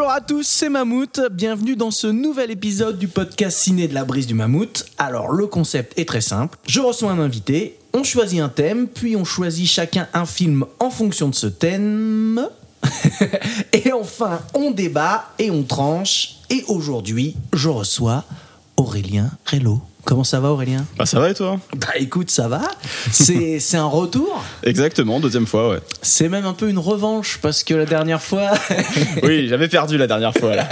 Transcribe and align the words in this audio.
Bonjour 0.00 0.14
à 0.14 0.22
tous, 0.22 0.46
c'est 0.46 0.70
Mammouth. 0.70 1.20
Bienvenue 1.30 1.76
dans 1.76 1.90
ce 1.90 2.06
nouvel 2.06 2.50
épisode 2.50 2.98
du 2.98 3.06
podcast 3.06 3.58
ciné 3.58 3.86
de 3.86 3.92
la 3.92 4.06
brise 4.06 4.26
du 4.26 4.32
Mammouth. 4.32 4.86
Alors, 4.96 5.30
le 5.30 5.46
concept 5.46 5.98
est 5.98 6.06
très 6.06 6.22
simple. 6.22 6.56
Je 6.66 6.80
reçois 6.80 7.10
un 7.10 7.18
invité, 7.18 7.76
on 7.92 8.02
choisit 8.02 8.40
un 8.40 8.48
thème, 8.48 8.88
puis 8.88 9.14
on 9.14 9.26
choisit 9.26 9.68
chacun 9.68 10.08
un 10.14 10.24
film 10.24 10.64
en 10.78 10.88
fonction 10.88 11.28
de 11.28 11.34
ce 11.34 11.48
thème. 11.48 12.48
et 13.74 13.92
enfin, 13.92 14.40
on 14.54 14.70
débat 14.70 15.32
et 15.38 15.50
on 15.50 15.64
tranche. 15.64 16.36
Et 16.48 16.64
aujourd'hui, 16.68 17.36
je 17.52 17.68
reçois 17.68 18.24
Aurélien 18.78 19.30
Rello. 19.44 19.82
Comment 20.10 20.24
ça 20.24 20.40
va 20.40 20.48
Aurélien 20.50 20.84
Bah 20.98 21.06
ça 21.06 21.20
va 21.20 21.30
et 21.30 21.34
toi? 21.34 21.60
Bah 21.76 21.86
écoute, 21.96 22.32
ça 22.32 22.48
va. 22.48 22.62
C'est 23.12 23.60
c'est 23.60 23.76
un 23.76 23.86
retour. 23.86 24.42
Exactement, 24.64 25.20
deuxième 25.20 25.46
fois, 25.46 25.68
ouais. 25.70 25.78
C'est 26.02 26.28
même 26.28 26.46
un 26.46 26.52
peu 26.52 26.68
une 26.68 26.80
revanche 26.80 27.38
parce 27.40 27.62
que 27.62 27.74
la 27.74 27.84
dernière 27.86 28.20
fois, 28.20 28.50
Oui, 29.22 29.46
j'avais 29.46 29.68
perdu 29.68 29.96
la 29.98 30.08
dernière 30.08 30.34
fois. 30.34 30.56
Là. 30.56 30.68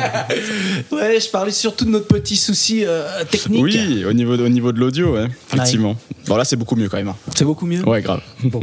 ouais, 0.91 1.21
je 1.21 1.31
parlais 1.31 1.53
surtout 1.53 1.85
de 1.85 1.91
notre 1.91 2.09
petit 2.09 2.35
souci 2.35 2.85
euh, 2.85 3.05
technique. 3.31 3.63
Oui, 3.63 4.05
au 4.05 4.13
niveau 4.13 4.37
de, 4.37 4.43
au 4.43 4.49
niveau 4.49 4.73
de 4.73 4.81
l'audio, 4.81 5.15
ouais, 5.15 5.29
effectivement. 5.53 5.95
Bon 6.27 6.37
là 6.37 6.45
c'est 6.45 6.57
beaucoup 6.57 6.75
mieux 6.77 6.89
quand 6.91 6.99
même. 6.99 7.09
hein. 7.09 7.17
C'est 7.35 7.45
beaucoup 7.47 7.65
mieux? 7.65 7.83
Ouais, 7.89 8.03
grave. 8.03 8.21
Bon, 8.43 8.61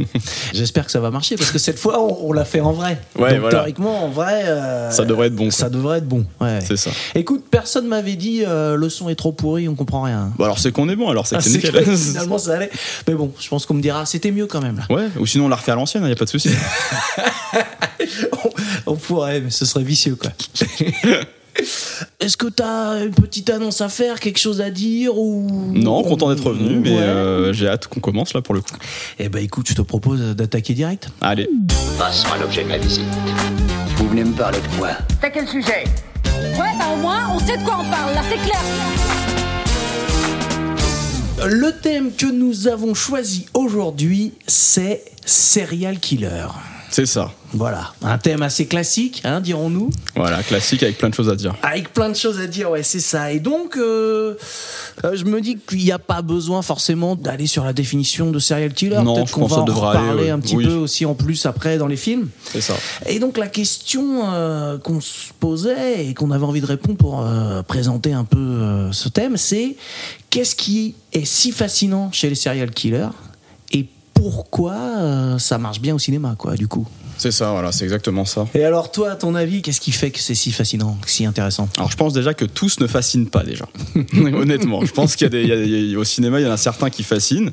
j'espère 0.52 0.84
que 0.84 0.92
ça 0.92 1.00
va 1.00 1.10
marcher 1.10 1.34
parce 1.36 1.50
que 1.50 1.58
cette 1.58 1.78
fois 1.80 2.00
on, 2.00 2.28
on 2.28 2.32
l'a 2.32 2.44
fait 2.44 2.60
en 2.60 2.72
vrai. 2.72 3.00
Ouais, 3.18 3.30
Donc 3.32 3.40
voilà. 3.40 3.56
théoriquement 3.58 4.04
en 4.04 4.08
vrai, 4.08 4.42
euh, 4.44 4.90
Ça 4.92 5.04
devrait 5.04 5.28
être 5.28 5.34
bon, 5.34 5.50
Ça 5.50 5.68
devrait 5.68 5.98
être 5.98 6.06
bon. 6.06 6.24
Ouais. 6.40 6.60
C'est 6.64 6.76
ça. 6.76 6.90
Écoute, 7.16 7.44
personne 7.50 7.88
m'avait 7.88 8.14
dit 8.14 8.44
euh, 8.46 8.76
le 8.76 8.88
son 8.88 9.08
est 9.08 9.16
trop 9.16 9.32
pourri, 9.32 9.68
on 9.68 9.74
comprend 9.74 10.02
rien. 10.02 10.30
Bon 10.38 10.44
alors 10.44 10.60
c'est 10.66 10.72
qu'on 10.72 10.88
est 10.88 10.96
bon 10.96 11.08
alors, 11.08 11.26
c'est 11.26 11.36
Ah, 11.36 11.38
que 11.38 11.44
c'est 11.44 11.50
c'est 11.60 11.66
nickel. 11.68 11.84
que 11.84 11.96
finalement 11.96 12.38
ça 12.38 12.54
allait. 12.54 12.70
Mais 13.08 13.14
bon, 13.14 13.32
je 13.40 13.48
pense 13.48 13.66
qu'on 13.66 13.74
me 13.74 13.82
dira 13.82 14.04
c'était 14.06 14.30
mieux 14.32 14.46
quand 14.46 14.60
même 14.62 14.76
là. 14.76 14.94
Ouais, 14.94 15.08
ou 15.18 15.26
sinon 15.26 15.46
on 15.46 15.48
la 15.48 15.56
refait 15.56 15.72
à 15.72 15.76
l'ancienne, 15.76 16.04
y 16.06 16.12
a 16.12 16.16
pas 16.16 16.24
de 16.24 16.30
souci. 16.30 16.50
on, 18.86 18.92
on 18.92 18.96
pourrait, 18.96 19.40
mais 19.40 19.50
ce 19.50 19.64
serait 19.64 19.84
vicieux 19.84 20.16
quoi. 20.16 20.30
Est-ce 22.20 22.36
que 22.36 22.48
t'as 22.48 23.02
une 23.04 23.12
petite 23.14 23.48
annonce 23.48 23.80
à 23.80 23.88
faire, 23.88 24.20
quelque 24.20 24.38
chose 24.38 24.60
à 24.60 24.68
dire 24.70 25.16
ou 25.16 25.46
Non, 25.74 26.02
content 26.02 26.28
d'être 26.28 26.44
revenu, 26.44 26.78
mais 26.80 26.90
Ouais. 26.90 26.98
euh, 27.00 27.52
j'ai 27.54 27.66
hâte 27.66 27.86
qu'on 27.86 28.00
commence 28.00 28.34
là 28.34 28.42
pour 28.42 28.54
le 28.54 28.60
coup. 28.60 28.74
Eh 29.18 29.28
ben 29.30 29.42
écoute, 29.42 29.66
je 29.68 29.74
te 29.74 29.80
propose 29.80 30.20
d'attaquer 30.34 30.74
direct. 30.74 31.08
Allez. 31.22 31.48
Passons 31.98 32.28
à 32.34 32.38
l'objet 32.38 32.64
de 32.64 32.68
la 32.68 32.78
visite. 32.78 33.04
Vous 33.96 34.08
venez 34.08 34.24
me 34.24 34.34
parler 34.34 34.58
de 34.60 34.78
quoi? 34.78 34.90
T'as 35.20 35.30
quel 35.30 35.48
sujet? 35.48 35.84
Ouais, 36.58 36.72
bah 36.78 36.86
au 36.92 36.96
moins, 37.00 37.30
on 37.34 37.38
sait 37.38 37.56
de 37.56 37.62
quoi 37.62 37.78
on 37.80 37.90
parle, 37.90 38.14
là, 38.14 38.20
c'est 38.28 38.36
clair. 38.46 39.35
Le 41.44 41.70
thème 41.70 42.12
que 42.12 42.26
nous 42.26 42.66
avons 42.66 42.94
choisi 42.94 43.46
aujourd'hui, 43.52 44.32
c'est 44.46 45.04
serial 45.26 45.98
killer. 46.00 46.46
C'est 46.90 47.06
ça. 47.06 47.32
Voilà, 47.52 47.92
un 48.02 48.18
thème 48.18 48.42
assez 48.42 48.66
classique, 48.66 49.22
hein, 49.24 49.40
dirons-nous, 49.40 49.90
Voilà, 50.14 50.42
classique 50.42 50.82
avec 50.82 50.98
plein 50.98 51.08
de 51.08 51.14
choses 51.14 51.28
à 51.28 51.36
dire. 51.36 51.54
avec 51.62 51.92
plein 51.92 52.08
de 52.10 52.14
choses 52.16 52.38
à 52.40 52.46
dire, 52.46 52.70
ouais, 52.70 52.82
c'est 52.82 53.00
ça. 53.00 53.32
Et 53.32 53.38
donc, 53.40 53.76
euh, 53.76 54.34
euh, 55.04 55.16
je 55.16 55.24
me 55.24 55.40
dis 55.40 55.56
qu'il 55.56 55.78
n'y 55.78 55.92
a 55.92 55.98
pas 55.98 56.22
besoin 56.22 56.62
forcément 56.62 57.14
d'aller 57.16 57.46
sur 57.46 57.64
la 57.64 57.72
définition 57.72 58.30
de 58.30 58.38
serial 58.38 58.72
killer. 58.74 59.00
Non, 59.02 59.14
Peut-être 59.14 59.32
qu'on 59.32 59.46
va 59.46 59.58
en 59.58 60.16
ouais. 60.16 60.30
un 60.30 60.38
petit 60.40 60.56
Oui. 60.56 60.66
peu 60.66 60.74
aussi 60.74 61.06
en 61.06 61.14
plus 61.14 61.46
après 61.46 61.78
dans 61.78 61.86
les 61.86 61.96
films. 61.96 62.28
C'est 62.52 62.60
ça. 62.60 62.74
Et 63.06 63.18
donc 63.20 63.38
la 63.38 63.48
question 63.48 64.22
euh, 64.32 64.76
qu'on 64.78 65.00
se 65.00 65.32
posait 65.38 66.06
et 66.06 66.14
qu'on 66.14 66.30
avait 66.32 66.44
envie 66.46 66.60
de 66.60 66.66
répondre 66.66 66.98
pour 66.98 67.24
euh, 67.24 67.62
présenter 67.62 68.12
un 68.12 68.24
peu 68.24 68.90
ce 68.92 69.08
thème, 69.08 69.36
c'est 69.36 69.76
qu'est-ce 70.30 70.56
qui 70.56 70.94
est 71.12 71.24
si 71.24 71.52
fascinant 71.52 72.10
chez 72.12 72.28
les 72.28 72.34
serial 72.34 72.70
killers? 72.70 73.08
Pourquoi 74.16 74.74
euh, 74.98 75.38
ça 75.38 75.58
marche 75.58 75.80
bien 75.80 75.94
au 75.94 75.98
cinéma, 75.98 76.34
quoi, 76.38 76.56
du 76.56 76.66
coup. 76.68 76.86
C'est 77.18 77.30
ça, 77.30 77.50
voilà, 77.52 77.72
c'est 77.72 77.84
exactement 77.84 78.26
ça. 78.26 78.46
Et 78.54 78.62
alors 78.62 78.92
toi, 78.92 79.12
à 79.12 79.16
ton 79.16 79.34
avis, 79.34 79.62
qu'est-ce 79.62 79.80
qui 79.80 79.90
fait 79.90 80.10
que 80.10 80.18
c'est 80.18 80.34
si 80.34 80.52
fascinant, 80.52 80.98
si 81.06 81.24
intéressant? 81.24 81.66
Alors 81.78 81.90
je 81.90 81.96
pense 81.96 82.12
déjà 82.12 82.34
que 82.34 82.44
tous 82.44 82.78
ne 82.78 82.86
fascinent 82.86 83.30
pas 83.30 83.42
déjà. 83.42 83.66
Honnêtement, 84.14 84.84
je 84.84 84.92
pense 84.92 85.16
qu'il 85.16 85.24
y 85.24 85.28
a 85.28 85.30
des, 85.30 85.42
il 85.42 85.48
y 85.48 85.52
a- 85.52 85.56
il 85.64 85.90
y 85.92 85.94
a- 85.94 85.98
au 85.98 86.04
cinéma, 86.04 86.40
il 86.40 86.44
y 86.44 86.46
en 86.46 86.52
a 86.52 86.58
certains 86.58 86.90
qui 86.90 87.02
fascinent, 87.04 87.50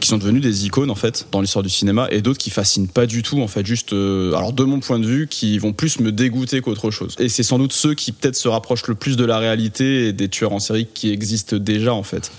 qui 0.00 0.08
sont 0.08 0.18
devenus 0.18 0.42
des 0.42 0.66
icônes 0.66 0.90
en 0.90 0.96
fait 0.96 1.28
dans 1.30 1.40
l'histoire 1.40 1.62
du 1.62 1.68
cinéma, 1.70 2.08
et 2.10 2.22
d'autres 2.22 2.38
qui 2.40 2.50
fascinent 2.50 2.88
pas 2.88 3.06
du 3.06 3.22
tout 3.22 3.40
en 3.40 3.46
fait. 3.46 3.64
Juste, 3.64 3.92
euh, 3.92 4.34
alors 4.34 4.52
de 4.52 4.64
mon 4.64 4.80
point 4.80 4.98
de 4.98 5.06
vue, 5.06 5.28
qui 5.28 5.58
vont 5.60 5.72
plus 5.72 6.00
me 6.00 6.10
dégoûter 6.10 6.60
qu'autre 6.60 6.90
chose. 6.90 7.14
Et 7.20 7.28
c'est 7.28 7.44
sans 7.44 7.58
doute 7.58 7.72
ceux 7.72 7.94
qui 7.94 8.10
peut-être 8.10 8.34
se 8.36 8.48
rapprochent 8.48 8.88
le 8.88 8.96
plus 8.96 9.16
de 9.16 9.24
la 9.24 9.38
réalité 9.38 10.08
et 10.08 10.12
des 10.12 10.28
tueurs 10.28 10.52
en 10.52 10.58
série 10.58 10.88
qui 10.92 11.10
existent 11.12 11.56
déjà 11.56 11.94
en 11.94 12.02
fait. 12.02 12.32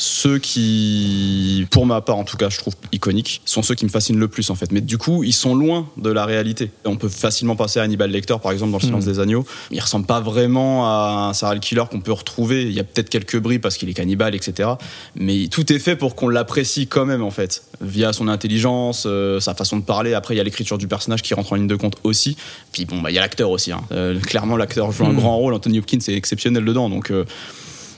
Ceux 0.00 0.38
qui, 0.38 1.66
pour 1.70 1.84
ma 1.84 2.00
part 2.00 2.16
en 2.16 2.24
tout 2.24 2.36
cas, 2.36 2.48
je 2.48 2.58
trouve 2.58 2.74
iconiques, 2.92 3.42
sont 3.44 3.62
ceux 3.62 3.74
qui 3.74 3.84
me 3.84 3.90
fascinent 3.90 4.18
le 4.18 4.28
plus 4.28 4.48
en 4.50 4.54
fait. 4.54 4.70
Mais 4.72 4.80
du 4.80 4.96
coup, 4.96 5.24
ils 5.24 5.32
sont 5.32 5.54
loin 5.54 5.88
de 5.96 6.10
la 6.10 6.24
réalité. 6.24 6.70
On 6.84 6.96
peut 6.96 7.08
facilement 7.08 7.56
passer 7.56 7.80
à 7.80 7.82
Hannibal 7.82 8.10
Lecter 8.10 8.36
par 8.42 8.52
exemple 8.52 8.70
dans 8.72 8.78
Le 8.78 8.84
Silence 8.84 9.04
des 9.04 9.18
Agneaux. 9.20 9.44
Il 9.70 9.80
ressemble 9.80 10.06
pas 10.06 10.20
vraiment 10.20 10.86
à 10.86 11.28
un 11.30 11.32
serial 11.34 11.60
killer 11.60 11.82
qu'on 11.90 12.00
peut 12.00 12.12
retrouver. 12.12 12.62
Il 12.62 12.72
y 12.72 12.80
a 12.80 12.84
peut-être 12.84 13.08
quelques 13.10 13.38
bris 13.38 13.58
parce 13.58 13.76
qu'il 13.76 13.88
est 13.88 13.94
cannibale, 13.94 14.34
etc. 14.34 14.70
Mais 15.16 15.48
tout 15.48 15.72
est 15.72 15.78
fait 15.80 15.96
pour 15.96 16.14
qu'on 16.14 16.28
l'apprécie 16.28 16.86
quand 16.86 17.04
même 17.04 17.22
en 17.22 17.30
fait, 17.32 17.64
via 17.80 18.12
son 18.12 18.28
intelligence, 18.28 19.04
euh, 19.06 19.40
sa 19.40 19.54
façon 19.54 19.76
de 19.78 19.82
parler. 19.82 20.14
Après, 20.14 20.34
il 20.34 20.38
y 20.38 20.40
a 20.40 20.44
l'écriture 20.44 20.78
du 20.78 20.86
personnage 20.88 21.22
qui 21.22 21.34
rentre 21.34 21.52
en 21.52 21.56
ligne 21.56 21.66
de 21.66 21.76
compte 21.76 21.96
aussi. 22.04 22.36
Puis 22.72 22.84
bon, 22.84 23.00
bah, 23.00 23.10
il 23.10 23.14
y 23.14 23.18
a 23.18 23.20
l'acteur 23.20 23.50
aussi. 23.50 23.72
hein. 23.72 23.80
Euh, 23.92 24.18
clairement, 24.20 24.56
l'acteur 24.56 24.92
joue 24.92 25.04
un 25.06 25.12
grand 25.12 25.36
rôle. 25.36 25.54
Anthony 25.54 25.80
Hopkins 25.80 25.98
est 26.06 26.14
exceptionnel 26.14 26.64
dedans. 26.64 26.88
Donc 26.88 27.10
euh, 27.10 27.24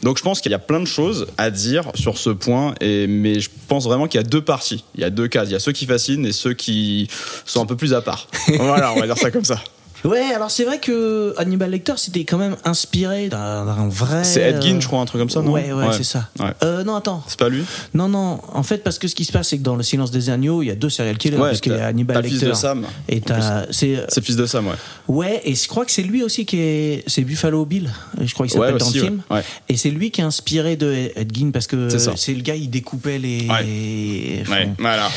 donc 0.03 0.19
je 0.19 0.23
pense 0.23 0.41
qu'il 0.41 0.53
y 0.53 0.55
a 0.55 0.59
plein 0.59 0.81
de 0.81 0.87
choses 0.87 1.27
à 1.39 1.51
dire 1.51 1.91
sur 1.95 2.19
ce 2.19 2.31
point, 2.31 2.75
et, 2.81 3.07
mais 3.07 3.41
je 3.41 3.51
pense 3.69 3.85
vraiment 3.85 4.07
qu'il 4.09 4.21
y 4.21 4.25
a 4.25 4.27
deux 4.27 4.43
parties, 4.43 4.85
il 4.95 5.01
y 5.01 5.05
a 5.05 5.11
deux 5.11 5.29
cases, 5.29 5.49
il 5.49 5.53
y 5.53 5.57
a 5.57 5.61
ceux 5.61 5.73
qui 5.73 5.87
fascinent 5.87 6.27
et 6.27 6.33
ceux 6.33 6.55
qui 6.55 7.09
sont 7.45 7.63
un 7.63 7.67
peu 7.67 7.77
plus 7.77 7.95
à 7.95 8.01
part. 8.01 8.29
voilà, 8.49 8.93
on 8.93 9.01
va 9.01 9.07
dire 9.07 9.19
ça 9.19 9.31
comme 9.31 9.45
ça. 9.45 9.61
Ouais, 10.05 10.33
alors 10.35 10.51
c'est 10.51 10.65
vrai 10.65 10.79
que 10.79 11.35
Hannibal 11.37 11.71
Lecter 11.71 11.95
c'était 11.97 12.25
quand 12.25 12.39
même 12.39 12.57
inspiré 12.65 13.29
d'un 13.29 13.89
vrai. 13.89 14.25
C'est 14.25 14.41
Ed 14.43 14.63
Gein, 14.63 14.77
euh, 14.77 14.81
je 14.81 14.87
crois, 14.87 15.01
un 15.01 15.05
truc 15.05 15.21
comme 15.21 15.31
ça, 15.31 15.43
non 15.43 15.53
Ouais, 15.53 15.73
ouais, 15.73 15.87
c'est 15.93 16.05
ça. 16.05 16.29
Ouais. 16.39 16.53
Euh, 16.65 16.85
non, 16.85 16.97
attends. 16.97 17.23
C'est 17.27 17.39
pas 17.39 17.49
lui 17.49 17.65
Non, 17.95 18.09
non. 18.09 18.41
En 18.53 18.63
fait, 18.63 18.79
parce 18.79 18.99
que 18.99 19.09
ce 19.09 19.15
qui 19.15 19.25
se 19.25 19.33
passe, 19.33 19.49
c'est 19.49 19.59
que 19.59 19.63
dans 19.63 19.77
Le 19.77 19.83
Silence 19.83 20.11
des 20.11 20.31
Agneaux, 20.31 20.63
il 20.63 20.67
y 20.67 20.71
a 20.71 20.75
deux 20.75 20.91
serial 20.91 21.19
killers. 21.19 21.37
Parce 21.37 21.61
qu'il 21.61 21.73
y 21.73 21.77
a 21.77 21.87
Hannibal 21.87 22.17
t'as 22.17 22.23
le 22.23 22.29
fils 22.29 22.41
Lecter. 22.41 22.49
de 22.51 22.55
Sam, 22.55 22.87
Et 23.09 23.21
t'as. 23.21 23.67
C'est. 23.71 24.05
Fils 24.23 24.37
de 24.37 24.47
Sam, 24.47 24.67
ouais. 24.69 24.75
Ouais, 25.09 25.41
et 25.45 25.55
je 25.55 25.67
crois 25.69 25.85
que 25.85 25.91
c'est 25.93 26.03
lui 26.03 26.23
aussi 26.23 26.47
qui 26.47 26.61
est. 26.61 27.05
C'est 27.07 27.23
Buffalo 27.23 27.65
Bill, 27.65 27.91
je 28.21 28.33
crois 28.35 28.47
qu'il 28.47 28.55
s'appelle 28.59 28.79
dans 28.79 28.87
le 28.91 28.93
film. 29.01 29.23
Et 29.69 29.77
c'est 29.77 29.91
lui 29.91 30.11
qui 30.11 30.21
est 30.21 30.25
inspiré 30.25 30.77
de 30.77 31.11
Ed 31.17 31.35
Gein 31.37 31.51
parce 31.53 31.67
que 31.67 31.89
C'est 32.17 32.35
le 32.35 32.43
gars, 32.43 32.55
il 32.57 32.71
découpait 32.71 33.19
les. 33.19 33.47
Ouais. 33.49 34.43
Enfin, 34.43 34.61
voilà. 34.79 35.09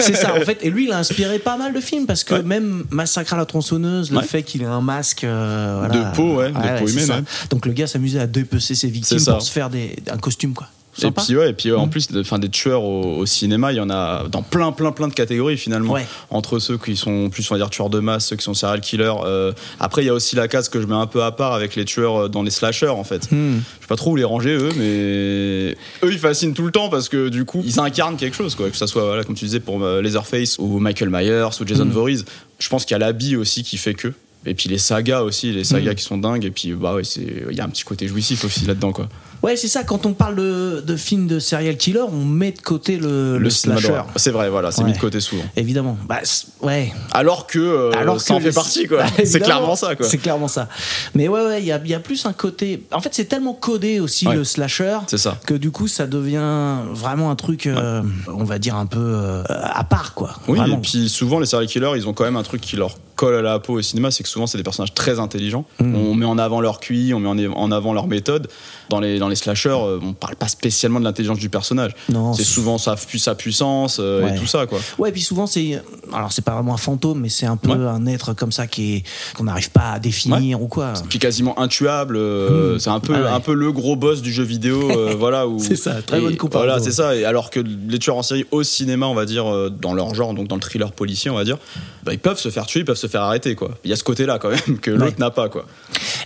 c'est 0.00 0.14
ça, 0.16 0.34
en 0.34 0.40
fait. 0.44 0.58
Et 0.62 0.70
lui, 0.70 0.84
il 0.86 0.92
a 0.92 0.98
inspiré 0.98 1.38
pas 1.38 1.56
mal 1.56 1.72
de 1.72 1.80
films 1.80 2.06
parce 2.06 2.24
que 2.24 2.34
même 2.34 2.84
Massacre 2.90 3.34
à 3.34 3.36
la 3.36 3.46
tronçonneuse, 3.46 4.10
le. 4.10 4.20
Fait 4.24 4.42
qu'il 4.42 4.62
ait 4.62 4.66
un 4.66 4.80
masque. 4.80 5.24
euh, 5.24 5.76
voilà. 5.78 6.10
De 6.10 6.16
peau, 6.16 6.36
ouais, 6.36 6.50
de 6.50 6.78
peau 6.80 6.86
c'est 6.86 7.04
humaine. 7.04 7.24
Donc 7.50 7.66
le 7.66 7.72
gars 7.72 7.86
s'amusait 7.86 8.20
à 8.20 8.26
dépecer 8.26 8.74
ses 8.74 8.88
victimes 8.88 9.24
pour 9.24 9.42
se 9.42 9.52
faire 9.52 9.70
des, 9.70 9.96
un 10.10 10.18
costume, 10.18 10.54
quoi. 10.54 10.68
Et 11.02 11.10
puis 11.10 11.36
ouais, 11.36 11.50
et 11.50 11.52
puis 11.52 11.70
euh, 11.70 11.76
Mm. 11.76 11.80
en 11.80 11.88
plus, 11.88 12.08
enfin 12.16 12.38
des 12.38 12.48
tueurs 12.48 12.82
au, 12.84 13.16
au 13.18 13.26
cinéma, 13.26 13.72
il 13.72 13.76
y 13.76 13.80
en 13.80 13.90
a 13.90 14.28
dans 14.28 14.42
plein, 14.42 14.70
plein, 14.72 14.92
plein 14.92 15.08
de 15.08 15.12
catégories 15.14 15.56
finalement. 15.56 15.94
Ouais. 15.94 16.06
Entre 16.30 16.58
ceux 16.58 16.78
qui 16.78 16.94
sont 16.96 17.30
plus, 17.30 17.50
on 17.50 17.54
va 17.54 17.58
dire, 17.58 17.70
tueurs 17.70 17.90
de 17.90 17.98
masse, 18.00 18.26
ceux 18.26 18.36
qui 18.36 18.44
sont 18.44 18.54
serial 18.54 18.80
killers. 18.80 19.12
euh, 19.24 19.52
après, 19.80 20.02
il 20.02 20.06
y 20.06 20.08
a 20.10 20.14
aussi 20.14 20.36
la 20.36 20.46
case 20.48 20.68
que 20.68 20.80
je 20.80 20.86
mets 20.86 20.94
un 20.94 21.06
peu 21.06 21.22
à 21.24 21.32
part 21.32 21.52
avec 21.54 21.74
les 21.74 21.84
tueurs 21.84 22.16
euh, 22.24 22.28
dans 22.28 22.42
les 22.42 22.50
slashers 22.50 22.88
en 22.88 23.04
fait. 23.04 23.30
Hmm. 23.32 23.56
Je 23.78 23.82
sais 23.82 23.88
pas 23.88 23.96
trop 23.96 24.12
où 24.12 24.16
les 24.16 24.24
ranger 24.24 24.54
eux, 24.54 24.70
mais 24.76 25.76
eux 26.06 26.12
ils 26.12 26.18
fascinent 26.18 26.54
tout 26.54 26.64
le 26.66 26.72
temps 26.72 26.88
parce 26.88 27.08
que 27.08 27.28
du 27.28 27.44
coup 27.44 27.62
ils 27.64 27.80
incarnent 27.80 28.16
quelque 28.16 28.36
chose 28.36 28.54
quoi. 28.54 28.70
Que 28.70 28.76
ça 28.76 28.86
soit 28.86 29.04
voilà, 29.04 29.24
comme 29.24 29.34
tu 29.34 29.44
disais 29.44 29.60
pour 29.60 29.82
euh, 29.82 30.00
Leatherface 30.00 30.56
ou 30.58 30.78
Michael 30.78 31.10
Myers 31.10 31.48
ou 31.60 31.66
Jason 31.66 31.84
Mm. 31.86 31.90
Voorhees. 31.90 32.24
Je 32.58 32.68
pense 32.68 32.84
qu'il 32.84 32.92
y 32.92 32.96
a 32.96 32.98
l'habit 32.98 33.36
aussi 33.36 33.62
qui 33.62 33.76
fait 33.76 33.94
que. 33.94 34.12
Et 34.46 34.52
puis 34.54 34.68
les 34.68 34.76
sagas 34.78 35.22
aussi, 35.22 35.52
les 35.52 35.64
sagas 35.64 35.92
Mm. 35.92 35.94
qui 35.96 36.04
sont 36.04 36.18
dingues. 36.18 36.44
Et 36.44 36.50
puis 36.50 36.72
bah 36.72 36.94
ouais, 36.94 37.02
il 37.02 37.56
y 37.56 37.60
a 37.60 37.64
un 37.64 37.68
petit 37.68 37.84
côté 37.84 38.06
jouissif 38.08 38.44
aussi 38.44 38.64
là-dedans 38.66 38.92
quoi. 38.92 39.08
Ouais, 39.44 39.56
c'est 39.56 39.68
ça. 39.68 39.84
Quand 39.84 40.06
on 40.06 40.14
parle 40.14 40.36
de, 40.36 40.82
de 40.86 40.96
films 40.96 41.26
de 41.26 41.38
serial 41.38 41.76
killer, 41.76 42.00
on 42.10 42.24
met 42.24 42.52
de 42.52 42.60
côté 42.60 42.96
le, 42.96 43.38
slasher. 43.50 44.00
C'est 44.16 44.30
vrai, 44.30 44.48
voilà, 44.48 44.70
c'est 44.72 44.80
Ouais. 44.82 44.88
mis 44.88 44.94
de 44.94 44.98
côté 44.98 45.20
souvent. 45.20 45.44
Évidemment. 45.56 45.96
Bah, 46.08 46.20
ouais. 46.62 46.92
Alors 47.12 47.46
que 47.46 47.58
euh, 47.58 47.90
Alors 47.92 48.20
ça 48.20 48.34
en 48.34 48.40
fait 48.40 48.52
partie 48.52 48.86
quoi. 48.86 48.98
Bah, 49.04 49.10
c'est 49.24 49.40
clairement 49.40 49.76
ça 49.76 49.94
quoi. 49.96 50.06
C'est 50.08 50.18
clairement 50.18 50.48
ça. 50.48 50.68
Mais 51.14 51.28
ouais, 51.28 51.44
ouais, 51.44 51.62
il 51.62 51.66
y 51.66 51.88
y 51.88 51.94
a 51.94 52.00
plus 52.00 52.24
un 52.26 52.32
côté. 52.32 52.82
En 52.92 53.00
fait, 53.00 53.10
c'est 53.14 53.26
tellement 53.26 53.54
codé 53.54 54.00
aussi 54.00 54.26
Ouais. 54.26 54.36
le 54.36 54.44
slasher 54.44 54.98
C'est 55.06 55.18
ça. 55.18 55.38
que 55.46 55.54
du 55.54 55.70
coup, 55.70 55.86
ça 55.88 56.06
devient 56.06 56.76
vraiment 56.92 57.30
un 57.30 57.36
truc, 57.36 57.66
euh, 57.66 58.02
on 58.28 58.44
va 58.44 58.58
dire 58.58 58.76
un 58.76 58.86
peu 58.86 58.98
euh, 59.00 59.42
à 59.48 59.84
part, 59.84 60.14
quoi. 60.14 60.30
Oui, 60.48 60.58
Vraiment. 60.58 60.76
et 60.78 60.80
puis 60.80 61.08
souvent 61.08 61.38
les 61.38 61.46
serial 61.46 61.68
killers, 61.68 61.92
ils 61.96 62.08
ont 62.08 62.12
quand 62.14 62.24
même 62.24 62.36
un 62.36 62.42
truc 62.42 62.60
qui 62.62 62.76
leur 62.76 62.94
colle 63.16 63.34
à 63.36 63.42
la 63.42 63.58
peau 63.60 63.74
au 63.74 63.82
cinéma, 63.82 64.10
c'est 64.10 64.22
que 64.24 64.28
souvent 64.28 64.46
c'est 64.48 64.58
des 64.58 64.64
personnages 64.64 64.92
très 64.94 65.20
intelligents. 65.20 65.64
Mm. 65.78 65.94
On 65.94 66.14
met 66.14 66.26
en 66.26 66.36
avant 66.38 66.60
leur 66.60 66.80
QI, 66.80 67.14
on 67.14 67.20
met 67.20 67.28
en- 67.48 67.52
en 67.52 67.70
avant 67.70 67.92
leur 67.92 68.06
méthode. 68.08 68.48
Dans 68.90 69.00
les, 69.00 69.18
dans 69.18 69.28
les 69.28 69.33
slashers, 69.36 69.68
euh, 69.70 69.98
on 70.02 70.12
parle 70.12 70.36
pas 70.36 70.48
spécialement 70.48 70.98
de 71.00 71.04
l'intelligence 71.04 71.38
du 71.38 71.48
personnage. 71.48 71.92
Non, 72.08 72.32
c'est 72.34 72.44
souvent 72.44 72.78
sa, 72.78 72.96
sa 73.18 73.34
puissance 73.34 73.98
euh, 74.00 74.22
Ouais. 74.24 74.36
et 74.36 74.38
tout 74.38 74.46
ça, 74.46 74.66
quoi. 74.66 74.78
Ouais, 74.98 75.08
et 75.08 75.12
puis 75.12 75.22
souvent 75.22 75.46
c'est 75.46 75.82
alors 76.12 76.32
c'est 76.32 76.42
pas 76.44 76.52
vraiment 76.52 76.74
un 76.74 76.78
fantôme, 76.78 77.20
mais 77.20 77.28
c'est 77.28 77.46
un 77.46 77.56
peu 77.56 77.70
Ouais. 77.70 77.86
un 77.88 78.06
être 78.06 78.32
comme 78.34 78.52
ça 78.52 78.66
qui 78.66 78.94
est 78.96 79.02
qu'on 79.36 79.44
n'arrive 79.44 79.70
pas 79.70 79.92
à 79.92 79.98
définir 79.98 80.60
ou 80.62 80.68
quoi. 80.68 80.92
Puis 81.08 81.18
quasiment 81.18 81.58
intuable. 81.60 82.16
euh, 82.16 82.74
Mm. 82.74 82.78
C'est 82.78 82.90
un 82.90 83.00
peu, 83.00 83.14
Ah 83.26 83.34
un 83.34 83.40
peu 83.40 83.54
le 83.54 83.72
gros 83.72 83.96
boss 83.96 84.22
du 84.22 84.32
jeu 84.32 84.42
vidéo, 84.44 84.90
euh, 84.90 85.14
voilà. 85.18 85.46
C'est 85.58 85.76
ça, 85.76 86.02
très 86.02 86.18
et 86.18 86.20
bonne 86.20 86.36
comparaison. 86.36 86.68
Voilà, 86.72 86.82
c'est 86.84 86.92
ça. 86.92 87.14
Et 87.16 87.24
alors 87.24 87.50
que 87.50 87.60
les 87.60 87.98
tueurs 87.98 88.16
en 88.16 88.22
série 88.22 88.44
au 88.50 88.62
cinéma, 88.62 89.06
on 89.06 89.14
va 89.14 89.24
dire, 89.26 89.44
dans 89.70 89.94
leur 89.94 90.14
genre, 90.14 90.34
donc 90.34 90.48
dans 90.48 90.56
le 90.56 90.60
thriller 90.60 90.92
policier, 90.92 91.30
on 91.30 91.34
va 91.34 91.44
dire, 91.44 91.58
bah, 92.04 92.12
ils 92.12 92.18
peuvent 92.18 92.38
se 92.38 92.50
faire 92.50 92.66
tuer, 92.66 92.80
ils 92.80 92.84
peuvent 92.84 92.96
se 92.96 93.06
faire 93.06 93.22
arrêter, 93.22 93.54
quoi. 93.54 93.70
Il 93.84 93.90
y 93.90 93.92
a 93.92 93.96
ce 93.96 94.04
côté-là 94.04 94.38
quand 94.38 94.50
même 94.50 94.78
que 94.80 94.90
l'autre 94.90 95.18
n'a 95.18 95.30
pas, 95.30 95.48
quoi. 95.48 95.64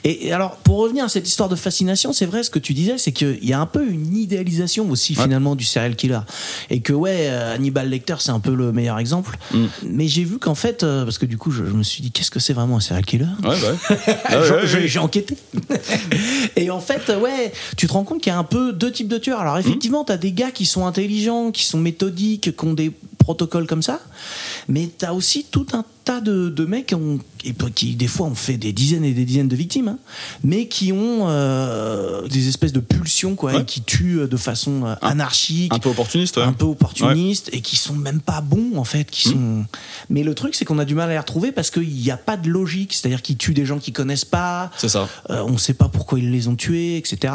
Et, 0.05 0.27
et 0.29 0.33
alors, 0.33 0.57
pour 0.57 0.79
revenir 0.79 1.05
à 1.05 1.09
cette 1.09 1.27
histoire 1.29 1.49
de 1.49 1.57
fascination, 1.57 2.13
c'est 2.13 2.27
vrai 2.27 2.43
ce 2.43 2.51
que 2.51 2.59
tu 2.59 2.73
disais, 2.75 2.88
c'est 2.97 3.13
qu'il 3.13 3.45
y 3.45 3.53
a 3.53 3.61
un 3.61 3.67
peu 3.67 3.87
une 3.87 4.17
idéalisation 4.17 4.89
aussi 4.91 5.15
Ouais. 5.17 5.23
finalement 5.25 5.55
du 5.57 5.65
serial 5.65 5.97
killer. 5.97 6.21
Et 6.71 6.81
que 6.81 6.93
ouais, 6.93 7.27
euh, 7.29 7.55
Hannibal 7.55 7.89
Lecter, 7.89 8.17
c'est 8.21 8.31
un 8.31 8.41
peu 8.41 8.55
le 8.55 8.73
meilleur 8.73 8.99
exemple. 8.99 9.37
Mm. 9.53 9.65
Mais 9.87 10.09
j'ai 10.09 10.25
vu 10.25 10.39
qu'en 10.39 10.55
fait, 10.55 10.83
euh, 10.83 11.05
parce 11.05 11.19
que 11.19 11.27
du 11.27 11.37
coup, 11.39 11.51
je, 11.51 11.65
je 11.65 11.73
me 11.73 11.83
suis 11.83 12.03
dit, 12.03 12.11
qu'est-ce 12.11 12.31
que 12.31 12.41
c'est 12.41 12.53
vraiment 12.53 12.77
un 12.77 12.81
serial 12.81 13.05
killer? 13.05 13.25
Ouais, 13.45 13.57
bah 13.61 14.39
ouais. 14.41 14.67
J'ai- 14.87 14.99
enquêté. 14.99 15.37
et 16.57 16.71
en 16.71 16.81
fait, 16.81 17.11
euh, 17.11 17.19
ouais, 17.21 17.53
tu 17.77 17.87
te 17.87 17.93
rends 17.93 18.05
compte 18.05 18.21
qu'il 18.23 18.33
y 18.33 18.35
a 18.35 18.39
un 18.39 18.45
peu 18.45 18.73
deux 18.73 18.91
types 18.93 19.09
de 19.09 19.19
tueurs. 19.19 19.41
Alors 19.41 19.59
effectivement, 19.59 20.05
t'as 20.05 20.17
des 20.17 20.33
gars 20.33 20.51
qui 20.51 20.67
sont 20.67 20.87
intelligents, 20.87 21.51
qui 21.51 21.65
sont 21.65 21.79
méthodiques, 21.79 22.57
qui 22.57 22.65
ont 22.67 22.75
des 22.75 22.93
protocoles 23.29 23.67
comme 23.67 23.83
ça. 23.83 24.01
Mais 24.69 24.89
t'as 24.97 25.13
aussi 25.13 25.45
tout 25.51 25.67
un 25.75 25.85
tas 26.05 26.23
de, 26.23 26.49
de 26.49 26.65
mecs 26.65 26.87
qui, 26.87 26.95
ont- 26.95 27.19
qui, 27.75 27.95
des 27.95 28.07
fois, 28.07 28.27
ont 28.27 28.35
fait 28.35 28.57
des 28.57 28.73
dizaines 28.73 29.05
et 29.05 29.13
des 29.13 29.27
dizaines 29.27 29.49
de 29.49 29.57
victimes, 29.57 29.89
hein, 29.89 29.99
mais 30.43 30.67
qui 30.67 30.93
ont 30.93 31.29
euh, 31.29 32.27
des 32.29 32.49
espèces 32.49 32.73
de 32.73 32.81
pulsions, 32.81 33.35
quoi, 33.35 33.53
Ouais. 33.53 33.61
et 33.61 33.65
qui 33.67 33.83
tuent 33.83 34.27
de 34.27 34.37
façon 34.39 34.87
euh, 34.87 34.95
anarchique 35.03 35.73
Un 35.75 35.79
peu 35.79 35.91
opportuniste, 35.91 36.39
ouais. 36.39 36.43
un 36.45 36.53
peu 36.55 36.65
opportunistes 36.65 37.51
et 37.53 37.61
qui 37.61 37.77
sont 37.77 37.95
même 37.95 38.21
pas 38.21 38.41
bons 38.41 38.77
en 38.77 38.85
fait 38.85 38.99
Hmm. 39.09 39.11
qui 39.11 39.23
sont 39.29 39.65
mais 40.11 40.23
le 40.23 40.35
truc 40.35 40.55
c'est 40.55 40.65
qu'on 40.65 40.79
a 40.79 40.85
du 40.85 40.95
mal 40.95 41.09
à 41.11 41.13
les 41.13 41.19
retrouver 41.19 41.53
parce 41.53 41.71
qu'il 41.71 41.89
n'y 41.89 42.11
a 42.11 42.17
pas 42.17 42.37
de 42.37 42.49
logique 42.51 42.93
c'est-à-dire 42.95 43.23
qu'ils 43.23 43.37
tuent 43.37 43.55
des 43.55 43.65
gens 43.67 43.79
qu'ils 43.79 43.93
connaissent 43.93 44.25
pas 44.25 44.71
C'est 44.79 44.89
ça. 44.89 45.09
euh, 45.31 45.43
on 45.47 45.57
sait 45.59 45.75
pas 45.75 45.89
pourquoi 45.89 46.19
ils 46.19 46.31
les 46.31 46.49
ont 46.49 46.57
tués 46.57 46.97
etc 46.97 47.33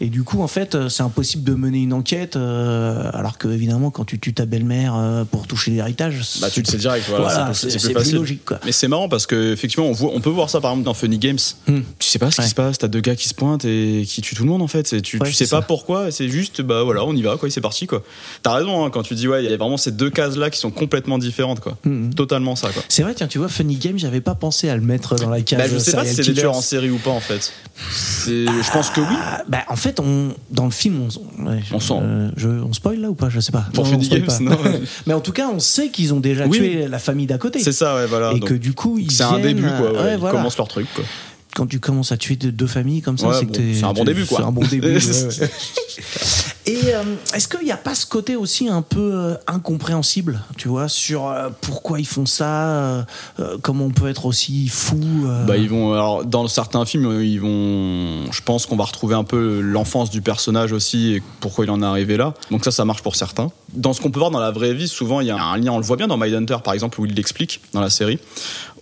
et 0.00 0.08
du 0.08 0.22
coup 0.24 0.42
en 0.42 0.48
fait 0.48 0.74
euh, 0.74 0.88
c'est 0.88 1.02
impossible 1.02 1.44
de 1.44 1.54
mener 1.54 1.78
une 1.82 1.92
enquête 1.92 2.36
euh, 2.36 3.10
alors 3.14 3.38
que 3.38 3.48
évidemment 3.48 3.90
quand 3.90 4.04
tu 4.04 4.18
tues 4.18 4.34
ta 4.34 4.46
belle-mère 4.46 4.94
euh, 4.96 5.24
pour 5.26 5.46
toucher 5.46 5.70
l'héritage 5.72 6.20
Bah, 6.40 6.48
tu 6.50 6.60
le 6.60 6.66
sais 6.66 6.76
direct, 6.76 7.04
voilà, 7.08 7.24
Voilà, 7.24 7.54
c'est 7.54 7.68
plus- 7.92 8.12
logique, 8.14 8.44
quoi. 8.44 8.58
Mais 8.64 8.72
c'est 8.72 8.88
marrant 8.88 9.08
parce 9.08 9.26
que 9.26 9.52
effectivement, 9.52 9.86
on, 9.86 9.92
voit, 9.92 10.10
on 10.14 10.20
peut 10.20 10.30
voir 10.30 10.48
ça 10.50 10.60
par 10.60 10.70
exemple 10.72 10.84
dans 10.86 10.94
Funny 10.94 11.18
Games. 11.18 11.38
Hmm. 11.68 11.80
Tu 11.98 12.08
sais 12.08 12.18
pas 12.18 12.30
ce 12.30 12.36
qui 12.36 12.42
Ouais. 12.42 12.48
se 12.48 12.54
passe, 12.54 12.78
t'as 12.78 12.88
deux 12.88 13.00
gars 13.00 13.16
qui 13.16 13.28
se 13.28 13.34
pointent 13.34 13.64
et 13.64 14.04
qui 14.06 14.20
tuent 14.22 14.34
tout 14.34 14.44
le 14.44 14.50
monde 14.50 14.62
en 14.62 14.66
fait. 14.68 15.02
Tu, 15.02 15.18
Ouais, 15.18 15.26
tu 15.28 15.32
sais 15.34 15.44
pas 15.46 15.60
ça. 15.60 15.62
pourquoi, 15.62 16.10
c'est 16.10 16.28
juste 16.28 16.62
bah 16.62 16.82
voilà, 16.82 17.04
on 17.04 17.14
y 17.14 17.22
va 17.22 17.36
quoi, 17.36 17.50
c'est 17.50 17.60
parti 17.60 17.86
quoi. 17.86 18.02
T'as 18.42 18.54
raison 18.54 18.84
hein, 18.84 18.90
quand 18.90 19.02
tu 19.02 19.14
dis 19.14 19.28
ouais, 19.28 19.44
il 19.44 19.50
y 19.50 19.52
a 19.52 19.56
vraiment 19.56 19.76
ces 19.76 19.90
deux 19.92 20.10
cases 20.10 20.36
là 20.36 20.50
qui 20.50 20.58
sont 20.58 20.70
complètement 20.70 21.18
différentes 21.18 21.60
quoi. 21.60 21.76
Mhm. 21.84 22.14
Totalement 22.14 22.56
ça 22.56 22.70
quoi. 22.70 22.82
c'est 22.88 23.02
vrai 23.02 23.14
tiens 23.14 23.26
tu 23.26 23.38
vois 23.38 23.48
Funny 23.48 23.76
Game 23.76 23.98
j'avais 23.98 24.20
pas 24.20 24.34
pensé 24.34 24.68
à 24.68 24.74
le 24.76 24.82
mettre 24.82 25.16
dans 25.16 25.30
la 25.30 25.40
case 25.42 25.58
Bah, 25.58 25.66
je 25.72 25.78
sais 25.78 25.92
pas 25.92 26.04
si 26.04 26.14
c'est 26.14 26.22
des 26.24 26.34
tueurs 26.34 26.56
en 26.56 26.60
série 26.62 26.90
ou 26.90 26.98
pas 26.98 27.10
en 27.10 27.20
fait. 27.20 27.52
C'est- 27.90 28.46
Je 28.46 28.70
pense 28.72 28.90
que 28.90 29.00
oui. 29.00 29.06
Ah, 29.22 29.42
bah, 29.48 29.58
en 29.68 29.76
fait, 29.76 30.00
on, 30.00 30.34
dans 30.50 30.64
le 30.64 30.70
film, 30.70 31.08
on, 31.38 31.46
ouais, 31.48 31.60
On 31.72 31.78
sent. 31.80 31.94
euh, 32.00 32.30
je, 32.36 32.48
on 32.48 32.72
spoil 32.72 33.00
là 33.00 33.10
ou 33.10 33.14
pas? 33.14 33.28
Je 33.28 33.38
sais 33.40 33.52
pas. 33.52 33.66
Pour 33.74 33.84
Non, 33.84 33.90
Funny 33.92 34.08
Games, 34.08 34.24
pas. 34.26 34.38
non. 34.40 34.56
Mais 35.06 35.14
en 35.14 35.20
tout 35.20 35.32
cas, 35.32 35.48
on 35.48 35.60
sait 35.60 35.88
qu'ils 35.90 36.12
ont 36.14 36.20
déjà 36.20 36.46
Oui. 36.46 36.58
tué 36.58 36.88
la 36.88 36.98
famille 36.98 37.26
d'à 37.26 37.38
côté. 37.38 37.60
C'est 37.60 37.72
ça 37.72 37.94
ouais 37.96 38.06
voilà. 38.06 38.32
Et 38.32 38.40
Donc, 38.40 38.48
que 38.48 38.54
du 38.54 38.72
coup, 38.74 38.98
ils 38.98 39.10
C'est 39.12 39.22
un 39.22 39.38
début 39.38 39.62
quoi. 39.62 39.92
ouais, 39.92 39.98
ouais, 39.98 40.12
Ils 40.14 40.18
voilà. 40.18 40.36
commencent 40.36 40.58
leur 40.58 40.68
truc 40.68 40.86
quoi. 40.94 41.04
Quand 41.56 41.66
tu 41.66 41.80
commences 41.80 42.12
à 42.12 42.18
tuer 42.18 42.36
de- 42.36 42.50
deux 42.50 42.66
familles 42.66 43.00
comme 43.00 43.16
ça, 43.16 43.28
Ouais, 43.28 43.34
c'est 43.40 43.46
bon, 43.46 43.54
c'est 43.54 43.84
un 43.84 43.92
bon 43.94 44.04
début, 44.04 44.26
quoi. 44.26 44.38
C'est 44.40 44.44
un 44.44 44.52
bon 44.52 44.66
début. 44.66 44.88
ouais, 44.96 45.40
ouais. 45.40 45.50
Et 46.66 46.94
euh, 46.94 47.02
est-ce 47.32 47.46
qu'il 47.48 47.64
n'y 47.64 47.70
a 47.70 47.76
pas 47.76 47.94
ce 47.94 48.04
côté 48.06 48.34
aussi 48.34 48.68
un 48.68 48.82
peu 48.82 49.12
euh, 49.14 49.34
incompréhensible, 49.46 50.42
tu 50.58 50.66
vois, 50.68 50.88
sur 50.88 51.28
euh, 51.28 51.48
pourquoi 51.60 52.00
ils 52.00 52.06
font 52.06 52.26
ça, 52.26 53.06
comment 53.62 53.84
on 53.86 53.90
peut 53.90 54.08
être 54.08 54.26
aussi 54.26 54.66
fou 54.68 54.98
Bah, 55.46 55.56
ils 55.56 55.70
vont 55.70 55.92
alors 55.92 56.24
dans 56.24 56.46
certains 56.48 56.84
films 56.84 57.22
ils 57.22 57.40
vont 57.40 58.30
je 58.32 58.40
pense 58.42 58.66
qu'on 58.66 58.76
va 58.76 58.84
retrouver 58.84 59.14
un 59.14 59.22
peu 59.22 59.60
l'enfance 59.60 60.10
du 60.10 60.20
personnage 60.22 60.72
aussi 60.72 61.14
et 61.14 61.22
pourquoi 61.40 61.64
il 61.66 61.70
en 61.70 61.82
est 61.82 61.86
arrivé 61.86 62.16
là. 62.16 62.34
Donc 62.50 62.64
ça 62.64 62.72
ça 62.72 62.84
marche 62.84 63.02
pour 63.02 63.14
certains. 63.14 63.50
Dans 63.72 63.92
ce 63.92 64.00
qu'on 64.00 64.10
peut 64.10 64.18
voir 64.18 64.32
dans 64.32 64.40
la 64.40 64.50
vraie 64.50 64.74
vie, 64.74 64.88
souvent 64.88 65.20
il 65.20 65.28
y 65.28 65.30
a 65.30 65.40
un 65.40 65.56
lien, 65.56 65.70
on 65.72 65.78
le 65.78 65.84
voit 65.84 65.96
bien 65.96 66.08
dans 66.08 66.16
Mindhunter 66.16 66.56
par 66.64 66.74
exemple 66.74 67.00
où 67.00 67.06
il 67.06 67.14
l'explique 67.14 67.60
dans 67.72 67.80
la 67.80 67.90
série 67.90 68.18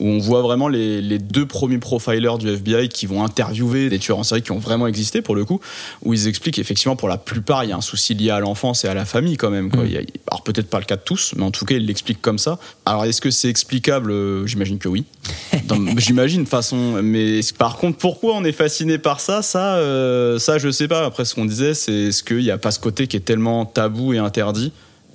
où 0.04 0.08
on 0.08 0.18
voit 0.18 0.42
vraiment 0.42 0.68
les, 0.68 1.00
les 1.00 1.18
deux 1.18 1.46
premiers 1.46 1.78
profilers 1.78 2.36
du 2.38 2.48
FBI 2.48 2.88
qui 2.90 3.06
vont 3.06 3.24
interviewer 3.24 3.88
des 3.88 3.98
tueurs 3.98 4.18
en 4.18 4.22
série 4.22 4.42
qui 4.42 4.52
ont 4.52 4.58
vraiment 4.58 4.86
existé 4.86 5.22
pour 5.22 5.34
le 5.34 5.44
coup 5.44 5.60
où 6.02 6.12
ils 6.12 6.28
expliquent 6.28 6.58
effectivement 6.58 6.94
pour 6.96 7.08
la 7.08 7.16
plupart 7.18 7.64
il 7.64 7.70
y 7.70 7.72
a 7.72 7.76
un 7.76 7.80
souci 7.80 8.14
lié 8.14 8.30
à 8.30 8.38
l'enfance 8.40 8.84
et 8.84 8.88
à 8.88 8.94
la 8.94 9.04
famille 9.06 9.36
quand 9.36 9.50
même 9.50 9.70
quoi. 9.70 9.84
Il 9.86 9.92
y 9.92 9.96
a- 9.96 10.02
alors 10.30 10.42
peut-être 10.44 10.68
pas 10.68 10.78
le 10.78 10.84
cas 10.84 10.96
de 10.96 11.02
tous 11.04 11.32
mais 11.36 11.42
en 11.42 11.50
tout 11.50 11.64
cas 11.64 11.74
ils 11.76 11.86
l'expliquent 11.86 12.20
comme 12.22 12.38
ça. 12.38 12.58
Alors 12.86 13.04
est-ce 13.06 13.20
que 13.20 13.30
c'est 13.30 13.48
explicable? 13.48 14.10
Euh, 14.12 14.46
J'imagine 14.46 14.78
que 14.78 14.88
oui. 14.88 15.04
J'imagine 15.96 16.44
de 16.44 16.48
façon, 16.48 17.00
mais 17.02 17.40
par 17.56 17.76
contre, 17.78 17.98
pourquoi 17.98 18.34
on 18.36 18.44
est 18.44 18.52
fasciné 18.52 18.98
par 18.98 19.20
ça? 19.20 19.40
Ça, 19.42 19.76
euh, 19.76 20.38
ça, 20.38 20.58
je 20.58 20.70
sais 20.70 20.88
pas. 20.88 21.06
Après, 21.06 21.24
ce 21.24 21.34
qu'on 21.34 21.44
disait, 21.46 21.72
c'est 21.74 22.12
ce 22.12 22.22
qu'il 22.22 22.38
n'y 22.38 22.50
a 22.50 22.58
pas 22.58 22.70
ce 22.70 22.78
côté 22.78 23.06
qui 23.06 23.16
est 23.16 23.20
tellement 23.20 23.64
tabou 23.64 24.12
et 24.12 24.18
interdit? 24.18 24.72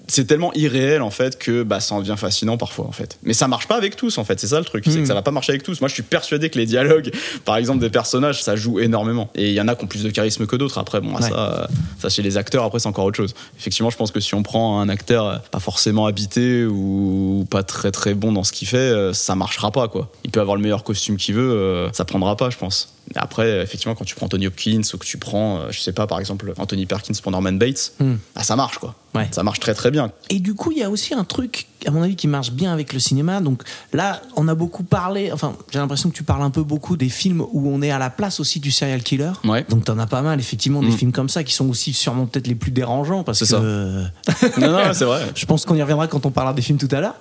C'est 0.09 0.25
tellement 0.25 0.51
irréel 0.53 1.01
en 1.01 1.09
fait 1.11 1.37
que 1.37 1.63
bah, 1.63 1.79
ça 1.79 1.95
en 1.95 1.99
devient 2.01 2.15
fascinant 2.17 2.57
parfois 2.57 2.85
en 2.87 2.91
fait. 2.91 3.17
Mais 3.23 3.33
ça 3.33 3.47
marche 3.47 3.67
pas 3.67 3.75
avec 3.77 3.95
tous 3.95 4.17
en 4.17 4.23
fait. 4.25 4.39
C'est 4.39 4.47
ça 4.47 4.59
le 4.59 4.65
truc, 4.65 4.83
c'est 4.87 4.99
que 4.99 5.05
ça 5.05 5.13
va 5.13 5.21
pas 5.21 5.31
marcher 5.31 5.51
avec 5.51 5.63
tous. 5.63 5.79
Moi, 5.81 5.87
je 5.87 5.93
suis 5.93 6.03
persuadé 6.03 6.49
que 6.49 6.57
les 6.57 6.65
dialogues, 6.65 7.11
par 7.45 7.55
exemple 7.57 7.79
des 7.79 7.89
personnages, 7.89 8.43
ça 8.43 8.55
joue 8.55 8.79
énormément. 8.79 9.29
Et 9.35 9.47
il 9.49 9.53
y 9.53 9.61
en 9.61 9.67
a 9.67 9.75
qui 9.75 9.83
ont 9.85 9.87
plus 9.87 10.03
de 10.03 10.09
charisme 10.09 10.45
que 10.47 10.55
d'autres. 10.55 10.77
Après, 10.79 10.99
bon, 10.99 11.15
Ouais. 11.15 11.21
ça, 11.21 11.67
ça 11.99 12.09
chez 12.09 12.21
les 12.21 12.37
acteurs, 12.37 12.63
après 12.63 12.79
c'est 12.79 12.87
encore 12.87 13.05
autre 13.05 13.17
chose. 13.17 13.33
Effectivement, 13.59 13.89
je 13.89 13.97
pense 13.97 14.11
que 14.11 14.19
si 14.19 14.33
on 14.35 14.43
prend 14.43 14.79
un 14.81 14.89
acteur 14.89 15.25
euh, 15.25 15.37
pas 15.51 15.59
forcément 15.59 16.05
habité 16.05 16.65
ou 16.65 17.45
pas 17.49 17.63
très 17.63 17.91
très 17.91 18.13
bon 18.13 18.31
dans 18.31 18.43
ce 18.43 18.51
qu'il 18.51 18.67
fait, 18.67 18.77
euh, 18.77 19.13
ça 19.13 19.35
marchera 19.35 19.71
pas 19.71 19.87
quoi. 19.87 20.11
Il 20.23 20.31
peut 20.31 20.41
avoir 20.41 20.55
le 20.55 20.61
meilleur 20.63 20.83
costume 20.83 21.17
qu'il 21.17 21.35
veut, 21.35 21.51
euh, 21.51 21.91
ça 21.93 22.05
prendra 22.05 22.35
pas, 22.35 22.49
je 22.49 22.57
pense. 22.57 22.93
Mais 23.15 23.21
après, 23.21 23.61
effectivement, 23.61 23.95
quand 23.95 24.05
tu 24.05 24.15
prends 24.15 24.25
Anthony 24.27 24.47
Hopkins 24.47 24.81
ou 24.93 24.97
que 24.97 25.05
tu 25.05 25.17
prends, 25.17 25.59
euh, 25.59 25.67
je 25.71 25.79
sais 25.79 25.93
pas, 25.93 26.05
par 26.05 26.19
exemple 26.19 26.53
Anthony 26.57 26.85
Perkins 26.85 27.13
pour 27.23 27.31
Norman 27.31 27.53
Bates, 27.53 27.93
Hmm. 27.99 28.15
bah, 28.35 28.43
ça 28.43 28.55
marche 28.55 28.77
quoi. 28.77 28.95
Ouais. 29.15 29.27
Ça 29.31 29.41
marche 29.43 29.59
très 29.59 29.73
très 29.73 29.89
bien. 29.91 30.11
Et 30.29 30.39
du 30.39 30.53
coup, 30.53 30.71
il 30.71 30.77
y 30.77 30.83
a 30.83 30.89
aussi 30.89 31.13
un 31.15 31.23
truc, 31.23 31.67
à 31.87 31.91
mon 31.91 32.01
avis, 32.03 32.15
qui 32.15 32.27
marche 32.27 32.51
bien 32.51 32.71
avec 32.73 32.93
le 32.93 32.99
cinéma. 32.99 33.41
Donc 33.41 33.63
là, 33.93 34.21
on 34.35 34.47
a 34.47 34.55
beaucoup 34.55 34.83
parlé, 34.83 35.31
enfin, 35.31 35.55
j'ai 35.71 35.79
l'impression 35.79 36.09
que 36.09 36.15
tu 36.15 36.23
parles 36.23 36.41
un 36.43 36.49
peu 36.49 36.63
beaucoup 36.63 36.97
des 36.97 37.09
films 37.09 37.41
où 37.51 37.69
on 37.69 37.81
est 37.81 37.91
à 37.91 37.99
la 37.99 38.09
place 38.09 38.39
aussi 38.39 38.59
du 38.59 38.71
serial 38.71 39.01
killer. 39.03 39.31
Ouais. 39.43 39.65
Donc 39.69 39.85
t'en 39.85 39.97
as 39.99 40.07
pas 40.07 40.21
mal, 40.21 40.39
effectivement, 40.39 40.81
des 40.81 40.87
Mm. 40.89 40.97
films 40.97 41.11
comme 41.11 41.29
ça 41.29 41.43
qui 41.43 41.53
sont 41.53 41.69
aussi 41.69 41.93
sûrement 41.93 42.25
peut-être 42.25 42.47
les 42.47 42.55
plus 42.55 42.71
dérangeants 42.71 43.23
parce 43.23 43.39
que 43.39 43.45
ça. 43.45 43.59
non, 44.57 44.71
non, 44.71 44.79
c'est 44.93 45.05
vrai. 45.05 45.27
je 45.35 45.45
pense 45.45 45.65
qu'on 45.65 45.75
y 45.75 45.81
reviendra 45.81 46.07
quand 46.07 46.25
on 46.25 46.31
parlera 46.31 46.53
des 46.53 46.61
films 46.61 46.77
tout 46.77 46.87
à 46.91 46.99
l'heure. 46.99 47.15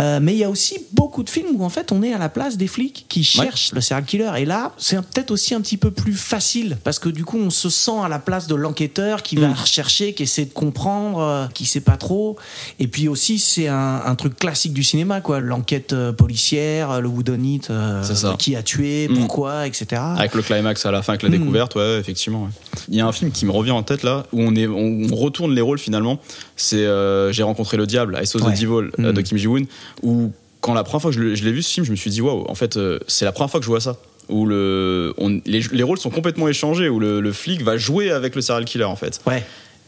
Euh, 0.00 0.18
mais 0.22 0.32
il 0.32 0.38
y 0.38 0.44
a 0.44 0.50
aussi 0.50 0.78
beaucoup 0.92 1.22
de 1.22 1.30
films 1.30 1.48
où 1.56 1.64
en 1.64 1.68
fait 1.68 1.92
on 1.92 2.02
est 2.02 2.12
à 2.12 2.18
la 2.18 2.28
place 2.28 2.56
des 2.56 2.66
flics 2.66 3.06
qui 3.08 3.24
cherchent 3.24 3.72
le 3.72 3.80
serial 3.80 4.04
killer. 4.04 4.30
Et 4.38 4.44
là, 4.44 4.72
c'est 4.78 4.96
peut-être 4.96 5.30
aussi 5.30 5.54
un 5.54 5.60
petit 5.60 5.76
peu 5.76 5.90
plus 5.90 6.14
facile 6.14 6.78
parce 6.84 6.98
que 6.98 7.08
du 7.08 7.24
coup 7.24 7.38
on 7.38 7.50
se 7.50 7.68
sent 7.68 7.98
à 8.02 8.08
la 8.08 8.18
place 8.18 8.46
de 8.46 8.54
l'enquêteur 8.54 9.22
qui 9.22 9.36
va 9.36 9.48
Mm. 9.48 9.52
rechercher, 9.54 10.14
qui 10.14 10.22
essaie 10.24 10.44
de 10.44 10.52
comprendre, 10.52 11.18
euh, 11.20 11.46
qui 11.54 11.66
sait 11.66 11.80
pas 11.80 11.96
trop. 11.96 12.36
Et 12.78 12.86
puis 12.88 13.08
aussi 13.08 13.38
c'est 13.38 13.68
un, 13.68 13.99
un 14.06 14.14
truc 14.14 14.36
classique 14.38 14.72
du 14.72 14.82
cinéma, 14.82 15.20
quoi. 15.20 15.40
L'enquête 15.40 15.92
euh, 15.92 16.12
policière, 16.12 17.00
le 17.00 17.08
whodunit, 17.08 17.60
euh, 17.70 18.02
qui 18.38 18.56
a 18.56 18.62
tué, 18.62 19.08
Mm. 19.08 19.14
pourquoi, 19.18 19.66
etc. 19.66 20.00
Avec 20.16 20.34
le 20.34 20.42
climax 20.42 20.84
à 20.86 20.90
la 20.90 21.02
fin, 21.02 21.12
avec 21.14 21.22
la 21.22 21.28
Mm. 21.28 21.32
découverte, 21.32 21.74
ouais, 21.76 21.98
effectivement. 21.98 22.44
ouais. 22.44 22.50
Il 22.88 22.96
y 22.96 23.00
a 23.00 23.06
un 23.06 23.12
film 23.12 23.30
qui 23.30 23.46
me 23.46 23.50
revient 23.52 23.70
en 23.72 23.82
tête 23.82 24.02
là, 24.02 24.26
où 24.32 24.40
on, 24.42 24.54
est, 24.54 24.66
on, 24.66 25.02
on 25.10 25.16
retourne 25.16 25.54
les 25.54 25.60
rôles 25.60 25.78
finalement. 25.78 26.18
C'est 26.56 26.76
euh, 26.86 27.32
J'ai 27.32 27.42
rencontré 27.42 27.76
le 27.76 27.86
diable, 27.86 28.18
I 28.22 28.26
Saw 28.26 28.38
Ouais. 28.40 28.52
the 28.54 28.60
Devil 28.60 28.90
euh, 28.98 29.10
Mm. 29.10 29.12
de 29.12 29.20
Kim 29.20 29.38
Ji-woon, 29.38 29.64
où 30.02 30.32
quand 30.60 30.74
la 30.74 30.84
première 30.84 31.02
fois 31.02 31.10
que 31.10 31.16
je, 31.16 31.44
l'ai 31.44 31.52
vu 31.52 31.62
ce 31.62 31.72
film, 31.72 31.86
je 31.86 31.90
me 31.90 31.96
suis 31.96 32.10
dit, 32.10 32.20
waouh, 32.20 32.44
en 32.48 32.54
fait, 32.54 32.78
c'est 33.08 33.24
la 33.24 33.32
première 33.32 33.50
fois 33.50 33.60
que 33.60 33.64
je 33.64 33.70
vois 33.70 33.80
ça. 33.80 33.96
Où 34.28 34.46
le, 34.46 35.12
on- 35.18 35.40
les, 35.44 35.60
les 35.72 35.82
rôles 35.82 35.98
sont 35.98 36.10
complètement 36.10 36.46
échangés, 36.46 36.88
où 36.88 37.00
le, 37.00 37.20
le 37.20 37.32
flic 37.32 37.62
va 37.62 37.76
jouer 37.76 38.10
avec 38.12 38.36
le 38.36 38.42
serial 38.42 38.64
killer 38.64 38.84
en 38.84 38.94
fait. 38.94 39.20
Ouais. 39.26 39.42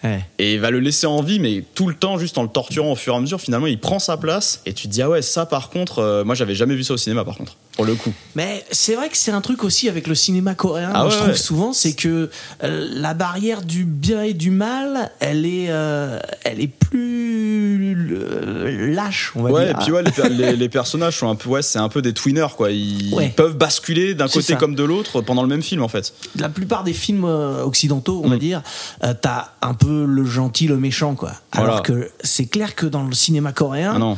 Ouais. 0.05 0.25
Et 0.39 0.55
il 0.55 0.61
va 0.61 0.71
le 0.71 0.81
laisser 0.81 1.07
en 1.07 1.23
vie, 1.23 1.39
mais 1.39 1.65
tout 1.75 1.89
le 1.89 1.95
temps, 1.95 2.19
juste 2.19 2.39
en 2.39 2.43
le 2.43 2.49
torturant 2.49 2.93
au 2.93 2.97
fur 2.97 3.15
et 3.15 3.17
à 3.17 3.21
mesure, 3.21 3.41
finalement, 3.41 3.67
il 3.67 3.79
prend 3.79 3.99
sa 3.99 4.17
place. 4.17 4.63
Et 4.67 4.73
tu 4.73 4.89
te 4.89 4.93
dis, 4.93 5.03
ah 5.03 5.09
ouais, 5.09 5.23
ça 5.23 5.47
par 5.47 5.71
contre, 5.71 5.99
euh, 6.01 6.25
moi 6.25 6.35
j'avais 6.35 6.55
jamais 6.55 6.75
vu 6.75 6.85
ça 6.85 6.95
au 6.95 6.97
cinéma 6.99 7.25
par 7.25 7.37
contre, 7.37 7.57
pour 7.77 7.85
le 7.85 7.95
coup. 7.95 8.13
Mais 8.35 8.65
c'est 8.71 8.95
vrai 8.95 9.09
que 9.09 9.17
c'est 9.17 9.31
un 9.31 9.41
truc 9.41 9.65
aussi 9.65 9.89
avec 9.89 10.07
le 10.07 10.15
cinéma 10.15 10.55
coréen, 10.55 10.91
Ah 10.95 10.99
moi, 10.99 11.05
ouais, 11.07 11.11
je 11.13 11.17
trouve 11.17 11.29
ouais. 11.31 11.37
souvent, 11.37 11.73
c'est 11.73 11.95
que 11.95 12.31
euh, 12.65 12.89
la 12.93 13.15
barrière 13.15 13.63
du 13.63 13.85
bien 13.85 14.23
et 14.23 14.35
du 14.35 14.51
mal, 14.51 15.11
elle 15.21 15.47
est, 15.47 15.67
euh, 15.71 16.19
elle 16.45 16.61
est 16.61 16.71
plus 16.71 18.07
euh, 18.13 18.95
lâche, 18.95 19.33
on 19.35 19.43
va 19.43 19.51
Ouais, 19.51 19.67
dire. 19.67 19.77
et 19.81 19.83
puis 19.85 19.93
ouais, 19.93 20.03
les, 20.03 20.11
per- 20.11 20.29
les- 20.31 20.57
les 20.57 20.69
personnages 20.69 21.19
sont 21.19 21.29
un 21.29 21.35
peu, 21.35 21.49
ouais, 21.49 21.63
c'est 21.63 21.79
un 21.79 21.89
peu 21.89 22.03
des 22.03 22.13
twinners 22.13 22.47
quoi. 22.57 22.71
Ils, 22.71 23.13
Ouais. 23.15 23.29
peuvent 23.35 23.57
basculer 23.57 24.15
d'un 24.15 24.29
côté 24.29 24.53
ça. 24.53 24.57
comme 24.57 24.75
de 24.75 24.85
l'autre 24.85 25.21
pendant 25.21 25.43
le 25.43 25.49
même 25.49 25.63
film 25.63 25.83
en 25.83 25.89
fait. 25.89 26.13
La 26.39 26.49
plupart 26.49 26.85
des 26.85 26.93
films 26.93 27.25
occidentaux, 27.25 28.21
on 28.25 28.29
va 28.29 28.37
Mm. 28.37 28.39
dire, 28.41 28.63
euh, 29.05 29.15
t'as 29.21 29.49
un 29.63 29.75
peu 29.75 30.05
le 30.07 30.25
gentil, 30.25 30.67
le 30.67 30.77
méchant, 30.77 31.15
quoi. 31.15 31.33
Alors 31.53 31.83
que 31.83 32.11
c'est 32.23 32.47
clair 32.47 32.75
que 32.75 32.87
dans 32.87 33.05
le 33.05 33.15
cinéma 33.15 33.53
coréen, 33.53 33.93
Ah 33.95 33.99
non, 33.99 34.17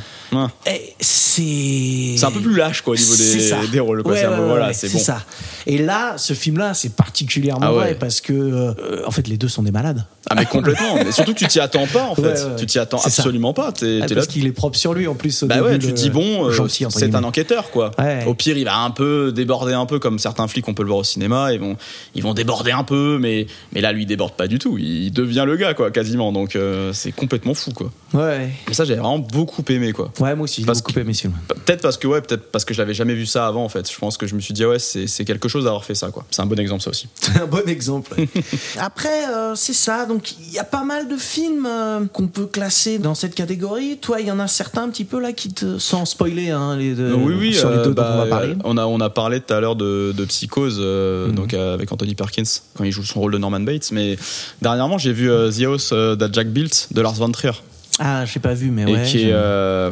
eh, 0.66 0.94
c'est. 1.00 2.14
c'est 2.18 2.24
un 2.24 2.30
peu 2.30 2.40
plus 2.40 2.54
lâche 2.56 2.82
quoi 2.82 2.92
au 2.94 2.96
niveau 2.96 3.12
C'est 3.12 3.40
ça. 3.48 3.58
des, 3.70 3.80
rôles. 3.80 4.02
Ouais, 4.02 4.26
ouais, 4.26 4.46
voilà, 4.46 4.72
c'est 4.72 4.92
bon. 4.92 4.98
ça. 4.98 5.22
Et 5.66 5.78
là, 5.78 6.14
ce 6.18 6.34
film-là, 6.34 6.74
c'est 6.74 6.94
particulièrement 6.94 7.60
Ah 7.66 7.72
ouais. 7.72 7.78
vrai 7.78 7.94
parce 7.94 8.20
que, 8.20 8.32
euh, 8.32 9.02
en 9.06 9.10
fait, 9.10 9.26
les 9.28 9.36
deux 9.38 9.48
sont 9.48 9.62
des 9.62 9.70
malades. 9.70 10.04
Ah 10.30 10.34
mais 10.36 10.46
complètement. 10.46 10.94
mais 10.96 11.12
surtout 11.12 11.34
tu 11.34 11.46
t'y 11.46 11.60
attends 11.60 11.86
pas 11.86 12.04
en 12.04 12.14
fait. 12.16 12.22
Ouais, 12.22 12.28
ouais, 12.32 12.44
ouais. 12.44 12.56
Tu 12.56 12.64
t'y 12.66 12.78
attends 12.78 12.96
ça. 12.96 13.08
absolument 13.08 13.52
pas. 13.52 13.72
T'es, 13.72 14.00
Ah, 14.02 14.06
t'es 14.06 14.14
là. 14.14 14.20
parce 14.22 14.26
qu'il 14.32 14.46
est 14.46 14.52
propre 14.52 14.76
sur 14.78 14.94
lui 14.94 15.06
en 15.06 15.14
plus. 15.14 15.42
Au 15.42 15.46
Bah 15.46 15.56
début, 15.56 15.66
ouais, 15.68 15.78
tu 15.78 15.86
le 15.88 15.92
dis 15.92 16.08
bon, 16.08 16.46
euh, 16.46 16.50
gentil, 16.50 16.86
c'est 16.88 17.14
un 17.14 17.24
enquêteur 17.24 17.70
quoi. 17.70 17.90
Au 18.26 18.34
pire, 18.34 18.56
il 18.56 18.64
va 18.64 18.78
un 18.78 18.90
peu 18.90 19.32
déborder 19.32 19.74
un 19.74 19.84
peu 19.86 19.98
comme 19.98 20.18
certains 20.18 20.48
flics, 20.48 20.66
on 20.66 20.72
peut 20.74 20.82
le 20.82 20.88
voir 20.88 21.00
au 21.00 21.04
cinéma. 21.04 21.52
Ils 21.52 21.60
vont, 21.60 21.76
ils 22.14 22.22
vont 22.22 22.32
déborder 22.32 22.70
un 22.72 22.84
peu, 22.84 23.18
mais 23.20 23.46
mais 23.72 23.80
là, 23.82 23.92
lui, 23.92 24.04
il 24.04 24.06
déborde 24.06 24.32
pas 24.34 24.46
du 24.48 24.58
tout. 24.58 24.78
Il 24.78 25.10
devient 25.12 25.44
le 25.46 25.56
gars 25.56 25.74
quoi, 25.74 25.90
quasiment. 25.90 26.32
Donc 26.32 26.56
euh, 26.56 26.92
c'est 26.94 27.12
complètement 27.12 27.52
fou 27.54 27.72
quoi. 27.72 27.90
Ouais. 28.14 28.48
Mais 28.66 28.72
ça, 28.74 28.84
j'ai 28.86 28.94
vraiment 28.94 29.18
beaucoup 29.18 29.62
aimé 29.68 29.92
quoi. 29.92 30.10
Ouais, 30.20 30.34
moi 30.34 30.44
aussi, 30.44 30.62
j'ai 30.62 30.66
Parce 30.66 30.78
beaucoup 30.80 30.92
que- 30.94 31.00
aimé 31.00 31.12
ce 31.12 31.22
film. 31.22 31.34
Peut-être 31.48 31.82
parce 31.82 31.98
que 31.98 32.06
ouais, 32.06 32.22
peut-être 32.22 32.50
parce 32.50 32.64
que 32.64 32.72
je 32.72 32.78
l'avais 32.80 32.94
jamais 32.94 33.14
vu 33.14 33.26
ça 33.26 33.46
avant 33.46 33.64
en 33.64 33.68
fait. 33.68 33.90
Je 33.92 33.98
pense 33.98 34.16
que 34.16 34.26
je 34.26 34.34
me 34.34 34.40
suis 34.40 34.54
dit 34.54 34.64
ouais, 34.64 34.78
c'est, 34.78 35.06
c'est 35.06 35.24
quelque 35.26 35.48
chose 35.48 35.53
d'avoir 35.62 35.84
fait 35.84 35.94
ça 35.94 36.08
quoi. 36.10 36.24
C'est 36.32 36.42
un 36.42 36.46
bon 36.46 36.58
exemple 36.58 36.82
ça 36.82 36.90
aussi. 36.90 37.06
C'est 37.20 37.40
un 37.40 37.46
bon 37.46 37.62
exemple. 37.68 38.12
Après, 38.78 39.28
euh, 39.32 39.54
c'est 39.54 39.72
ça. 39.72 40.06
Donc, 40.06 40.32
il 40.40 40.52
y 40.52 40.58
a 40.58 40.64
pas 40.64 40.82
mal 40.84 41.06
de 41.08 41.16
films 41.16 41.66
euh, 41.66 42.04
qu'on 42.12 42.26
peut 42.26 42.46
classer 42.46 42.98
dans 42.98 43.14
cette 43.14 43.36
catégorie. 43.36 43.98
Toi, 44.00 44.20
il 44.20 44.26
y 44.26 44.30
en 44.32 44.40
a 44.40 44.48
certains 44.48 44.82
un 44.82 44.88
petit 44.88 45.04
peu 45.04 45.20
là 45.20 45.32
qui 45.32 45.52
te, 45.52 45.78
sans 45.78 46.04
spoiler, 46.04 46.50
hein, 46.50 46.76
les 46.76 46.94
deux, 46.94 47.12
oui 47.14 47.34
oui. 47.38 47.54
sur 47.54 47.70
les 47.70 47.76
euh, 47.78 47.84
deux 47.84 47.94
dont 47.94 48.02
bah, 48.02 48.10
on 48.14 48.18
va 48.18 48.26
parler. 48.26 48.48
euh, 48.54 48.56
on 48.64 48.76
a 48.76 48.86
on 48.86 49.00
a 49.00 49.10
parlé 49.10 49.40
tout 49.40 49.54
à 49.54 49.60
l'heure 49.60 49.76
de, 49.76 50.12
de 50.16 50.24
Psychose 50.24 50.78
euh, 50.80 51.28
Mhm. 51.28 51.34
donc 51.34 51.54
euh, 51.54 51.74
avec 51.74 51.92
Anthony 51.92 52.14
Perkins 52.14 52.42
quand 52.76 52.82
il 52.84 52.90
joue 52.92 53.04
son 53.04 53.20
rôle 53.20 53.32
de 53.32 53.38
Norman 53.38 53.60
Bates. 53.60 53.90
Mais 53.92 54.16
dernièrement, 54.62 54.98
j'ai 54.98 55.12
vu 55.12 55.30
euh, 55.30 55.50
The 55.52 55.62
House 55.62 55.90
euh, 55.92 56.16
that 56.16 56.28
Jack 56.32 56.48
built 56.48 56.88
de 56.92 57.00
Lars 57.00 57.14
von 57.14 57.30
Trier. 57.30 57.52
Ah, 57.98 58.24
j'ai 58.24 58.40
pas 58.40 58.54
vu, 58.54 58.70
mais 58.70 58.82
et 58.82 58.86
ouais. 58.96 59.02
qui 59.04 59.22
est 59.28 59.32
euh, 59.32 59.90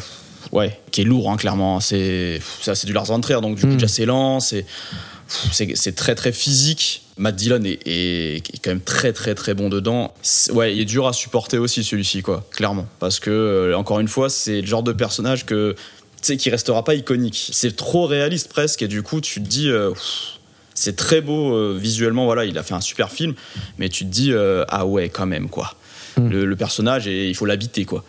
ouais 0.51 0.81
qui 0.91 1.03
est 1.03 1.05
lourd 1.05 1.31
hein, 1.31 1.37
clairement 1.37 1.79
c'est 1.81 2.41
ça 2.61 2.75
c'est 2.75 2.87
du 2.89 2.93
Lars 2.93 3.05
von 3.05 3.21
Trier 3.21 3.41
donc 3.41 3.55
du 3.57 3.63
coup 3.63 3.69
Mm. 3.69 3.75
déjà 3.77 3.89
c'est 3.89 4.05
lent 4.07 4.41
c'est 4.41 4.67
c'est 5.53 5.95
très 5.97 6.15
très 6.15 6.33
physique. 6.33 7.03
Matt 7.19 7.37
Dillon 7.37 7.63
est, 7.65 7.79
est- 7.87 8.37
est 8.37 8.59
quand 8.63 8.71
même 8.71 8.81
très 8.81 9.13
très 9.13 9.35
très 9.35 9.55
bon 9.55 9.69
dedans. 9.69 10.13
Ouais 10.53 10.75
il 10.75 10.81
est 10.81 10.85
dur 10.87 11.07
à 11.07 11.13
supporter 11.13 11.59
aussi 11.59 11.85
celui-ci 11.85 12.23
quoi 12.23 12.45
clairement. 12.53 12.87
Parce 13.01 13.21
que 13.21 13.31
euh, 13.31 13.77
encore 13.77 14.01
une 14.01 14.09
fois 14.09 14.31
c'est 14.31 14.61
le 14.61 14.67
genre 14.67 14.83
de 14.83 14.93
personnage 14.93 15.45
que 15.47 15.75
tu 15.75 15.79
sais 16.23 16.37
qui 16.37 16.51
restera 16.51 16.85
pas 16.85 16.95
iconique. 16.95 17.51
C'est 17.53 17.77
trop 17.77 18.07
réaliste 18.07 18.49
presque 18.49 18.83
et 18.83 18.89
du 18.89 19.03
coup 19.03 19.21
tu 19.21 19.43
te 19.43 19.47
dis 19.49 19.69
euh, 19.69 19.91
c'est 20.75 20.97
très 20.97 21.21
beau 21.21 21.55
euh, 21.55 21.77
visuellement 21.79 22.25
voilà 22.25 22.45
il 22.47 22.57
a 22.57 22.63
fait 22.63 22.75
un 22.75 22.81
super 22.81 23.11
film 23.13 23.35
mais 23.79 23.89
tu 23.91 24.05
te 24.05 24.11
dis 24.11 24.33
euh, 24.33 24.65
ah 24.69 24.87
ouais 24.87 25.09
quand 25.11 25.27
même 25.27 25.49
quoi. 25.49 25.75
Mm. 26.17 26.29
le, 26.31 26.45
le 26.47 26.57
personnage 26.57 27.07
et 27.07 27.29
il 27.29 27.35
faut 27.35 27.47
l'habiter 27.47 27.85
quoi. 27.85 28.05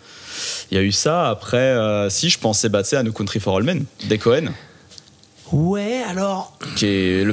Il 0.70 0.76
y 0.76 0.80
a 0.80 0.82
eu 0.82 0.92
ça 0.92 1.28
après 1.30 1.76
si 2.10 2.28
je 2.30 2.38
pensais 2.38 2.68
bah, 2.68 2.82
à 2.92 3.02
No 3.02 3.12
Country 3.12 3.38
for 3.38 3.56
All 3.56 3.62
Men 3.64 3.84
des 4.08 4.18
Cohen 4.18 4.46
Ouais, 5.52 6.02
alors. 6.08 6.56
j'ai 6.76 7.24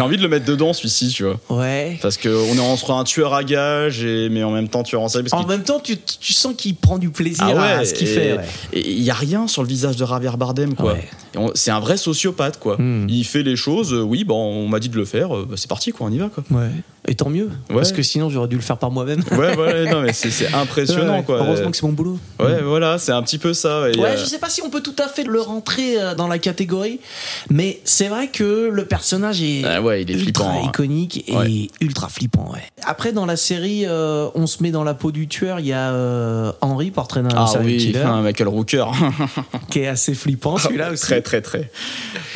envie 0.00 0.16
de 0.16 0.22
le 0.22 0.28
mettre 0.28 0.44
dedans 0.44 0.72
celui-ci 0.72 1.08
tu 1.08 1.24
vois 1.24 1.38
Ouais. 1.48 1.98
parce 2.02 2.16
que 2.16 2.28
on 2.28 2.56
est 2.56 2.60
entre 2.60 2.90
un 2.90 3.04
tueur 3.04 3.32
à 3.34 3.44
gage 3.44 4.04
et 4.04 4.28
mais 4.28 4.42
en 4.42 4.50
même 4.50 4.68
temps 4.68 4.82
tueur 4.82 5.02
en 5.02 5.08
série 5.08 5.24
parce 5.24 5.42
En 5.42 5.46
même 5.46 5.62
temps, 5.62 5.80
tu, 5.80 5.96
tu 5.96 6.32
sens 6.32 6.54
qu'il 6.56 6.74
prend 6.74 6.98
du 6.98 7.10
plaisir 7.10 7.44
ah 7.48 7.54
ouais, 7.54 7.72
à 7.72 7.84
ce 7.84 7.94
qu'il 7.94 8.06
fait. 8.06 8.34
ouais. 8.34 8.44
Il 8.74 9.02
y 9.02 9.10
a 9.10 9.14
rien 9.14 9.46
sur 9.46 9.62
le 9.62 9.68
visage 9.68 9.96
de 9.96 10.04
Javier 10.04 10.30
Bardem 10.36 10.74
quoi. 10.74 10.94
Ouais. 10.94 11.50
C'est 11.54 11.70
un 11.70 11.80
vrai 11.80 11.96
sociopathe 11.96 12.58
quoi. 12.58 12.76
Hmm. 12.78 13.06
Il 13.08 13.24
fait 13.24 13.42
les 13.42 13.56
choses, 13.56 13.92
euh, 13.94 14.02
oui, 14.02 14.24
bon, 14.24 14.36
on 14.36 14.68
m'a 14.68 14.80
dit 14.80 14.88
de 14.88 14.96
le 14.96 15.04
faire, 15.04 15.34
euh, 15.36 15.46
bah, 15.48 15.54
c'est 15.56 15.68
parti 15.68 15.92
quoi, 15.92 16.06
on 16.08 16.10
y 16.12 16.18
va 16.18 16.28
quoi. 16.28 16.44
Ouais. 16.50 16.70
Et 17.08 17.16
tant 17.16 17.28
mieux. 17.30 17.46
Ouais. 17.68 17.76
Parce 17.76 17.90
que 17.90 18.00
sinon, 18.02 18.30
j'aurais 18.30 18.46
dû 18.46 18.54
le 18.54 18.62
faire 18.62 18.78
par 18.78 18.92
moi-même. 18.92 19.22
Ouais, 19.32 19.56
ouais, 19.56 19.90
non 19.90 20.02
mais 20.02 20.12
c'est 20.12 20.54
impressionnant 20.54 21.16
Ouais, 21.18 21.22
quoi. 21.24 21.38
Heureusement 21.40 21.70
que 21.72 21.76
c'est 21.76 21.82
mon 21.86 21.92
boulot. 21.92 22.16
Ouais, 22.38 22.62
voilà, 22.62 22.96
c'est 22.98 23.10
un 23.10 23.22
petit 23.24 23.38
peu 23.38 23.54
ça. 23.54 23.88
et, 23.90 23.98
Ouais, 23.98 24.10
euh, 24.10 24.16
je 24.16 24.24
sais 24.24 24.38
pas 24.38 24.48
si 24.48 24.62
on 24.62 24.70
peut 24.70 24.82
tout 24.82 24.94
à 25.02 25.08
fait 25.08 25.24
le 25.24 25.40
rentrer 25.40 26.00
euh, 26.00 26.14
dans 26.14 26.28
la 26.28 26.38
catégorie, 26.38 27.00
mais 27.50 27.80
c'est 27.84 28.06
vrai 28.06 28.28
que 28.28 28.68
le 28.72 28.84
personnage 28.84 29.42
est, 29.42 29.64
Ah 29.64 29.82
ouais, 29.82 30.02
il 30.02 30.10
est 30.12 30.14
ultra 30.14 30.44
flippant, 30.44 30.62
hein. 30.64 30.68
iconique 30.68 31.24
et 31.28 31.34
Ouais. 31.36 31.68
ultra 31.80 32.08
flippant. 32.08 32.48
Ouais. 32.52 32.62
Après, 32.84 33.12
dans 33.12 33.26
la 33.26 33.36
série, 33.36 33.84
euh, 33.84 34.28
on 34.36 34.46
se 34.46 34.62
met 34.62 34.70
dans 34.70 34.84
la 34.84 34.94
peau 34.94 35.10
du 35.10 35.26
tueur. 35.26 35.58
Il 35.58 35.66
y 35.66 35.72
a 35.72 35.90
euh, 35.92 36.52
Henry, 36.60 36.92
portrait 36.92 37.22
d'un 37.22 37.30
Ah 37.36 37.48
serial 37.48 37.66
oui, 37.66 37.76
killer, 37.78 37.98
un 37.98 38.22
Michael 38.22 38.46
Rooker. 38.48 38.84
qui 39.70 39.80
est 39.80 39.88
assez 39.88 40.14
flippant 40.14 40.56
celui-là 40.56 40.92
aussi. 40.92 41.02
très 41.02 41.20
très 41.20 41.40
très. 41.40 41.68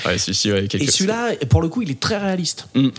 Ouais, 0.04 0.18
celui-ci, 0.18 0.50
ouais, 0.52 0.66
quelque 0.66 0.82
Et 0.84 0.90
celui-là, 0.90 1.30
pour 1.48 1.62
le 1.62 1.68
coup, 1.68 1.82
il 1.82 1.90
est 1.92 2.00
très 2.00 2.16
réaliste. 2.18 2.66
Ouais. 2.74 2.90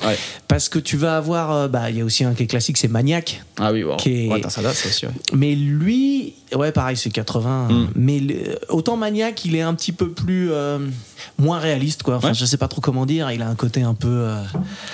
Parce 0.47 0.69
que 0.69 0.79
tu 0.79 0.95
vas 0.95 1.17
avoir. 1.17 1.56
Euh, 1.63 1.67
bah, 1.67 1.89
il 1.89 1.97
y 1.97 2.01
a 2.01 2.05
aussi 2.05 2.23
un 2.23 2.33
qui 2.33 2.43
est 2.43 2.47
classique, 2.47 2.77
c'est 2.77 2.87
Maniac. 2.87 3.43
Ah 3.59 3.71
oui, 3.71 3.83
wow. 3.83 3.95
Qui 3.97 4.25
est- 4.25 4.29
Ouais, 4.29 4.37
attends, 4.39 4.49
ça 4.49 4.61
date 4.61 4.75
ça 4.75 4.87
aussi. 4.89 5.05
Ouais. 5.05 5.11
Mais 5.33 5.55
lui, 5.55 6.33
ouais, 6.55 6.71
pareil, 6.71 6.97
c'est 6.97 7.09
80. 7.09 7.67
Mm. 7.69 7.87
Mais 7.95 8.21
autant 8.69 8.97
Maniac, 8.97 9.43
il 9.45 9.55
est 9.55 9.61
un 9.61 9.73
petit 9.73 9.91
peu 9.91 10.09
plus. 10.09 10.51
euh, 10.51 10.79
moins 11.39 11.57
réaliste, 11.59 12.03
quoi. 12.03 12.15
Enfin, 12.17 12.29
Ouais. 12.29 12.33
je 12.35 12.45
sais 12.45 12.57
pas 12.57 12.67
trop 12.67 12.79
comment 12.81 13.05
dire. 13.05 13.31
Il 13.31 13.41
a 13.41 13.47
un 13.49 13.55
côté 13.55 13.81
un 13.81 13.93
peu. 13.95 14.07
euh, 14.07 14.41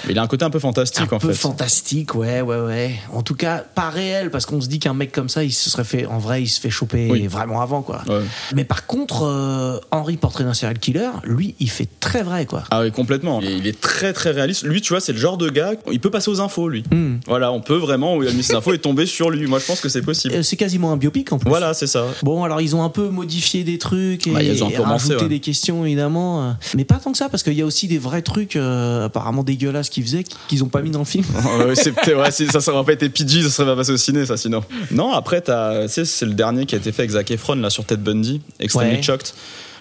il 0.09 0.17
a 0.17 0.21
un 0.21 0.27
côté 0.27 0.45
un 0.45 0.49
peu 0.49 0.59
fantastique 0.59 1.11
un 1.11 1.15
en 1.17 1.19
peu 1.19 1.27
fait. 1.29 1.33
fantastique, 1.33 2.15
ouais, 2.15 2.41
ouais, 2.41 2.59
ouais. 2.59 2.95
En 3.11 3.21
tout 3.23 3.35
cas, 3.35 3.57
pas 3.75 3.89
réel, 3.89 4.31
parce 4.31 4.45
qu'on 4.45 4.61
se 4.61 4.67
dit 4.67 4.79
qu'un 4.79 4.93
mec 4.93 5.11
comme 5.11 5.27
ça, 5.29 5.43
il 5.43 5.51
se 5.51 5.69
serait 5.69 5.83
fait. 5.83 6.05
En 6.05 6.19
vrai, 6.19 6.41
il 6.41 6.47
se 6.47 6.59
fait 6.61 6.69
choper 6.69 7.07
Oui. 7.11 7.27
vraiment 7.27 7.61
avant, 7.61 7.81
quoi. 7.81 8.03
Ouais. 8.07 8.21
Mais 8.55 8.63
par 8.63 8.85
contre, 8.87 9.23
euh, 9.23 9.79
Henry, 9.91 10.15
portrait 10.17 10.43
d'un 10.45 10.53
serial 10.53 10.79
killer, 10.79 11.09
lui, 11.23 11.55
il 11.59 11.69
fait 11.69 11.87
très 11.99 12.23
vrai, 12.23 12.45
quoi. 12.45 12.63
Ah 12.71 12.81
oui, 12.81 12.91
complètement. 12.91 13.41
Il 13.41 13.47
est, 13.47 13.57
il 13.57 13.67
est 13.67 13.79
très 13.79 14.13
très 14.13 14.31
réaliste. 14.31 14.63
Lui, 14.63 14.81
tu 14.81 14.93
vois, 14.93 15.01
c'est 15.01 15.13
le 15.13 15.19
genre 15.19 15.37
de 15.37 15.49
gars, 15.49 15.71
il 15.91 15.99
peut 15.99 16.09
passer 16.11 16.29
aux 16.31 16.39
infos, 16.41 16.67
lui. 16.69 16.83
Mm. 16.91 17.15
Voilà, 17.27 17.51
on 17.51 17.61
peut 17.61 17.75
vraiment, 17.77 18.15
où 18.15 18.23
il 18.23 18.29
a 18.29 18.33
mis 18.33 18.43
ses 18.43 18.55
infos 18.55 18.73
et 18.73 18.79
tomber 18.79 19.05
sur 19.05 19.29
lui. 19.29 19.45
Moi, 19.47 19.59
je 19.59 19.65
pense 19.65 19.81
que 19.81 19.89
c'est 19.89 20.01
possible. 20.01 20.33
Euh, 20.35 20.43
C'est 20.43 20.55
quasiment 20.57 20.91
un 20.93 20.97
biopic 20.97 21.31
en 21.33 21.39
plus. 21.43 21.49
Voilà, 21.49 21.73
c'est 21.73 21.87
ça. 21.87 22.05
Bon, 22.23 22.43
alors 22.43 22.61
ils 22.61 22.75
ont 22.75 22.83
un 22.83 22.89
peu 22.89 23.09
modifié 23.09 23.63
des 23.63 23.77
trucs 23.77 24.27
et, 24.27 24.31
Bah, 24.31 24.41
ils 24.43 24.63
ont 24.63 24.69
et 24.69 24.77
rajouté 24.77 25.15
ouais. 25.15 25.27
des 25.29 25.39
questions 25.39 25.85
évidemment, 25.85 26.55
mais 26.75 26.85
pas 26.85 26.95
tant 26.95 27.11
que 27.11 27.17
ça 27.17 27.29
parce 27.29 27.43
qu'il 27.43 27.53
y 27.53 27.61
a 27.61 27.65
aussi 27.65 27.87
des 27.87 27.97
vrais 27.97 28.21
trucs 28.21 28.55
euh, 28.55 29.05
apparemment 29.05 29.43
dégueulasses 29.43 29.89
qu'ils 29.89 30.03
faisaient 30.03 30.23
qu'ils 30.47 30.63
ont 30.63 30.67
pas 30.69 30.81
mis 30.81 30.91
dans 30.91 30.99
le 30.99 31.05
film. 31.05 31.25
Ouais, 31.65 31.75
c'est 31.75 31.91
peut-être- 31.91 32.17
ouais, 32.19 32.31
c'est- 32.31 32.51
ça, 32.51 32.59
ça 32.61 32.73
aurait 32.73 32.83
pas 32.85 32.93
été 32.93 33.09
PG, 33.09 33.43
ça 33.43 33.49
serait 33.49 33.67
pas 33.67 33.75
passé 33.75 33.91
au 33.91 33.97
ciné, 33.97 34.25
ça, 34.25 34.37
sinon. 34.37 34.63
Non, 34.91 35.13
après, 35.13 35.43
c'est 35.87 36.25
le 36.25 36.33
dernier 36.33 36.65
qui 36.65 36.75
a 36.75 36.77
été 36.77 36.91
fait 36.91 37.03
avec 37.03 37.11
Zac 37.11 37.29
Efron, 37.31 37.55
là, 37.55 37.69
sur 37.69 37.85
Ted 37.85 38.01
Bundy, 38.01 38.41
Extremely. 38.59 39.01
Shocked. 39.03 39.27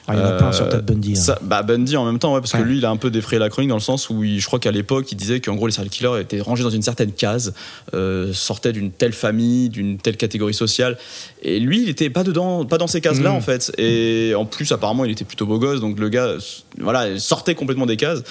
Ah, 0.09 0.15
il 0.15 0.19
y 0.19 0.23
en 0.23 0.27
a 0.27 0.33
plein 0.33 0.49
Euh, 0.49 0.53
sur 0.53 0.69
Ted 0.69 0.83
Bundy. 0.83 1.13
hein. 1.13 1.21
Ça, 1.21 1.39
bah 1.43 1.63
Bundy 1.63 1.97
en 1.97 2.05
même 2.05 2.19
temps, 2.19 2.35
ouais, 2.35 2.41
parce 2.41 2.53
Ouais. 2.55 2.61
que 2.61 2.65
lui, 2.65 2.79
il 2.79 2.85
a 2.85 2.91
un 2.91 2.97
peu 2.97 3.11
défrayé 3.11 3.39
la 3.39 3.49
chronique 3.49 3.69
dans 3.69 3.77
le 3.77 3.81
sens 3.81 4.11
où 4.11 4.25
il- 4.25 4.41
je 4.41 4.47
crois 4.47 4.59
qu'à 4.59 4.73
l'époque, 4.73 5.11
il 5.13 5.15
disait 5.17 5.41
qu'en 5.41 5.55
gros, 5.55 5.67
les 5.69 5.73
serial 5.73 5.91
killers 5.91 6.21
étaient 6.21 6.41
rangés 6.41 6.65
dans 6.65 6.71
une 6.71 6.83
certaine 6.83 7.13
case, 7.13 7.55
euh, 7.95 8.33
sortaient 8.33 8.73
d'une 8.73 8.91
telle 8.91 9.13
famille, 9.13 9.69
d'une 9.69 9.99
telle 9.99 10.17
catégorie 10.17 10.55
sociale. 10.55 10.99
Et 11.43 11.61
lui, 11.61 11.83
il 11.83 11.89
était 11.89 12.11
pas 12.11 12.25
dedans, 12.25 12.65
pas 12.65 12.79
dans 12.79 12.87
ces 12.89 13.01
cases-là, 13.01 13.31
Mm. 13.31 13.35
en 13.35 13.41
fait. 13.41 13.73
Et 13.79 14.35
en 14.37 14.45
plus, 14.45 14.73
apparemment, 14.73 15.05
il 15.05 15.13
était 15.13 15.25
plutôt 15.25 15.47
beau 15.47 15.59
gosse, 15.61 15.81
donc 15.81 15.99
le 16.01 16.09
gars, 16.09 16.35
voilà, 16.81 17.09
il 17.09 17.21
sortait 17.21 17.55
complètement 17.55 17.87
des 17.87 17.97
cases. 17.97 18.23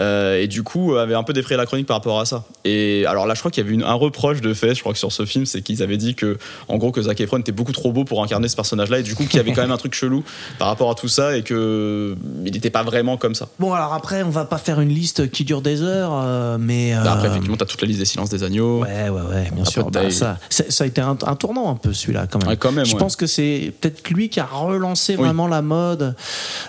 Euh, 0.00 0.40
et 0.40 0.46
du 0.48 0.62
coup, 0.62 0.94
avait 0.96 1.14
un 1.14 1.22
peu 1.22 1.32
défrayé 1.32 1.56
la 1.56 1.64
chronique 1.66 1.86
par 1.86 1.96
rapport 1.96 2.20
à 2.20 2.26
ça. 2.26 2.44
Et 2.66 3.06
alors 3.06 3.26
là, 3.26 3.34
je 3.34 3.38
crois 3.40 3.50
qu'il 3.50 3.62
y 3.64 3.66
avait 3.66 3.74
une- 3.74 3.82
un 3.82 3.94
reproche 3.94 4.40
de 4.42 4.52
fait, 4.52 4.74
je 4.74 4.80
crois 4.80 4.92
que 4.92 4.98
sur 4.98 5.12
ce 5.12 5.24
film, 5.24 5.46
c'est 5.46 5.62
qu'ils 5.62 5.82
avaient 5.82 5.96
dit 5.96 6.14
que, 6.14 6.36
en 6.68 6.76
gros, 6.76 6.90
que 6.92 7.00
Zac 7.00 7.18
Efron 7.20 7.38
était 7.38 7.52
beaucoup 7.52 7.72
trop 7.72 7.92
beau 7.92 8.04
pour 8.04 8.22
incarner 8.22 8.48
ce 8.48 8.56
personnage-là, 8.56 8.98
et 8.98 9.02
du 9.02 9.14
coup, 9.14 9.24
qu'il 9.24 9.36
y 9.36 9.40
avait 9.40 9.52
quand 9.52 9.62
même 9.62 9.70
un 9.70 9.76
truc 9.78 9.94
chelou 9.94 10.22
par 10.58 10.68
rapport 10.68 10.90
à 10.90 10.94
tout 10.94 11.08
ça, 11.08 11.23
et 11.32 11.42
que 11.42 12.16
il 12.44 12.52
n'était 12.52 12.70
pas 12.70 12.82
vraiment 12.82 13.16
comme 13.16 13.34
ça. 13.34 13.48
Bon 13.58 13.72
alors 13.72 13.92
après 13.94 14.22
on 14.22 14.30
va 14.30 14.44
pas 14.44 14.58
faire 14.58 14.80
une 14.80 14.88
liste 14.88 15.30
qui 15.30 15.44
dure 15.44 15.62
des 15.62 15.82
heures, 15.82 16.12
euh, 16.14 16.56
mais 16.58 16.94
euh, 16.94 17.02
Bah, 17.02 17.12
Après, 17.14 17.28
effectivement, 17.28 17.56
t'as 17.56 17.64
toute 17.66 17.80
la 17.82 17.88
liste 17.88 18.00
des 18.00 18.04
silences 18.04 18.30
des 18.30 18.42
agneaux. 18.42 18.80
Ouais, 18.82 19.08
ouais, 19.08 19.20
ouais, 19.20 19.42
bien 19.52 19.62
Après, 19.62 19.70
sûr. 19.70 19.90
Bah, 19.90 20.10
ça, 20.10 20.36
ça, 20.50 20.84
a 20.84 20.86
été 20.86 21.00
un, 21.00 21.16
un 21.26 21.36
tournant 21.36 21.70
un 21.70 21.76
peu 21.76 21.92
celui-là 21.92 22.26
quand 22.30 22.38
même. 22.40 22.48
Ouais, 22.48 22.56
quand 22.56 22.72
même, 22.72 22.84
Je 22.84 22.92
ouais. 22.94 22.98
pense 22.98 23.16
que 23.16 23.26
c'est 23.26 23.72
peut-être 23.80 24.08
lui 24.10 24.28
qui 24.28 24.40
a 24.40 24.44
relancé 24.46 25.14
Oui. 25.16 25.24
vraiment 25.24 25.46
la 25.48 25.62
mode 25.62 26.14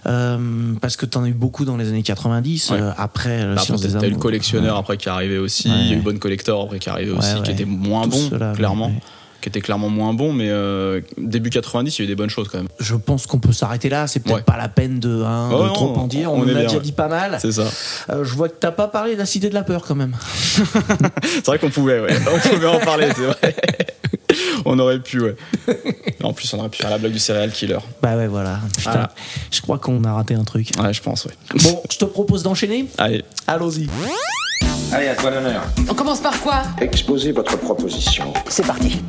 euh, 0.06 0.38
parce 0.82 0.98
que 0.98 1.06
t'en 1.06 1.24
as 1.24 1.28
eu 1.28 1.34
beaucoup 1.34 1.66
dans 1.66 1.78
les 1.78 1.90
années 1.90 2.04
90 2.04 2.70
Ouais. 2.72 2.78
euh, 2.82 2.92
après 2.98 3.44
le 3.44 3.52
Après, 3.54 3.66
Silence 3.66 3.82
des 3.82 3.94
t'as 3.94 4.08
eu 4.08 4.12
le 4.12 4.16
collectionneur 4.18 4.78
après 4.78 4.98
qui 4.98 5.08
est 5.08 5.12
arrivé 5.12 5.38
aussi. 5.38 5.70
Il 5.70 5.88
y 5.90 5.94
a 5.94 5.96
eu 5.98 6.00
Bonne 6.02 6.20
Collector 6.20 6.64
après 6.64 6.80
qui 6.80 6.90
est 6.90 6.92
arrivé 6.92 7.12
aussi, 7.12 7.42
qui 7.44 7.52
était 7.52 7.66
moins 7.66 8.08
bon, 8.08 8.30
clairement. 8.56 8.92
Qui 9.46 9.50
était 9.50 9.62
clairement 9.62 9.90
moins 9.90 10.12
bon, 10.16 10.34
mais 10.34 10.50
euh, 10.50 11.02
début 11.20 11.52
90, 11.52 12.00
il 12.00 12.02
y 12.02 12.02
a 12.02 12.06
eu 12.06 12.08
des 12.08 12.16
bonnes 12.16 12.32
choses 12.32 12.48
quand 12.48 12.58
même. 12.58 12.68
Je 12.80 12.96
pense 12.96 13.28
qu'on 13.28 13.38
peut 13.38 13.54
s'arrêter 13.54 13.90
là. 13.90 14.08
C'est 14.08 14.20
peut-être 14.22 14.38
Ouais. 14.38 14.42
pas 14.42 14.58
la 14.58 14.70
peine 14.70 15.00
de, 15.00 15.22
hein, 15.22 15.52
Oh 15.54 15.62
de 15.62 15.68
non, 15.68 15.74
trop 15.74 15.96
en 15.98 16.08
dire. 16.08 16.32
On, 16.34 16.38
on 16.38 16.40
en 16.40 16.42
a 16.42 16.46
bien, 16.46 16.62
déjà 16.64 16.78
ouais. 16.78 16.80
dit 16.82 16.92
pas 16.94 17.08
mal. 17.08 17.38
C'est 17.40 17.52
ça. 17.52 17.66
Euh, 18.10 18.24
je 18.24 18.34
vois 18.34 18.50
que 18.50 18.56
t'as 18.60 18.72
pas 18.72 18.88
parlé 18.88 19.14
de 19.14 19.20
la 19.20 19.28
Cité 19.28 19.50
de 19.50 19.54
la 19.54 19.62
Peur 19.62 19.84
quand 19.88 19.94
même. 19.94 20.16
C'est 21.24 21.46
vrai 21.46 21.60
qu'on 21.60 21.70
pouvait, 21.70 22.00
ouais. 22.00 22.10
On 22.34 22.40
pouvait 22.50 22.66
en 22.66 22.80
parler, 22.80 23.10
c'est 23.16 23.22
vrai. 23.22 23.56
on 24.66 24.80
aurait 24.80 24.98
pu, 24.98 25.22
ouais. 25.22 25.36
En 26.24 26.34
plus, 26.34 26.52
on 26.56 26.58
aurait 26.60 26.70
pu 26.70 26.80
faire 26.82 26.90
la 26.90 26.98
blague 26.98 27.12
du 27.14 27.20
serial 27.20 27.52
killer. 27.52 27.78
Bah 28.02 28.16
ouais, 28.18 28.26
voilà. 28.26 28.62
Putain, 28.76 28.92
Voilà. 28.94 29.12
Je 29.52 29.62
crois 29.62 29.78
qu'on 29.78 30.04
a 30.06 30.14
raté 30.14 30.34
un 30.34 30.44
truc. 30.44 30.70
Ouais, 30.82 30.92
je 30.92 31.04
pense, 31.04 31.26
ouais. 31.26 31.34
Bon, 31.62 31.84
je 31.92 31.98
te 32.00 32.06
propose 32.06 32.42
d'enchaîner. 32.42 32.88
Allez. 32.98 33.24
Allons-y. 33.46 33.88
Allez, 34.92 35.08
à 35.08 35.16
toi 35.16 35.32
l'honneur. 35.32 35.64
On 35.90 35.94
commence 35.94 36.22
par 36.22 36.40
quoi? 36.42 36.64
Exposez 36.80 37.32
votre 37.32 37.58
proposition. 37.58 38.34
C'est 38.48 38.66
parti. 38.66 39.02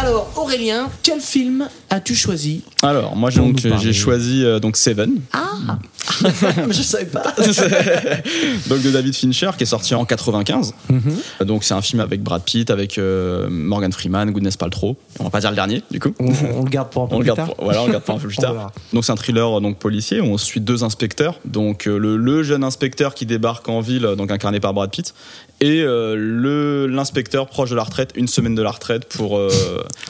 Alors, 0.00 0.30
Aurélien, 0.36 0.88
quel 1.02 1.20
film 1.20 1.68
as-tu 1.90 2.14
choisi 2.14 2.62
Alors, 2.82 3.16
moi 3.16 3.30
donc 3.32 3.58
j'ai 3.80 3.92
choisi 3.92 4.44
euh, 4.44 4.60
donc 4.60 4.76
Seven, 4.76 5.20
Ah 5.32 5.78
Je 6.70 6.82
savais 6.82 7.04
pas. 7.06 7.34
donc 8.68 8.80
de 8.82 8.90
David 8.92 9.14
Fincher, 9.14 9.50
qui 9.56 9.64
est 9.64 9.66
sorti 9.66 9.96
en 9.96 10.04
95. 10.04 10.72
Mhm. 10.88 11.46
Donc 11.46 11.64
c'est 11.64 11.74
un 11.74 11.82
film 11.82 11.98
avec 12.00 12.22
Brad 12.22 12.42
Pitt, 12.44 12.70
avec 12.70 12.96
euh, 12.98 13.48
Morgan 13.50 13.92
Freeman, 13.92 14.30
Goodness 14.30 14.56
Paltrow. 14.56 14.96
On 15.18 15.24
va 15.24 15.30
pas 15.30 15.40
dire 15.40 15.50
le 15.50 15.56
dernier, 15.56 15.82
du 15.90 15.98
coup. 15.98 16.14
On, 16.20 16.28
on 16.58 16.62
le 16.62 16.70
garde 16.70 16.90
pour 16.90 17.02
un 17.02 17.06
peu 17.08 17.14
On 17.16 17.18
plus 17.18 17.26
garde 17.26 17.38
tard. 17.38 17.54
pour, 17.54 17.64
voilà, 17.64 17.82
on 17.82 17.86
le 17.86 17.92
garde 17.92 18.04
pour 18.04 18.14
un 18.14 18.18
peu 18.18 18.28
plus 18.28 18.36
tard. 18.36 18.70
Donc 18.92 19.04
c'est 19.04 19.12
un 19.12 19.16
thriller 19.16 19.60
donc 19.60 19.78
policier 19.78 20.20
où 20.20 20.26
on 20.26 20.38
suit 20.38 20.60
deux 20.60 20.84
inspecteurs. 20.84 21.40
Donc 21.44 21.88
euh, 21.88 21.98
le, 21.98 22.16
le 22.16 22.44
jeune 22.44 22.62
inspecteur 22.62 23.14
qui 23.14 23.26
débarque 23.26 23.68
en 23.68 23.80
ville, 23.80 24.14
donc 24.16 24.30
incarné 24.30 24.60
par 24.60 24.74
Brad 24.74 24.90
Pitt, 24.90 25.12
et 25.60 25.82
euh, 25.82 26.14
le 26.16 26.86
l'inspecteur 26.86 27.46
proche 27.48 27.70
de 27.70 27.74
la 27.76 27.82
retraite, 27.82 28.12
une 28.14 28.28
semaine 28.28 28.54
de 28.54 28.62
la 28.62 28.70
retraite 28.70 29.06
pour 29.06 29.36
euh, 29.36 29.50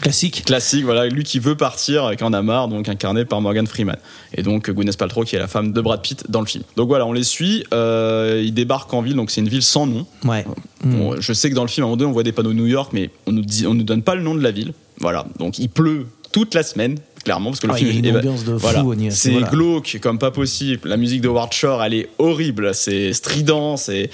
Classique. 0.03 0.45
classique. 0.45 0.85
Voilà, 0.85 1.07
lui 1.07 1.25
qui 1.25 1.39
veut 1.39 1.57
partir, 1.57 2.11
qui 2.17 2.25
en 2.25 2.33
a 2.33 2.43
marre, 2.43 2.69
donc 2.69 2.89
incarné 2.89 3.25
par 3.25 3.41
Morgan 3.41 3.67
Freeman. 3.67 3.97
Et 4.35 4.43
donc 4.43 4.71
Gwyneth 4.71 4.97
Paltrow 4.99 5.25
qui 5.25 5.37
est 5.37 5.39
la 5.39 5.49
femme 5.49 5.73
de 5.73 5.81
Brad 5.81 6.03
Pitt 6.03 6.25
dans 6.31 6.41
le 6.41 6.47
film. 6.47 6.65
Donc 6.77 6.89
voilà, 6.89 7.07
on 7.07 7.13
les 7.13 7.25
suit. 7.25 7.65
Euh, 7.73 8.43
ils 8.45 8.53
débarquent 8.53 8.93
en 8.95 9.01
ville, 9.03 9.17
donc 9.17 9.31
c'est 9.31 9.41
une 9.41 9.49
ville 9.49 9.63
sans 9.63 9.87
nom. 9.87 10.07
Ouais. 10.25 10.45
Bon, 10.85 11.17
je 11.19 11.33
sais 11.33 11.49
que 11.51 11.55
dans 11.55 11.63
le 11.63 11.69
film, 11.69 11.85
à 11.85 11.87
un 11.87 11.89
moment 11.89 11.97
donné, 11.97 12.11
on 12.11 12.13
voit 12.13 12.23
des 12.23 12.33
panneaux 12.33 12.53
New 12.53 12.67
York, 12.67 12.91
mais 12.93 13.11
on 13.27 13.33
nous, 13.33 13.43
dit, 13.43 13.67
on 13.67 13.75
nous 13.75 13.85
donne 13.85 14.03
pas 14.03 14.15
le 14.15 14.23
nom 14.23 14.35
de 14.35 14.43
la 14.43 14.51
ville. 14.51 14.73
Voilà. 15.01 15.27
Donc 15.39 15.59
il 15.59 15.69
pleut 15.69 16.07
toute 16.31 16.55
la 16.55 16.63
semaine, 16.63 16.99
clairement, 17.25 17.51
parce 17.51 17.61
que 17.61 17.67
le 17.69 17.73
Ah, 17.73 17.77
film 17.77 17.89
il 17.91 18.05
y 18.05 18.07
a 18.09 18.11
une 18.11 18.17
ambiance 18.19 18.45
de 18.45 18.53
fou 18.53 18.59
voilà. 18.59 18.83
niveau- 18.83 19.15
C'est 19.15 19.31
voilà. 19.31 19.49
glauque 19.49 19.99
comme 20.03 20.19
pas 20.19 20.31
possible. 20.31 20.89
La 20.89 20.99
musique 20.99 21.23
de 21.23 21.29
Howard 21.29 21.53
Shore, 21.55 21.83
elle 21.83 21.95
est 21.95 22.09
horrible. 22.19 22.75
C'est 22.75 23.13
strident, 23.15 23.77
c'est 23.79 24.11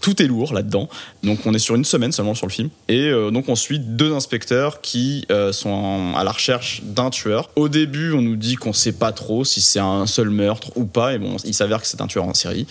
tout 0.00 0.22
est 0.22 0.26
lourd 0.26 0.52
là-dedans. 0.52 0.88
Donc 1.22 1.40
on 1.46 1.52
est 1.54 1.58
sur 1.58 1.74
une 1.74 1.84
semaine 1.84 2.12
seulement 2.12 2.34
sur 2.34 2.46
le 2.46 2.52
film. 2.52 2.70
Et 2.88 3.08
euh, 3.08 3.30
donc 3.30 3.48
on 3.48 3.56
suit 3.56 3.78
deux 3.80 4.12
inspecteurs 4.14 4.80
qui 4.80 5.26
euh, 5.30 5.52
sont 5.52 5.70
en- 5.70 6.14
à 6.16 6.24
la 6.24 6.30
recherche 6.30 6.82
d'un 6.84 7.10
tueur. 7.10 7.50
Au 7.56 7.68
début, 7.68 8.12
on 8.12 8.22
nous 8.22 8.36
dit 8.36 8.54
qu'on 8.54 8.72
sait 8.72 8.92
pas 8.92 9.12
trop 9.12 9.44
si 9.44 9.60
c'est 9.60 9.80
un 9.80 10.06
seul 10.06 10.30
meurtre 10.30 10.70
ou 10.76 10.84
pas. 10.84 11.14
Et 11.14 11.18
bon, 11.18 11.36
il 11.44 11.54
s'avère 11.54 11.80
que 11.80 11.86
c'est 11.88 12.00
un 12.00 12.06
tueur 12.06 12.24
en 12.24 12.34
série. 12.34 12.66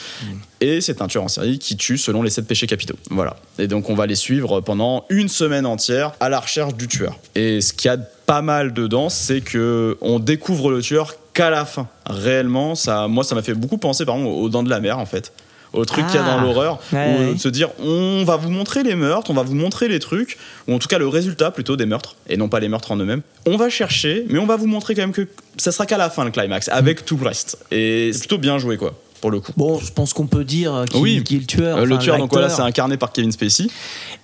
Et 0.62 0.82
c'est 0.82 1.02
un 1.02 1.08
tueur 1.08 1.24
en 1.24 1.28
série 1.28 1.60
qui 1.60 1.78
tue 1.78 1.98
selon 1.98 2.24
les 2.24 2.30
sept 2.30 2.48
péchés 2.48 2.66
capitaux. 2.68 2.96
Voilà. 3.12 3.36
Et 3.60 3.68
donc 3.68 3.90
on 3.90 3.96
va 3.96 4.06
les 4.08 4.16
suivre 4.16 4.62
pendant 4.62 5.06
une 5.10 5.28
semaine 5.30 5.66
entière 5.66 6.14
à 6.20 6.30
la 6.30 6.40
recherche 6.40 6.76
du 6.76 6.88
tueur. 6.88 7.18
Et 7.36 7.62
ce 7.62 7.74
qu'il 7.74 7.90
y 7.90 7.92
a 7.92 7.98
de 7.98 8.06
pas 8.26 8.42
mal 8.42 8.74
dedans, 8.74 9.10
c'est 9.10 9.42
que 9.42 9.98
on 10.02 10.20
découvre 10.20 10.72
le 10.72 10.82
tueur 10.82 11.14
qu'à 11.34 11.50
la 11.50 11.66
fin. 11.66 11.88
Réellement, 12.06 12.74
ça, 12.76 13.08
moi, 13.08 13.24
ça 13.24 13.36
m'a 13.36 13.42
fait 13.44 13.54
beaucoup 13.54 13.78
penser, 13.78 14.06
par 14.06 14.16
exemple, 14.16 14.34
aux 14.36 14.50
Dents 14.50 14.64
de 14.64 14.70
la 14.70 14.80
Mer, 14.80 14.98
en 14.98 15.06
fait. 15.06 15.32
Au 15.74 15.86
truc 15.86 16.06
qu'il 16.08 16.16
y 16.16 16.18
a 16.18 16.26
Ah. 16.26 16.36
dans 16.38 16.42
l'horreur, 16.42 16.80
Ouais, 16.94 17.00
euh, 17.00 17.28
ouais. 17.30 17.34
de 17.36 17.40
se 17.40 17.50
dire 17.50 17.70
on 17.80 18.24
va 18.26 18.36
vous 18.38 18.50
montrer 18.50 18.84
les 18.84 18.96
meurtres, 18.96 19.30
on 19.32 19.34
va 19.34 19.44
vous 19.44 19.54
montrer 19.56 19.88
les 19.88 20.00
trucs, 20.00 20.38
ou 20.68 20.74
en 20.74 20.80
tout 20.80 20.88
cas 20.88 20.98
le 20.98 21.08
résultat 21.08 21.52
plutôt 21.52 21.76
des 21.76 21.86
meurtres, 21.86 22.16
et 22.30 22.38
non 22.38 22.48
pas 22.50 22.60
les 22.60 22.70
meurtres 22.70 22.92
en 22.92 22.98
eux-mêmes. 22.98 23.22
On 23.46 23.58
va 23.58 23.70
chercher, 23.70 24.26
mais 24.30 24.40
on 24.40 24.46
va 24.46 24.56
vous 24.56 24.68
montrer 24.68 24.96
quand 24.96 25.02
même 25.04 25.12
que 25.12 25.28
ça 25.58 25.72
sera 25.72 25.86
qu'à 25.86 25.98
la 25.98 26.10
fin 26.10 26.24
le 26.26 26.32
climax, 26.32 26.70
avec 26.70 27.06
tout 27.06 27.18
le 27.18 27.28
reste. 27.28 27.58
Et 27.72 28.12
c'est 28.14 28.20
plutôt 28.20 28.38
bien 28.38 28.58
joué, 28.60 28.78
quoi, 28.78 28.94
pour 29.22 29.30
le 29.32 29.40
coup. 29.40 29.52
Bon, 29.58 29.78
je 29.80 29.92
pense 29.92 30.14
qu'on 30.14 30.28
peut 30.28 30.44
dire 30.46 30.74
euh, 30.74 30.86
qui, 30.86 30.98
Oui. 30.98 31.24
qui 31.24 31.36
est 31.36 31.40
le 31.40 31.46
tueur. 31.46 31.78
Euh, 31.80 31.86
le 31.86 31.98
tueur, 31.98 32.18
donc 32.18 32.32
voilà, 32.32 32.50
c'est 32.50 32.62
incarné 32.62 32.98
par 32.98 33.12
Kevin 33.12 33.32
Spacey. 33.32 33.68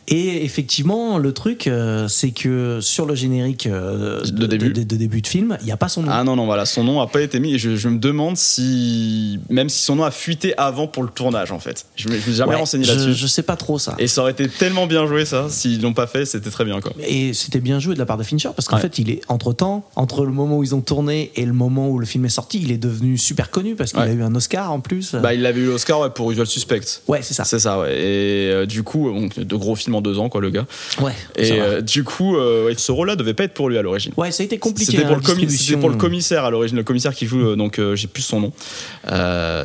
Et 0.07 0.43
effectivement, 0.43 1.17
le 1.17 1.31
truc, 1.33 1.67
euh, 1.67 2.07
c'est 2.07 2.31
que 2.31 2.79
sur 2.81 3.05
le 3.05 3.15
générique 3.15 3.67
euh, 3.67 4.21
De 4.23 4.45
début. 4.45 4.69
de, 4.73 4.83
de 4.83 4.95
début 4.95 5.21
de 5.21 5.27
film, 5.27 5.57
il 5.61 5.65
n'y 5.65 5.71
a 5.71 5.77
pas 5.77 5.87
son 5.89 6.03
nom. 6.03 6.09
Ah 6.11 6.23
non, 6.23 6.35
non, 6.35 6.45
voilà, 6.45 6.65
son 6.65 6.83
nom 6.83 6.99
a 7.01 7.07
pas 7.07 7.21
été 7.21 7.39
mis, 7.39 7.53
et 7.55 7.57
je, 7.57 7.75
je 7.75 7.87
me 7.89 7.99
demande 7.99 8.37
si. 8.37 9.39
Même 9.49 9.69
si 9.69 9.81
son 9.83 9.95
nom 9.95 10.03
a 10.03 10.11
fuité 10.11 10.53
avant 10.57 10.87
pour 10.87 11.03
le 11.03 11.09
tournage, 11.09 11.51
en 11.51 11.59
fait. 11.59 11.85
Je 11.95 12.03
je 12.03 12.09
me 12.09 12.19
suis 12.19 12.33
jamais 12.33 12.51
Ouais, 12.53 12.59
renseigné 12.59 12.85
là-dessus. 12.85 13.13
je 13.13 13.27
sais 13.27 13.43
pas 13.43 13.55
trop 13.55 13.79
ça. 13.79 13.95
Et 13.97 14.07
ça 14.07 14.21
aurait 14.21 14.31
été 14.33 14.47
tellement 14.49 14.87
bien 14.87 15.07
joué, 15.07 15.25
ça. 15.25 15.47
S'ils 15.49 15.81
l'ont 15.81 15.93
pas 15.93 16.05
fait, 16.07 16.25
c'était 16.25 16.49
très 16.49 16.65
bien, 16.65 16.81
quoi. 16.81 16.91
Et 17.07 17.33
c'était 17.33 17.59
bien 17.61 17.79
joué 17.79 17.93
de 17.93 17.99
la 17.99 18.05
part 18.05 18.17
de 18.17 18.23
Fincher 18.23 18.49
parce 18.55 18.67
qu'en 18.67 18.75
Ouais. 18.75 18.81
fait, 18.81 18.99
il 18.99 19.09
est 19.09 19.21
entre 19.29 19.53
temps, 19.53 19.85
entre 19.95 20.25
le 20.25 20.31
moment 20.31 20.57
où 20.57 20.63
ils 20.63 20.75
ont 20.75 20.81
tourné 20.81 21.31
et 21.35 21.45
le 21.45 21.53
moment 21.53 21.89
où 21.89 21.97
le 21.97 22.05
film 22.05 22.25
est 22.25 22.29
sorti, 22.29 22.59
il 22.61 22.71
est 22.71 22.77
devenu 22.77 23.17
super 23.17 23.49
connu 23.51 23.75
parce 23.75 23.91
qu'il 23.93 24.01
Ouais. 24.01 24.09
a 24.09 24.13
eu 24.13 24.21
un 24.21 24.35
Oscar 24.35 24.71
en 24.71 24.79
plus. 24.81 25.15
Bah, 25.15 25.33
il 25.33 25.45
avait 25.45 25.61
eu 25.61 25.65
l'Oscar 25.65 26.01
ouais, 26.01 26.09
pour 26.09 26.29
Usual 26.31 26.45
Suspect. 26.47 26.81
ouais, 27.07 27.21
c'est 27.21 27.33
ça. 27.33 27.45
C'est 27.45 27.59
ça, 27.59 27.79
ouais. 27.79 27.93
Et 27.97 28.51
euh, 28.51 28.65
du 28.65 28.83
coup, 28.83 29.09
bon, 29.11 29.29
de 29.35 29.55
gros 29.55 29.75
films 29.75 29.92
en 29.95 30.01
deux 30.01 30.19
ans, 30.19 30.29
quoi, 30.29 30.41
le 30.41 30.49
gars. 30.49 30.65
Ouais, 31.01 31.13
Et 31.35 31.53
euh, 31.53 31.81
du 31.81 32.03
coup, 32.03 32.35
euh, 32.37 32.65
ouais, 32.65 32.75
ce 32.77 32.91
rôle-là 32.91 33.15
devait 33.15 33.33
pas 33.33 33.43
être 33.45 33.53
pour 33.53 33.69
lui 33.69 33.77
à 33.77 33.81
l'origine. 33.81 34.11
ouais, 34.17 34.31
ça 34.31 34.43
a 34.43 34.45
été 34.45 34.57
compliqué. 34.57 34.91
C'était 34.91 35.03
pour, 35.05 35.17
hein, 35.17 35.47
c'était 35.49 35.77
pour 35.79 35.89
le 35.89 35.95
commissaire 35.97 36.45
à 36.45 36.51
l'origine, 36.51 36.77
le 36.77 36.83
commissaire 36.83 37.13
qui 37.13 37.25
joue, 37.27 37.41
euh, 37.41 37.55
donc 37.55 37.79
j'ai 37.95 38.07
plus 38.07 38.23
son 38.23 38.39
nom. 38.39 38.51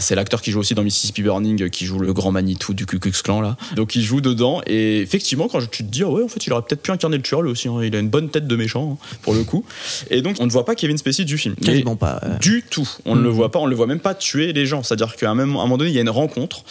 C'est 0.01 0.15
l'acteur 0.15 0.43
qui 0.43 0.51
joue 0.51 0.61
aussi 0.61 0.75
dans 0.75 0.83
Mississippi 0.83 1.23
Burning, 1.23 1.71
qui 1.71 1.87
joue 1.87 1.99
le 1.99 2.13
grand 2.13 2.33
Manitou 2.33 2.75
du 2.75 2.87
Ku 2.87 2.99
Klux 2.99 3.13
Klan 3.23 3.41
là. 3.41 3.57
Donc 3.77 3.97
il 3.97 4.03
joue 4.03 4.21
dedans 4.21 4.61
et 4.67 5.01
effectivement 5.01 5.49
quand 5.49 5.61
tu 5.71 5.85
te 5.85 5.91
dis 5.91 6.03
ah 6.03 6.09
ouais 6.09 6.23
en 6.23 6.29
fait 6.29 6.47
il 6.47 6.53
aurait 6.53 6.63
peut-être 6.63 6.83
pu 6.83 6.91
incarner 6.91 7.17
le 7.17 7.23
tueur 7.23 7.43
lui 7.43 7.51
aussi. 7.51 7.69
hein. 7.69 7.79
Il 7.83 7.95
a 7.95 7.99
une 7.99 8.09
bonne 8.09 8.29
tête 8.31 8.47
de 8.47 8.57
méchant 8.57 8.99
hein, 9.03 9.07
pour 9.23 9.35
le 9.35 9.45
coup. 9.45 9.65
Et 10.11 10.23
donc 10.23 10.37
on 10.41 10.47
ne 10.47 10.51
voit 10.51 10.65
pas 10.65 10.75
Kevin 10.75 10.99
Spacey 10.99 11.25
du 11.25 11.39
film. 11.39 11.55
Quasiment 11.57 11.97
pas. 11.97 12.21
du 12.41 12.65
tout. 12.69 12.89
On 13.05 13.15
ne 13.17 13.21
Mm. 13.21 13.25
le 13.25 13.31
voit 13.31 13.51
pas, 13.51 13.59
on 13.59 13.65
ne 13.65 13.71
le 13.71 13.77
voit 13.77 13.87
même 13.87 14.01
pas 14.01 14.15
tuer 14.15 14.53
les 14.53 14.65
gens. 14.67 14.83
C'est-à-dire 14.83 15.17
qu'à 15.17 15.31
un 15.31 15.35
moment 15.35 15.77
donné, 15.77 15.91
il 15.91 15.95
y 15.95 15.99
a 15.99 16.03
une 16.03 16.09
rencontre. 16.11 16.63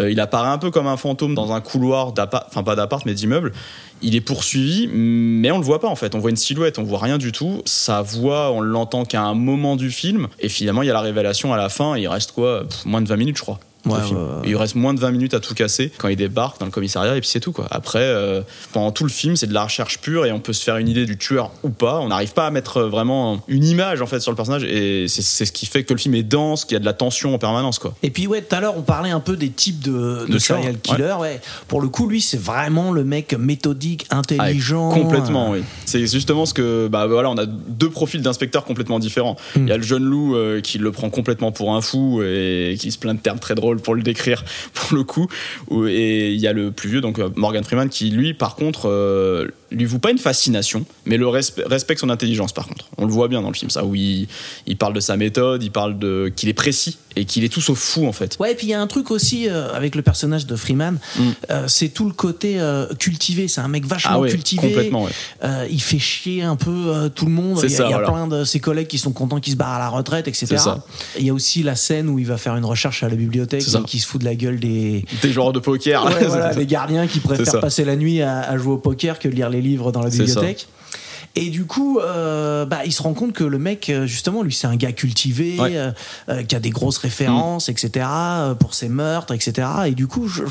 Euh, 0.00 0.10
il 0.10 0.20
apparaît 0.20 0.48
un 0.48 0.58
peu 0.58 0.70
comme 0.70 0.86
un 0.86 0.96
fantôme 0.96 1.34
dans 1.34 1.52
un 1.52 1.60
couloir 1.60 2.12
d'appart, 2.12 2.46
enfin 2.48 2.62
pas 2.62 2.76
d'appart, 2.76 3.04
mais 3.04 3.14
d'immeuble. 3.14 3.52
Il 4.00 4.16
est 4.16 4.20
poursuivi, 4.20 4.88
mais 4.88 5.50
on 5.50 5.58
le 5.58 5.64
voit 5.64 5.80
pas 5.80 5.88
en 5.88 5.96
fait. 5.96 6.14
On 6.14 6.18
voit 6.18 6.30
une 6.30 6.36
silhouette, 6.36 6.78
on 6.78 6.82
voit 6.82 6.98
rien 6.98 7.18
du 7.18 7.30
tout. 7.30 7.62
Sa 7.66 8.02
voix, 8.02 8.50
on 8.52 8.60
l'entend 8.60 9.04
qu'à 9.04 9.22
un 9.22 9.34
moment 9.34 9.76
du 9.76 9.90
film. 9.90 10.28
Et 10.40 10.48
finalement, 10.48 10.82
il 10.82 10.86
y 10.86 10.90
a 10.90 10.94
la 10.94 11.00
révélation 11.00 11.52
à 11.52 11.56
la 11.56 11.68
fin. 11.68 11.96
Il 11.96 12.08
reste 12.08 12.32
quoi 12.32 12.64
Moins 12.84 13.02
de 13.02 13.08
20 13.08 13.16
minutes, 13.16 13.36
je 13.36 13.42
crois. 13.42 13.60
Ouais. 13.86 13.98
Il 14.44 14.56
reste 14.56 14.74
moins 14.74 14.94
de 14.94 15.00
20 15.00 15.10
minutes 15.10 15.34
à 15.34 15.40
tout 15.40 15.54
casser 15.54 15.90
quand 15.98 16.08
il 16.08 16.16
débarque 16.16 16.60
dans 16.60 16.66
le 16.66 16.70
commissariat 16.72 17.16
et 17.16 17.20
puis 17.20 17.28
c'est 17.28 17.40
tout 17.40 17.52
quoi. 17.52 17.66
Après, 17.70 18.02
euh, 18.02 18.42
pendant 18.72 18.92
tout 18.92 19.04
le 19.04 19.10
film, 19.10 19.34
c'est 19.36 19.46
de 19.46 19.54
la 19.54 19.64
recherche 19.64 19.98
pure 19.98 20.24
et 20.24 20.32
on 20.32 20.40
peut 20.40 20.52
se 20.52 20.62
faire 20.62 20.76
une 20.76 20.88
idée 20.88 21.04
du 21.04 21.18
tueur 21.18 21.50
ou 21.62 21.70
pas. 21.70 21.98
On 22.00 22.08
n'arrive 22.08 22.32
pas 22.32 22.46
à 22.46 22.50
mettre 22.50 22.76
euh, 22.78 22.88
vraiment 22.88 23.42
une 23.48 23.64
image 23.64 24.00
en 24.00 24.06
fait 24.06 24.20
sur 24.20 24.30
le 24.30 24.36
personnage 24.36 24.64
et 24.64 25.06
c'est 25.08 25.44
ce 25.44 25.52
qui 25.52 25.66
fait 25.66 25.84
que 25.84 25.92
le 25.92 25.98
film 25.98 26.14
est 26.14 26.22
dense, 26.22 26.64
qu'il 26.64 26.74
y 26.74 26.76
a 26.76 26.80
de 26.80 26.84
la 26.84 26.92
tension 26.92 27.34
en 27.34 27.38
permanence 27.38 27.78
quoi. 27.78 27.94
Et 28.02 28.10
puis 28.10 28.26
ouais, 28.26 28.42
tout 28.42 28.54
à 28.54 28.60
l'heure 28.60 28.76
on 28.76 28.82
parlait 28.82 29.10
un 29.10 29.20
peu 29.20 29.36
des 29.36 29.50
types 29.50 29.80
de, 29.80 30.26
de 30.26 30.32
De 30.32 30.38
serial 30.38 30.78
killer. 30.78 31.16
Ouais. 31.20 31.40
Pour 31.68 31.80
le 31.80 31.88
coup, 31.88 32.08
lui, 32.08 32.20
c'est 32.20 32.40
vraiment 32.40 32.92
le 32.92 33.04
mec 33.04 33.34
méthodique, 33.34 34.06
intelligent. 34.10 34.90
Ah, 34.92 34.98
complètement, 34.98 35.52
euh, 35.52 35.58
oui. 35.58 35.64
C'est 35.86 36.06
justement 36.06 36.46
ce 36.46 36.54
que, 36.54 36.88
bah 36.88 37.06
voilà, 37.06 37.30
on 37.30 37.38
a 37.38 37.46
deux 37.46 37.90
profils 37.90 38.22
d'inspecteurs 38.22 38.64
complètement 38.64 38.98
différents. 38.98 39.36
Il 39.56 39.68
y 39.68 39.72
a 39.72 39.76
le 39.76 39.82
jeune 39.82 40.04
loup 40.04 40.36
euh, 40.36 40.60
qui 40.60 40.78
le 40.78 40.92
prend 40.92 41.10
complètement 41.10 41.52
pour 41.52 41.74
un 41.74 41.80
fou 41.80 42.22
et 42.22 42.76
qui 42.78 42.92
se 42.92 42.98
plaint 42.98 43.16
de 43.16 43.22
termes 43.22 43.38
très 43.38 43.54
drôles 43.54 43.71
pour 43.80 43.94
le 43.94 44.02
décrire, 44.02 44.44
pour 44.74 44.96
le 44.96 45.04
coup. 45.04 45.28
Ou- 45.68 45.86
Et 45.86 46.32
il 46.32 46.40
y 46.40 46.46
a 46.46 46.52
le 46.52 46.70
plus 46.72 46.88
vieux, 46.90 47.00
donc 47.00 47.18
euh, 47.18 47.28
Morgan 47.36 47.64
Freeman, 47.64 47.88
qui 47.88 48.10
lui, 48.10 48.34
par 48.34 48.54
contre, 48.56 48.88
euh, 48.88 49.48
lui 49.72 49.84
voue 49.84 49.98
pas 49.98 50.10
une 50.10 50.18
fascination, 50.18 50.84
mais 51.06 51.16
le 51.16 51.26
respe- 51.26 51.62
respecte 51.66 52.00
son 52.00 52.10
intelligence, 52.10 52.52
par 52.52 52.66
contre. 52.68 52.86
On 52.98 53.06
le 53.06 53.12
voit 53.12 53.28
bien 53.28 53.42
dans 53.42 53.48
le 53.48 53.54
film, 53.54 53.70
ça, 53.70 53.84
où 53.84 53.94
il, 53.94 54.28
il 54.66 54.76
parle 54.76 54.92
de 54.94 55.00
sa 55.00 55.16
méthode, 55.16 55.62
il 55.62 55.70
parle 55.70 55.98
de 55.98 56.32
qu'il 56.34 56.48
est 56.48 56.54
précis 56.54 56.98
et 57.14 57.24
qu'il 57.26 57.44
est 57.44 57.48
tout 57.50 57.60
sauf 57.60 57.78
fou, 57.78 58.06
en 58.06 58.12
fait. 58.12 58.36
Ouais, 58.40 58.52
et 58.52 58.54
puis 58.54 58.68
il 58.68 58.70
y 58.70 58.74
a 58.74 58.80
un 58.80 58.86
truc 58.86 59.10
aussi 59.10 59.48
euh, 59.48 59.72
avec 59.74 59.94
le 59.94 60.02
personnage 60.02 60.46
de 60.46 60.56
Freeman, 60.56 60.98
Mm. 61.18 61.20
euh, 61.50 61.64
c'est 61.68 61.88
tout 61.88 62.06
le 62.06 62.12
côté 62.14 62.58
euh, 62.60 62.86
cultivé. 62.98 63.48
C'est 63.48 63.60
un 63.60 63.68
mec 63.68 63.84
vachement 63.84 64.12
Ah 64.14 64.20
ouais, 64.20 64.30
cultivé. 64.30 64.68
complètement, 64.68 65.04
ouais. 65.04 65.10
Il 65.70 65.80
fait 65.82 65.98
chier 65.98 66.42
un 66.42 66.56
peu 66.56 67.10
tout 67.14 67.26
le 67.26 67.32
monde. 67.32 67.58
Il 67.62 67.70
y 67.70 67.74
a, 67.74 67.76
ça, 67.76 67.84
il 67.86 67.90
y 67.90 67.92
a 67.94 67.98
voilà. 67.98 68.12
plein 68.12 68.26
de 68.28 68.44
ses 68.44 68.60
collègues 68.60 68.86
qui 68.88 68.98
sont 68.98 69.12
contents 69.12 69.40
qu'il 69.40 69.52
se 69.52 69.56
barre 69.58 69.74
à 69.74 69.78
la 69.78 69.88
retraite, 69.88 70.28
etc. 70.28 70.56
Il 71.18 71.26
y 71.26 71.30
a 71.30 71.34
aussi 71.34 71.62
la 71.62 71.76
scène 71.76 72.08
où 72.08 72.18
il 72.18 72.26
va 72.26 72.36
faire 72.38 72.56
une 72.56 72.64
recherche 72.64 73.02
à 73.02 73.08
la 73.08 73.14
bibliothèque 73.14 73.62
et 73.62 73.82
qui 73.84 73.98
se 73.98 74.06
fout 74.06 74.20
de 74.20 74.24
la 74.24 74.34
gueule 74.34 74.58
des, 74.60 75.04
Des 75.22 75.32
joueurs 75.32 75.52
de 75.52 75.58
poker. 75.60 76.04
Ouais, 76.06 76.26
voilà, 76.26 76.52
les 76.52 76.66
gardiens 76.66 77.06
qui 77.06 77.20
préfèrent 77.20 77.60
passer 77.60 77.84
la 77.84 77.96
nuit 77.96 78.22
à, 78.22 78.40
à 78.40 78.56
jouer 78.58 78.72
au 78.74 78.78
poker 78.78 79.18
que 79.18 79.28
lire 79.28 79.48
les 79.50 79.60
livres 79.62 79.92
dans 79.92 80.02
la 80.02 80.10
bibliothèque. 80.10 80.68
Et 81.34 81.48
du 81.48 81.64
coup, 81.64 81.98
euh, 81.98 82.66
bah, 82.66 82.80
il 82.84 82.92
se 82.92 83.00
rend 83.02 83.14
compte 83.14 83.32
que 83.32 83.44
le 83.44 83.58
mec, 83.58 83.88
euh, 83.88 84.04
justement, 84.06 84.42
lui, 84.42 84.52
c'est 84.52 84.66
un 84.66 84.76
gars 84.76 84.92
cultivé, 84.92 85.58
Ouais. 85.58 85.72
euh, 86.28 86.42
qui 86.42 86.54
a 86.54 86.60
des 86.60 86.68
grosses 86.68 86.98
références, 86.98 87.70
etc., 87.70 88.06
euh, 88.10 88.54
pour 88.54 88.74
ses 88.74 88.90
meurtres, 88.90 89.32
etc. 89.32 89.66
Et 89.86 89.92
du 89.92 90.06
coup, 90.06 90.28
je- 90.28 90.42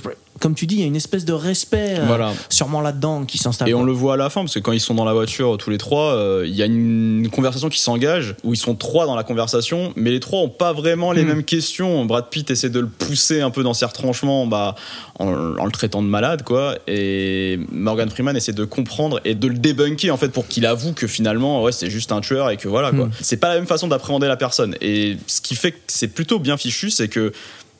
comme 0.41 0.55
tu 0.55 0.67
dis, 0.67 0.75
il 0.75 0.81
y 0.81 0.83
a 0.83 0.87
une 0.87 0.95
espèce 0.95 1.23
de 1.23 1.31
respect, 1.33 1.95
euh, 1.99 2.03
Voilà. 2.05 2.33
sûrement 2.49 2.81
là-dedans, 2.81 3.23
qui 3.25 3.37
s'installe. 3.37 3.69
Et 3.69 3.73
on 3.73 3.83
le 3.83 3.93
voit 3.93 4.15
à 4.15 4.17
la 4.17 4.29
fin, 4.29 4.41
parce 4.41 4.55
que 4.55 4.59
quand 4.59 4.73
ils 4.73 4.79
sont 4.81 4.95
dans 4.95 5.05
la 5.05 5.13
voiture 5.13 5.57
tous 5.57 5.69
les 5.69 5.77
trois, 5.77 6.13
euh, 6.15 6.43
il 6.45 6.53
y 6.55 6.61
a 6.61 6.65
une 6.65 7.29
conversation 7.31 7.69
qui 7.69 7.79
s'engage, 7.79 8.35
où 8.43 8.53
ils 8.53 8.57
sont 8.57 8.75
trois 8.75 9.05
dans 9.05 9.15
la 9.15 9.23
conversation, 9.23 9.93
mais 9.95 10.09
les 10.11 10.19
trois 10.19 10.39
ont 10.41 10.49
pas 10.49 10.73
vraiment 10.73 11.11
les 11.13 11.23
Hmm. 11.23 11.27
mêmes 11.27 11.43
questions. 11.43 12.03
Brad 12.05 12.29
Pitt 12.29 12.49
essaie 12.51 12.69
de 12.69 12.79
le 12.79 12.87
pousser 12.87 13.41
un 13.41 13.51
peu 13.51 13.63
dans 13.63 13.73
ses 13.73 13.85
retranchements 13.85 14.47
bah, 14.47 14.75
en, 15.19 15.27
en 15.57 15.65
le 15.65 15.71
traitant 15.71 16.01
de 16.01 16.07
malade, 16.07 16.43
quoi. 16.43 16.75
Et 16.87 17.59
Morgan 17.71 18.09
Freeman 18.09 18.35
essaie 18.35 18.53
de 18.53 18.65
comprendre 18.65 19.21
et 19.23 19.35
de 19.35 19.47
le 19.47 19.53
débunker, 19.55 20.11
en 20.11 20.17
fait, 20.17 20.29
pour 20.29 20.47
qu'il 20.47 20.65
avoue 20.65 20.93
que 20.93 21.05
finalement, 21.07 21.61
ouais, 21.63 21.71
c'est 21.71 21.89
juste 21.91 22.11
un 22.11 22.21
tueur 22.21 22.49
et 22.49 22.57
que 22.57 22.67
voilà, 22.67 22.91
quoi. 22.91 23.05
Hmm. 23.05 23.11
C'est 23.21 23.37
pas 23.37 23.49
la 23.49 23.55
même 23.55 23.67
façon 23.67 23.87
d'appréhender 23.87 24.27
la 24.27 24.37
personne. 24.37 24.75
Et 24.81 25.17
ce 25.27 25.39
qui 25.41 25.53
fait 25.55 25.71
que 25.73 25.77
c'est 25.87 26.07
plutôt 26.07 26.39
bien 26.39 26.57
fichu, 26.57 26.89
c'est 26.89 27.07
que 27.07 27.31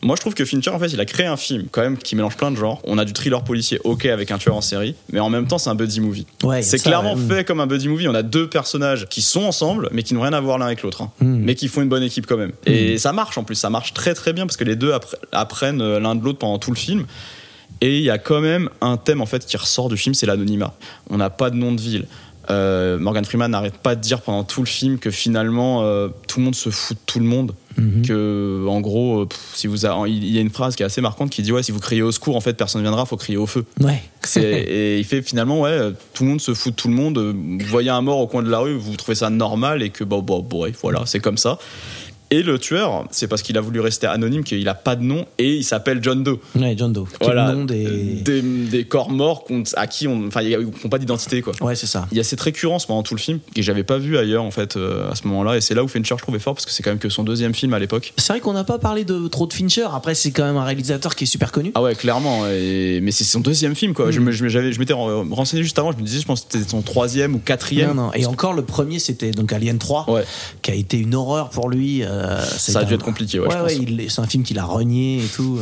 moi, 0.04 0.16
je 0.16 0.22
trouve 0.22 0.34
que 0.34 0.46
Fincher, 0.46 0.72
en 0.72 0.80
fait, 0.80 0.88
il 0.88 1.00
a 1.00 1.06
créé 1.06 1.28
un 1.28 1.38
film 1.38 1.68
quand 1.70 1.82
même 1.82 1.98
qui 1.98 2.16
mélange 2.16 2.36
plein 2.36 2.50
de 2.50 2.56
genres. 2.56 2.82
On 2.86 2.98
a 2.98 3.06
du 3.06 3.14
thriller 3.14 3.44
policier, 3.44 3.80
ok, 3.84 4.06
avec 4.08 4.32
un 4.32 4.38
tueur 4.38 4.56
en 4.56 4.62
série, 4.62 4.96
mais 5.12 5.20
en 5.20 5.30
même 5.30 5.48
temps, 5.48 5.58
c'est 5.60 5.70
un 5.70 5.76
buddy 5.76 6.00
movie. 6.00 6.26
Ouais, 6.44 6.62
c'est 6.64 6.80
clairement 6.80 7.14
ouais. 7.14 7.36
fait 7.36 7.44
comme 7.46 7.60
un 7.60 7.68
buddy 7.68 7.88
movie. 7.88 8.08
On 8.08 8.16
a 8.16 8.24
deux 8.24 8.50
personnages 8.50 9.08
qui 9.10 9.22
sont 9.22 9.44
ensemble, 9.44 9.90
mais 9.92 10.04
qui 10.04 10.14
n'ont 10.14 10.22
rien 10.22 10.34
à 10.34 10.40
voir 10.42 10.58
l'un 10.58 10.66
avec 10.66 10.82
l'autre, 10.82 11.04
hein. 11.04 11.12
Mm. 11.20 11.42
mais 11.44 11.56
qui 11.56 11.68
font 11.68 11.82
une 11.82 11.90
bonne 11.90 12.04
équipe 12.04 12.26
quand 12.26 12.38
même. 12.38 12.52
Et 12.66 12.98
ça 12.98 13.14
marche 13.14 13.38
en 13.38 13.44
plus, 13.44 13.56
ça 13.56 13.70
marche 13.70 13.94
très 13.94 14.14
très 14.14 14.34
bien 14.34 14.46
parce 14.48 14.58
que 14.58 14.64
les 14.64 14.76
deux 14.76 14.92
appre- 14.92 15.16
apprennent 15.32 15.82
euh, 15.82 16.00
l'un 16.00 16.16
de 16.16 16.24
l'autre 16.24 16.40
pendant 16.40 16.58
tout 16.58 16.72
le 16.72 16.78
film. 16.78 17.06
Et 17.80 17.98
il 17.98 18.04
y 18.04 18.10
a 18.10 18.18
quand 18.18 18.42
même 18.42 18.70
un 18.82 18.98
thème 18.98 19.22
en 19.22 19.26
fait 19.26 19.46
qui 19.46 19.58
ressort 19.58 19.90
du 19.90 19.98
film, 19.98 20.14
c'est 20.14 20.26
l'anonymat. 20.26 20.74
On 21.10 21.18
n'a 21.18 21.30
pas 21.30 21.50
de 21.50 21.56
nom 21.56 21.72
de 21.72 21.82
ville. 21.82 22.06
Euh, 22.49 22.97
Morgan 22.97 23.23
Freeman 23.23 23.51
n'arrête 23.51 23.77
pas 23.77 23.95
de 23.95 24.01
dire 24.01 24.21
pendant 24.21 24.43
tout 24.43 24.62
le 24.62 24.65
film 24.67 24.97
que 24.97 25.12
finalement 25.12 25.84
euh, 25.84 26.08
tout 26.27 26.39
le 26.39 26.45
monde 26.45 26.56
se 26.56 26.69
fout 26.69 26.97
de 26.97 27.01
tout 27.06 27.19
le 27.19 27.25
monde. 27.25 27.54
Mhm. 27.77 28.01
Que 28.06 28.65
en 28.67 28.82
gros, 28.82 29.21
euh, 29.21 29.25
pff, 29.27 29.39
si 29.54 29.67
vous 29.67 29.86
a- 29.86 30.04
il 30.08 30.25
y 30.30 30.38
a 30.38 30.41
une 30.41 30.49
phrase 30.49 30.75
qui 30.75 30.84
est 30.84 30.86
assez 30.86 30.99
marquante 31.01 31.30
qui 31.30 31.41
dit 31.41 31.51
ouais 31.54 31.63
si 31.63 31.71
vous 31.71 31.80
criez 31.80 32.01
au 32.01 32.12
secours 32.12 32.36
en 32.36 32.41
fait 32.41 32.54
personne 32.54 32.82
ne 32.82 32.86
viendra, 32.86 33.06
faut 33.06 33.15
crier 33.15 33.38
au 33.38 33.45
feu. 33.45 33.63
Ouais. 33.80 34.01
Et 34.38 34.97
il 34.99 35.06
fait 35.06 35.21
finalement 35.21 35.62
ouais 35.62 35.69
euh, 35.69 35.91
tout 36.13 36.23
le 36.23 36.30
monde 36.32 36.41
se 36.41 36.54
fout 36.54 36.71
de 36.73 36.75
tout 36.75 36.88
le 36.89 36.95
monde. 36.95 37.17
euh, 37.17 37.34
Vous 37.34 37.65
voyez 37.67 37.89
un 37.91 38.01
mort 38.01 38.17
au 38.19 38.27
coin 38.27 38.43
de 38.43 38.49
la 38.49 38.60
rue, 38.60 38.75
vous 38.75 38.95
trouvez 38.97 39.15
ça 39.15 39.30
normal 39.30 39.84
et 39.84 39.89
que 39.89 40.04
bon, 40.04 40.21
bon 40.21 40.43
ouais, 40.54 40.73
voilà 40.82 41.04
c'est 41.06 41.19
comme 41.19 41.38
ça. 41.38 41.60
Et 42.34 42.44
le 42.44 42.58
tueur, 42.58 43.06
c'est 43.12 43.28
parce 43.28 43.41
qu'il 43.41 43.58
a 43.58 43.62
voulu 43.62 43.82
rester 43.82 44.08
anonyme 44.08 44.44
qu'il 44.46 44.67
a 44.70 44.74
pas 44.74 44.96
de 44.96 45.04
nom 45.04 45.26
et 45.38 45.56
il 45.58 45.63
s'appelle 45.65 46.00
John 46.02 46.24
Doe. 46.24 46.39
Ouais, 46.56 46.76
John 46.78 46.94
Doe. 46.94 47.06
Voilà, 47.20 47.52
le 47.52 47.58
nom 47.58 47.65
des. 47.65 48.22
des, 48.22 48.41
des 48.41 48.86
corps 48.86 49.10
morts 49.10 49.44
qu'on- 49.44 49.63
à 49.76 49.86
qui 49.86 50.08
on, 50.08 50.28
enfin, 50.28 50.41
ils 50.41 50.58
n'ont 50.58 50.89
pas 50.89 50.98
d'identité 50.98 51.41
quoi. 51.41 51.52
Ouais, 51.60 51.76
c'est 51.76 51.88
ça. 51.88 52.08
Il 52.12 52.17
y 52.17 52.22
a 52.22 52.24
cette 52.24 52.39
récurrence 52.39 52.86
pendant 52.86 53.04
tout 53.04 53.15
le 53.15 53.20
film 53.20 53.39
que 53.54 53.62
j'avais 53.62 53.84
pas 53.84 53.98
vu 53.98 54.17
ailleurs 54.17 54.44
en 54.44 54.52
fait 54.52 54.78
euh, 54.78 55.12
à 55.12 55.15
ce 55.15 55.28
moment-là 55.28 55.58
et 55.58 55.62
c'est 55.62 55.76
là 55.76 55.84
où 55.84 55.89
Fincher 55.89 56.15
je 56.17 56.22
trouvais 56.24 56.39
fort 56.39 56.54
parce 56.56 56.65
que 56.65 56.72
c'est 56.72 56.82
quand 56.84 56.91
même 56.91 57.00
que 57.00 57.10
son 57.10 57.24
deuxième 57.24 57.54
film 57.54 57.74
à 57.74 57.80
l'époque. 57.80 58.13
C'est 58.17 58.32
vrai 58.32 58.39
qu'on 58.39 58.54
n'a 58.54 58.63
pas 58.63 58.80
parlé 58.80 59.04
de 59.04 59.28
trop 59.28 59.46
de 59.46 59.52
Fincher. 59.54 59.88
Après, 59.94 60.15
c'est 60.15 60.32
quand 60.32 60.46
même 60.46 60.56
un 60.58 60.63
réalisateur 60.63 61.15
qui 61.15 61.26
est 61.26 61.28
super 61.28 61.52
connu. 61.52 61.72
Ah 61.76 61.82
ouais 61.82 61.96
clairement 61.96 62.48
et- 62.48 63.00
mais 63.02 63.12
c'est 63.12 63.26
son 63.26 63.41
deuxième 63.41 63.76
film 63.76 63.94
quoi. 63.94 64.10
Je 64.10 64.22
Mm. 64.22 64.32
je 64.32 64.48
je 64.48 64.80
m'étais 64.80 64.94
ren- 64.94 65.28
renseigné 65.32 65.63
juste 65.63 65.78
avant 65.80 65.91
je 65.91 65.98
me 65.98 66.04
disais 66.04 66.22
je 66.22 66.26
pense 66.26 66.41
que 66.41 66.48
c'était 66.54 66.70
son 66.70 66.82
troisième 66.82 67.36
ou 67.36 67.39
quatrième. 67.39 67.89
Non, 67.96 68.04
non. 68.06 68.13
Et 68.13 68.26
encore, 68.26 68.54
le 68.54 68.62
premier, 68.62 69.00
c'était 69.00 69.32
donc 69.32 69.52
Alien 69.52 69.78
3, 69.78 70.10
Ouais. 70.10 70.24
qui 70.62 70.72
a 70.72 70.76
été 70.76 70.98
une 70.98 71.13
horreur 71.15 71.50
pour 71.50 71.67
lui. 71.70 72.04
euh, 72.04 72.20
Ça 72.57 72.79
a 72.79 72.84
dû 72.84 72.93
un- 72.93 72.95
être 72.97 73.03
compliqué 73.03 73.39
ouais, 73.39 73.47
Ouais, 73.47 73.62
ouais, 73.62 74.07
c'est 74.10 74.21
un 74.21 74.27
film 74.27 74.43
qu'il 74.43 74.60
a 74.60 74.65
renié 74.65 75.23
et 75.23 75.27
tout. 75.27 75.60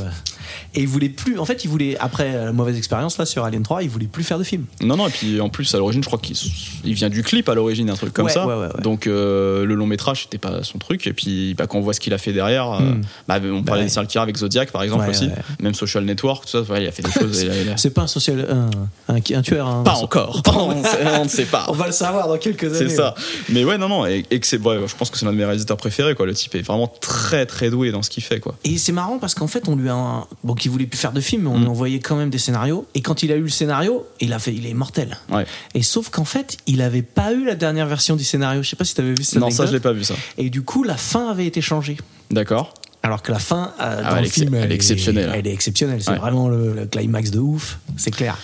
Et 0.75 0.81
il 0.81 0.87
voulait 0.87 1.09
plus. 1.09 1.37
En 1.39 1.45
fait, 1.45 1.63
il 1.63 1.69
voulait, 1.69 1.97
après 1.99 2.31
la 2.33 2.51
mauvaise 2.51 2.77
expérience 2.77 3.17
là 3.17 3.25
sur 3.25 3.43
Alien 3.43 3.63
3, 3.63 3.83
il 3.83 3.89
voulait 3.89 4.07
plus 4.07 4.23
faire 4.23 4.37
de 4.39 4.43
film. 4.43 4.65
Non 4.81 4.95
non 4.97 5.07
et 5.07 5.11
puis 5.11 5.41
en 5.41 5.49
plus 5.49 5.73
à 5.73 5.77
l'origine 5.77 6.03
je 6.03 6.07
crois 6.07 6.19
qu'il 6.19 6.35
il 6.83 6.93
vient 6.93 7.09
du 7.09 7.23
clip 7.23 7.47
à 7.49 7.53
l'origine 7.55 7.89
un 7.89 7.95
truc 7.95 8.13
comme 8.13 8.25
Ouais, 8.25 8.31
ça. 8.31 8.45
ouais, 8.47 8.53
ouais, 8.53 8.61
ouais. 8.67 8.81
Donc 8.81 9.07
euh, 9.07 9.65
le 9.65 9.75
long 9.75 9.85
métrage 9.87 10.23
c'était 10.23 10.37
pas 10.37 10.63
son 10.63 10.77
truc 10.77 11.05
et 11.07 11.13
puis 11.13 11.53
bah, 11.55 11.67
quand 11.67 11.77
on 11.77 11.81
voit 11.81 11.93
ce 11.93 11.99
qu'il 11.99 12.13
a 12.13 12.17
fait 12.17 12.33
derrière, 12.33 12.71
euh, 12.71 12.79
Mm. 12.79 13.01
bah, 13.27 13.39
on 13.51 13.63
parlait 13.63 13.83
des 13.83 13.89
Salkira 13.89 14.23
avec 14.23 14.37
Zodiac 14.37 14.71
par 14.71 14.83
exemple 14.83 15.09
aussi, 15.09 15.29
même 15.61 15.73
Social 15.73 16.03
Network 16.05 16.45
tout 16.45 16.63
ça 16.65 16.79
il 16.79 16.87
a 16.87 16.91
fait 16.91 17.03
des 17.03 17.11
choses. 17.11 17.45
a- 17.45 17.77
C'est 17.77 17.89
pas 17.93 18.03
un 18.03 18.07
social, 18.07 18.47
un, 18.49 19.13
un, 19.13 19.17
un 19.17 19.41
tueur. 19.41 19.67
hein. 19.67 19.83
Pas 19.83 19.95
encore, 19.95 20.41
on, 20.55 21.23
ne 21.23 21.27
sait 21.29 21.45
pas. 21.45 21.65
On 21.69 21.73
va 21.73 21.87
le 21.87 21.91
savoir 21.91 22.27
dans 22.27 22.37
quelques 22.37 22.63
années. 22.65 22.89
C'est 22.89 22.95
ça. 22.95 23.15
Mais 23.49 23.63
ouais, 23.63 23.77
non, 23.77 23.89
non. 23.89 24.05
Et, 24.05 24.25
et 24.31 24.39
que 24.39 24.47
c'est, 24.47 24.57
je 24.61 24.95
pense 24.95 25.09
que 25.09 25.17
c'est 25.17 25.25
l'un 25.25 25.31
de 25.33 25.37
mes 25.37 25.45
réalisateurs 25.45 25.77
préférés, 25.77 26.15
quoi. 26.15 26.25
Le 26.25 26.33
type 26.33 26.55
est 26.55 26.61
vraiment 26.61 26.87
très, 26.87 27.45
très 27.45 27.69
doué 27.69 27.91
dans 27.91 28.01
ce 28.03 28.09
qu'il 28.09 28.23
fait, 28.23 28.39
quoi. 28.39 28.55
Et 28.63 28.77
c'est 28.77 28.91
marrant 28.91 29.17
parce 29.19 29.35
qu'en 29.35 29.47
fait, 29.47 29.67
on 29.67 29.75
lui 29.75 29.89
a. 29.89 29.93
un- 29.93 30.27
Bon, 30.43 30.53
qu'il 30.55 30.71
voulait 30.71 30.85
plus 30.85 30.97
faire 30.97 31.11
de 31.11 31.19
film, 31.19 31.43
mais 31.43 31.49
on 31.49 31.57
Mm. 31.57 31.61
lui 31.61 31.67
envoyait 31.67 31.99
quand 31.99 32.15
même 32.15 32.29
des 32.29 32.37
scénarios. 32.37 32.87
Et 32.95 33.01
quand 33.01 33.23
il 33.23 33.31
a 33.31 33.35
eu 33.35 33.41
le 33.41 33.49
scénario, 33.49 34.05
il 34.21 34.31
a 34.31 34.39
fait, 34.39 34.53
il 34.53 34.65
est 34.65 34.73
mortel. 34.73 35.17
Ouais. 35.29 35.45
Et 35.75 35.83
sauf 35.83 36.09
qu'en 36.09 36.23
fait, 36.23 36.57
il 36.65 36.81
avait 36.81 37.01
pas 37.01 37.33
eu 37.33 37.43
la 37.45 37.55
dernière 37.55 37.87
version 37.87 38.15
du 38.15 38.23
scénario. 38.23 38.63
Je 38.63 38.69
sais 38.69 38.75
pas 38.77 38.85
si 38.85 38.95
t'avais 38.95 39.13
vu 39.13 39.23
cette 39.23 39.39
non, 39.39 39.49
ça, 39.51 39.65
je 39.65 39.73
l'ai 39.73 39.81
pas 39.81 39.91
vu, 39.91 40.03
ça. 40.05 40.15
Et 40.37 40.49
du 40.49 40.61
coup, 40.61 40.83
la 40.83 40.95
fin 40.95 41.29
avait 41.29 41.45
été 41.45 41.59
changée. 41.61 41.97
D'accord. 42.31 42.73
Alors 43.01 43.21
que 43.21 43.31
la 43.31 43.39
fin, 43.39 43.71
euh, 43.79 44.01
Ah 44.03 44.15
dans 44.15 44.21
le 44.21 44.27
film, 44.27 44.53
elle 44.55 44.71
est 44.71 44.75
exceptionnelle. 44.75 45.31
Elle 45.33 45.47
est 45.47 45.53
exceptionnelle. 45.53 46.01
C'est 46.03 46.11
Ouais. 46.11 46.17
vraiment 46.17 46.49
le, 46.49 46.73
le 46.73 46.85
climax 46.85 47.31
de 47.31 47.39
ouf. 47.39 47.79
C'est 47.95 48.11
clair. 48.11 48.37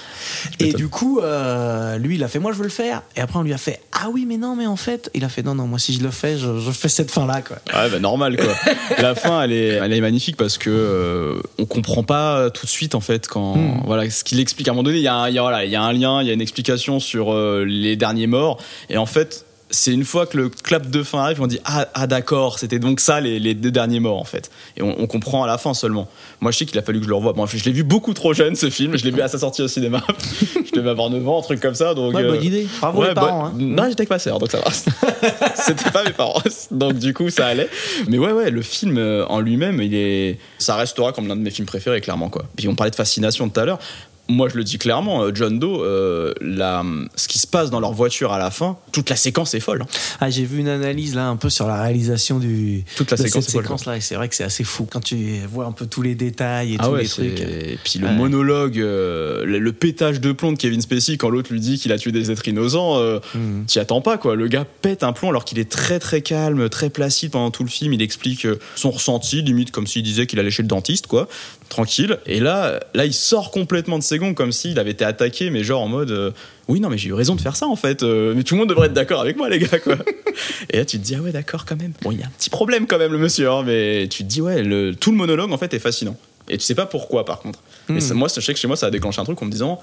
Et 0.59 0.71
du 0.71 0.87
coup, 0.87 1.19
euh, 1.19 1.97
lui, 1.97 2.15
il 2.15 2.23
a 2.23 2.29
fait, 2.29 2.39
moi, 2.39 2.53
je 2.53 2.57
veux 2.57 2.63
le 2.63 2.69
faire. 2.69 3.01
Et 3.17 3.21
après, 3.21 3.37
on 3.37 3.41
lui 3.43 3.53
a 3.53 3.57
fait, 3.57 3.81
ah 3.91 4.07
oui, 4.13 4.25
mais 4.25 4.37
non, 4.37 4.55
mais 4.55 4.65
en 4.65 4.77
fait, 4.77 5.11
il 5.13 5.25
a 5.25 5.29
fait, 5.29 5.43
non, 5.43 5.55
non, 5.55 5.67
moi, 5.67 5.77
si 5.77 5.93
je 5.93 6.01
le 6.01 6.09
fais, 6.09 6.37
je, 6.37 6.57
je 6.59 6.71
fais 6.71 6.87
cette 6.87 7.11
fin-là, 7.11 7.41
quoi. 7.41 7.57
Ouais, 7.73 7.89
bah, 7.89 7.99
normal, 7.99 8.37
quoi. 8.37 8.53
La 9.01 9.13
fin, 9.13 9.41
elle 9.43 9.51
est, 9.51 9.67
elle 9.73 9.91
est 9.91 10.01
magnifique 10.01 10.37
parce 10.37 10.57
que 10.57 10.69
euh, 10.69 11.41
on 11.59 11.65
comprend 11.65 12.03
pas 12.03 12.49
tout 12.49 12.65
de 12.65 12.71
suite, 12.71 12.95
en 12.95 13.01
fait, 13.01 13.27
quand, 13.27 13.55
Mm. 13.57 13.81
voilà, 13.85 14.09
ce 14.09 14.23
qu'il 14.23 14.39
explique. 14.39 14.67
À 14.69 14.71
un 14.71 14.73
moment 14.73 14.83
donné, 14.83 14.97
il 14.97 15.03
y 15.03 15.07
a 15.09 15.15
un, 15.15 15.27
il 15.29 15.35
y 15.35 15.37
a, 15.37 15.41
voilà, 15.41 15.65
il 15.65 15.71
y 15.71 15.75
a 15.75 15.81
un 15.83 15.91
lien, 15.93 16.21
il 16.21 16.27
y 16.27 16.31
a 16.31 16.33
une 16.33 16.41
explication 16.41 16.99
sur 17.01 17.33
euh, 17.33 17.65
les 17.67 17.95
derniers 17.97 18.27
morts. 18.27 18.57
Et 18.89 18.97
en 18.97 19.05
fait, 19.05 19.45
c'est 19.75 19.91
une 19.91 20.05
fois 20.05 20.25
que 20.25 20.37
le 20.37 20.49
clap 20.49 20.89
de 20.89 21.03
fin 21.03 21.19
arrive, 21.19 21.41
on 21.41 21.47
dit 21.47 21.59
ah, 21.65 21.87
ah 21.93 22.07
d'accord, 22.07 22.59
c'était 22.59 22.79
donc 22.79 22.99
ça 22.99 23.19
les, 23.19 23.39
les 23.39 23.53
deux 23.53 23.71
derniers 23.71 23.99
morts 23.99 24.19
en 24.19 24.23
fait. 24.23 24.49
Et 24.77 24.81
on, 24.81 24.99
on 25.01 25.07
comprend 25.07 25.43
à 25.43 25.47
la 25.47 25.57
fin 25.57 25.73
seulement. 25.73 26.07
Moi 26.41 26.51
je 26.51 26.57
sais 26.59 26.65
qu'il 26.65 26.77
a 26.79 26.81
fallu 26.81 26.99
que 26.99 27.05
je 27.05 27.09
le 27.09 27.15
revoie. 27.15 27.33
Bon, 27.33 27.45
je 27.45 27.63
l'ai 27.63 27.71
vu 27.71 27.83
beaucoup 27.83 28.13
trop 28.13 28.33
jeune 28.33 28.55
ce 28.55 28.69
film, 28.69 28.97
je 28.97 29.03
l'ai 29.03 29.11
vu 29.11 29.21
à 29.21 29.27
sa 29.27 29.37
sortie 29.39 29.61
au 29.61 29.67
cinéma. 29.67 30.01
je 30.65 30.71
devais 30.71 30.89
avoir 30.91 31.09
9 31.09 31.27
ans, 31.27 31.39
un 31.39 31.41
truc 31.41 31.59
comme 31.59 31.75
ça. 31.75 31.93
Donc, 31.93 32.13
Ouais, 32.15 32.23
euh, 32.23 32.31
bonne 32.33 32.43
idée. 32.43 32.67
Bravo 32.79 33.03
les 33.03 33.13
parents. 33.13 33.45
hein. 33.47 33.53
Non, 33.57 33.83
j'étais 33.89 34.01
avec 34.01 34.09
ma 34.09 34.19
sœur, 34.19 34.39
donc 34.39 34.51
ça 34.51 34.59
va. 34.59 34.71
C'était 35.55 35.91
pas 35.91 36.03
mes 36.03 36.11
parents, 36.13 36.41
donc 36.71 36.93
du 36.95 37.13
coup 37.13 37.29
ça 37.29 37.47
allait. 37.47 37.69
Mais 38.07 38.17
ouais, 38.17 38.31
ouais, 38.31 38.49
le 38.51 38.61
film 38.61 38.97
euh, 38.97 39.25
en 39.27 39.39
lui-même, 39.39 39.81
il 39.81 39.93
est, 39.95 40.37
ça 40.57 40.75
restera 40.75 41.11
comme 41.11 41.27
l'un 41.27 41.35
de 41.35 41.41
mes 41.41 41.51
films 41.51 41.67
préférés, 41.67 42.01
clairement 42.01 42.29
quoi. 42.29 42.45
Puis 42.55 42.67
on 42.67 42.75
parlait 42.75 42.91
de 42.91 42.95
fascination 42.95 43.49
tout 43.49 43.59
à 43.59 43.65
l'heure. 43.65 43.79
Moi, 44.27 44.49
je 44.49 44.55
le 44.57 44.63
dis 44.63 44.79
clairement, 44.79 45.21
euh, 45.23 45.31
John 45.35 45.59
Doe, 45.59 45.81
euh, 45.83 46.33
la, 46.41 46.83
ce 47.15 47.27
qui 47.27 47.37
se 47.37 47.45
passe 47.45 47.69
dans 47.69 47.79
leur 47.79 47.93
voiture 47.93 48.31
à 48.33 48.39
la 48.39 48.49
fin, 48.49 48.77
toute 48.91 49.09
la 49.11 49.15
séquence 49.15 49.53
est 49.53 49.59
folle. 49.59 49.83
hein. 49.83 49.87
Ah, 50.19 50.29
j'ai 50.31 50.45
vu 50.45 50.59
une 50.59 50.67
analyse 50.67 51.13
là 51.13 51.27
un 51.27 51.35
peu 51.35 51.49
sur 51.51 51.67
la 51.67 51.79
réalisation 51.81 52.39
du 52.39 52.83
Toute 52.95 53.11
la 53.11 53.17
de 53.17 53.21
séquence 53.23 53.43
cette 53.45 53.49
est 53.49 53.53
folle, 53.57 53.63
séquence 53.63 53.85
là 53.85 53.97
et 53.97 54.01
c'est 54.01 54.15
vrai 54.15 54.27
que 54.27 54.33
c'est 54.35 54.43
assez 54.43 54.63
fou 54.63 54.87
quand 54.91 54.99
tu 55.03 55.15
vois 55.51 55.65
un 55.65 55.71
peu 55.73 55.85
tous 55.85 56.01
les 56.01 56.15
détails 56.15 56.73
et 56.73 56.77
Ah 56.79 56.85
tous 56.87 56.93
ouais, 56.93 57.03
les 57.03 57.07
trucs. 57.07 57.39
Et 57.41 57.77
puis 57.83 57.99
le 57.99 58.07
Ouais. 58.07 58.13
monologue, 58.13 58.79
euh, 58.79 59.45
le, 59.45 59.59
le 59.59 59.73
pétage 59.73 60.19
de 60.19 60.31
plomb 60.31 60.53
de 60.53 60.57
Kevin 60.57 60.81
Spacey 60.81 61.17
quand 61.17 61.29
l'autre 61.29 61.51
lui 61.53 61.59
dit 61.59 61.77
qu'il 61.77 61.91
a 61.91 61.97
tué 61.99 62.11
des 62.11 62.31
êtres 62.31 62.47
innocents, 62.47 62.97
euh, 62.97 63.19
Mhm. 63.35 63.65
t'y 63.67 63.77
attends 63.79 64.01
pas 64.01 64.17
quoi. 64.17 64.35
Le 64.35 64.47
gars 64.47 64.65
pète 64.81 65.03
un 65.03 65.13
plomb 65.13 65.29
alors 65.29 65.45
qu'il 65.45 65.59
est 65.59 65.69
très 65.69 65.99
très 65.99 66.21
calme, 66.21 66.67
très 66.69 66.89
placide 66.89 67.29
pendant 67.31 67.51
tout 67.51 67.63
le 67.63 67.69
film. 67.69 67.93
Il 67.93 68.01
explique 68.01 68.47
son 68.75 68.89
ressenti, 68.89 69.43
limite 69.43 69.69
comme 69.71 69.85
s'il 69.85 70.01
disait 70.01 70.25
qu'il 70.25 70.39
allait 70.39 70.49
chez 70.51 70.63
le 70.63 70.67
dentiste 70.67 71.05
quoi, 71.07 71.27
tranquille. 71.69 72.17
Et 72.25 72.39
là, 72.39 72.79
là 72.93 73.05
il 73.05 73.13
sort 73.13 73.51
complètement 73.51 73.97
de 73.99 74.03
ses 74.03 74.17
gonds 74.17 74.33
comme 74.33 74.51
s'il 74.51 74.77
avait 74.79 74.91
été 74.91 75.03
attaqué, 75.05 75.49
mais 75.49 75.63
genre 75.63 75.81
en 75.81 75.87
mode. 75.87 76.11
euh, 76.11 76.31
oui, 76.67 76.79
non, 76.79 76.89
mais 76.89 76.97
j'ai 76.97 77.09
eu 77.09 77.13
raison 77.13 77.35
de 77.35 77.41
faire 77.41 77.55
ça 77.55 77.67
en 77.67 77.75
fait. 77.75 78.01
Euh, 78.03 78.33
mais 78.35 78.43
tout 78.43 78.55
le 78.55 78.59
monde 78.59 78.69
devrait 78.69 78.87
être 78.87 78.93
d'accord 78.93 79.21
avec 79.21 79.37
moi, 79.37 79.49
les 79.49 79.59
gars, 79.59 79.79
quoi. 79.79 79.95
et 80.71 80.77
là, 80.77 80.85
tu 80.85 80.97
te 80.97 81.03
dis, 81.03 81.15
ah 81.15 81.21
ouais, 81.21 81.31
d'accord, 81.31 81.65
quand 81.65 81.79
même. 81.79 81.93
Bon, 82.01 82.11
il 82.11 82.19
y 82.19 82.23
a 82.23 82.25
un 82.25 82.31
petit 82.37 82.49
problème 82.49 82.87
quand 82.87 82.97
même, 82.97 83.11
le 83.11 83.17
monsieur, 83.19 83.49
hein, 83.51 83.63
mais 83.65 84.07
tu 84.09 84.23
te 84.23 84.29
dis, 84.29 84.41
ouais, 84.41 84.63
le, 84.63 84.95
tout 84.95 85.11
le 85.11 85.17
monologue 85.17 85.51
en 85.51 85.57
fait 85.57 85.73
est 85.73 85.79
fascinant. 85.79 86.17
Et 86.47 86.57
tu 86.57 86.63
sais 86.63 86.75
pas 86.75 86.85
pourquoi, 86.85 87.25
par 87.25 87.39
contre. 87.39 87.59
Mais 87.89 87.97
Hmm. 87.97 87.99
ça- 88.01 88.13
moi, 88.13 88.27
je 88.33 88.39
sais 88.41 88.53
que 88.53 88.59
chez 88.59 88.67
moi, 88.67 88.75
ça 88.77 88.87
a 88.87 88.91
déclenché 88.91 89.19
un 89.19 89.23
truc 89.23 89.41
en 89.41 89.45
me 89.45 89.51
disant, 89.51 89.79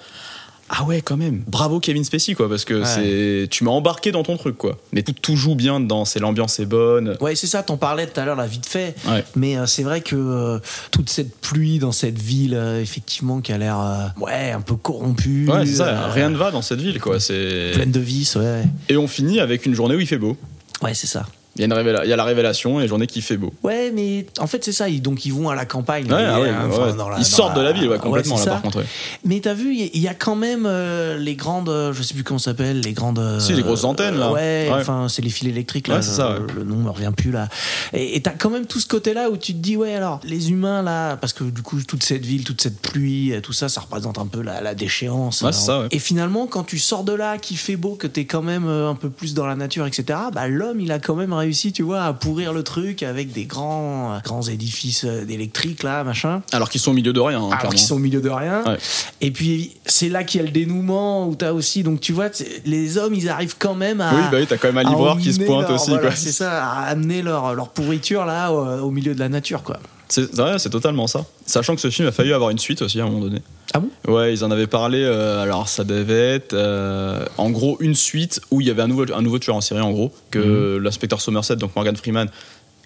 ah 0.74 0.84
ouais, 0.84 1.02
quand 1.02 1.18
même, 1.18 1.42
bravo 1.46 1.80
Kevin 1.80 2.02
Spacey, 2.02 2.34
quoi, 2.34 2.48
parce 2.48 2.64
que 2.64 2.80
Ouais. 2.80 2.86
c'est, 2.86 3.48
tu 3.50 3.62
m'as 3.64 3.70
embarqué 3.70 4.10
dans 4.10 4.22
ton 4.22 4.38
truc, 4.38 4.56
quoi. 4.56 4.78
Mais 4.92 5.02
tout, 5.02 5.12
tout 5.12 5.36
joue 5.36 5.54
bien 5.54 5.80
dedans, 5.80 6.06
c'est 6.06 6.18
l'ambiance 6.18 6.58
est 6.60 6.64
bonne. 6.66 7.16
Ouais, 7.20 7.34
c'est 7.34 7.46
ça, 7.46 7.62
t'en 7.62 7.76
parlais 7.76 8.06
tout 8.06 8.18
à 8.18 8.24
l'heure, 8.24 8.36
là, 8.36 8.46
vite 8.46 8.64
fait. 8.66 8.94
Ouais. 9.06 9.22
Mais 9.36 9.58
euh, 9.58 9.66
c'est 9.66 9.82
vrai 9.82 10.00
que 10.00 10.16
euh, 10.16 10.58
toute 10.90 11.10
cette 11.10 11.36
pluie 11.40 11.78
dans 11.78 11.92
cette 11.92 12.18
ville, 12.18 12.54
euh, 12.54 12.80
effectivement, 12.80 13.42
qui 13.42 13.52
a 13.52 13.58
l'air 13.58 14.12
ouais, 14.18 14.50
un 14.52 14.62
peu 14.62 14.76
corrompue. 14.76 15.46
Ouais, 15.48 15.66
c'est 15.66 15.74
ça, 15.74 16.08
rien 16.08 16.30
ne 16.30 16.36
va 16.36 16.50
dans 16.50 16.62
cette 16.62 16.80
ville, 16.80 17.00
quoi. 17.00 17.20
C'est... 17.20 17.72
Pleine 17.74 17.92
de 17.92 18.00
vices, 18.00 18.36
ouais. 18.36 18.62
Et 18.88 18.96
on 18.96 19.08
finit 19.08 19.40
avec 19.40 19.66
une 19.66 19.74
journée 19.74 19.94
où 19.94 20.00
il 20.00 20.06
fait 20.06 20.16
beau. 20.16 20.36
Ouais, 20.82 20.94
c'est 20.94 21.06
ça. 21.06 21.26
Il 21.56 21.60
y, 21.60 21.64
a 21.64 21.66
une 21.66 21.72
révéla- 21.74 22.00
il 22.04 22.08
y 22.08 22.12
a 22.12 22.16
la 22.16 22.24
révélation 22.24 22.80
et 22.80 22.88
journée 22.88 23.06
qui 23.06 23.20
fait 23.20 23.36
beau. 23.36 23.52
Ouais, 23.62 23.90
mais 23.94 24.26
en 24.38 24.46
fait, 24.46 24.64
c'est 24.64 24.72
ça. 24.72 24.88
ils- 24.88 25.02
Donc, 25.02 25.26
ils 25.26 25.32
vont 25.34 25.50
à 25.50 25.54
la 25.54 25.66
campagne. 25.66 26.10
Ouais, 26.10 26.22
Et, 26.22 26.26
ouais, 26.26 26.40
ouais. 26.40 26.50
enfin, 26.68 26.94
dans 26.94 27.08
la- 27.10 27.16
Ils 27.18 27.20
dans 27.20 27.24
sortent 27.26 27.56
de 27.56 27.60
la 27.60 27.72
ville, 27.72 27.90
complètement, 28.00 28.36
là, 28.38 28.42
ça. 28.42 28.50
par 28.52 28.62
contre. 28.62 28.82
Mais 29.24 29.40
t'as 29.40 29.52
vu, 29.52 29.74
il 29.74 30.00
y 30.00 30.08
a- 30.08 30.14
quand 30.14 30.34
même 30.36 30.64
euh, 30.66 31.18
les 31.18 31.34
grandes, 31.34 31.68
euh, 31.68 31.92
je 31.92 32.02
sais 32.02 32.14
plus 32.14 32.24
comment 32.24 32.38
ça 32.38 32.52
s'appelle, 32.52 32.80
les 32.80 32.92
grandes. 32.92 33.18
euh, 33.18 33.38
Si, 33.40 33.52
les 33.52 33.62
grosses 33.62 33.84
antennes, 33.84 34.18
là. 34.18 34.32
Ouais, 34.32 34.68
enfin, 34.72 35.08
c'est 35.08 35.20
les 35.22 35.28
fils 35.30 35.48
électriques, 35.48 35.88
là. 35.88 36.00
Ça. 36.00 36.36
Le 36.56 36.64
nom 36.64 36.76
me 36.76 36.90
revient 36.90 37.12
plus, 37.16 37.30
là. 37.32 37.48
Et 37.92 38.20
t'as 38.22 38.30
quand 38.30 38.48
même 38.50 38.66
tout 38.66 38.80
ce 38.80 38.86
côté-là 38.86 39.28
où 39.30 39.36
tu 39.36 39.52
te 39.52 39.58
dis, 39.58 39.76
ouais, 39.76 39.94
alors, 39.94 40.20
les 40.24 40.50
humains, 40.50 40.82
là, 40.82 41.16
parce 41.16 41.32
que 41.34 41.44
du 41.44 41.62
coup, 41.62 41.80
toute 41.82 42.02
cette 42.02 42.24
ville, 42.24 42.44
toute 42.44 42.60
cette 42.62 42.80
pluie, 42.80 43.34
tout 43.42 43.52
ça, 43.52 43.68
ça 43.68 43.80
représente 43.82 44.18
un 44.18 44.26
peu 44.26 44.40
la, 44.42 44.60
la 44.62 44.74
déchéance. 44.74 45.40
Ouais, 45.42 45.48
Alors, 45.48 45.60
c'est 45.60 45.66
ça. 45.66 45.82
Et 45.90 45.98
finalement, 45.98 46.46
quand 46.46 46.64
tu 46.64 46.78
sors 46.78 47.04
de 47.04 47.12
là, 47.12 47.36
qu'il 47.38 47.56
fait 47.58 47.76
beau, 47.76 47.94
que 47.94 48.06
t'es 48.06 48.24
quand 48.24 48.42
même 48.42 48.66
un 48.68 48.94
peu 48.94 49.10
plus 49.10 49.34
dans 49.34 49.46
la 49.46 49.54
nature, 49.56 49.86
etc., 49.86 50.18
bah, 50.32 50.48
l'homme, 50.48 50.80
il 50.80 50.92
a 50.92 50.98
quand 50.98 51.14
même 51.14 51.32
réussi, 51.42 51.72
tu 51.72 51.82
vois, 51.82 52.02
à 52.04 52.12
pourrir 52.12 52.52
le 52.52 52.62
truc 52.62 53.02
avec 53.02 53.32
des 53.32 53.44
grands, 53.44 54.14
euh, 54.14 54.18
grands 54.24 54.42
édifices 54.42 55.04
euh, 55.04 55.24
électriques, 55.28 55.82
là, 55.82 56.02
machin. 56.04 56.42
Alors 56.52 56.68
qu'ils 56.70 56.80
sont 56.80 56.90
au 56.90 56.94
milieu 56.94 57.12
de 57.12 57.20
rien, 57.20 57.40
hein, 57.42 57.50
Alors 57.58 57.70
qu'ils 57.72 57.78
sont 57.80 57.96
au 57.96 57.98
milieu 57.98 58.20
de 58.20 58.28
rien. 58.30 58.62
Ouais. 58.64 58.78
Et 59.20 59.30
puis, 59.30 59.72
c'est 59.84 60.08
là 60.08 60.24
qu'il 60.24 60.40
y 60.40 60.42
a 60.42 60.46
le 60.46 60.52
dénouement 60.52 61.28
où 61.28 61.34
t'as 61.34 61.52
aussi. 61.52 61.82
Donc, 61.82 62.00
tu 62.00 62.12
vois, 62.12 62.28
les 62.64 62.98
hommes, 62.98 63.14
ils 63.14 63.28
arrivent 63.28 63.56
quand 63.58 63.74
même 63.74 64.00
à. 64.00 64.14
Oui, 64.14 64.20
bah 64.30 64.38
oui, 64.40 64.46
t'as 64.48 64.56
quand 64.56 64.68
même 64.72 64.78
à 64.78 64.88
Alivoire 64.88 65.18
qui 65.18 65.32
se 65.32 65.40
pointe 65.40 65.68
leur- 65.68 65.72
aussi, 65.80 65.90
voilà, 65.90 66.08
quoi. 66.08 66.16
C'est 66.16 66.32
ça, 66.32 66.64
à 66.64 66.82
amener 66.86 67.22
leur, 67.22 67.54
leur 67.54 67.68
pourriture 67.68 68.24
là 68.24 68.50
au, 68.52 68.86
au 68.86 68.90
milieu 68.90 69.14
de 69.14 69.20
la 69.20 69.28
nature, 69.28 69.62
quoi. 69.62 69.78
C'est 70.08 70.38
ouais, 70.38 70.58
c'est 70.58 70.68
totalement 70.70 71.06
ça. 71.06 71.24
Sachant 71.46 71.74
que 71.74 71.80
ce 71.80 71.88
film 71.88 72.06
a 72.06 72.12
failli 72.12 72.32
avoir 72.34 72.50
une 72.50 72.58
suite 72.58 72.82
aussi 72.82 73.00
à 73.00 73.04
un 73.04 73.06
moment 73.06 73.20
donné. 73.20 73.40
Ah 73.74 73.80
bon? 73.80 73.88
Ouais, 74.12 74.32
ils 74.34 74.44
en 74.44 74.50
avaient 74.50 74.66
parlé. 74.66 75.02
euh, 75.02 75.42
alors, 75.42 75.68
ça 75.68 75.84
devait 75.84 76.34
être 76.34 76.52
euh, 76.52 77.24
en 77.38 77.50
gros 77.50 77.76
une 77.80 77.94
suite 77.94 78.40
où 78.50 78.60
il 78.60 78.66
y 78.66 78.70
avait 78.70 78.82
un 78.82 78.88
nouveau, 78.88 79.04
un 79.12 79.22
nouveau 79.22 79.38
tueur 79.38 79.56
en 79.56 79.60
série, 79.60 79.80
en 79.80 79.90
gros, 79.92 80.12
que 80.30 80.76
Mhm. 80.76 80.82
l'inspecteur 80.84 81.20
Somerset, 81.20 81.56
donc 81.56 81.74
Morgan 81.74 81.96
Freeman, 81.96 82.28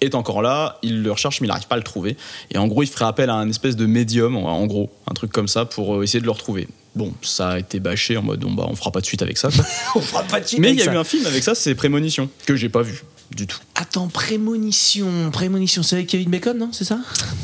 est 0.01 0.15
encore 0.15 0.43
là. 0.43 0.79
Il 0.83 1.03
le 1.03 1.11
recherche, 1.11 1.41
mais 1.41 1.47
il 1.47 1.49
n'arrive 1.49 1.67
pas 1.67 1.75
à 1.77 1.79
le 1.79 1.85
trouver. 1.85 2.17
Et 2.51 2.59
en 2.59 2.69
gros, 2.69 2.83
il 2.83 2.87
ferait 2.89 3.07
appel 3.07 3.31
à 3.31 3.35
un 3.35 3.49
espèce 3.49 3.77
de 3.77 3.87
médium, 3.87 4.37
en 4.37 4.67
gros, 4.67 4.91
un 5.11 5.15
truc 5.15 5.33
comme 5.33 5.49
ça, 5.49 5.65
pour 5.65 5.97
euh, 5.97 6.03
essayer 6.03 6.21
de 6.21 6.27
le 6.27 6.31
retrouver. 6.33 6.69
Bon, 6.95 7.13
ça 7.23 7.51
a 7.51 7.59
été 7.59 7.79
bâché 7.81 8.17
en 8.17 8.23
mode, 8.23 8.41
bon, 8.41 8.53
bah, 8.53 8.67
on 8.69 8.77
fera 8.77 8.91
pas 8.93 9.01
de 9.01 9.07
suite 9.07 9.23
avec 9.23 9.37
ça. 9.39 9.49
On 9.97 10.01
fera 10.01 10.23
pas 10.23 10.41
de 10.41 10.47
suite 10.47 10.61
mais 10.61 10.71
il 10.71 10.79
y 10.79 10.83
a 10.83 10.87
ça. 10.87 10.95
eu 10.95 10.97
un 10.97 11.05
film 11.05 11.27
avec 11.27 11.43
ça, 11.43 11.55
c'est 11.55 11.75
Prémonition, 11.75 12.31
que 12.47 12.57
j'ai 12.57 12.69
pas 12.71 12.81
vu 12.83 13.03
du 13.35 13.47
tout. 13.47 13.59
Attends, 13.75 14.09
Prémonition. 14.09 15.31
Prémonition, 15.31 15.83
c'est 15.83 15.97
avec 15.97 16.07
Kevin 16.09 16.31
Bacon, 16.31 16.57
non? 16.57 16.71
C'est 16.73 16.85
ça? 16.85 16.99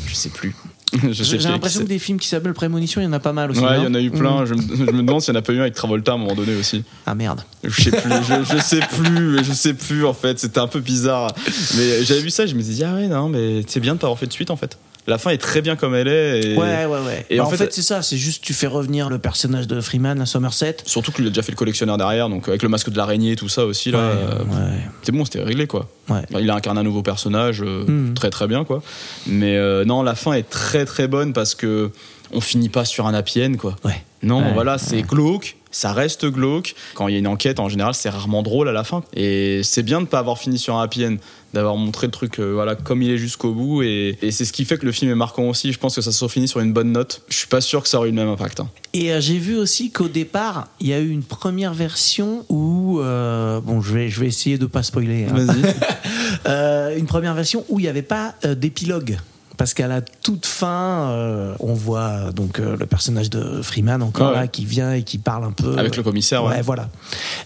Je 0.07 0.15
sais 0.15 0.29
plus. 0.29 0.55
J'ai 1.11 1.37
l'impression 1.37 1.81
que 1.81 1.87
des 1.87 1.99
films 1.99 2.19
qui 2.19 2.27
s'appellent 2.27 2.53
Prémonition, 2.53 3.01
il 3.01 3.05
y 3.05 3.07
en 3.07 3.13
a 3.13 3.19
pas 3.19 3.33
mal 3.33 3.51
aussi. 3.51 3.59
Ouais, 3.59 3.79
il 3.79 3.83
y 3.83 3.87
en 3.87 3.93
a 3.93 4.01
eu 4.01 4.11
plein. 4.11 4.43
Mm. 4.43 4.45
Je, 4.45 4.53
me, 4.53 4.61
je 4.75 4.91
me 4.91 5.03
demande 5.03 5.21
s'il 5.21 5.33
n'y 5.33 5.37
en 5.37 5.41
a 5.41 5.43
pas 5.43 5.53
eu 5.53 5.57
un 5.57 5.61
avec 5.61 5.73
Travolta 5.73 6.11
à 6.11 6.15
un 6.15 6.17
moment 6.17 6.35
donné 6.35 6.55
aussi. 6.55 6.83
Ah 7.05 7.15
merde. 7.15 7.43
Je 7.63 7.83
sais 7.83 7.91
plus, 7.91 8.11
je, 8.11 8.55
je 8.55 8.61
sais 8.61 8.79
plus, 8.79 9.43
je 9.43 9.53
sais 9.53 9.73
plus 9.73 10.05
en 10.05 10.13
fait. 10.13 10.39
C'était 10.39 10.59
un 10.59 10.67
peu 10.67 10.79
bizarre. 10.79 11.33
Mais 11.77 12.03
j'avais 12.03 12.21
vu 12.21 12.29
ça, 12.29 12.45
je 12.45 12.55
me 12.55 12.61
dit, 12.61 12.83
ah 12.83 12.95
ouais, 12.95 13.07
non, 13.07 13.29
mais 13.29 13.63
c'est 13.67 13.79
bien 13.79 13.95
de 13.95 13.99
pas 13.99 14.07
avoir 14.07 14.19
fait 14.19 14.27
de 14.27 14.33
suite 14.33 14.51
en 14.51 14.55
fait. 14.55 14.77
La 15.07 15.17
fin 15.17 15.31
est 15.31 15.37
très 15.37 15.61
bien 15.61 15.75
comme 15.75 15.95
elle 15.95 16.07
est. 16.07 16.39
Et... 16.45 16.55
Ouais, 16.57 16.85
ouais, 16.85 16.99
ouais. 17.05 17.25
Et 17.29 17.37
Bah, 17.37 17.43
en 17.43 17.47
en 17.47 17.49
fait- 17.49 17.57
fait, 17.57 17.73
c'est 17.73 17.81
ça, 17.81 18.01
c'est 18.01 18.15
juste 18.17 18.43
tu 18.43 18.53
fais 18.53 18.67
revenir 18.67 19.09
le 19.09 19.19
personnage 19.19 19.67
de 19.67 19.81
Freeman 19.81 20.21
à 20.21 20.25
Somerset. 20.25 20.77
Surtout 20.85 21.11
qu'il 21.11 21.25
a 21.25 21.29
déjà 21.29 21.41
fait 21.41 21.51
le 21.51 21.57
collectionneur 21.57 21.97
derrière, 21.97 22.29
donc 22.29 22.47
avec 22.47 22.63
le 22.63 22.69
masque 22.69 22.89
de 22.89 22.95
l'araignée 22.97 23.33
et 23.33 23.35
tout 23.35 23.49
ça 23.49 23.65
aussi 23.65 23.91
là. 23.91 23.97
Ouais, 23.99 24.03
euh, 24.05 24.39
ouais. 24.43 24.79
C'est 25.01 25.11
bon, 25.11 25.25
c'était 25.25 25.43
réglé 25.43 25.67
quoi. 25.67 25.89
Ouais. 26.09 26.21
Il 26.39 26.49
a 26.49 26.55
incarné 26.55 26.79
un 26.79 26.83
nouveau 26.83 27.01
personnage, 27.03 27.61
euh, 27.61 27.83
Mhm. 27.85 28.13
très 28.13 28.29
très 28.29 28.47
bien 28.47 28.63
quoi. 28.63 28.81
Mais 29.27 29.57
euh, 29.57 29.83
non, 29.85 30.03
la 30.03 30.15
fin 30.15 30.33
est 30.33 30.49
très 30.49 30.85
très 30.85 31.07
bonne 31.07 31.33
parce 31.33 31.53
que 31.55 31.91
on 32.31 32.39
finit 32.41 32.69
pas 32.69 32.85
sur 32.85 33.05
un 33.05 33.13
happy 33.13 33.43
end 33.43 33.53
quoi. 33.59 33.75
Ouais. 33.83 34.01
Non, 34.23 34.39
Ouais, 34.41 34.53
voilà, 34.53 34.77
c'est 34.77 35.01
glauque, 35.01 35.57
ça 35.69 35.91
reste 35.91 36.25
glauque. 36.25 36.75
Quand 36.95 37.09
il 37.09 37.11
y 37.13 37.15
a 37.17 37.19
une 37.19 37.27
enquête, 37.27 37.59
en 37.59 37.67
général, 37.67 37.93
c'est 37.93 38.09
rarement 38.09 38.41
drôle 38.41 38.69
à 38.69 38.71
la 38.71 38.85
fin. 38.85 39.03
Et 39.13 39.59
c'est 39.63 39.83
bien 39.83 39.97
de 39.97 40.03
ne 40.03 40.07
pas 40.07 40.19
avoir 40.19 40.37
fini 40.37 40.57
sur 40.57 40.77
un 40.77 40.81
happy 40.83 41.05
end, 41.05 41.15
d'avoir 41.53 41.75
montré 41.77 42.07
le 42.07 42.11
truc 42.11 42.39
euh, 42.39 42.51
voilà, 42.53 42.75
comme 42.75 43.01
il 43.01 43.11
est 43.11 43.17
jusqu'au 43.17 43.53
bout. 43.53 43.83
Et, 43.83 44.17
et 44.21 44.31
c'est 44.31 44.45
ce 44.45 44.51
qui 44.53 44.65
fait 44.65 44.77
que 44.77 44.85
le 44.85 44.91
film 44.91 45.11
est 45.11 45.15
marquant 45.15 45.43
aussi. 45.49 45.71
Je 45.71 45.79
pense 45.79 45.95
que 45.95 46.01
ça 46.01 46.11
se 46.11 46.17
soit 46.17 46.29
fini 46.29 46.47
sur 46.47 46.59
une 46.59 46.73
bonne 46.73 46.91
note. 46.91 47.21
Je 47.29 47.35
suis 47.37 47.47
pas 47.47 47.61
sûr 47.61 47.83
que 47.83 47.87
ça 47.89 47.97
aurait 47.99 48.07
eu 48.09 48.11
le 48.11 48.17
même 48.17 48.27
impact. 48.29 48.59
hein. 48.59 48.69
Et 48.93 49.11
euh, 49.13 49.21
j'ai 49.21 49.37
vu 49.37 49.55
aussi 49.55 49.91
qu'au 49.91 50.07
départ, 50.07 50.67
il 50.79 50.87
y 50.87 50.93
a 50.93 50.99
eu 50.99 51.09
une 51.09 51.23
première 51.23 51.73
version 51.73 52.45
où, 52.49 52.99
euh, 52.99 53.59
bon, 53.61 53.81
je 53.81 53.93
vais, 53.93 54.09
je 54.09 54.19
vais 54.19 54.27
essayer 54.27 54.57
de 54.57 54.65
pas 54.65 54.83
spoiler. 54.83 55.25
hein. 55.25 56.93
Une 56.97 57.05
première 57.05 57.33
version 57.33 57.63
où 57.69 57.79
il 57.79 57.83
n'y 57.83 57.87
avait 57.89 58.01
pas 58.01 58.35
d'épilogue. 58.43 59.17
Parce 59.57 59.73
qu'à 59.73 59.87
la 59.87 60.01
toute 60.01 60.45
fin, 60.47 61.09
euh, 61.11 61.53
on 61.59 61.73
voit 61.73 62.31
donc 62.31 62.59
euh, 62.59 62.75
le 62.75 62.85
personnage 62.87 63.29
de 63.29 63.61
Freeman 63.61 64.01
encore 64.01 64.29
Ah 64.29 64.31
ouais. 64.31 64.39
là 64.41 64.47
qui 64.47 64.65
vient 64.65 64.93
et 64.93 65.03
qui 65.03 65.19
parle 65.19 65.43
un 65.43 65.51
peu 65.51 65.77
Avec 65.77 65.95
le 65.95 66.01
commissaire, 66.03 66.43
ouais. 66.43 66.55
Ouais, 66.55 66.61
voilà. 66.61 66.89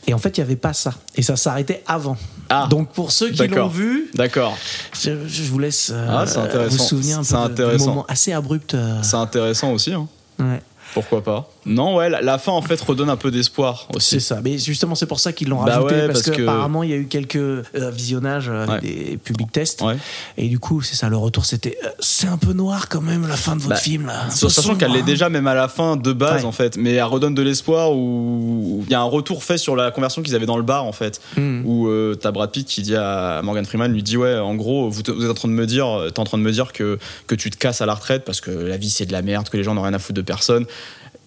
Et 0.07 0.13
en 0.13 0.17
fait, 0.17 0.37
il 0.37 0.39
n'y 0.41 0.45
avait 0.45 0.55
pas 0.55 0.71
ça. 0.73 0.93
Et 1.15 1.21
ça 1.21 1.35
s'arrêtait 1.35 1.83
avant. 1.85 2.15
Ah. 2.49 2.67
Donc 2.69 2.89
pour 2.93 3.11
ceux 3.11 3.29
qui 3.31 3.45
l'ont 3.47 3.67
vu, 3.67 4.09
D'accord. 4.15 4.57
je, 4.99 5.27
je 5.27 5.43
vous 5.43 5.59
laisse 5.59 5.91
euh, 5.93 6.07
Ah, 6.09 6.25
vous 6.67 6.77
souvenir 6.77 7.19
un 7.19 7.47
peu 7.47 7.53
de- 7.53 7.77
du 7.77 7.83
moment 7.83 8.05
assez 8.07 8.31
abrupt. 8.31 8.75
C'est 9.03 9.15
intéressant 9.17 9.71
aussi. 9.73 9.93
hein. 9.93 10.07
ouais. 10.39 10.61
Pourquoi 11.01 11.23
pas 11.23 11.49
Non, 11.65 11.95
ouais, 11.95 12.09
la, 12.09 12.21
la 12.21 12.37
fin 12.37 12.51
en 12.51 12.61
fait 12.61 12.79
redonne 12.81 13.09
un 13.09 13.15
peu 13.17 13.31
d'espoir 13.31 13.87
C'est 13.91 13.97
aussi. 13.97 14.21
ça, 14.21 14.39
mais 14.43 14.57
justement 14.57 14.95
c'est 14.95 15.05
pour 15.05 15.19
ça 15.19 15.33
qu'ils 15.33 15.49
l'ont 15.49 15.63
Bah 15.63 15.75
rajouté 15.75 15.95
ouais, 15.95 16.07
parce, 16.07 16.23
parce 16.23 16.35
que, 16.37 16.41
apparemment 16.43 16.83
il 16.83 16.89
y 16.89 16.93
a 16.93 16.97
eu 16.97 17.05
quelques 17.07 17.35
euh, 17.37 17.63
visionnages 17.91 18.49
euh, 18.49 18.63
avec 18.65 18.81
Ouais. 18.83 18.89
des 18.89 19.17
public 19.17 19.51
tests 19.51 19.81
Ouais. 19.81 19.97
et 20.37 20.47
du 20.49 20.59
coup 20.59 20.81
c'est 20.81 20.95
ça 20.95 21.09
le 21.09 21.17
retour 21.17 21.45
c'était 21.45 21.77
euh, 21.85 21.89
c'est 21.99 22.27
un 22.27 22.37
peu 22.37 22.53
noir 22.53 22.89
quand 22.89 23.01
même 23.01 23.27
la 23.27 23.35
fin 23.37 23.55
de 23.55 23.61
votre 23.61 23.75
Bah, 23.75 23.79
film 23.79 24.07
là. 24.07 24.29
Sachant 24.29 24.75
qu'elle 24.75 24.91
l'est 24.91 25.03
déjà 25.03 25.29
même 25.29 25.47
à 25.47 25.53
la 25.55 25.67
fin 25.67 25.95
de 25.95 26.13
base 26.13 26.45
en 26.45 26.51
fait, 26.51 26.77
mais 26.77 26.93
elle 26.93 27.03
redonne 27.03 27.35
de 27.35 27.41
l'espoir 27.41 27.91
où 27.93 28.83
il 28.85 28.91
y 28.91 28.95
a 28.95 28.99
un 29.01 29.03
retour 29.03 29.43
fait 29.43 29.57
sur 29.57 29.75
la 29.75 29.91
conversion 29.91 30.21
qu'ils 30.21 30.35
avaient 30.35 30.45
dans 30.45 30.57
le 30.57 30.63
bar 30.63 30.83
en 30.85 30.91
fait, 30.91 31.21
Mm. 31.37 31.61
où 31.65 31.87
euh, 31.87 32.15
t'as 32.15 32.31
Brad 32.31 32.51
Pitt 32.51 32.67
qui 32.67 32.81
dit 32.81 32.95
à 32.95 33.41
Morgan 33.43 33.65
Freeman 33.65 33.91
lui 33.91 34.03
dit 34.03 34.17
ouais 34.17 34.37
en 34.37 34.55
gros 34.55 34.89
vous, 34.89 35.01
vous 35.07 35.23
êtes 35.25 35.29
en 35.31 35.33
train 35.33 35.47
de 35.47 35.53
me 35.53 35.65
dire 35.65 35.87
t'es 36.13 36.19
en 36.19 36.23
train 36.23 36.37
de 36.37 36.43
me 36.43 36.51
dire 36.51 36.71
que 36.73 36.97
que 37.27 37.35
tu 37.35 37.49
te 37.49 37.57
casses 37.57 37.81
à 37.81 37.85
la 37.85 37.93
retraite 37.93 38.23
parce 38.25 38.41
que 38.41 38.51
la 38.51 38.77
vie 38.77 38.89
c'est 38.89 39.05
de 39.05 39.11
la 39.11 39.21
merde 39.21 39.49
que 39.49 39.57
les 39.57 39.63
gens 39.63 39.73
n'ont 39.75 39.81
rien 39.81 39.93
à 39.93 39.99
foutre 39.99 40.15
de 40.17 40.21
personne 40.21 40.65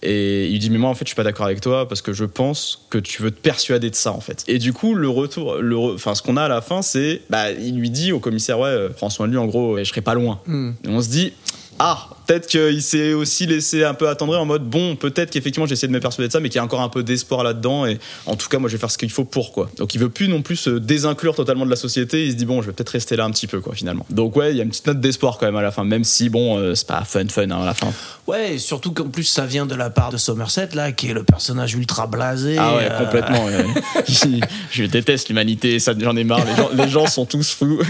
et 0.02 0.46
il 0.48 0.58
dit 0.58 0.70
mais 0.70 0.78
moi 0.78 0.88
en 0.90 0.94
fait 0.94 1.04
je 1.04 1.10
suis 1.10 1.16
pas 1.16 1.24
d'accord 1.24 1.46
avec 1.46 1.60
toi 1.60 1.86
parce 1.88 2.00
que 2.02 2.12
je 2.12 2.24
pense 2.24 2.86
que 2.90 2.98
tu 2.98 3.22
veux 3.22 3.30
te 3.30 3.40
persuader 3.40 3.90
de 3.90 3.94
ça 3.94 4.12
en 4.12 4.20
fait 4.20 4.44
et 4.48 4.58
du 4.58 4.72
coup 4.72 4.94
le 4.94 5.08
retour 5.08 5.56
le 5.56 5.76
re- 5.76 5.94
enfin 5.94 6.14
ce 6.14 6.22
qu'on 6.22 6.36
a 6.38 6.44
à 6.44 6.48
la 6.48 6.60
fin 6.62 6.80
c'est 6.82 7.20
bah 7.30 7.50
il 7.52 7.76
lui 7.76 7.90
dit 7.90 8.12
au 8.12 8.18
commissaire 8.18 8.58
ouais 8.58 8.68
euh, 8.68 8.88
prends 8.88 9.10
soin 9.10 9.26
de 9.26 9.32
lui 9.32 9.38
en 9.38 9.46
gros 9.46 9.74
ouais, 9.74 9.84
je 9.84 9.90
serai 9.90 10.00
pas 10.00 10.14
loin 10.14 10.40
Mm. 10.46 10.70
et 10.84 10.88
on 10.88 11.02
se 11.02 11.08
dit, 11.10 11.32
ah, 11.78 12.08
peut-être 12.30 12.46
qu'il 12.46 12.80
s'est 12.80 13.12
aussi 13.12 13.46
laissé 13.46 13.82
un 13.82 13.94
peu 13.94 14.08
attendrir 14.08 14.40
en 14.40 14.44
mode, 14.44 14.62
bon, 14.62 14.94
peut-être 14.94 15.30
qu'effectivement 15.30 15.66
j'ai 15.66 15.72
essayé 15.72 15.88
de 15.88 15.92
me 15.92 15.98
persuader 15.98 16.28
de 16.28 16.32
ça, 16.32 16.38
mais 16.38 16.48
qu'il 16.48 16.56
y 16.56 16.60
a 16.60 16.64
encore 16.64 16.80
un 16.80 16.88
peu 16.88 17.02
d'espoir 17.02 17.42
là-dedans. 17.42 17.86
Et 17.86 17.98
en 18.26 18.36
tout 18.36 18.48
cas, 18.48 18.60
moi, 18.60 18.68
je 18.68 18.76
vais 18.76 18.80
faire 18.80 18.90
ce 18.90 18.98
qu'il 18.98 19.10
faut 19.10 19.24
pour, 19.24 19.50
quoi. 19.50 19.68
Donc, 19.78 19.96
il 19.96 19.98
veut 19.98 20.10
plus 20.10 20.28
non 20.28 20.40
plus 20.40 20.54
se 20.54 20.70
désinclure 20.70 21.34
totalement 21.34 21.64
de 21.64 21.70
la 21.70 21.76
société. 21.76 22.26
Il 22.26 22.30
se 22.30 22.36
dit, 22.36 22.44
bon, 22.44 22.62
je 22.62 22.68
vais 22.68 22.72
peut-être 22.72 22.90
rester 22.90 23.16
là 23.16 23.24
un 23.24 23.32
petit 23.32 23.48
peu, 23.48 23.60
quoi, 23.60 23.74
finalement. 23.74 24.06
Donc, 24.10 24.36
ouais, 24.36 24.52
il 24.52 24.56
y 24.56 24.60
a 24.60 24.62
une 24.62 24.70
petite 24.70 24.86
note 24.86 25.00
d'espoir 25.00 25.38
quand 25.38 25.46
même 25.46 25.56
à 25.56 25.62
la 25.62 25.72
fin, 25.72 25.82
même 25.82 26.04
si, 26.04 26.28
bon, 26.28 26.56
euh, 26.56 26.76
c'est 26.76 26.86
pas 26.86 27.02
fun, 27.02 27.26
fun 27.28 27.50
hein, 27.50 27.62
à 27.62 27.66
la 27.66 27.74
fin. 27.74 27.92
Ouais, 28.28 28.58
surtout 28.58 28.92
qu'en 28.92 29.08
plus 29.08 29.24
ça 29.24 29.44
vient 29.44 29.66
de 29.66 29.74
la 29.74 29.90
part 29.90 30.12
de 30.12 30.16
Somerset 30.16 30.68
là 30.74 30.92
qui 30.92 31.08
est 31.08 31.14
le 31.14 31.24
personnage 31.24 31.74
ultra 31.74 32.06
blasé. 32.06 32.58
Ah 32.58 32.76
ouais, 32.76 32.88
euh, 32.88 33.04
complètement. 33.04 33.44
ouais. 33.44 33.64
je 34.70 34.84
déteste 34.84 35.28
l'humanité, 35.30 35.80
ça 35.80 35.94
j'en 35.98 36.14
ai 36.14 36.22
marre. 36.22 36.44
Les 36.44 36.54
gens, 36.54 36.70
les 36.72 36.88
gens 36.88 37.06
sont 37.08 37.26
tous 37.26 37.50
fous. 37.50 37.80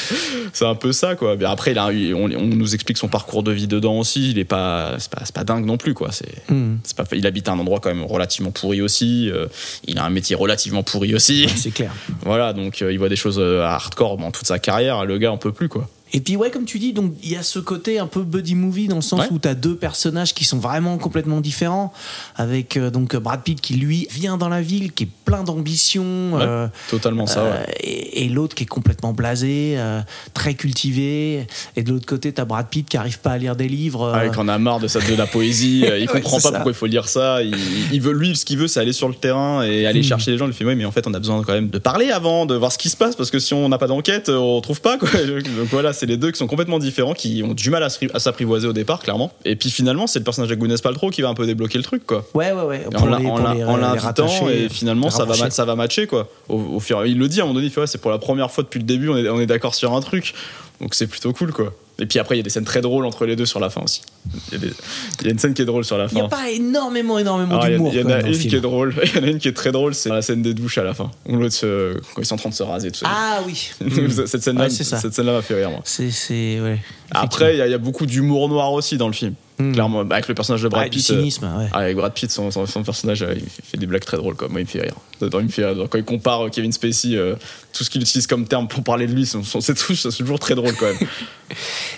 c'est 0.54 0.64
un 0.64 0.74
peu 0.74 0.92
ça, 0.92 1.16
quoi. 1.16 1.36
Mais 1.36 1.44
après, 1.44 1.76
a, 1.76 1.88
on, 1.88 2.30
on 2.32 2.46
nous 2.46 2.74
explique 2.74 2.96
son 2.96 3.08
parcours 3.08 3.42
de 3.42 3.52
vie 3.52 3.66
dedans 3.66 3.89
aussi. 3.98 4.30
Il 4.30 4.38
est 4.38 4.44
pas, 4.44 4.94
c'est 4.98 5.10
pas, 5.10 5.22
pas 5.34 5.44
dingue 5.44 5.64
non 5.64 5.76
plus, 5.76 5.94
quoi. 5.94 6.10
C'est, 6.12 6.48
Mm. 6.50 6.76
c'est 6.84 6.96
pas, 6.96 7.04
il 7.12 7.26
habite 7.26 7.48
à 7.48 7.52
un 7.52 7.58
endroit 7.58 7.80
quand 7.80 7.94
même 7.94 8.04
relativement 8.04 8.50
pourri 8.50 8.80
aussi. 8.82 9.30
euh, 9.30 9.46
il 9.86 9.98
a 9.98 10.04
un 10.04 10.10
métier 10.10 10.36
relativement 10.36 10.82
pourri 10.82 11.14
aussi. 11.14 11.48
C'est 11.56 11.70
clair. 11.70 11.92
voilà, 12.22 12.52
donc 12.52 12.82
euh, 12.82 12.92
il 12.92 12.98
voit 12.98 13.08
des 13.08 13.16
choses 13.16 13.38
euh, 13.38 13.62
hardcore 13.62 14.16
dans 14.16 14.30
toute 14.30 14.46
sa 14.46 14.58
carrière. 14.58 15.04
Le 15.04 15.18
gars, 15.18 15.32
on 15.32 15.38
peut 15.38 15.52
plus, 15.52 15.68
quoi. 15.68 15.88
Et 16.12 16.20
puis 16.20 16.36
ouais, 16.36 16.50
comme 16.50 16.64
tu 16.64 16.78
dis, 16.78 16.92
donc 16.92 17.12
il 17.22 17.30
y 17.30 17.36
a 17.36 17.42
ce 17.42 17.58
côté 17.58 17.98
un 17.98 18.06
peu 18.06 18.22
buddy 18.22 18.54
movie 18.54 18.88
dans 18.88 18.96
le 18.96 19.02
sens 19.02 19.20
Ouais. 19.20 19.26
où 19.30 19.38
tu 19.38 19.48
as 19.48 19.54
deux 19.54 19.76
personnages 19.76 20.34
qui 20.34 20.44
sont 20.44 20.58
vraiment 20.58 20.98
complètement 20.98 21.40
différents, 21.40 21.92
avec 22.36 22.76
euh, 22.76 22.90
donc 22.90 23.14
Brad 23.16 23.42
Pitt 23.42 23.60
qui 23.60 23.74
lui 23.74 24.08
vient 24.10 24.36
dans 24.36 24.48
la 24.48 24.60
ville, 24.62 24.92
qui 24.92 25.04
est 25.04 25.08
plein 25.24 25.42
d'ambition, 25.44 26.02
Ouais, 26.34 26.42
euh, 26.42 26.66
Totalement 26.88 27.26
ça, 27.26 27.40
euh, 27.40 27.50
ouais. 27.52 27.74
et, 27.80 28.24
et 28.24 28.28
l'autre 28.28 28.54
qui 28.54 28.64
est 28.64 28.66
complètement 28.66 29.12
blasé, 29.12 29.74
euh, 29.76 30.00
très 30.34 30.54
cultivé, 30.54 31.46
et 31.76 31.82
de 31.82 31.92
l'autre 31.92 32.06
côté 32.06 32.32
tu 32.32 32.40
as 32.40 32.44
Brad 32.44 32.66
Pitt 32.68 32.88
qui 32.88 32.96
arrive 32.96 33.20
pas 33.20 33.30
à 33.32 33.38
lire 33.38 33.56
des 33.56 33.68
livres. 33.68 34.02
euh, 34.04 34.12
Ah, 34.14 34.26
et 34.26 34.30
qu'on 34.30 34.48
a 34.48 34.58
marre 34.58 34.80
de 34.80 34.88
ça 34.88 35.00
de 35.00 35.14
la 35.14 35.26
poésie, 35.26 35.84
euh, 35.86 35.98
il 36.00 36.06
comprend 36.08 36.36
pas 36.38 36.42
ça. 36.42 36.52
pourquoi 36.52 36.72
il 36.72 36.74
faut 36.74 36.86
lire 36.86 37.08
ça. 37.08 37.42
Il, 37.42 37.54
il 37.92 38.00
veut 38.00 38.12
lui, 38.12 38.34
ce 38.36 38.44
qu'il 38.44 38.58
veut, 38.58 38.68
c'est 38.68 38.80
aller 38.80 38.92
sur 38.92 39.08
le 39.08 39.14
terrain 39.14 39.62
et 39.62 39.86
aller 39.86 40.00
Hmm. 40.00 40.04
chercher 40.04 40.30
les 40.32 40.38
gens. 40.38 40.46
Il 40.46 40.52
fait 40.54 40.64
oui, 40.64 40.74
mais 40.76 40.84
en 40.86 40.90
fait, 40.92 41.06
on 41.06 41.12
a 41.14 41.18
besoin 41.18 41.42
quand 41.44 41.52
même 41.52 41.68
de 41.68 41.78
parler 41.78 42.10
avant, 42.10 42.46
de 42.46 42.54
voir 42.54 42.72
ce 42.72 42.78
qui 42.78 42.88
se 42.88 42.96
passe, 42.96 43.14
parce 43.16 43.30
que 43.30 43.38
si 43.38 43.52
on 43.54 43.68
n'a 43.68 43.76
pas 43.78 43.86
d'enquête, 43.86 44.28
on 44.30 44.60
trouve 44.60 44.80
pas 44.80 44.96
quoi. 44.98 45.08
Donc 45.58 45.68
voilà, 45.70 45.92
c'est 46.00 46.06
les 46.06 46.16
deux 46.16 46.30
qui 46.30 46.38
sont 46.38 46.46
complètement 46.46 46.78
différents, 46.78 47.12
qui 47.14 47.42
ont 47.44 47.52
du 47.54 47.70
mal 47.70 47.82
à 47.82 47.90
se- 47.90 48.06
à 48.14 48.18
s'apprivoiser 48.18 48.66
au 48.66 48.72
départ, 48.72 49.00
clairement. 49.00 49.32
Et 49.44 49.54
puis 49.54 49.70
finalement, 49.70 50.06
c'est 50.06 50.18
le 50.18 50.24
personnage 50.24 50.48
de 50.50 50.54
Gwyneth 50.54 50.82
Paltrow 50.82 51.10
qui 51.10 51.20
va 51.22 51.28
un 51.28 51.34
peu 51.34 51.44
débloquer 51.46 51.78
le 51.78 51.84
truc, 51.84 52.06
quoi. 52.06 52.24
Ouais, 52.34 52.52
ouais, 52.52 52.62
ouais. 52.62 52.86
En, 52.96 53.06
les- 53.18 53.24
les- 53.54 53.62
l'invitant 53.76 54.26
et 54.48 54.68
finalement 54.70 55.10
ça 55.10 55.24
va, 55.24 55.34
ça 55.52 55.64
va 55.66 55.76
matcher 55.76 56.06
quoi 56.06 56.28
au, 56.48 56.56
au 56.58 56.80
fur 56.80 57.04
il 57.06 57.18
le 57.18 57.28
dit 57.28 57.40
à 57.40 57.42
un 57.42 57.46
moment 57.46 57.54
donné 57.54 57.66
il 57.66 57.70
fait 57.72 57.80
ouais, 57.82 57.86
c'est 57.86 58.00
pour 58.00 58.10
la 58.10 58.18
première 58.18 58.50
fois 58.50 58.64
depuis 58.64 58.78
le 58.78 58.84
début 58.84 59.08
on 59.10 59.16
est, 59.16 59.28
on 59.28 59.40
est 59.40 59.46
d'accord 59.46 59.74
sur 59.74 59.94
un 59.94 60.00
truc 60.00 60.34
donc 60.80 60.94
c'est 60.94 61.06
plutôt 61.06 61.32
cool 61.32 61.52
quoi 61.52 61.72
et 62.00 62.06
puis 62.06 62.18
après 62.18 62.34
il 62.34 62.38
y 62.38 62.40
a 62.40 62.42
des 62.42 62.50
scènes 62.50 62.64
très 62.64 62.80
drôles 62.80 63.04
entre 63.06 63.26
les 63.26 63.36
deux 63.36 63.46
sur 63.46 63.60
la 63.60 63.70
fin 63.70 63.82
aussi 63.82 64.02
il 64.48 64.54
y 64.54 64.56
a, 64.56 64.58
des- 64.58 64.72
il 65.20 65.26
y 65.26 65.28
a 65.28 65.32
une 65.32 65.38
scène 65.38 65.54
qui 65.54 65.62
est 65.62 65.66
drôle 65.66 65.84
sur 65.84 65.98
la 65.98 66.06
Il 66.06 66.14
n'y 66.14 66.20
fin 66.20 66.26
a 66.26 66.28
pas 66.28 66.50
énormément, 66.50 67.18
énormément 67.18 67.58
Ah, 67.62 67.68
d'humour. 67.68 67.90
il 67.94 68.00
y, 68.00 68.04
en 68.04 68.08
a 68.10 68.20
une 68.20 68.34
film. 68.34 68.50
qui 68.50 68.56
est 68.56 68.60
drôle 68.60 68.94
il 69.04 69.16
y 69.16 69.18
en 69.18 69.22
a 69.24 69.26
une 69.30 69.38
qui 69.38 69.48
est 69.48 69.52
très 69.52 69.72
drôle 69.72 69.94
c'est 69.94 70.08
la 70.10 70.22
scène 70.22 70.42
des 70.42 70.54
douches 70.54 70.78
à 70.78 70.82
la 70.84 70.94
fin 70.94 71.10
où 71.26 71.36
l'autre 71.36 71.54
se- 71.54 71.94
quand 72.14 72.22
ils 72.22 72.26
sont 72.26 72.34
en 72.34 72.38
train 72.38 72.50
de 72.50 72.54
se 72.54 72.62
raser 72.62 72.90
tout 72.90 73.00
ça 73.00 73.06
Ah 73.10 73.40
oui. 73.46 73.70
cette 74.26 74.42
scène 74.42 74.56
là 74.58 74.64
Ouais, 74.64 74.70
cette 74.70 75.12
scène 75.14 75.26
m'a 75.26 75.42
fait 75.42 75.54
rire 75.54 75.70
moi 75.70 75.80
C'est, 75.84 76.10
c'est, 76.10 76.60
ouais. 76.60 76.78
après 77.10 77.54
il 77.54 77.58
y, 77.58 77.62
a- 77.62 77.66
il 77.66 77.70
y 77.70 77.74
a 77.74 77.78
beaucoup 77.78 78.06
d'humour 78.06 78.48
noir 78.48 78.72
aussi 78.72 78.96
dans 78.96 79.06
le 79.08 79.12
film 79.14 79.34
Hmm. 79.58 79.72
clairement 79.72 80.00
avec 80.08 80.26
le 80.26 80.34
personnage 80.34 80.62
de 80.62 80.68
Brad 80.68 80.88
Pitt 80.88 81.10
euh, 81.10 81.16
cynisme, 81.18 81.44
ouais. 81.44 81.66
ah, 81.74 81.80
avec 81.80 81.94
Brad 81.94 82.14
Pitt, 82.14 82.30
son, 82.30 82.50
son- 82.50 82.64
son 82.64 82.82
personnage, 82.82 83.22
euh, 83.22 83.34
il 83.36 83.42
fait, 83.46 83.76
des 83.76 83.84
blagues 83.86 84.02
très 84.06 84.16
drôles. 84.16 84.34
Quoi. 84.34 84.48
Moi, 84.48 84.60
il 84.60 84.64
me 84.64 84.68
fait 84.70 84.80
rire. 84.80 84.94
Il 85.20 85.26
me 85.28 85.48
fait 85.48 85.66
rire. 85.66 85.86
Quand 85.90 85.98
il 85.98 86.04
compare 86.04 86.46
euh, 86.46 86.48
Kevin 86.48 86.72
Spacey, 86.72 87.14
euh, 87.14 87.34
tout 87.72 87.84
ce 87.84 87.90
qu'il 87.90 88.00
utilise 88.02 88.26
comme 88.26 88.46
terme 88.46 88.68
pour 88.68 88.82
parler 88.82 89.06
de 89.06 89.12
lui, 89.12 89.26
c'est 89.26 89.74
toujours 90.16 90.38
très 90.38 90.54
drôle 90.54 90.74
quand 90.76 90.86
même. 90.86 90.98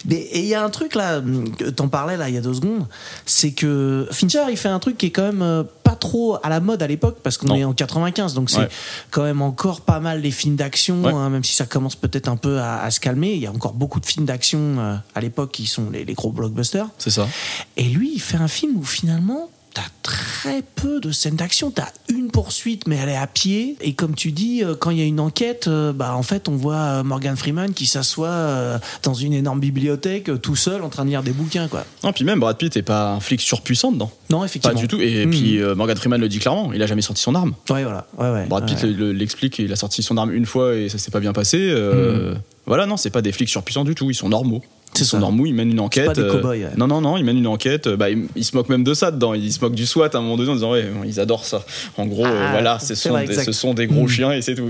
Mais 0.07 0.17
et 0.17 0.39
il 0.41 0.47
y 0.47 0.55
a 0.55 0.65
un 0.65 0.71
truc 0.71 0.95
là, 0.95 1.21
que 1.59 1.69
t'en 1.71 1.89
parlais 1.89 2.17
là 2.17 2.29
il 2.31 2.35
y 2.35 2.39
a 2.39 2.41
deux 2.41 2.55
secondes, 2.55 2.87
c'est 3.27 3.53
que 3.53 4.09
Fincher 4.11 4.45
il 4.51 4.57
fait 4.57 4.69
un 4.71 4.79
truc 4.79 4.97
qui 4.97 5.07
est 5.07 5.11
quand 5.11 5.25
même 5.25 5.43
euh, 5.43 5.63
pas 5.85 5.95
trop 5.95 6.39
à 6.43 6.49
la 6.49 6.61
mode 6.61 6.83
à 6.83 6.87
l'époque 6.87 7.19
parce 7.23 7.37
qu'on 7.37 7.55
est 7.55 7.63
en 7.65 7.75
95 7.75 8.33
donc 8.33 8.49
c'est 8.49 8.59
Ouais. 8.61 8.69
quand 9.11 9.25
même 9.25 9.43
encore 9.43 9.83
pas 9.83 10.01
mal 10.01 10.21
les 10.23 10.31
films 10.31 10.57
d'action 10.57 11.03
Ouais. 11.03 11.13
hein, 11.13 11.29
même 11.29 11.45
si 11.45 11.55
ça 11.55 11.67
commence 11.67 11.97
peut-être 11.97 12.29
un 12.29 12.37
peu 12.37 12.59
à, 12.61 12.81
à 12.83 12.91
se 12.91 12.99
calmer. 13.01 13.33
Il 13.35 13.41
y 13.41 13.47
a 13.47 13.51
encore 13.53 13.75
beaucoup 13.75 14.01
de 14.01 14.07
films 14.07 14.25
d'action 14.25 14.59
euh, 14.79 14.95
à 15.15 15.21
l'époque 15.21 15.53
qui 15.53 15.67
sont 15.67 15.91
les, 15.91 16.05
les 16.07 16.15
gros 16.15 16.33
blockbusters. 16.33 16.87
C'est 16.99 17.11
ça. 17.11 17.29
Et 17.77 17.85
lui 17.85 18.13
il 18.15 18.21
fait 18.21 18.39
un 18.39 18.49
film 18.49 18.77
où 18.79 18.85
finalement 18.85 19.51
T'as 19.75 19.81
très 20.03 20.63
peu 20.75 21.01
de 21.01 21.11
scènes 21.13 21.37
d'action. 21.37 21.71
T'as 21.71 21.87
une 22.11 22.31
poursuite, 22.31 22.87
mais 22.87 22.97
elle 22.97 23.09
est 23.09 23.17
à 23.17 23.27
pied. 23.27 23.77
Et 23.81 23.95
comme 23.95 24.15
tu 24.15 24.31
dis, 24.31 24.63
euh, 24.63 24.75
quand 24.79 24.91
il 24.91 24.99
y 24.99 25.01
a 25.01 25.05
une 25.07 25.21
enquête, 25.21 25.67
euh, 25.67 25.95
bah 25.95 26.15
en 26.15 26.23
fait, 26.23 26.49
on 26.49 26.57
voit 26.57 26.75
euh, 26.75 27.03
Morgan 27.03 27.37
Freeman 27.37 27.73
qui 27.73 27.87
s'assoit 27.87 28.79
dans 29.03 29.15
une 29.15 29.33
énorme 29.33 29.61
bibliothèque, 29.61 30.31
tout 30.43 30.57
seul, 30.57 30.83
en 30.83 30.91
train 30.91 31.05
de 31.05 31.11
lire 31.11 31.23
des 31.23 31.33
bouquins, 31.33 31.69
quoi. 31.69 31.85
Non, 32.05 32.13
puis 32.13 32.25
même 32.25 32.39
Brad 32.41 32.59
Pitt 32.59 32.77
est 32.77 32.83
pas 32.83 33.13
un 33.13 33.21
flic 33.21 33.41
surpuissant 33.41 33.93
dedans. 33.93 34.11
Non, 34.31 34.41
Pas 34.41 34.45
effectivement. 34.47 34.79
du 34.79 34.89
tout. 34.89 35.01
Et 35.01 35.25
Hmm. 35.27 35.31
puis 35.31 35.59
euh, 35.63 35.75
Morgan 35.75 35.97
Freeman 35.97 36.21
le 36.21 36.29
dit 36.29 36.39
clairement, 36.39 36.73
il 36.75 36.83
a 36.83 36.87
jamais 36.87 37.03
sorti 37.03 37.23
son 37.23 37.35
arme. 37.35 37.55
Ouais, 37.71 37.85
voilà. 37.85 38.07
Ouais, 38.19 38.31
ouais. 38.31 38.47
Brad 38.47 38.67
Pitt 38.67 38.83
l'explique, 38.83 39.59
il 39.59 39.73
a 39.73 39.77
sorti 39.77 40.03
son 40.03 40.17
arme 40.19 40.33
une 40.35 40.45
fois 40.47 40.75
et 40.75 40.89
ça 40.91 40.99
s'est 40.99 41.11
pas 41.11 41.21
bien 41.21 41.33
passé. 41.33 41.59
Euh, 41.61 42.35
Hmm. 42.35 42.39
Voilà, 42.67 42.87
non, 42.87 42.97
c'est 42.97 43.11
pas 43.11 43.23
des 43.23 43.33
flics 43.33 43.49
surpuissants 43.49 43.85
du 43.85 43.95
tout, 43.97 44.09
ils 44.11 44.15
sont 44.15 44.29
normaux. 44.29 44.63
C'est 44.95 45.05
ça. 45.05 45.19
normaux, 45.19 45.47
ils 45.47 45.55
mènent 45.55 45.71
une 45.71 45.81
enquête. 45.81 46.07
pas 46.07 46.13
des 46.15 46.21
euh, 46.21 46.43
ouais. 46.43 46.67
Non, 46.77 46.87
non, 46.87 47.01
non, 47.01 47.17
ils 47.17 47.25
mènent 47.25 47.39
une 47.39 47.47
enquête. 47.47 47.87
euh, 47.87 47.97
Bah, 47.97 48.11
ils, 48.11 48.27
ils 48.37 48.45
se 48.45 48.55
moquent 48.57 48.69
même 48.69 48.85
de 48.85 48.93
ça 48.95 49.11
dedans. 49.11 49.33
Ils 49.35 49.53
se 49.53 49.61
moquent 49.61 49.75
du 49.75 49.87
SWAT 49.87 50.11
à 50.13 50.19
un 50.19 50.21
moment 50.21 50.37
donné 50.37 50.51
en 50.51 50.55
disant 50.55 50.73
ouais, 50.73 50.85
ils 51.07 51.19
adorent 51.19 51.45
ça. 51.47 51.65
En 51.97 52.07
gros, 52.07 52.27
euh, 52.27 52.45
Ah, 52.47 52.51
voilà, 52.53 52.79
ce 52.79 52.95
sont, 52.95 53.11
vrai, 53.11 53.25
des, 53.25 53.31
exact. 53.33 53.45
ce 53.47 53.53
sont 53.53 53.73
des 53.75 53.87
gros 53.87 54.05
Mm. 54.05 54.09
chiens 54.09 54.33
et 54.33 54.43
c'est 54.43 54.55
tout. 54.55 54.69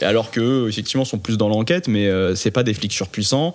Et 0.00 0.04
alors 0.04 0.30
que 0.30 0.68
effectivement, 0.68 1.04
sont 1.04 1.18
plus 1.18 1.38
dans 1.38 1.48
l'enquête, 1.48 1.86
mais 1.88 2.08
euh, 2.08 2.34
c'est 2.34 2.50
pas 2.50 2.62
des 2.64 2.74
flics 2.74 2.92
surpuissants. 2.92 3.54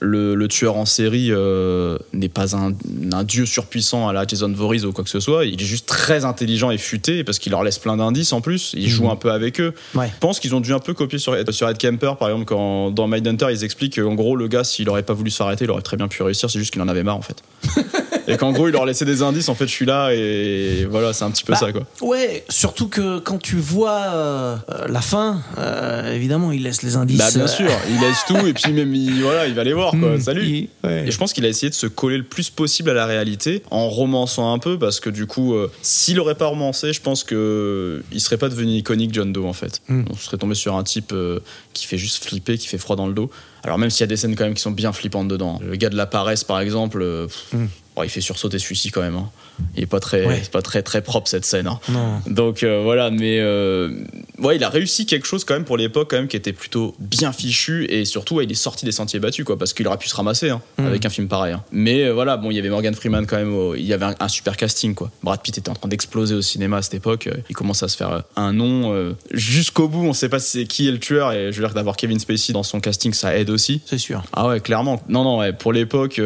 Le, 0.00 0.34
le 0.34 0.48
tueur 0.48 0.76
en 0.76 0.86
série 0.86 1.28
euh, 1.30 1.98
n'est 2.12 2.28
pas 2.28 2.56
un, 2.56 2.72
un 3.12 3.24
dieu 3.24 3.46
surpuissant 3.46 4.08
à 4.08 4.12
la 4.12 4.26
Jason 4.26 4.52
Voorhees 4.52 4.84
ou 4.84 4.92
quoi 4.92 5.04
que 5.04 5.10
ce 5.10 5.20
soit. 5.20 5.44
Il 5.44 5.60
est 5.60 5.66
juste 5.66 5.86
très 5.86 6.24
intelligent 6.24 6.70
et 6.70 6.78
futé 6.78 7.24
parce 7.24 7.38
qu'il 7.38 7.50
leur 7.50 7.62
laisse 7.62 7.78
plein 7.78 7.96
d'indices 7.96 8.32
en 8.32 8.40
plus. 8.40 8.74
Il 8.76 8.88
joue 8.88 9.10
un 9.10 9.16
peu 9.16 9.30
avec 9.30 9.60
eux. 9.60 9.74
Ouais. 9.94 10.10
Je 10.14 10.18
pense 10.20 10.40
qu'ils 10.40 10.54
ont 10.54 10.60
dû 10.60 10.72
un 10.72 10.78
peu 10.78 10.94
copier 10.94 11.18
sur, 11.18 11.34
sur 11.50 11.68
Ed 11.68 11.78
Kemper, 11.78 12.16
par 12.18 12.28
exemple, 12.28 12.46
quand 12.46 12.90
dans 12.90 13.06
Mindhunter, 13.08 13.46
ils 13.50 13.64
expliquent 13.64 14.00
qu'en 14.00 14.14
gros, 14.14 14.36
le 14.36 14.48
gars, 14.48 14.64
s'il 14.64 14.88
aurait 14.88 15.02
pas 15.02 15.14
voulu 15.14 15.30
se 15.30 15.36
faire 15.36 15.46
arrêter, 15.46 15.64
il 15.64 15.70
aurait 15.70 15.82
très 15.82 15.96
bien 15.96 16.08
pu 16.08 16.22
réussir, 16.22 16.50
c'est 16.50 16.58
juste 16.58 16.72
qu'il 16.72 16.82
en 16.82 16.88
avait 16.88 17.02
marre, 17.02 17.16
en 17.16 17.22
fait. 17.22 17.42
et 18.28 18.36
qu'en 18.36 18.52
gros, 18.52 18.68
il 18.68 18.72
leur 18.72 18.84
laissait 18.86 19.04
des 19.04 19.22
indices, 19.22 19.48
en 19.48 19.54
fait, 19.54 19.66
je 19.66 19.72
suis 19.72 19.86
là, 19.86 20.10
et 20.12 20.86
voilà, 20.90 21.12
c'est 21.12 21.24
un 21.24 21.30
petit 21.30 21.44
peu 21.44 21.52
Bah, 21.52 21.58
ça, 21.58 21.72
quoi. 21.72 21.82
Ouais, 22.00 22.44
surtout 22.48 22.88
que 22.88 23.18
quand 23.18 23.38
tu 23.38 23.56
vois 23.56 23.90
euh, 23.90 24.56
euh, 24.70 24.86
la 24.88 25.00
fin, 25.00 25.40
euh, 25.58 26.14
évidemment, 26.14 26.52
il 26.52 26.62
laisse 26.62 26.82
les 26.82 26.96
indices. 26.96 27.18
Bah, 27.18 27.30
bien 27.34 27.44
euh, 27.44 27.48
sûr, 27.48 27.70
il 27.88 28.00
laisse 28.00 28.24
tout, 28.26 28.46
et 28.46 28.52
puis 28.52 28.72
même, 28.72 28.94
il, 28.94 29.22
voilà, 29.22 29.46
il 29.46 29.54
va 29.54 29.64
les 29.64 29.72
voir, 29.72 29.87
quoi. 29.92 30.16
hmm, 30.16 30.20
Salut! 30.20 30.44
il- 30.46 30.68
ouais. 30.84 31.08
Et 31.08 31.10
je 31.10 31.18
pense 31.18 31.32
qu'il 31.32 31.44
a 31.44 31.48
essayé 31.48 31.70
de 31.70 31.74
se 31.74 31.86
coller 31.86 32.16
le 32.18 32.24
plus 32.24 32.50
possible 32.50 32.90
à 32.90 32.94
la 32.94 33.06
réalité 33.06 33.62
en 33.70 33.88
romançant 33.88 34.52
un 34.52 34.58
peu 34.58 34.78
parce 34.78 35.00
que 35.00 35.10
du 35.10 35.26
coup, 35.26 35.54
euh, 35.54 35.70
s'il 35.82 36.18
aurait 36.20 36.34
pas 36.34 36.46
romancé, 36.46 36.92
je 36.92 37.00
pense 37.00 37.24
que 37.24 38.02
il 38.12 38.20
serait 38.20 38.36
pas 38.38 38.48
devenu 38.48 38.72
iconique 38.72 39.12
John 39.14 39.32
Doe 39.32 39.46
en 39.46 39.52
fait. 39.52 39.80
Mm. 39.88 40.04
On 40.10 40.14
serait 40.16 40.36
tombé 40.38 40.54
sur 40.54 40.74
un 40.76 40.82
type 40.84 41.12
euh, 41.12 41.40
qui 41.74 41.86
fait 41.86 41.98
juste 41.98 42.24
flipper, 42.24 42.58
qui 42.58 42.66
fait 42.66 42.78
froid 42.78 42.96
dans 42.96 43.06
le 43.06 43.14
dos. 43.14 43.30
Alors 43.64 43.78
même 43.78 43.90
s'il 43.90 44.00
y 44.00 44.04
a 44.04 44.06
des 44.06 44.16
scènes 44.16 44.36
quand 44.36 44.44
même 44.44 44.54
qui 44.54 44.62
sont 44.62 44.70
bien 44.70 44.92
flippantes 44.92 45.28
dedans. 45.28 45.60
Le 45.64 45.74
gars 45.76 45.88
de 45.90 45.96
la 45.96 46.06
paresse 46.06 46.44
par 46.44 46.60
exemple, 46.60 47.00
euh, 47.02 47.26
pff, 47.26 47.54
Il 48.04 48.08
fait 48.10 48.20
sursauter 48.20 48.58
celui-ci 48.58 48.90
quand 48.90 49.00
même. 49.02 49.16
hein. 49.16 49.28
Il 49.76 49.82
est 49.82 49.86
pas 49.86 49.98
très, 50.00 50.24
Ouais. 50.24 50.42
pas 50.52 50.62
très 50.62 50.82
très 50.82 51.02
propre 51.02 51.28
cette 51.28 51.44
scène. 51.44 51.66
hein. 51.66 51.80
Donc 52.26 52.62
euh, 52.62 52.80
voilà, 52.82 53.10
mais 53.10 53.38
euh, 53.40 53.90
ouais, 54.38 54.56
il 54.56 54.62
a 54.64 54.68
réussi 54.68 55.04
quelque 55.06 55.26
chose 55.26 55.44
quand 55.44 55.54
même 55.54 55.64
pour 55.64 55.76
l'époque 55.76 56.10
quand 56.10 56.16
même 56.16 56.28
qui 56.28 56.36
était 56.36 56.52
plutôt 56.52 56.94
bien 57.00 57.32
fichu 57.32 57.86
et 57.90 58.04
surtout 58.04 58.36
ouais, 58.36 58.44
il 58.44 58.52
est 58.52 58.54
sorti 58.54 58.84
des 58.84 58.92
sentiers 58.92 59.18
battus 59.18 59.44
quoi, 59.44 59.58
parce 59.58 59.72
qu'il 59.72 59.86
aurait 59.88 59.98
pu 59.98 60.08
se 60.08 60.14
ramasser 60.14 60.50
hein, 60.50 60.60
Mm. 60.78 60.86
avec 60.86 61.04
un 61.06 61.10
film 61.10 61.26
pareil. 61.28 61.56
Mais 61.72 62.04
euh, 62.04 62.12
voilà, 62.12 62.36
bon, 62.36 62.50
il 62.52 62.54
y 62.56 62.58
avait 62.60 62.70
Morgan 62.70 62.94
Freeman 62.94 63.26
quand 63.26 63.36
même, 63.36 63.52
au- 63.54 63.74
il 63.74 63.84
y 63.84 63.92
avait 63.92 64.04
un, 64.06 64.14
un 64.20 64.28
super 64.28 64.56
casting 64.56 64.94
quoi. 64.94 65.10
Brad 65.24 65.40
Pitt 65.42 65.58
était 65.58 65.70
en 65.70 65.74
train 65.74 65.88
d'exploser 65.88 66.34
au 66.36 66.42
cinéma 66.42 66.76
à 66.78 66.82
cette 66.82 66.94
époque, 66.94 67.28
il 67.50 67.56
commence 67.56 67.82
à 67.82 67.88
se 67.88 67.96
faire 67.96 68.22
un 68.36 68.52
nom 68.52 69.14
jusqu'au 69.32 69.88
bout. 69.88 70.04
On 70.04 70.12
sait 70.12 70.28
pas 70.28 70.38
si 70.38 70.50
c'est 70.60 70.66
qui 70.66 70.86
est 70.88 70.92
le 70.92 71.00
tueur 71.00 71.32
et 71.32 71.52
je 71.52 71.60
veux 71.60 71.66
dire 71.66 71.74
d'avoir 71.74 71.96
Kevin 71.96 72.18
Spacey 72.20 72.52
dans 72.52 72.62
son 72.62 72.80
casting 72.80 73.12
ça 73.12 73.36
aide 73.36 73.50
aussi. 73.50 73.80
C'est 73.86 73.98
sûr. 73.98 74.22
Ah 74.32 74.46
ouais, 74.48 74.60
clairement. 74.60 75.02
Non, 75.08 75.24
non, 75.24 75.38
ouais, 75.38 75.52
pour 75.52 75.72
l'époque, 75.72 76.20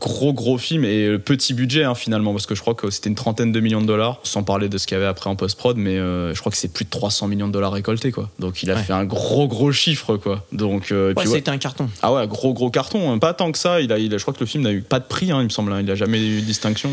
gros, 0.00 0.32
gros 0.32 0.58
film 0.58 0.84
et 0.88 1.18
petit 1.18 1.54
budget 1.54 1.84
hein, 1.84 1.94
finalement, 1.94 2.32
parce 2.32 2.46
que 2.46 2.54
je 2.54 2.60
crois 2.60 2.74
que 2.74 2.90
c'était 2.90 3.08
une 3.08 3.14
trentaine 3.14 3.52
de 3.52 3.60
millions 3.60 3.80
de 3.80 3.86
dollars, 3.86 4.18
sans 4.22 4.42
parler 4.42 4.68
de 4.68 4.78
ce 4.78 4.86
qu'il 4.86 4.94
y 4.96 4.98
avait 4.98 5.06
après 5.08 5.30
en 5.30 5.36
post-prod, 5.36 5.76
mais 5.76 5.96
euh, 5.96 6.34
je 6.34 6.40
crois 6.40 6.50
que 6.52 6.58
c'est 6.58 6.72
plus 6.72 6.84
de 6.84 6.90
300 6.90 7.28
millions 7.28 7.48
de 7.48 7.52
dollars 7.52 7.72
récoltés, 7.72 8.12
quoi. 8.12 8.30
Donc 8.38 8.62
il 8.62 8.70
a 8.70 8.74
Ouais. 8.74 8.82
fait 8.82 8.92
un 8.92 9.04
gros, 9.04 9.48
gros 9.48 9.72
chiffre, 9.72 10.16
quoi. 10.16 10.44
Donc, 10.52 10.92
euh, 10.92 11.12
Ouais, 11.14 11.26
ouais. 11.26 11.34
c'était 11.36 11.50
un 11.50 11.58
carton. 11.58 11.88
Ah 12.02 12.12
ouais, 12.12 12.26
gros, 12.26 12.52
gros 12.54 12.70
carton. 12.70 13.12
hein. 13.12 13.18
Pas 13.18 13.34
tant 13.34 13.50
que 13.52 13.58
ça. 13.58 13.80
Il 13.80 13.92
a, 13.92 13.98
il 13.98 14.12
a- 14.14 14.18
je 14.18 14.22
crois 14.22 14.34
que 14.34 14.40
le 14.40 14.46
film 14.46 14.64
n'a 14.64 14.72
eu 14.72 14.82
pas 14.82 14.98
de 15.00 15.04
prix, 15.06 15.30
hein, 15.30 15.40
il 15.40 15.44
me 15.44 15.48
semble. 15.50 15.74
Il 15.80 15.90
a 15.90 15.94
jamais 15.94 16.18
eu 16.20 16.40
de 16.40 16.46
distinction. 16.46 16.90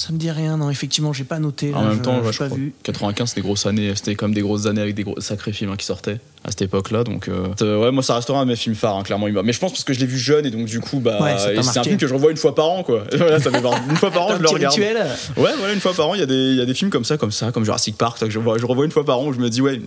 Ça 0.00 0.12
me 0.12 0.16
dit 0.18 0.30
rien, 0.30 0.56
non, 0.56 0.70
effectivement, 0.70 1.12
j'ai 1.12 1.24
pas 1.24 1.40
noté. 1.40 1.74
En 1.74 1.82
même 1.82 1.96
je- 1.98 2.02
temps, 2.02 2.20
ouais, 2.20 2.32
je 2.32 2.38
pas 2.38 2.46
crois 2.46 2.56
vu. 2.56 2.72
95, 2.84 3.30
c'était 3.30 3.40
des 3.40 3.44
grosses 3.48 3.66
années. 3.66 3.92
C'était 3.96 4.14
quand 4.14 4.26
même 4.26 4.34
des 4.34 4.42
grosses 4.42 4.66
années 4.66 4.80
avec 4.80 4.94
des 4.94 5.02
gros, 5.02 5.20
sacrés 5.20 5.52
films 5.52 5.72
hein, 5.72 5.76
qui 5.76 5.84
sortaient 5.86 6.20
à 6.44 6.50
cette 6.50 6.62
époque-là. 6.62 7.02
Donc, 7.02 7.26
euh, 7.28 7.48
ouais, 7.80 7.90
moi, 7.90 8.04
ça 8.04 8.14
restera 8.14 8.38
un 8.38 8.44
de 8.44 8.50
mes 8.50 8.54
films 8.56 8.76
phares, 8.76 8.94
hein, 8.96 9.02
clairement. 9.02 9.26
Mais 9.42 9.52
je 9.52 9.58
pense 9.58 9.72
parce 9.72 9.82
que 9.82 9.92
je 9.92 9.98
l'ai 9.98 10.06
vu 10.06 10.16
jeune 10.16 10.46
et 10.46 10.52
donc, 10.52 10.66
du 10.66 10.78
coup, 10.78 11.00
bah, 11.00 11.18
Ouais, 11.20 11.34
c'est 11.64 11.78
un 11.80 11.82
film 11.82 11.96
que 11.96 12.06
je 12.06 12.14
revois 12.14 12.30
une 12.30 12.36
fois 12.36 12.54
par 12.54 12.66
an, 12.70 12.84
quoi. 12.84 13.02
Voilà, 13.16 13.40
ça 13.40 13.50
fait 13.50 13.58
une 13.90 13.96
fois 13.96 14.12
par 14.12 14.22
an, 14.28 14.36
je 14.36 14.42
le 14.42 14.48
regarde. 14.48 14.72
rituel 14.74 14.98
Ouais, 15.36 15.50
voilà, 15.58 15.74
une 15.74 15.80
fois 15.80 15.92
par 15.94 16.08
an, 16.08 16.14
il 16.14 16.20
y, 16.20 16.22
a 16.22 16.26
des- 16.26 16.34
il 16.34 16.56
y 16.56 16.60
a 16.62 16.64
des 16.66 16.74
films 16.74 16.90
comme 16.90 17.04
ça, 17.04 17.16
comme 17.16 17.32
ça, 17.32 17.50
comme 17.50 17.64
Jurassic 17.64 17.96
Park, 17.98 18.18
ça, 18.18 18.26
que 18.26 18.30
je, 18.32 18.38
je 18.38 18.66
revois 18.66 18.84
une 18.84 18.92
fois 18.92 19.04
par 19.04 19.18
an 19.18 19.26
où 19.26 19.32
je 19.32 19.40
me 19.40 19.50
dis, 19.50 19.60
ouais, 19.62 19.80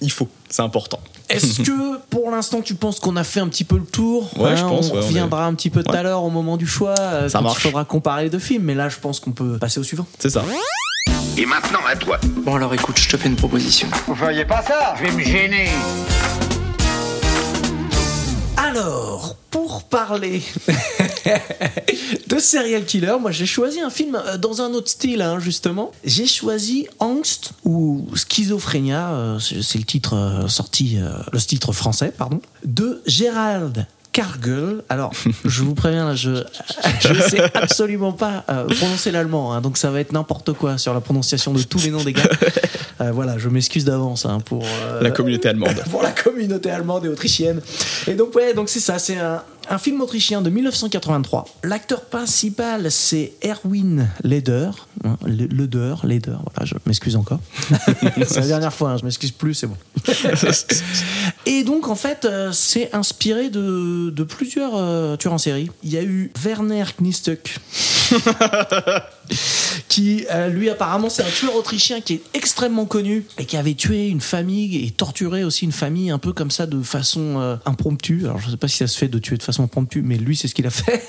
il 0.00 0.10
faut, 0.12 0.28
c'est 0.48 0.62
important. 0.62 0.98
Est-ce 1.28 1.60
que 1.64 1.98
pour 2.10 2.30
l'instant 2.30 2.60
tu 2.60 2.74
penses 2.74 2.98
qu'on 3.00 3.16
a 3.16 3.24
fait 3.24 3.40
un 3.40 3.48
petit 3.48 3.64
peu 3.64 3.76
le 3.76 3.84
tour 3.84 4.30
Ouais, 4.38 4.56
je 4.56 4.62
pense, 4.62 4.90
On 4.90 4.94
ouais, 4.94 5.00
on 5.02 5.06
reviendra 5.06 5.46
un 5.46 5.54
petit 5.54 5.70
peu 5.70 5.82
tout 5.82 5.92
à 5.94 6.02
l'heure 6.02 6.24
au 6.24 6.30
moment 6.30 6.56
du 6.56 6.66
choix. 6.66 6.94
euh, 6.98 7.28
Ça 7.28 7.38
quand 7.38 7.44
marche. 7.44 7.58
Il 7.58 7.62
faudra 7.62 7.84
comparer 7.84 8.24
les 8.24 8.30
deux 8.30 8.38
films, 8.38 8.64
mais 8.64 8.74
là 8.74 8.88
je 8.88 8.96
pense 8.98 9.20
qu'on 9.20 9.32
peut 9.32 9.58
passer 9.58 9.78
au 9.80 9.84
suivant. 9.84 10.06
C'est 10.18 10.30
ça. 10.30 10.42
Et 11.38 11.46
maintenant 11.46 11.80
à 11.88 11.94
toi. 11.96 12.18
Bon 12.44 12.56
alors 12.56 12.74
écoute, 12.74 12.98
je 12.98 13.08
te 13.08 13.16
fais 13.16 13.28
une 13.28 13.36
proposition. 13.36 13.88
Vous 14.06 14.14
feriez 14.16 14.44
pas 14.44 14.62
ça? 14.62 14.94
Je 14.98 15.04
vais 15.04 15.12
me 15.12 15.22
gêner. 15.22 15.68
Alors, 18.70 19.34
pour 19.50 19.82
parler 19.82 20.40
de 22.28 22.38
serial 22.38 22.84
killer, 22.84 23.16
moi 23.20 23.32
j'ai 23.32 23.44
choisi 23.44 23.80
un 23.80 23.90
film 23.90 24.14
euh, 24.14 24.38
dans 24.38 24.62
un 24.62 24.72
autre 24.74 24.88
style, 24.88 25.22
hein, 25.22 25.40
justement. 25.40 25.90
J'ai 26.04 26.26
choisi 26.26 26.86
Angst 27.00 27.54
ou 27.64 28.06
Schizophrénia, 28.14 29.10
euh, 29.10 29.38
c'est 29.40 29.78
le 29.78 29.84
titre 29.84 30.14
euh, 30.14 30.46
sorti, 30.46 30.98
le 31.32 31.40
titre 31.40 31.72
français, 31.72 32.12
pardon, 32.16 32.40
de 32.64 33.02
Gérald. 33.06 33.86
Cargill. 34.12 34.82
Alors, 34.88 35.12
je 35.44 35.62
vous 35.62 35.74
préviens, 35.74 36.06
là, 36.06 36.14
je 36.14 36.42
je 37.00 37.14
sais 37.20 37.40
absolument 37.56 38.12
pas 38.12 38.44
euh, 38.48 38.66
prononcer 38.66 39.10
l'allemand, 39.10 39.52
hein, 39.52 39.60
donc 39.60 39.78
ça 39.78 39.90
va 39.90 40.00
être 40.00 40.12
n'importe 40.12 40.52
quoi 40.52 40.78
sur 40.78 40.94
la 40.94 41.00
prononciation 41.00 41.52
de 41.52 41.62
tous 41.62 41.84
les 41.84 41.90
noms 41.90 42.02
des 42.02 42.12
gars. 42.12 42.22
Euh, 43.00 43.12
voilà, 43.12 43.38
je 43.38 43.48
m'excuse 43.48 43.84
d'avance 43.84 44.26
hein, 44.26 44.40
pour 44.44 44.62
euh, 44.64 45.00
La 45.00 45.10
communauté 45.10 45.48
allemande. 45.48 45.74
pour 45.90 46.02
la 46.02 46.10
communauté 46.12 46.70
allemande 46.70 47.06
et 47.06 47.08
autrichienne. 47.08 47.60
Et 48.06 48.14
donc, 48.14 48.34
ouais, 48.34 48.52
donc 48.52 48.68
c'est 48.68 48.80
ça, 48.80 48.98
c'est 48.98 49.16
un, 49.18 49.42
un 49.70 49.78
film 49.78 50.00
autrichien 50.02 50.42
de 50.42 50.50
1983. 50.50 51.46
L'acteur 51.64 52.02
principal, 52.02 52.90
c'est 52.90 53.32
Erwin 53.42 54.08
Leder. 54.22 54.70
Hein, 55.04 55.16
Le- 55.24 55.46
Leder, 55.46 55.94
Leder, 56.04 56.36
voilà, 56.54 56.64
je 56.64 56.74
m'excuse 56.86 57.16
encore. 57.16 57.40
c'est 58.26 58.40
la 58.40 58.46
dernière 58.46 58.74
fois, 58.74 58.90
hein, 58.90 58.96
je 58.98 59.04
m'excuse 59.04 59.30
plus, 59.32 59.54
c'est 59.54 59.66
bon. 59.66 59.76
et 61.46 61.64
donc, 61.64 61.88
en 61.88 61.94
fait, 61.96 62.26
euh, 62.26 62.52
c'est 62.52 62.94
inspiré 62.94 63.48
de, 63.48 64.10
de 64.10 64.22
plusieurs 64.24 65.16
tueurs 65.16 65.32
en 65.34 65.38
série. 65.38 65.70
Il 65.82 65.90
y 65.90 65.96
a 65.96 66.02
eu 66.02 66.30
Werner 66.44 66.84
Knistuck. 66.98 67.58
qui 69.88 70.26
euh, 70.30 70.48
lui 70.48 70.70
apparemment 70.70 71.08
c'est 71.10 71.22
un 71.22 71.30
tueur 71.30 71.54
autrichien 71.54 72.00
qui 72.00 72.14
est 72.14 72.22
extrêmement 72.34 72.86
connu 72.86 73.24
et 73.38 73.44
qui 73.44 73.56
avait 73.56 73.74
tué 73.74 74.08
une 74.08 74.20
famille 74.20 74.84
et 74.84 74.90
torturé 74.90 75.44
aussi 75.44 75.64
une 75.64 75.72
famille 75.72 76.10
un 76.10 76.18
peu 76.18 76.32
comme 76.32 76.50
ça 76.50 76.66
de 76.66 76.82
façon 76.82 77.40
euh, 77.40 77.56
impromptue. 77.64 78.24
Alors 78.24 78.38
je 78.38 78.50
sais 78.50 78.56
pas 78.56 78.68
si 78.68 78.78
ça 78.78 78.86
se 78.86 78.98
fait 78.98 79.08
de 79.08 79.18
tuer 79.18 79.36
de 79.36 79.42
façon 79.42 79.64
impromptue, 79.64 80.02
mais 80.02 80.16
lui 80.16 80.36
c'est 80.36 80.48
ce 80.48 80.54
qu'il 80.54 80.66
a 80.66 80.70
fait. 80.70 81.02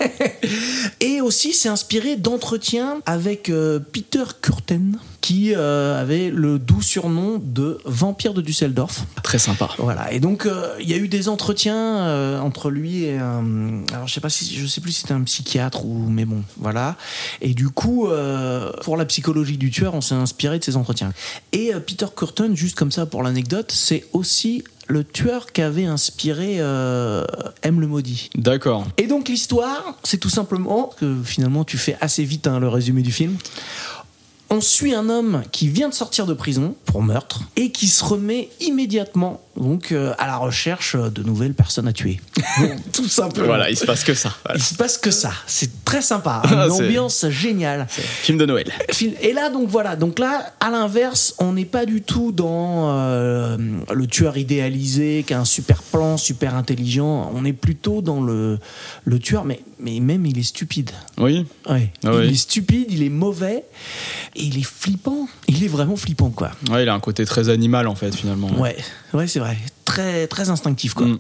et 1.00 1.22
aussi 1.22 1.54
c'est 1.54 1.70
inspiré 1.70 2.16
d'entretiens 2.16 3.02
avec 3.06 3.50
euh, 3.50 3.80
Peter 3.80 4.24
Kurten 4.42 4.98
qui 5.22 5.54
euh, 5.56 6.02
avait 6.02 6.30
le 6.32 6.60
doux 6.60 6.82
surnom 6.82 7.40
de 7.42 7.80
vampire 7.86 8.34
de 8.34 8.42
Düsseldorf. 8.42 9.06
Très 9.24 9.40
sympa. 9.40 9.70
Voilà. 9.78 10.12
Et 10.12 10.20
donc 10.20 10.46
euh, 10.46 10.76
il 10.80 10.90
y 10.90 10.94
a 10.94 10.98
eu 10.98 11.08
des 11.08 11.30
entretiens 11.30 11.76
euh, 11.76 12.40
entre 12.40 12.70
lui 12.70 13.06
et 13.06 13.18
un, 13.18 13.84
alors 13.94 14.08
je 14.08 14.14
sais 14.14 14.20
pas 14.20 14.30
si 14.30 14.56
je 14.58 14.66
sais 14.66 14.82
plus 14.82 14.92
si 14.92 15.02
c'était 15.02 15.14
un 15.14 15.24
psychiatre 15.24 15.86
ou 15.86 16.08
mais 16.10 16.26
bon 16.26 16.44
voilà. 16.58 16.98
Et 17.42 17.54
du 17.54 17.70
coup 17.70 18.08
euh, 18.08 18.72
pour 18.84 18.98
la 18.98 19.06
psychologie 19.06 19.58
du 19.58 19.72
tueur, 19.72 19.94
on 19.94 20.02
s'est 20.02 20.16
inspiré 20.16 20.60
de 20.60 20.64
ces 20.64 20.76
entretiens. 20.76 21.14
Et 21.52 21.74
euh, 21.74 21.80
Peter 21.80 22.08
Curtin, 22.16 22.56
juste 22.56 22.76
comme 22.76 22.92
ça 22.92 23.06
pour 23.06 23.24
l'anecdote, 23.24 23.72
c'est 23.72 24.06
aussi 24.14 24.64
le 24.88 25.04
tueur 25.04 25.52
qu'avait 25.54 25.86
inspiré 25.86 26.58
euh, 26.60 27.26
M 27.62 27.80
le 27.80 27.88
maudit. 27.88 28.30
D'accord. 28.36 28.88
Et 28.98 29.08
donc 29.08 29.30
l'histoire, 29.30 29.96
c'est 30.04 30.18
tout 30.18 30.30
simplement 30.30 30.92
que 31.00 31.18
finalement 31.24 31.64
tu 31.64 31.78
fais 31.78 31.96
assez 32.02 32.24
vite 32.24 32.48
hein, 32.48 32.60
le 32.60 32.68
résumé 32.68 33.02
du 33.02 33.12
film. 33.12 33.38
On 34.54 34.60
suit 34.60 34.94
un 34.94 35.08
homme 35.08 35.44
qui 35.54 35.70
vient 35.70 35.88
de 35.88 35.94
sortir 35.94 36.26
de 36.26 36.34
prison 36.34 36.76
pour 36.86 37.02
meurtre 37.02 37.42
et 37.56 37.72
qui 37.72 37.88
se 37.88 38.04
remet 38.04 38.50
immédiatement 38.60 39.40
donc 39.58 39.92
euh, 39.92 40.14
à 40.18 40.28
la 40.28 40.36
recherche 40.38 40.96
de 40.96 41.24
nouvelles 41.24 41.54
personnes 41.54 41.88
à 41.88 41.94
tuer. 41.94 42.20
tout 42.94 43.08
simplement. 43.08 43.48
Voilà, 43.48 43.70
il 43.70 43.78
se 43.78 43.86
passe 43.86 44.04
que 44.04 44.14
ça. 44.14 44.34
Voilà. 44.46 44.60
Il 44.60 44.64
se 44.64 44.76
passe 44.76 44.98
que 44.98 45.12
ça. 45.12 45.32
C'est 45.48 45.84
très 45.86 46.02
sympa. 46.02 46.42
Ah, 46.46 46.66
Une 46.68 46.72
c'est- 46.74 46.84
ambiance 46.84 47.30
géniale. 47.30 47.88
Film 47.90 48.38
de 48.38 48.46
Noël. 48.46 48.72
Film- 48.92 49.14
Et 49.22 49.32
là, 49.34 49.50
donc 49.50 49.68
voilà. 49.70 49.96
Donc 49.96 50.20
là, 50.20 50.54
à 50.60 50.70
l'inverse, 50.70 51.34
on 51.40 51.54
n'est 51.54 51.66
pas 51.66 51.86
du 51.86 52.02
tout 52.02 52.32
dans 52.34 52.90
euh, 52.92 53.58
le 53.94 54.08
tueur 54.08 54.38
idéalisé 54.38 55.24
qui 55.26 55.34
a 55.34 55.40
un 55.40 55.46
super 55.46 55.82
plan, 55.84 56.18
super 56.18 56.56
intelligent. 56.56 57.32
On 57.34 57.46
est 57.46 57.54
plutôt 57.54 58.02
dans 58.02 58.22
le, 58.22 58.58
le 59.06 59.20
tueur, 59.20 59.44
mais, 59.46 59.62
mais 59.82 60.00
même 60.00 60.26
il 60.26 60.38
est 60.38 60.44
stupide. 60.44 60.92
Oui. 61.18 61.46
Ouais. 61.70 61.92
Ah 62.06 62.12
il 62.14 62.20
oui. 62.20 62.30
est 62.30 62.36
stupide, 62.36 62.88
il 62.90 63.04
est 63.04 63.10
mauvais 63.10 63.66
et 64.36 64.44
il 64.44 64.58
est 64.58 64.66
flippant. 64.66 65.28
Il 65.48 65.64
est 65.64 65.68
vraiment 65.68 65.96
flippant, 65.96 66.30
quoi. 66.30 66.52
Ouais, 66.70 66.84
il 66.84 66.90
a 66.90 66.94
un 66.94 67.00
côté 67.00 67.26
très 67.26 67.50
animal 67.50 67.88
en 67.88 67.96
fait 67.96 68.16
finalement. 68.16 68.52
Ouais, 68.60 68.78
ouais, 69.14 69.28
c'est 69.28 69.40
vrai. 69.40 69.58
Très 69.86 70.28
très 70.28 70.50
instinctif 70.50 70.94
quoi. 70.94 71.08
Mm. 71.08 71.20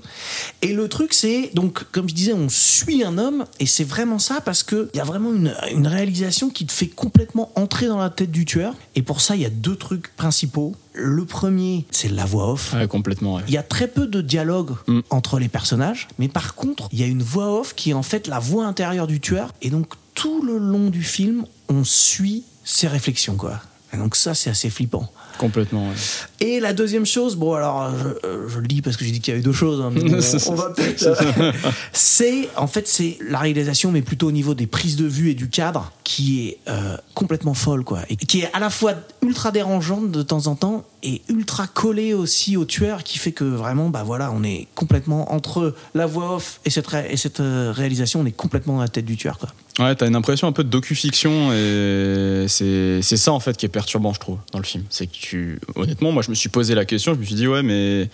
Et 0.62 0.74
le 0.74 0.88
truc 0.88 1.14
c'est 1.14 1.52
donc 1.54 1.84
comme 1.92 2.08
je 2.10 2.14
disais 2.16 2.34
on 2.34 2.48
suit 2.50 3.04
un 3.04 3.18
homme 3.18 3.46
et 3.60 3.66
c'est 3.66 3.84
vraiment 3.84 4.20
ça 4.20 4.42
parce 4.42 4.64
que 4.64 4.90
il 4.94 4.98
y 4.98 5.02
a 5.02 5.04
vraiment 5.04 5.34
une, 5.34 5.56
une 5.72 5.88
réalisation 5.88 6.50
qui 6.50 6.66
te 6.66 6.72
fait 6.72 6.88
complètement 6.88 7.52
entrer 7.56 7.88
dans 7.88 7.98
la 8.00 8.10
tête 8.10 8.32
du 8.32 8.46
tueur 8.46 8.74
et 8.96 9.02
pour 9.02 9.22
ça 9.22 9.36
il 9.36 9.42
y 9.42 9.46
a 9.46 9.50
deux 9.50 9.76
trucs 9.76 10.16
principaux. 10.16 10.76
Le 10.94 11.24
premier 11.26 11.86
c'est 11.92 12.10
la 12.10 12.26
voix 12.26 12.52
off. 12.52 12.74
Ouais, 12.74 12.88
complètement. 12.88 13.36
ouais. 13.36 13.44
Il 13.48 13.54
y 13.54 13.58
a 13.58 13.64
très 13.64 13.88
peu 13.88 14.08
de 14.08 14.22
dialogue 14.22 14.72
Mm. 14.88 15.02
entre 15.10 15.40
les 15.40 15.48
personnages, 15.50 16.08
mais 16.20 16.28
par 16.28 16.56
contre, 16.56 16.88
il 16.92 17.00
y 17.00 17.04
a 17.04 17.06
une 17.06 17.22
voix 17.24 17.60
off 17.60 17.74
qui 17.76 17.92
est 17.92 17.94
en 17.94 18.04
fait 18.04 18.28
la 18.28 18.40
voix 18.40 18.66
intérieure 18.66 19.08
du 19.08 19.20
tueur, 19.20 19.54
et 19.62 19.70
donc 19.70 19.94
tout 20.14 20.42
le 20.44 20.58
long 20.58 20.90
du 20.90 21.04
film, 21.04 21.46
on 21.70 21.84
suit 21.84 22.44
ses 22.64 22.88
réflexions, 22.88 23.36
quoi. 23.36 23.60
Et 23.94 23.98
donc 23.98 24.16
ça, 24.16 24.34
c'est 24.34 24.50
assez 24.50 24.70
flippant. 24.70 25.12
Complètement. 25.38 25.88
ouais. 25.90 25.96
Et 26.42 26.60
la 26.60 26.74
deuxième 26.74 27.06
chose, 27.06 27.36
bon 27.36 27.54
alors 27.54 27.92
je, 27.96 28.28
euh, 28.28 28.50
je 28.50 28.60
le 28.60 28.68
dis 28.68 28.82
parce 28.82 28.98
que 28.98 29.06
j'ai 29.06 29.12
dit 29.12 29.22
qu'il 29.22 29.32
y 29.32 29.36
avait 29.36 29.44
deux 29.44 29.54
choses, 29.54 29.80
hein, 29.80 29.92
mais 29.94 30.02
on, 30.48 30.52
on 30.52 30.56
va 30.56 30.72
peut-être. 30.72 31.04
euh, 31.04 31.52
c'est 31.94 32.50
en 32.58 32.68
fait 32.68 32.88
c'est 32.88 33.18
la 33.30 33.40
réalisation, 33.40 33.92
mais 33.92 34.02
plutôt 34.02 34.28
au 34.28 34.32
niveau 34.32 34.54
des 34.56 34.68
prises 34.68 34.96
de 34.96 35.06
vue 35.06 35.30
et 35.30 35.34
du 35.36 35.50
cadre, 35.50 35.92
qui 36.04 36.48
est 36.48 36.58
euh, 36.68 36.98
complètement 37.14 37.54
folle 37.54 37.84
quoi, 37.84 38.00
et 38.10 38.16
qui 38.16 38.42
est 38.42 38.50
à 38.54 38.60
la 38.60 38.70
fois 38.72 38.94
ultra 39.22 39.52
dérangeante 39.52 40.12
de 40.12 40.22
temps 40.24 40.48
en 40.48 40.56
temps 40.56 40.84
et 41.04 41.22
ultra 41.30 41.68
collée 41.68 42.14
aussi 42.14 42.58
au 42.58 42.66
tueur, 42.66 43.04
qui 43.04 43.18
fait 43.20 43.32
que 43.32 43.44
vraiment 43.44 43.90
bah 43.90 44.04
voilà, 44.04 44.32
on 44.32 44.44
est 44.44 44.68
complètement 44.76 45.32
entre 45.34 45.76
la 45.94 46.06
voix 46.08 46.36
off 46.36 46.60
et 46.66 46.70
cette 46.72 46.88
ré- 46.88 47.08
et 47.12 47.18
cette 47.18 47.40
réalisation, 47.42 48.22
on 48.22 48.26
est 48.26 48.32
complètement 48.32 48.76
dans 48.76 48.82
la 48.82 48.88
tête 48.88 49.06
du 49.06 49.16
tueur 49.16 49.38
quoi. 49.38 49.50
Ouais, 49.80 49.96
t'as 49.96 50.06
une 50.08 50.16
impression 50.18 50.48
un 50.48 50.52
peu 50.52 50.64
de 50.66 50.70
docu-fiction 50.70 51.54
et 51.54 52.46
c'est 52.48 53.00
c'est 53.02 53.16
ça 53.18 53.32
en 53.32 53.40
fait 53.40 53.56
qui 53.56 53.66
est 53.66 53.70
perturbant, 53.70 54.14
je 54.14 54.20
trouve, 54.20 54.38
dans 54.52 54.60
le 54.60 54.66
film. 54.66 54.84
C'est 54.90 55.08
que 55.08 55.14
tu, 55.14 55.60
honnêtement, 55.76 56.12
moi 56.12 56.22
je 56.24 56.31
me 56.32 56.36
suis 56.36 56.50
posé 56.50 56.74
la 56.76 56.86
question, 56.86 57.14
je 57.14 57.20
me 57.20 57.24
suis 57.26 57.36
dit 57.36 57.48
ouais, 57.48 57.62
mais 57.64 58.10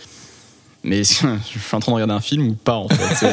mais 0.83 1.03
je 1.03 1.09
suis 1.13 1.25
en 1.73 1.79
train 1.79 1.91
de 1.91 1.95
regarder 1.95 2.13
un 2.13 2.19
film 2.21 2.47
ou 2.49 2.53
pas 2.53 2.75
en 2.75 2.87
fait 2.89 3.25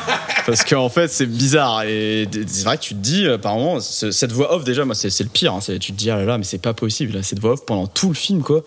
Parce 0.46 0.64
qu'en 0.64 0.88
fait 0.88 1.08
c'est 1.08 1.26
bizarre 1.26 1.82
et 1.84 2.26
c'est 2.46 2.64
vrai 2.64 2.76
que 2.78 2.82
tu 2.82 2.94
te 2.94 3.00
dis 3.00 3.26
euh, 3.26 3.38
par 3.38 3.56
moment 3.56 3.78
ce- 3.80 4.10
cette 4.10 4.32
voix 4.32 4.54
off 4.54 4.64
déjà, 4.64 4.84
moi 4.84 4.94
c'est 4.94 5.08
le 5.20 5.28
pire. 5.28 5.54
hein, 5.54 5.60
tu 5.60 5.78
te 5.92 5.96
dis 5.96 6.10
ah 6.10 6.16
là 6.16 6.24
là, 6.24 6.38
mais 6.38 6.44
c'est 6.44 6.58
pas 6.62 6.74
possible 6.74 7.22
cette 7.22 7.38
voix 7.40 7.52
off 7.52 7.64
pendant 7.66 7.86
tout 7.86 8.08
le 8.08 8.14
film 8.14 8.42
quoi. 8.42 8.62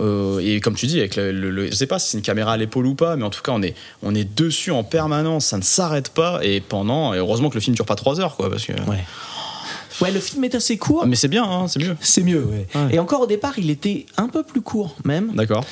Euh, 0.00 0.40
et 0.40 0.58
comme 0.60 0.74
tu 0.74 0.86
dis, 0.86 0.98
avec 0.98 1.14
le, 1.14 1.68
je 1.70 1.74
sais 1.74 1.86
pas 1.86 2.00
si 2.00 2.08
c'est 2.10 2.16
une 2.16 2.22
caméra 2.24 2.54
à 2.54 2.56
l'épaule 2.56 2.84
ou 2.86 2.96
pas, 2.96 3.14
mais 3.14 3.22
en 3.22 3.30
tout 3.30 3.42
cas, 3.42 3.52
on 3.54 3.62
est, 3.62 3.76
on 4.02 4.12
est 4.12 4.24
dessus 4.24 4.72
en 4.72 4.82
permanence, 4.82 5.46
ça 5.46 5.56
ne 5.56 5.62
s'arrête 5.62 6.08
pas. 6.08 6.40
Et 6.42 6.60
pendant, 6.60 7.14
heureusement 7.14 7.48
que 7.48 7.54
le 7.54 7.60
film 7.60 7.76
dure 7.76 7.86
pas 7.86 7.94
3 7.94 8.18
heures, 8.20 8.34
quoi, 8.34 8.50
parce 8.50 8.64
que. 8.66 8.72
Ouais, 10.00 10.10
le 10.10 10.20
film 10.20 10.44
est 10.44 10.54
assez 10.54 10.76
court. 10.78 11.06
Mais 11.06 11.16
c'est 11.16 11.28
bien, 11.28 11.44
hein, 11.44 11.68
c'est 11.68 11.80
mieux. 11.80 11.96
C'est 12.00 12.22
mieux, 12.22 12.44
ouais. 12.44 12.66
Ouais. 12.74 12.94
Et 12.94 12.98
encore 12.98 13.20
au 13.20 13.26
départ, 13.26 13.58
il 13.58 13.70
était 13.70 14.06
un 14.16 14.28
peu 14.28 14.42
plus 14.42 14.60
court 14.60 14.96
même. 15.04 15.32
D'accord. 15.34 15.64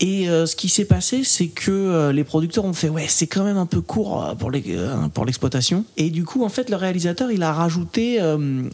Et 0.00 0.28
euh, 0.30 0.46
ce 0.46 0.56
qui 0.56 0.68
s'est 0.70 0.86
passé, 0.86 1.24
c'est 1.24 1.48
que 1.48 1.70
euh, 1.70 2.12
les 2.12 2.24
producteurs 2.24 2.64
ont 2.64 2.72
fait 2.72 2.88
ouais, 2.88 3.04
c'est 3.08 3.26
quand 3.26 3.44
même 3.44 3.58
un 3.58 3.66
peu 3.66 3.80
court 3.82 4.24
euh, 4.24 4.34
pour 4.34 4.50
les- 4.50 4.76
pour 5.14 5.24
l'exploitation. 5.26 5.84
Et 5.98 6.10
du 6.10 6.24
coup, 6.24 6.42
en 6.44 6.48
fait, 6.48 6.70
le 6.70 6.76
réalisateur, 6.76 7.30
il 7.30 7.42
a 7.42 7.52
rajouté 7.52 8.18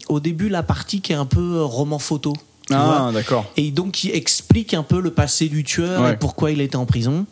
au 0.09 0.19
début 0.19 0.49
la 0.49 0.63
partie 0.63 1.01
qui 1.01 1.11
est 1.11 1.15
un 1.15 1.25
peu 1.25 1.61
roman 1.63 1.99
photo. 1.99 2.33
Ah, 2.69 3.11
d'accord. 3.13 3.45
Et 3.55 3.71
donc, 3.71 4.03
il 4.03 4.11
explique 4.13 4.73
un 4.73 4.83
peu 4.83 4.99
le 4.99 5.11
passé 5.11 5.47
du 5.47 5.63
tueur 5.63 6.01
Ouais. 6.01 6.13
et 6.13 6.17
pourquoi 6.17 6.51
il 6.51 6.59
était 6.59 6.75
en 6.75 6.85
prison. 6.85 7.25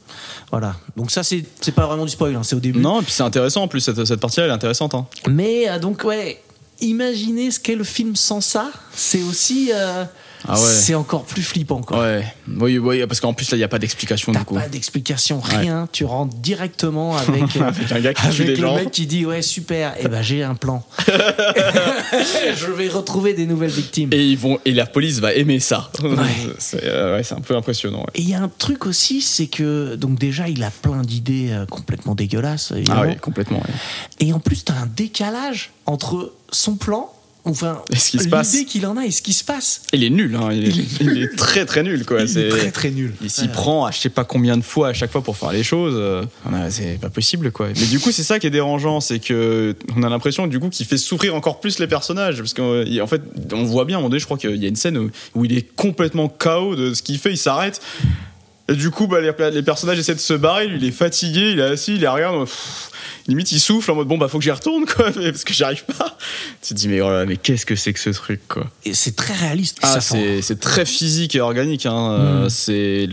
Voilà. 0.52 0.76
Donc 0.96 1.12
ça, 1.12 1.24
c'est 1.24 1.44
c'est 1.60 1.74
pas 1.74 1.86
vraiment 1.88 2.06
du 2.06 2.12
spoil, 2.12 2.34
hein, 2.36 2.42
c'est 2.44 2.56
au 2.56 2.62
début. 2.62 2.80
Non, 2.80 3.02
et 3.02 3.04
puis 3.04 3.12
c'est 3.12 3.24
intéressant 3.24 3.64
en 3.64 3.68
plus, 3.68 3.82
cette, 3.82 4.06
cette 4.06 4.20
partie-là, 4.22 4.46
elle 4.46 4.52
est 4.52 4.56
intéressante. 4.56 4.94
Hein. 4.96 5.08
Mais 5.30 5.68
donc 5.80 6.04
ouais, 6.06 6.42
imaginez 6.86 7.52
ce 7.52 7.60
qu'est 7.60 7.76
le 7.76 7.84
film 7.84 8.16
sans 8.16 8.42
ça. 8.42 8.72
C'est 8.96 9.22
aussi, 9.24 9.72
euh, 9.74 10.06
Ah 10.48 10.54
ouais. 10.54 10.60
c'est 10.60 10.96
encore 10.96 11.24
plus 11.26 11.42
flippant 11.44 11.82
quoi. 11.82 12.00
Ouais, 12.02 12.26
oui, 12.60 12.78
oui, 12.78 13.06
parce 13.08 13.20
qu'en 13.20 13.34
plus, 13.34 13.50
là, 13.52 13.58
il 13.58 13.60
n'y 13.60 13.64
a 13.64 13.68
pas 13.68 13.80
d'explication 13.80 14.32
T'as 14.32 14.44
pas 14.44 14.68
d'explication, 14.68 15.40
rien. 15.40 15.88
Tu 15.92 16.06
rentres 16.06 16.36
directement 16.38 17.16
avec, 17.18 17.56
euh, 17.58 17.62
Avec 17.68 17.92
un 17.92 18.00
gars 18.00 18.14
qui 18.14 18.22
tue 18.30 18.42
avec 18.44 18.48
des 18.48 18.56
le 18.56 18.68
gens. 18.68 18.76
mec 18.76 18.92
qui 18.92 19.06
dit 19.08 19.26
ouais 19.26 19.42
super, 19.42 19.94
et 20.00 20.08
ben 20.08 20.22
j'ai 20.22 20.44
un 20.44 20.56
plan. 20.56 20.84
Je 22.58 22.72
vais 22.72 22.88
retrouver 22.88 23.34
des 23.34 23.46
nouvelles 23.46 23.70
victimes. 23.72 24.10
Et 24.12 24.18
Et, 24.18 24.26
ils 24.26 24.38
vont, 24.38 24.60
et 24.66 24.72
la 24.72 24.86
police 24.86 25.20
va 25.20 25.34
aimer 25.34 25.60
ça. 25.60 25.92
c'est 26.60 26.84
euh, 26.84 27.16
ouais, 27.18 27.24
c'est 27.24 27.36
un 27.36 27.42
peu 27.42 27.56
impressionnant. 27.56 28.00
ouais. 28.00 28.12
il 28.16 28.30
y 28.30 28.34
a 28.34 28.42
un 28.42 28.50
truc 28.50 28.86
aussi, 28.86 29.22
c'est 29.22 29.48
que 29.48 29.96
donc 29.96 30.18
déjà 30.20 30.48
il 30.50 30.64
a 30.64 30.72
plein 30.72 31.02
d'idées 31.02 31.50
euh, 31.52 31.66
complètement 31.66 32.16
dégueulasses 32.16 32.72
évidemment. 32.72 33.02
Ah 33.04 33.08
oui, 33.10 33.16
complètement. 33.18 33.62
Et 34.20 34.34
en 34.34 34.40
plus 34.40 34.64
t'as 34.66 34.74
un 34.74 34.88
décalage 34.96 35.72
entre 35.86 36.34
son 36.52 36.76
plan, 36.76 37.12
enfin 37.46 37.82
Et 37.92 37.96
ce 37.96 38.12
qui 38.12 38.20
se 38.20 38.28
passe. 38.28 38.54
l'idée 38.54 38.66
qu'il 38.66 38.86
en 38.86 38.98
a 38.98 39.06
et 39.06 39.12
ce 39.12 39.22
qui 39.22 39.34
se 39.34 39.44
passe. 39.44 39.82
Il 39.94 40.04
est 40.04 40.10
nul, 40.10 40.36
hein, 40.36 40.50
il, 40.52 40.66
est, 40.68 40.74
Il 41.02 41.30
très 41.38 41.66
très 41.66 41.84
nul. 41.84 42.06
Quoi. 42.06 42.22
Il 42.24 42.38
est 42.38 42.50
très 42.50 42.72
très 42.72 42.90
nul. 42.92 43.14
Il 43.22 43.30
s'y 43.30 43.42
Ouais. 43.44 43.48
prend 43.50 43.86
à 43.86 43.92
je 43.92 44.00
sais 44.00 44.10
pas 44.10 44.24
combien 44.24 44.58
de 44.58 44.64
fois 44.64 44.90
à 44.90 44.94
chaque 44.94 45.12
fois 45.12 45.22
pour 45.22 45.38
faire 45.38 45.52
les 45.52 45.64
choses. 45.64 45.96
euh, 45.98 46.24
C'est 46.70 47.00
pas 47.00 47.10
possible 47.10 47.52
quoi. 47.52 47.68
Mais 47.80 47.86
du 47.88 48.00
coup 48.00 48.12
c'est 48.12 48.24
ça 48.24 48.40
qui 48.40 48.48
est 48.48 48.52
dérangeant, 48.52 49.00
c'est 49.00 49.20
que 49.20 49.76
on 49.96 50.04
a 50.04 50.10
l'impression 50.10 50.48
du 50.48 50.60
coup 50.60 50.70
qu'il 50.70 50.86
fait 50.86 50.98
souffrir 50.98 51.36
encore 51.36 51.60
plus 51.60 51.80
les 51.80 51.88
personnages 51.88 52.38
parce 52.38 52.54
qu'en 52.54 53.08
fait 53.08 53.22
on 53.54 53.64
voit 53.64 53.86
bien 53.86 53.98
à 53.98 54.00
un 54.00 54.02
moment 54.02 54.10
donné, 54.10 54.20
je 54.20 54.26
crois 54.26 54.38
qu'il 54.38 54.56
y 54.56 54.66
a 54.66 54.68
une 54.70 54.76
scène 54.76 54.98
où, 54.98 55.10
où 55.36 55.46
il 55.46 55.58
est 55.58 55.76
complètement 55.76 56.28
KO 56.30 56.76
de 56.76 56.94
ce 56.94 57.02
qu'il 57.04 57.18
fait, 57.20 57.32
il 57.32 57.38
s'arrête. 57.38 57.82
Et 58.68 58.74
du 58.74 58.90
coup 58.90 59.06
bah, 59.08 59.20
les, 59.22 59.32
les 59.52 59.62
personnages 59.62 60.00
essaient 60.00 60.16
de 60.16 60.20
se 60.20 60.34
barrer, 60.34 60.68
lui 60.68 60.78
il 60.80 60.86
est 60.88 60.92
fatigué, 60.92 61.52
il 61.52 61.60
est 61.60 61.64
assis, 61.64 61.96
il 61.96 62.04
est 62.04 62.08
rien. 62.10 62.32
pff, 62.46 62.90
limite 63.28 63.52
il 63.52 63.60
souffle 63.60 63.92
en 63.92 63.96
mode 63.96 64.08
bon 64.08 64.18
bah 64.18 64.28
faut 64.28 64.40
que 64.40 64.44
j'y 64.44 64.50
retourne 64.52 64.86
quoi 64.86 65.12
mais- 65.16 65.32
parce 65.32 65.44
que 65.44 65.54
j'y 65.54 65.64
arrive 65.64 65.84
pas. 65.86 66.18
Tu 66.64 66.74
te 66.74 66.80
dis 66.80 66.88
mais 66.88 67.00
oh 67.02 67.10
là, 67.12 67.26
mais 67.26 67.38
qu'est-ce 67.38 67.66
que 67.66 67.76
c'est 67.76 67.94
que 67.94 68.00
ce 68.00 68.10
truc 68.10 68.42
quoi? 68.48 68.66
Et 68.84 68.94
c'est 68.96 69.16
très 69.16 69.36
réaliste. 69.36 69.78
Ah, 69.84 70.02
c'est 70.02 70.42
c'est 70.42 70.60
très 70.60 70.86
physique 70.86 71.36
et 71.36 71.42
organique. 71.42 71.86
Hein. 71.86 72.12
Euh, 72.20 72.50
C'est 72.50 73.08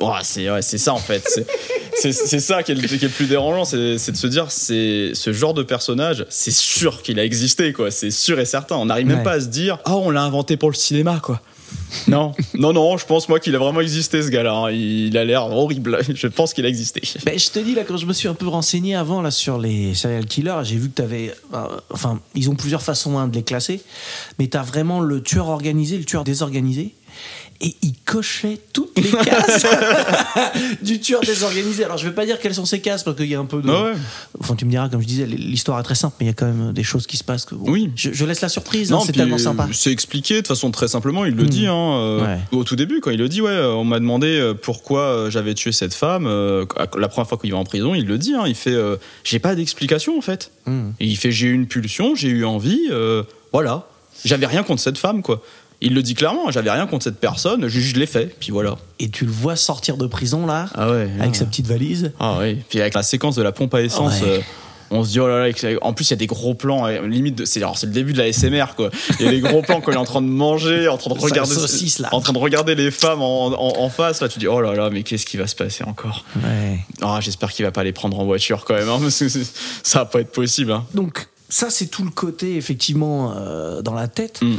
oh, 0.00 0.12
c'est 0.22 0.50
ouais, 0.50 0.62
c'est 0.62 0.78
ça 0.78 0.92
en 0.92 0.98
fait. 0.98 1.22
C'est- 1.28 1.46
C'est 2.00 2.12
c'est 2.12 2.40
ça 2.40 2.62
qui 2.62 2.72
est, 2.72 2.74
le, 2.76 2.80
qui 2.88 2.94
est 2.94 3.02
le 3.02 3.08
plus 3.10 3.26
dérangeant, 3.26 3.66
c'est 3.66 3.98
c'est 3.98 4.12
de 4.12 4.16
se 4.16 4.26
dire 4.26 4.46
c'est 4.50 5.10
ce 5.12 5.32
genre 5.34 5.52
de 5.52 5.62
personnage, 5.62 6.24
c'est 6.30 6.50
sûr 6.52 7.02
qu'il 7.02 7.18
a 7.20 7.24
existé 7.24 7.72
quoi. 7.74 7.90
C'est 7.90 8.10
sûr 8.10 8.40
et 8.40 8.46
certain. 8.46 8.76
On 8.76 8.86
n'arrive 8.86 9.06
même 9.06 9.18
Ouais. 9.18 9.22
pas 9.24 9.32
à 9.32 9.40
se 9.40 9.46
dire 9.48 9.78
ah 9.84 9.96
on 9.96 10.08
l'a 10.10 10.22
inventé 10.22 10.56
pour 10.56 10.70
le 10.70 10.74
cinéma 10.76 11.20
quoi. 11.22 11.42
Non, 12.08 12.32
non, 12.54 12.72
non, 12.72 12.96
je 12.96 13.04
pense 13.04 13.28
moi 13.28 13.40
qu'il 13.40 13.54
a 13.54 13.58
vraiment 13.58 13.80
existé 13.80 14.22
ce 14.22 14.28
gars-là. 14.28 14.52
hein. 14.54 14.70
Il 14.70 15.16
a 15.16 15.24
l'air 15.24 15.46
horrible. 15.46 15.98
Je 16.14 16.26
pense 16.26 16.54
qu'il 16.54 16.64
a 16.64 16.68
existé. 16.68 17.02
Ben, 17.24 17.38
je 17.38 17.50
te 17.50 17.58
dis 17.58 17.74
là 17.74 17.82
quand 17.84 17.96
je 17.96 18.06
me 18.06 18.12
suis 18.12 18.28
un 18.28 18.34
peu 18.34 18.46
renseigné 18.48 18.94
avant 18.94 19.22
là 19.22 19.30
sur 19.30 19.58
les 19.58 19.94
serial 19.94 20.26
killers, 20.26 20.60
j'ai 20.64 20.76
vu 20.76 20.88
que 20.90 20.96
tu 20.96 21.02
avais 21.02 21.34
enfin 21.90 22.20
ils 22.34 22.48
ont 22.50 22.54
plusieurs 22.54 22.82
façons 22.82 23.18
hein, 23.18 23.28
de 23.28 23.34
les 23.36 23.42
classer, 23.42 23.80
mais 24.38 24.46
tu 24.48 24.56
as 24.56 24.62
vraiment 24.62 25.00
le 25.00 25.22
tueur 25.22 25.48
organisé, 25.48 25.98
le 25.98 26.04
tueur 26.04 26.24
désorganisé 26.24 26.94
et 27.62 27.74
il 27.82 27.94
cochait 28.04 28.58
toutes 28.72 28.96
les 28.98 29.10
cases 29.10 29.66
du 30.82 31.00
tueur 31.00 31.20
désorganisé. 31.20 31.84
Alors 31.84 31.98
je 31.98 32.06
vais 32.08 32.14
pas 32.14 32.24
dire 32.26 32.38
quelles 32.40 32.54
sont 32.54 32.64
ces 32.64 32.80
cases 32.80 33.02
parce 33.02 33.16
qu'il 33.16 33.26
y 33.26 33.34
a 33.34 33.38
un 33.40 33.44
peu 33.44 33.60
de 33.62 33.68
Ah 33.70 33.84
ouais. 33.84 33.92
Enfin 34.40 34.54
tu 34.56 34.64
me 34.64 34.70
diras 34.70 34.88
comme 34.88 35.00
je 35.02 35.06
disais 35.06 35.26
l'histoire 35.26 35.78
est 35.78 35.82
très 35.82 35.94
simple 35.94 36.16
mais 36.20 36.26
il 36.26 36.28
y 36.28 36.32
a 36.32 36.34
quand 36.34 36.46
même 36.46 36.72
des 36.72 36.82
choses 36.82 37.06
qui 37.06 37.16
se 37.16 37.24
passent 37.24 37.44
que 37.44 37.54
bon, 37.54 37.70
Oui. 37.70 37.90
je, 37.96 38.12
je 38.12 38.24
laisse 38.24 38.40
la 38.40 38.48
surprise, 38.48 38.92
hein, 38.92 39.00
c'est 39.04 39.12
tellement 39.12 39.38
sympa. 39.38 39.68
C'est 39.72 39.92
expliqué 39.92 40.40
de 40.42 40.46
façon 40.46 40.70
très 40.70 40.88
simplement. 40.88 41.24
Il 41.24 41.34
le 41.36 41.44
dit 41.44 41.66
hein, 41.66 41.74
euh, 41.74 42.24
Ouais. 42.24 42.38
au 42.52 42.64
tout 42.64 42.76
début 42.76 43.00
quand 43.00 43.10
il 43.10 43.18
le 43.18 43.28
dit. 43.28 43.40
Ouais, 43.42 43.50
euh, 43.50 43.72
on 43.72 43.84
m'a 43.84 43.98
demandé 44.00 44.28
euh, 44.38 44.54
pourquoi 44.54 45.28
j'avais 45.30 45.54
tué 45.54 45.72
cette 45.72 45.94
femme. 45.94 46.26
euh, 46.26 46.64
la 46.98 47.08
première 47.08 47.28
fois 47.28 47.38
qu'il 47.38 47.52
va 47.52 47.58
en 47.58 47.64
prison, 47.64 47.94
il 47.94 48.06
le 48.06 48.18
dit. 48.18 48.34
hein, 48.34 48.44
il 48.46 48.54
fait, 48.54 48.70
euh, 48.72 48.96
j'ai 49.24 49.38
pas 49.38 49.54
d'explication 49.54 50.16
en 50.16 50.22
fait. 50.22 50.50
Et 51.00 51.06
il 51.06 51.16
fait, 51.16 51.32
j'ai 51.32 51.48
eu 51.48 51.52
une 51.52 51.66
pulsion, 51.66 52.14
j'ai 52.14 52.28
eu 52.28 52.44
envie. 52.44 52.80
voilà, 53.52 53.86
j'avais 54.24 54.46
rien 54.46 54.62
contre 54.62 54.80
cette 54.82 54.98
femme 54.98 55.22
quoi. 55.22 55.42
Il 55.82 55.94
le 55.94 56.02
dit 56.02 56.14
clairement. 56.14 56.50
J'avais 56.50 56.70
rien 56.70 56.86
contre 56.86 57.04
cette 57.04 57.20
personne. 57.20 57.66
Je, 57.68 57.80
je 57.80 57.96
l'ai 57.96 58.06
fait. 58.06 58.34
Puis 58.38 58.50
voilà. 58.50 58.76
Et 58.98 59.08
tu 59.08 59.24
le 59.24 59.30
vois 59.32 59.56
sortir 59.56 59.96
de 59.96 60.06
prison 60.06 60.46
là 60.46 60.66
Ah 60.74 60.90
ouais. 60.90 61.08
avec 61.20 61.34
sa 61.36 61.46
petite 61.46 61.66
valise. 61.66 62.12
Ah 62.20 62.36
oui. 62.40 62.58
Puis 62.68 62.80
avec 62.80 62.94
la 62.94 63.02
séquence 63.02 63.36
de 63.36 63.42
la 63.42 63.52
pompe 63.52 63.74
à 63.74 63.80
essence. 63.82 64.20
Ouais. 64.20 64.28
euh, 64.28 64.40
on 64.92 65.04
se 65.04 65.10
dit 65.10 65.20
oh 65.20 65.28
là 65.28 65.46
là, 65.46 65.54
en 65.82 65.92
plus 65.92 66.08
il 66.08 66.10
y 66.10 66.14
a 66.14 66.16
des 66.16 66.26
gros 66.26 66.52
plans, 66.54 66.84
euh, 66.84 67.06
limite 67.06 67.46
c'est 67.46 67.60
alors 67.62 67.78
c'est 67.78 67.86
le 67.86 67.92
début 67.92 68.12
de 68.12 68.18
la 68.18 68.32
SMR 68.32 68.74
quoi. 68.76 68.90
Il 69.20 69.24
y 69.24 69.28
a 69.28 69.30
des 69.30 69.38
gros 69.40 69.62
plans 69.62 69.80
quand 69.80 69.92
il 69.92 69.94
est 69.94 69.98
en 69.98 70.04
train 70.04 70.20
de 70.20 70.26
manger, 70.26 70.88
en 70.88 70.96
train 70.98 71.14
de 71.14 71.20
regarder, 71.20 71.54
saucisse, 71.54 72.02
en 72.10 72.20
train 72.20 72.32
de 72.32 72.38
regarder 72.38 72.74
les 72.74 72.90
femmes 72.90 73.22
en, 73.22 73.46
en- 73.52 73.78
en 73.84 73.88
face 73.88 74.20
là, 74.20 74.28
tu 74.28 74.40
dis 74.40 74.48
oh 74.48 74.60
là 74.60 74.74
là 74.74 74.90
mais 74.90 75.04
qu'est-ce 75.04 75.26
qui 75.26 75.36
va 75.36 75.46
se 75.46 75.54
passer 75.54 75.84
encore? 75.84 76.24
Ouais. 76.42 76.80
Ah 77.02 77.20
j'espère 77.22 77.52
qu'il 77.52 77.64
va 77.64 77.70
pas 77.70 77.84
les 77.84 77.92
prendre 77.92 78.18
en 78.18 78.24
voiture 78.24 78.64
quand 78.64 78.74
même, 78.74 78.88
hein, 78.88 78.98
parce 79.00 79.20
que 79.20 79.28
ça 79.28 80.00
va 80.00 80.04
pas 80.06 80.22
être 80.22 80.32
possible. 80.32 80.72
hein. 80.72 80.84
Donc 80.92 81.28
ça 81.50 81.68
c'est 81.68 81.86
tout 81.88 82.04
le 82.04 82.10
côté 82.10 82.56
effectivement 82.56 83.34
euh, 83.36 83.82
dans 83.82 83.94
la 83.94 84.08
tête, 84.08 84.40
Mm. 84.42 84.56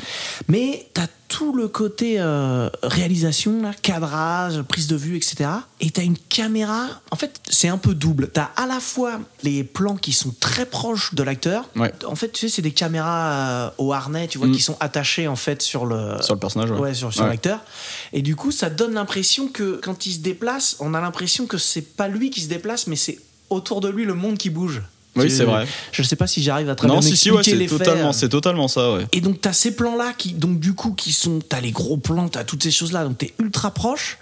mais 0.47 0.85
t'as 0.93 1.07
tout 1.27 1.53
le 1.53 1.69
côté 1.69 2.15
euh, 2.19 2.69
réalisation, 2.83 3.61
là, 3.61 3.71
cadrage, 3.81 4.61
prise 4.63 4.87
de 4.87 4.97
vue, 4.97 5.15
etc. 5.15 5.49
Et 5.79 5.89
t'as 5.89 6.03
une 6.03 6.17
caméra. 6.17 6.87
En 7.09 7.15
fait, 7.15 7.39
c'est 7.49 7.69
un 7.69 7.77
peu 7.77 7.93
double. 7.95 8.27
T'as 8.33 8.49
à 8.57 8.65
la 8.67 8.81
fois 8.81 9.21
les 9.41 9.63
plans 9.63 9.95
qui 9.95 10.11
sont 10.11 10.35
très 10.41 10.65
proches 10.65 11.13
de 11.15 11.23
l'acteur. 11.23 11.69
Ouais. 11.77 11.93
En 12.05 12.15
fait, 12.15 12.33
tu 12.33 12.41
sais, 12.49 12.55
c'est 12.57 12.61
des 12.61 12.71
caméras 12.73 13.31
euh, 13.31 13.69
au 13.77 13.93
harnais, 13.93 14.27
tu 14.27 14.37
vois, 14.39 14.47
Mm. 14.47 14.51
qui 14.51 14.61
sont 14.61 14.75
attachées 14.81 15.29
en 15.29 15.37
fait 15.37 15.61
sur 15.61 15.85
le 15.85 16.15
Sur 16.21 16.33
le 16.33 16.39
personnage, 16.41 16.71
ouais. 16.71 16.79
ouais, 16.79 16.93
sur, 16.93 17.13
sur 17.13 17.23
Ouais. 17.23 17.29
l'acteur. 17.29 17.61
Et 18.11 18.21
du 18.21 18.35
coup, 18.35 18.51
ça 18.51 18.69
donne 18.69 18.93
l'impression 18.95 19.47
que 19.47 19.79
quand 19.81 20.05
il 20.05 20.11
se 20.13 20.19
déplace, 20.19 20.75
on 20.81 20.93
a 20.93 20.99
l'impression 20.99 21.45
que 21.47 21.57
c'est 21.57 21.95
pas 21.95 22.09
lui 22.09 22.29
qui 22.29 22.41
se 22.41 22.49
déplace, 22.49 22.87
mais 22.87 22.97
c'est 22.97 23.17
autour 23.49 23.79
de 23.79 23.87
lui 23.87 24.03
le 24.03 24.15
monde 24.15 24.37
qui 24.37 24.49
bouge. 24.49 24.81
Oui, 25.15 25.29
c'est 25.29 25.43
vrai. 25.43 25.67
Je 25.91 26.01
ne 26.01 26.07
sais 26.07 26.15
pas 26.15 26.27
si 26.27 26.41
j'arrive 26.41 26.69
à 26.69 26.75
très 26.75 26.87
Non 26.87 26.99
bien 26.99 27.01
si 27.01 27.17
si 27.17 27.31
ouais 27.31 27.43
c'est 27.43 27.67
totalement 27.67 28.13
c'est 28.13 28.29
totalement 28.29 28.67
ça 28.67 28.93
ouais. 28.93 29.05
Et 29.11 29.21
donc 29.21 29.41
t'as 29.41 29.53
ces 29.53 29.75
plans 29.75 29.95
là 29.97 30.13
qui 30.17 30.33
donc 30.33 30.59
du 30.59 30.73
coup 30.73 30.93
qui 30.93 31.11
sont 31.11 31.39
t'as 31.39 31.59
les 31.59 31.71
gros 31.71 31.97
plans 31.97 32.29
t'as 32.29 32.43
toutes 32.43 32.63
ces 32.63 32.71
choses 32.71 32.91
là 32.93 33.03
donc 33.03 33.17
t'es 33.17 33.33
ultra 33.39 33.71
proche 33.71 34.17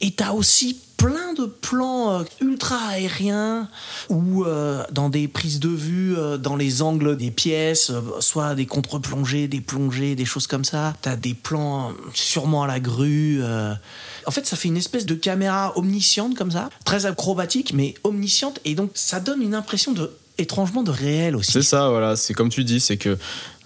et 0.00 0.10
t'as 0.10 0.32
aussi 0.32 0.78
plein 0.98 1.32
de 1.32 1.46
plans 1.46 2.20
euh, 2.20 2.24
ultra 2.40 2.76
aériens 2.88 3.68
ou 4.10 4.44
euh, 4.44 4.82
dans 4.92 5.08
des 5.08 5.28
prises 5.28 5.60
de 5.60 5.68
vue 5.68 6.14
euh, 6.18 6.36
dans 6.36 6.56
les 6.56 6.82
angles 6.82 7.16
des 7.16 7.30
pièces, 7.30 7.92
soit 8.20 8.54
des 8.54 8.66
contre-plongées, 8.66 9.48
des 9.48 9.62
plongées, 9.62 10.16
des 10.16 10.26
choses 10.26 10.46
comme 10.46 10.64
ça. 10.64 10.94
T'as 11.00 11.16
des 11.16 11.32
plans 11.34 11.92
sûrement 12.12 12.64
à 12.64 12.66
la 12.66 12.80
grue. 12.80 13.40
En 14.26 14.30
fait, 14.30 14.44
ça 14.46 14.56
fait 14.56 14.68
une 14.68 14.76
espèce 14.76 15.06
de 15.06 15.14
caméra 15.14 15.72
omnisciente 15.78 16.36
comme 16.36 16.50
ça, 16.50 16.68
très 16.84 17.06
acrobatique, 17.06 17.72
mais 17.72 17.94
omnisciente, 18.04 18.60
et 18.64 18.74
donc 18.74 18.90
ça 18.94 19.20
donne 19.20 19.40
une 19.40 19.54
impression 19.54 19.92
de 19.92 20.10
étrangement 20.38 20.82
de 20.82 20.90
réel 20.90 21.36
aussi. 21.36 21.52
C'est 21.52 21.62
ça, 21.62 21.90
voilà. 21.90 22.16
C'est 22.16 22.32
comme 22.32 22.48
tu 22.48 22.64
dis, 22.64 22.80
c'est 22.80 22.96
que. 22.96 23.18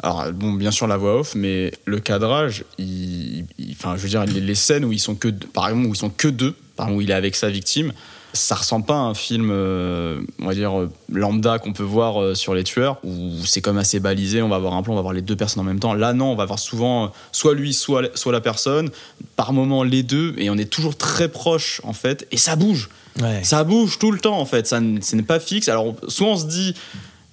Alors, 0.03 0.33
bon, 0.33 0.53
bien 0.55 0.71
sûr, 0.71 0.87
la 0.87 0.97
voix 0.97 1.21
off, 1.21 1.35
mais 1.35 1.73
le 1.85 2.01
cadrage, 2.01 2.65
enfin, 2.79 3.97
je 3.97 4.03
veux 4.03 4.09
dire, 4.09 4.25
les, 4.25 4.55
scènes 4.55 4.85
où 4.85 4.93
ils 4.93 4.99
sont 4.99 5.15
que, 5.15 5.29
par 5.29 5.69
exemple, 5.69 5.87
où 5.87 5.95
ils 5.95 5.99
sont 5.99 6.11
que 6.11 6.29
deux, 6.29 6.57
par 6.77 6.87
exemple, 6.87 6.99
où 6.99 7.01
il 7.03 7.11
est 7.11 7.15
avec 7.15 7.37
sa 7.37 7.49
victime, 7.49 7.93
ça 8.35 8.55
ressemble 8.55 8.87
pas 8.87 8.95
à 8.95 9.01
un 9.01 9.15
film, 9.15 9.51
euh, 9.53 10.21
on 10.41 10.47
va 10.47 10.55
dire, 10.55 10.79
euh, 10.79 10.91
lambda 11.13 11.59
qu'on 11.59 11.73
peut 11.73 11.83
voir 11.83 12.21
euh, 12.21 12.35
sur 12.35 12.55
les 12.55 12.65
tueurs, 12.65 12.99
où 13.05 13.33
c'est 13.45 13.61
comme 13.61 13.79
assez 13.79 14.01
balisé, 14.01 14.43
on 14.43 14.49
va 14.49 14.57
avoir 14.57 14.75
un 14.75 14.83
plan, 14.83 14.95
on 14.95 14.97
va 14.97 15.03
voir 15.03 15.15
les 15.15 15.23
deux 15.23 15.37
personnes 15.37 15.61
en 15.61 15.65
même 15.65 15.81
temps. 15.81 15.95
Là, 15.95 16.13
non, 16.13 16.33
on 16.33 16.35
va 16.35 16.47
voir 16.47 16.59
souvent 16.59 17.05
euh, 17.05 17.09
soit 17.31 17.55
lui, 17.55 17.75
soit, 17.75 18.17
soit 18.17 18.33
la 18.33 18.41
personne, 18.41 18.91
par 19.37 19.53
moment 19.53 19.83
les 19.83 20.03
deux, 20.03 20.35
et 20.39 20.49
on 20.51 20.57
est 20.57 20.71
toujours 20.71 20.97
très 20.97 21.29
proche, 21.29 21.81
en 21.85 21.93
fait, 21.93 22.27
et 22.31 22.37
ça 22.37 22.57
bouge. 22.57 22.89
Ouais. 23.21 23.45
Ça 23.45 23.65
bouge 23.65 23.99
tout 23.99 24.11
le 24.11 24.19
temps 24.19 24.39
en 24.39 24.47
fait, 24.47 24.67
ça 24.67 24.81
ce 25.03 25.17
n'est 25.17 25.23
pas 25.23 25.39
fixe. 25.39 25.69
Alors 25.69 25.95
soit 26.09 26.29
on 26.29 26.37
se 26.37 26.47
dit 26.47 26.75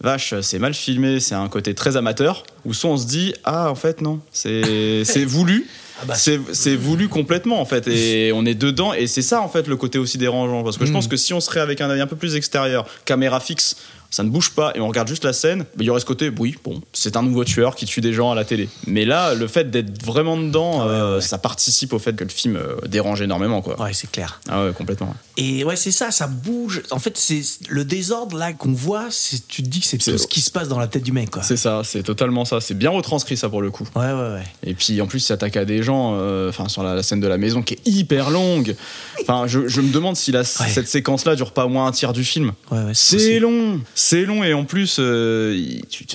vache, 0.01 0.33
c'est 0.41 0.59
mal 0.59 0.73
filmé, 0.73 1.21
c'est 1.21 1.35
un 1.35 1.47
côté 1.47 1.73
très 1.73 1.95
amateur, 1.95 2.43
ou 2.65 2.73
soit 2.73 2.89
on 2.89 2.97
se 2.97 3.07
dit 3.07 3.33
ah 3.45 3.71
en 3.71 3.75
fait 3.75 4.01
non, 4.01 4.19
c'est 4.33 5.23
voulu. 5.25 5.67
Ah 6.01 6.05
bah, 6.05 6.13
C'est 6.15 6.39
c'est 6.53 6.75
voulu 6.75 7.09
complètement 7.09 7.59
en 7.59 7.65
fait 7.65 7.87
et 7.87 8.31
on 8.35 8.45
est 8.45 8.55
dedans 8.55 8.93
et 8.93 9.07
c'est 9.07 9.21
ça 9.21 9.41
en 9.41 9.49
fait 9.49 9.67
le 9.67 9.75
côté 9.75 9.97
aussi 9.99 10.17
dérangeant 10.17 10.63
parce 10.63 10.77
que 10.77 10.85
je 10.85 10.91
Mm. 10.91 10.93
pense 10.93 11.07
que 11.07 11.17
si 11.17 11.33
on 11.33 11.39
serait 11.41 11.59
avec 11.59 11.81
un 11.81 11.89
œil 11.89 12.01
un 12.01 12.07
peu 12.07 12.15
plus 12.15 12.35
extérieur, 12.35 12.85
caméra 13.05 13.39
fixe, 13.39 13.75
ça 14.09 14.23
ne 14.23 14.29
bouge 14.29 14.51
pas 14.51 14.71
et 14.75 14.79
on 14.79 14.87
regarde 14.87 15.07
juste 15.07 15.23
la 15.25 15.33
scène, 15.33 15.65
il 15.79 15.85
y 15.85 15.89
aurait 15.89 15.99
ce 15.99 16.05
côté 16.05 16.31
oui 16.39 16.55
bon 16.63 16.81
c'est 16.93 17.15
un 17.17 17.23
nouveau 17.23 17.43
tueur 17.43 17.75
qui 17.75 17.85
tue 17.85 18.01
des 18.01 18.13
gens 18.13 18.31
à 18.31 18.35
la 18.35 18.43
télé. 18.45 18.69
Mais 18.87 19.05
là 19.05 19.33
le 19.33 19.47
fait 19.47 19.69
d'être 19.71 20.03
vraiment 20.03 20.37
dedans, 20.37 20.81
Ah 20.81 20.85
ouais, 20.85 20.91
euh, 20.91 21.15
ouais. 21.15 21.21
ça 21.21 21.37
participe 21.37 21.93
au 21.93 21.99
fait 21.99 22.15
que 22.15 22.23
le 22.23 22.29
film 22.29 22.55
euh, 22.55 22.75
dérange 22.87 23.21
énormément 23.21 23.61
quoi. 23.61 23.79
Ouais, 23.81 23.93
c'est 23.93 24.09
clair. 24.11 24.41
Ah 24.49 24.65
ouais 24.65 24.71
complètement. 24.73 25.13
Et 25.37 25.63
ouais, 25.63 25.75
c'est 25.77 25.91
ça, 25.91 26.11
ça 26.11 26.27
bouge. 26.27 26.81
En 26.91 26.99
fait, 26.99 27.17
c'est 27.17 27.41
le 27.69 27.85
désordre 27.85 28.37
là 28.37 28.51
qu'on 28.51 28.73
voit, 28.73 29.07
c'est 29.09 29.47
tu 29.47 29.63
te 29.63 29.67
dis 29.69 29.79
que 29.79 29.85
c'est 29.85 29.97
tout 29.97 30.17
ce 30.17 30.27
qui 30.27 30.41
se 30.41 30.51
passe 30.51 30.67
dans 30.67 30.79
la 30.79 30.87
tête 30.87 31.03
du 31.03 31.13
mec, 31.13 31.29
quoi. 31.29 31.43
C'est 31.43 31.55
ça, 31.55 31.81
c'est 31.85 32.03
totalement 32.03 32.43
ça. 32.43 32.59
C'est 32.59 32.73
bien 32.77 32.89
retranscrit 32.89 33.37
ça 33.37 33.47
pour 33.47 33.61
le 33.61 33.71
coup. 33.71 33.87
Ouais, 33.95 34.01
ouais, 34.11 34.33
ouais. 34.33 34.43
Et 34.65 34.73
puis 34.73 34.99
en 35.01 35.07
plus, 35.07 35.19
il 35.19 35.25
s'attaque 35.25 35.55
à 35.55 35.63
des 35.63 35.81
gens, 35.81 36.15
euh, 36.17 36.49
enfin 36.49 36.67
sur 36.67 36.83
la, 36.83 36.93
la 36.95 37.03
scène 37.03 37.21
de 37.21 37.27
la 37.27 37.37
maison 37.37 37.61
qui 37.61 37.75
est 37.75 37.87
hyper 37.87 38.31
longue. 38.31 38.75
Enfin, 39.21 39.45
je, 39.47 39.67
je 39.69 39.79
me 39.79 39.91
demande 39.93 40.17
si 40.17 40.31
la, 40.33 40.43
cette 40.43 40.87
séquence-là 40.89 41.35
dure 41.35 41.51
pas 41.53 41.65
au 41.65 41.69
moins 41.69 41.87
un 41.87 41.91
tiers 41.93 42.11
du 42.11 42.25
film. 42.25 42.51
Ouais, 42.71 42.77
ouais, 42.83 42.91
C'est 42.93 43.39
long, 43.39 43.79
c'est 43.99 44.23
long 44.23 44.43
et 44.45 44.53
en 44.53 44.63
plus, 44.63 44.95
euh, 44.99 45.61
tu- 45.89 46.05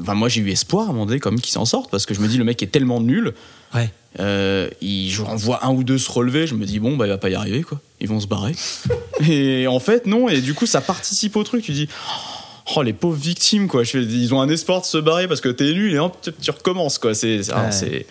enfin, 0.00 0.14
moi 0.14 0.28
j'ai 0.28 0.40
eu 0.40 0.50
espoir 0.50 0.86
à 0.86 0.90
un 0.90 0.92
moment 0.92 1.06
donné 1.06 1.18
quand 1.18 1.30
même 1.32 1.40
qu'il 1.40 1.52
s'en 1.52 1.64
sorte 1.64 1.90
parce 1.90 2.06
que 2.06 2.14
je 2.14 2.20
me 2.20 2.28
dis 2.28 2.38
le 2.38 2.44
mec 2.44 2.62
est 2.62 2.68
tellement 2.68 3.00
nul. 3.00 3.34
Ouais. 3.74 3.90
Euh, 4.20 4.70
il, 4.80 5.10
je 5.10 5.22
en 5.22 5.34
vois 5.34 5.64
un 5.66 5.70
ou 5.72 5.82
deux 5.82 5.98
se 5.98 6.08
relever, 6.12 6.46
je 6.46 6.54
me 6.54 6.64
dis 6.64 6.78
bon 6.78 6.96
bah 6.96 7.06
il 7.06 7.10
va 7.10 7.18
pas 7.18 7.30
y 7.30 7.34
arriver 7.34 7.62
quoi, 7.62 7.80
ils 8.00 8.08
vont 8.08 8.20
se 8.20 8.28
barrer. 8.28 8.52
et 9.28 9.66
en 9.66 9.80
fait 9.80 10.06
non, 10.06 10.28
et 10.28 10.40
du 10.40 10.54
coup 10.54 10.66
ça 10.66 10.80
participe 10.80 11.34
au 11.34 11.42
truc. 11.42 11.64
Tu 11.64 11.72
dis 11.72 11.88
oh 12.76 12.82
les 12.82 12.92
pauvres 12.92 13.16
victimes 13.18 13.66
quoi, 13.66 13.82
je 13.82 13.90
fais- 13.90 14.02
ils 14.04 14.32
ont 14.32 14.40
un 14.40 14.48
espoir 14.48 14.80
de 14.82 14.86
se 14.86 14.98
barrer 14.98 15.26
parce 15.26 15.40
que 15.40 15.48
t'es 15.48 15.72
nul 15.72 15.92
et 15.92 15.98
hop, 15.98 16.16
tu, 16.40 16.50
recommences 16.52 16.98
quoi. 16.98 17.14
C'est 17.14 17.38
Ouais. 17.52 17.72
c'est- 17.72 18.06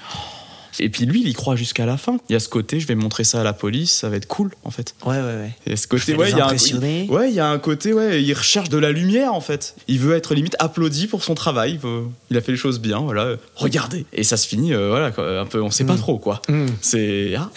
et 0.79 0.89
puis 0.89 1.05
lui 1.05 1.21
il 1.21 1.27
y 1.27 1.33
croit 1.33 1.55
jusqu'à 1.55 1.85
la 1.85 1.97
fin. 1.97 2.17
Il 2.29 2.33
y 2.33 2.35
a 2.35 2.39
ce 2.39 2.49
côté 2.49 2.79
je 2.79 2.87
vais 2.87 2.95
montrer 2.95 3.23
ça 3.23 3.41
à 3.41 3.43
la 3.43 3.53
police, 3.53 3.91
ça 3.91 4.09
va 4.09 4.15
être 4.17 4.27
cool 4.27 4.51
en 4.63 4.71
fait. 4.71 4.95
Ouais, 5.05 5.15
ouais, 5.17 5.21
ouais. 5.21 5.51
Il 5.65 5.71
y 5.71 5.73
a 5.73 5.77
ce 5.77 5.87
côté 5.87 6.15
ouais 6.15 6.31
il 6.31 6.37
y 6.37 6.39
a 6.41 6.43
un 6.43 6.47
impressionner. 6.47 7.07
ouais 7.09 7.29
il 7.29 7.35
y 7.35 7.39
a 7.39 7.47
un 7.47 7.59
côté 7.59 7.93
ouais 7.93 8.21
il 8.23 8.33
recherche 8.33 8.69
de 8.69 8.77
la 8.77 8.91
lumière 8.91 9.33
en 9.33 9.41
fait. 9.41 9.75
Il 9.87 9.99
veut 9.99 10.15
être 10.15 10.33
limite 10.35 10.55
applaudi 10.59 11.07
pour 11.07 11.23
son 11.23 11.35
travail. 11.35 11.73
Il, 11.73 11.79
veut- 11.79 12.03
il 12.29 12.37
a 12.37 12.41
fait 12.41 12.51
les 12.51 12.57
choses 12.57 12.79
bien 12.79 12.99
voilà. 12.99 13.35
Regardez 13.55 14.05
et 14.13 14.23
ça 14.23 14.37
se 14.37 14.47
finit 14.47 14.73
euh, 14.73 14.89
voilà 14.89 15.07
un 15.41 15.45
peu 15.45 15.61
on 15.61 15.71
sait 15.71 15.83
pas 15.85 15.93
Mm. 15.93 15.97
trop 15.97 16.17
quoi. 16.17 16.41
Mm. 16.49 16.65
C'est 16.81 17.35
ah, 17.37 17.49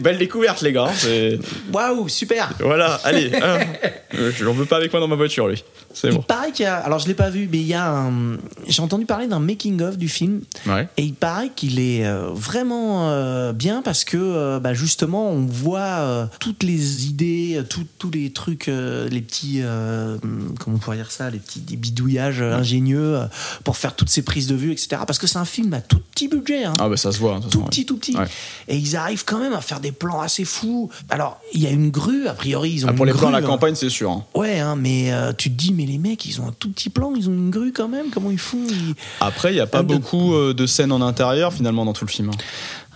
belle 0.00 0.18
découverte 0.18 0.62
les 0.62 0.72
gars. 0.72 0.88
hein, 0.90 1.36
Waouh, 1.72 2.08
super. 2.08 2.52
Voilà, 2.60 2.94
allez. 3.04 3.30
euh, 4.14 4.30
je 4.36 4.44
l'en 4.44 4.52
veux 4.52 4.64
pas 4.64 4.76
avec 4.76 4.92
moi 4.92 5.00
dans 5.00 5.08
ma 5.08 5.16
voiture, 5.16 5.48
lui. 5.48 5.62
C'est 5.92 6.08
Il 6.08 6.14
bon. 6.14 6.22
paraît 6.22 6.52
qu'il 6.52 6.64
y 6.64 6.66
a. 6.66 6.76
Alors, 6.76 6.98
je 6.98 7.06
l'ai 7.08 7.14
pas 7.14 7.30
vu, 7.30 7.48
mais 7.50 7.58
il 7.58 7.66
y 7.66 7.74
a 7.74 7.90
un. 7.90 8.36
J'ai 8.68 8.82
entendu 8.82 9.06
parler 9.06 9.26
d'un 9.26 9.38
making-of 9.40 9.96
du 9.96 10.08
film. 10.08 10.42
Ouais. 10.66 10.86
Et 10.96 11.02
il 11.02 11.14
paraît 11.14 11.50
qu'il 11.54 11.78
est 11.80 12.04
euh, 12.06 12.28
vraiment 12.46 13.10
euh, 13.10 13.52
bien 13.52 13.82
parce 13.82 14.04
que 14.04 14.16
euh, 14.16 14.58
bah, 14.60 14.72
justement 14.74 15.28
on 15.30 15.44
voit 15.46 15.80
euh, 15.80 16.26
toutes 16.40 16.62
les 16.62 17.06
idées, 17.06 17.62
tous 17.68 18.10
les 18.10 18.32
trucs, 18.32 18.66
les 18.66 19.20
petits, 19.20 19.60
euh, 19.62 20.16
comment 20.60 20.76
on 20.76 20.78
pourrait 20.78 20.96
dire 20.96 21.10
ça, 21.10 21.28
les 21.30 21.38
petits 21.38 21.60
des 21.60 21.76
bidouillages 21.76 22.40
ingénieux 22.42 23.18
pour 23.64 23.76
faire 23.76 23.94
toutes 23.96 24.08
ces 24.10 24.22
prises 24.22 24.46
de 24.46 24.54
vue, 24.54 24.72
etc. 24.72 25.02
Parce 25.06 25.18
que 25.18 25.26
c'est 25.26 25.38
un 25.38 25.44
film 25.44 25.72
à 25.74 25.80
tout 25.80 25.98
petit 26.12 26.28
budget. 26.28 26.64
hein. 26.64 26.74
Ah 26.78 26.88
bah 26.88 26.96
ça 26.96 27.12
se 27.12 27.18
voit. 27.18 27.40
toute 27.40 27.50
tout 27.50 27.58
façon, 27.58 27.70
petit, 27.70 27.86
tout 27.86 27.96
petit. 27.98 28.16
Ouais. 28.16 28.26
Et 28.68 28.76
ils 28.76 28.96
arrivent 28.96 29.24
quand 29.24 29.38
même 29.38 29.52
à 29.52 29.60
faire 29.60 29.80
des 29.80 29.92
plans 29.92 30.20
assez 30.20 30.44
fous. 30.44 30.90
Alors, 31.10 31.40
il 31.52 31.60
y 31.62 31.66
a 31.66 31.70
une 31.70 31.90
grue, 31.90 32.26
a 32.28 32.34
priori, 32.34 32.72
ils 32.72 32.86
ont 32.86 32.88
Ah, 32.90 32.92
pour 32.92 33.04
une 33.06 33.12
les 33.12 33.18
plans 33.18 33.28
à 33.28 33.32
la 33.32 33.38
hein. 33.38 33.42
campagne, 33.42 33.74
c'est 33.74 33.90
sûr. 33.90 34.10
hein. 34.10 34.24
Ouais, 34.34 34.58
hein, 34.60 34.76
mais 34.76 35.12
tu 35.38 35.50
te 35.50 35.56
dis, 35.56 35.72
mais 35.72 35.86
les 35.86 35.98
mecs, 35.98 36.24
ils 36.26 36.40
ont 36.40 36.48
un 36.48 36.54
tout 36.58 36.70
petit 36.70 36.90
plan, 36.90 37.12
ils 37.16 37.28
ont 37.28 37.32
une 37.32 37.50
grue 37.50 37.72
quand 37.72 37.88
même, 37.88 38.06
comment 38.10 38.30
ils 38.30 38.38
font 38.38 38.58
Ils- 38.68 38.94
Après, 39.20 39.50
il 39.52 39.54
n'y 39.54 39.60
a 39.60 39.66
pas 39.66 39.82
de- 39.82 39.88
beaucoup 39.94 40.34
de 40.36 40.66
scènes 40.66 40.92
en 40.92 41.00
intérieur 41.02 41.52
finalement 41.52 41.84
dans 41.84 41.92
tout 41.92 42.04
le 42.04 42.10
film. 42.10 42.30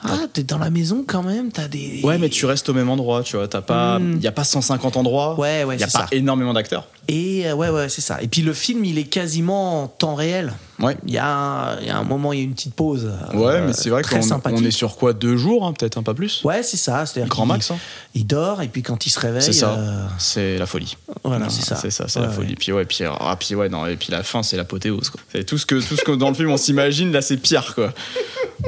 Ah, 0.03 0.21
t'es 0.33 0.45
dans 0.45 0.57
la 0.59 0.71
maison 0.71 1.05
quand 1.07 1.23
même, 1.23 1.53
t'as 1.53 1.69
des. 1.69 2.01
Ouais, 2.03 2.17
mais 2.17 2.31
tu 2.31 2.47
restes 2.47 2.69
au 2.71 2.73
même 2.75 2.89
endroit, 2.89 3.23
tu 3.23 3.37
vois. 3.37 3.49
T'as 3.49 3.61
pas, 3.61 3.99
il 4.01 4.05
Hmm. 4.17 4.21
y 4.21 4.27
a 4.27 4.33
pas 4.33 4.45
150 4.45 4.97
endroits. 4.97 5.39
Ouais, 5.39 5.65
ouais, 5.65 5.75
Il 5.77 5.81
y 5.81 5.85
a 5.85 5.89
pas 5.89 5.93
ça. 5.93 6.07
énormément 6.13 6.55
d'acteurs. 6.55 6.87
Et 7.09 7.47
euh, 7.47 7.55
ouais, 7.55 7.69
ouais, 7.69 7.89
c'est 7.91 8.01
ça. 8.01 8.23
Et 8.23 8.29
puis 8.29 8.41
le 8.41 8.55
film, 8.55 8.85
il 8.87 8.97
est 8.99 9.05
quasiment 9.05 9.83
en 9.83 9.89
temps 9.89 10.15
réel. 10.15 10.55
Ouais. 10.81 10.97
Il 11.07 11.13
y, 11.13 11.19
a 11.19 11.27
un, 11.29 11.81
il 11.81 11.87
y 11.87 11.91
a 11.91 11.99
un 11.99 12.05
moment, 12.05 12.33
il 12.33 12.39
y 12.39 12.43
a 12.43 12.45
une 12.45 12.55
petite 12.55 12.75
pause. 12.75 13.11
Ouais, 13.35 13.45
euh, 13.57 13.67
mais 13.67 13.73
c'est 13.73 13.91
vrai 13.91 14.03
très 14.03 14.17
qu'on 14.17 14.23
sympathique. 14.23 14.59
on 14.63 14.65
est 14.65 14.71
sur 14.71 14.97
quoi 14.97 15.13
deux 15.13 15.37
jours, 15.37 15.67
hein, 15.67 15.73
peut-être 15.73 15.99
un 15.99 16.03
pas 16.03 16.15
plus? 16.15 16.43
Ouais, 16.45 16.63
c'est 16.63 16.77
ça. 16.77 17.05
C'est-à-dire 17.07 17.29
Grand 17.29 17.47
max. 17.47 17.71
hein. 17.71 17.79
Il 18.15 18.27
dort 18.27 18.63
et 18.63 18.69
puis 18.69 18.83
quand 18.83 19.05
il 19.07 19.11
se 19.11 19.21
réveille. 19.21 19.43
C'est 19.43 19.53
ça. 19.53 19.75
euh, 19.79 20.07
C'est 20.19 20.59
la 20.59 20.67
folie. 20.67 20.97
Voilà, 21.25 21.49
c'est 21.49 21.63
ça. 21.65 21.77
C'est 21.77 21.91
ça, 21.91 22.07
c'est 22.09 22.19
Ouais, 22.21 22.27
la 22.27 22.33
folie. 22.33 22.49
ouais. 22.51 22.55
Puis 22.59 22.73
ouais, 22.73 22.85
puis, 22.85 23.05
ah, 23.05 23.37
puis 23.39 23.55
ouais, 23.55 23.69
non, 23.69 23.87
et 23.87 23.97
puis 23.97 24.09
la 24.11 24.23
fin, 24.23 24.43
c'est 24.43 24.57
l'apothéose. 24.57 25.11
quoi. 25.11 25.21
C'est 25.33 25.45
tout 25.45 25.59
ce 25.59 25.67
que 25.67 25.75
tout 25.77 25.97
ce 25.97 26.03
que 26.03 26.13
dans 26.13 26.29
le 26.29 26.35
film 26.35 26.51
on 26.51 26.57
s'imagine, 26.57 27.13
là, 27.13 27.21
c'est 27.23 27.37
pire, 27.37 27.75
quoi. 27.75 27.93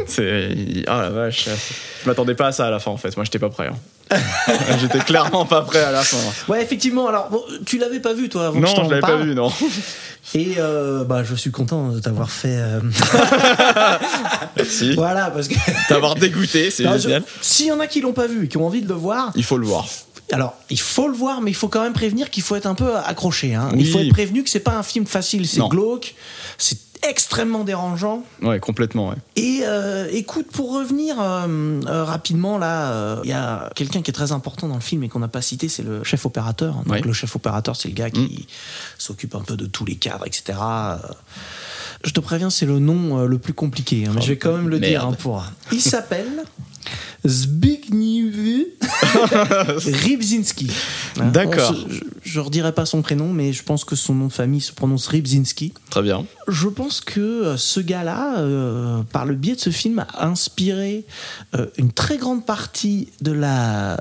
C'est 0.07 0.85
ah 0.87 1.03
la 1.03 1.11
vache. 1.11 1.49
Je 2.03 2.09
m'attendais 2.09 2.35
pas 2.35 2.49
à 2.49 2.53
ça 2.53 2.67
à 2.67 2.71
la 2.71 2.79
fin, 2.79 2.91
en 2.91 2.97
fait. 2.97 3.17
Moi, 3.17 3.25
j'étais 3.25 3.39
pas 3.39 3.51
prêt. 3.51 3.69
hein. 3.69 3.77
j'étais 4.81 4.99
clairement 5.01 5.45
pas 5.47 5.63
prêt 5.63 5.83
à 5.83 5.91
la 5.93 6.03
fin. 6.03 6.17
Ouais, 6.49 6.63
effectivement. 6.63 7.07
Alors, 7.09 7.29
bon, 7.31 7.43
tu 7.67 7.79
l'avais 7.79 8.01
pas 8.01 8.13
vu, 8.15 8.29
toi, 8.29 8.47
avant 8.49 8.61
que 8.61 8.67
je 8.67 8.71
Non, 8.73 8.77
t'en 8.77 8.85
je 8.85 8.91
l'avais 8.91 9.01
pas 9.01 9.17
vu, 9.17 9.35
non. 9.35 9.51
Et 10.35 10.55
euh, 10.59 11.05
bah, 11.05 11.25
je 11.25 11.35
suis 11.35 11.51
content 11.51 11.89
de 11.89 11.99
t'avoir 12.01 12.31
fait. 12.31 12.57
euh, 12.57 12.81
Merci. 14.57 14.95
voilà, 14.95 15.31
parce 15.31 15.49
que. 15.49 15.55
T'avoir 15.89 16.15
dégoûté, 16.15 16.71
c'est 16.71 16.85
je- 16.85 16.99
génial. 16.99 17.23
S'il 17.41 17.67
y 17.67 17.73
en 17.73 17.81
a 17.81 17.87
qui 17.87 18.01
l'ont 18.01 18.13
pas 18.13 18.27
vu 18.27 18.45
et 18.45 18.49
qui 18.49 18.57
ont 18.57 18.67
envie 18.67 18.83
de 18.83 18.89
le 18.89 18.95
voir, 18.95 19.33
Il 19.37 19.45
faut 19.45 19.59
le 19.59 19.67
voir. 19.67 19.87
Alors, 20.31 20.55
il 20.71 20.81
faut 20.81 21.09
le 21.09 21.15
voir, 21.15 21.41
mais 21.43 21.51
il 21.51 21.55
faut 21.55 21.69
quand 21.69 21.83
même 21.83 21.93
prévenir 21.93 22.31
qu'il 22.31 22.43
faut 22.43 22.57
être 22.57 22.67
un 22.67 22.75
peu 22.75 22.97
accroché. 22.97 23.55
hein. 23.55 23.69
Oui. 23.73 23.81
Il 23.81 23.91
faut 23.91 23.99
être 23.99 24.11
prévenu 24.13 24.43
que 24.43 24.49
c'est 24.51 24.61
pas 24.61 24.77
un 24.77 24.83
film 24.83 25.05
facile, 25.07 25.47
c'est 25.47 25.61
glauque, 25.69 26.15
c'est 26.57 26.79
extrêmement 27.09 27.65
dérangeant. 27.65 28.23
Ouais, 28.43 28.61
complètement, 28.61 29.09
ouais. 29.09 29.17
Et 29.37 29.61
euh, 29.65 30.09
écoute, 30.13 30.47
pour 30.53 30.73
revenir 30.75 31.21
euh, 31.21 31.81
euh, 31.87 32.05
rapidement 32.05 32.59
là, 32.59 33.21
il 33.25 33.31
y 33.31 33.33
a 33.33 33.71
quelqu'un 33.75 34.03
qui 34.03 34.11
est 34.11 34.15
très 34.15 34.33
important 34.33 34.69
dans 34.69 34.75
le 34.77 34.81
film 34.81 35.03
et 35.03 35.09
qu'on 35.09 35.19
n'a 35.19 35.29
pas 35.29 35.43
cité, 35.43 35.69
c'est 35.69 35.83
le 35.83 36.05
chef 36.05 36.25
opérateur. 36.27 36.75
Donc 36.77 36.89
Ouais. 36.89 37.01
le 37.01 37.13
chef 37.13 37.35
opérateur, 37.37 37.75
c'est 37.77 37.89
le 37.89 37.95
gars 37.95 38.11
qui 38.11 38.47
s'occupe 38.99 39.35
un 39.35 39.41
peu 39.41 39.57
de 39.57 39.67
tous 39.67 39.85
les 39.85 39.97
cadres, 39.97 40.27
etc. 40.27 40.59
Je 42.05 42.11
te 42.13 42.21
préviens, 42.21 42.51
c'est 42.51 42.67
le 42.67 42.79
nom 42.79 43.25
le 43.27 43.39
plus 43.39 43.53
compliqué, 43.55 44.05
hein, 44.07 44.11
mais 44.15 44.21
Oh, 44.21 44.25
je 44.25 44.29
vais 44.29 44.37
quand 44.39 44.57
même 44.57 44.69
le 44.69 44.79
dire 44.81 45.07
hein, 45.07 45.13
pour. 45.13 45.45
Il 45.71 45.81
s'appelle 45.81 46.45
Zbigniew 47.27 48.65
Rybzinski. 49.87 50.71
Hein, 51.21 51.29
D'accord. 51.29 51.75
Je, 51.89 51.99
je 52.23 52.41
redirai 52.41 52.73
pas 52.73 52.87
son 52.87 53.03
prénom, 53.03 53.33
mais 53.33 53.53
je 53.53 53.63
pense 53.63 53.85
que 53.85 53.97
son 53.97 54.15
nom 54.15 54.27
de 54.29 54.33
famille 54.33 54.61
se 54.61 54.73
prononce 54.73 55.07
Rybzinski. 55.09 55.73
Très 55.91 56.03
bien. 56.03 56.25
Je 56.49 56.69
pense 56.69 57.01
que 57.01 57.21
euh, 57.21 57.57
ce 57.57 57.81
gars-là, 57.81 58.39
euh, 58.39 59.03
par 59.13 59.25
le 59.27 59.35
biais 59.35 59.55
de 59.55 59.61
ce 59.61 59.71
film, 59.71 60.05
a 60.15 60.27
inspiré 60.27 61.05
euh, 61.55 61.67
une 61.79 61.93
très 61.93 62.17
grande 62.19 62.45
partie 62.45 63.09
de 63.21 63.33
la, 63.33 63.95
euh, 63.95 63.99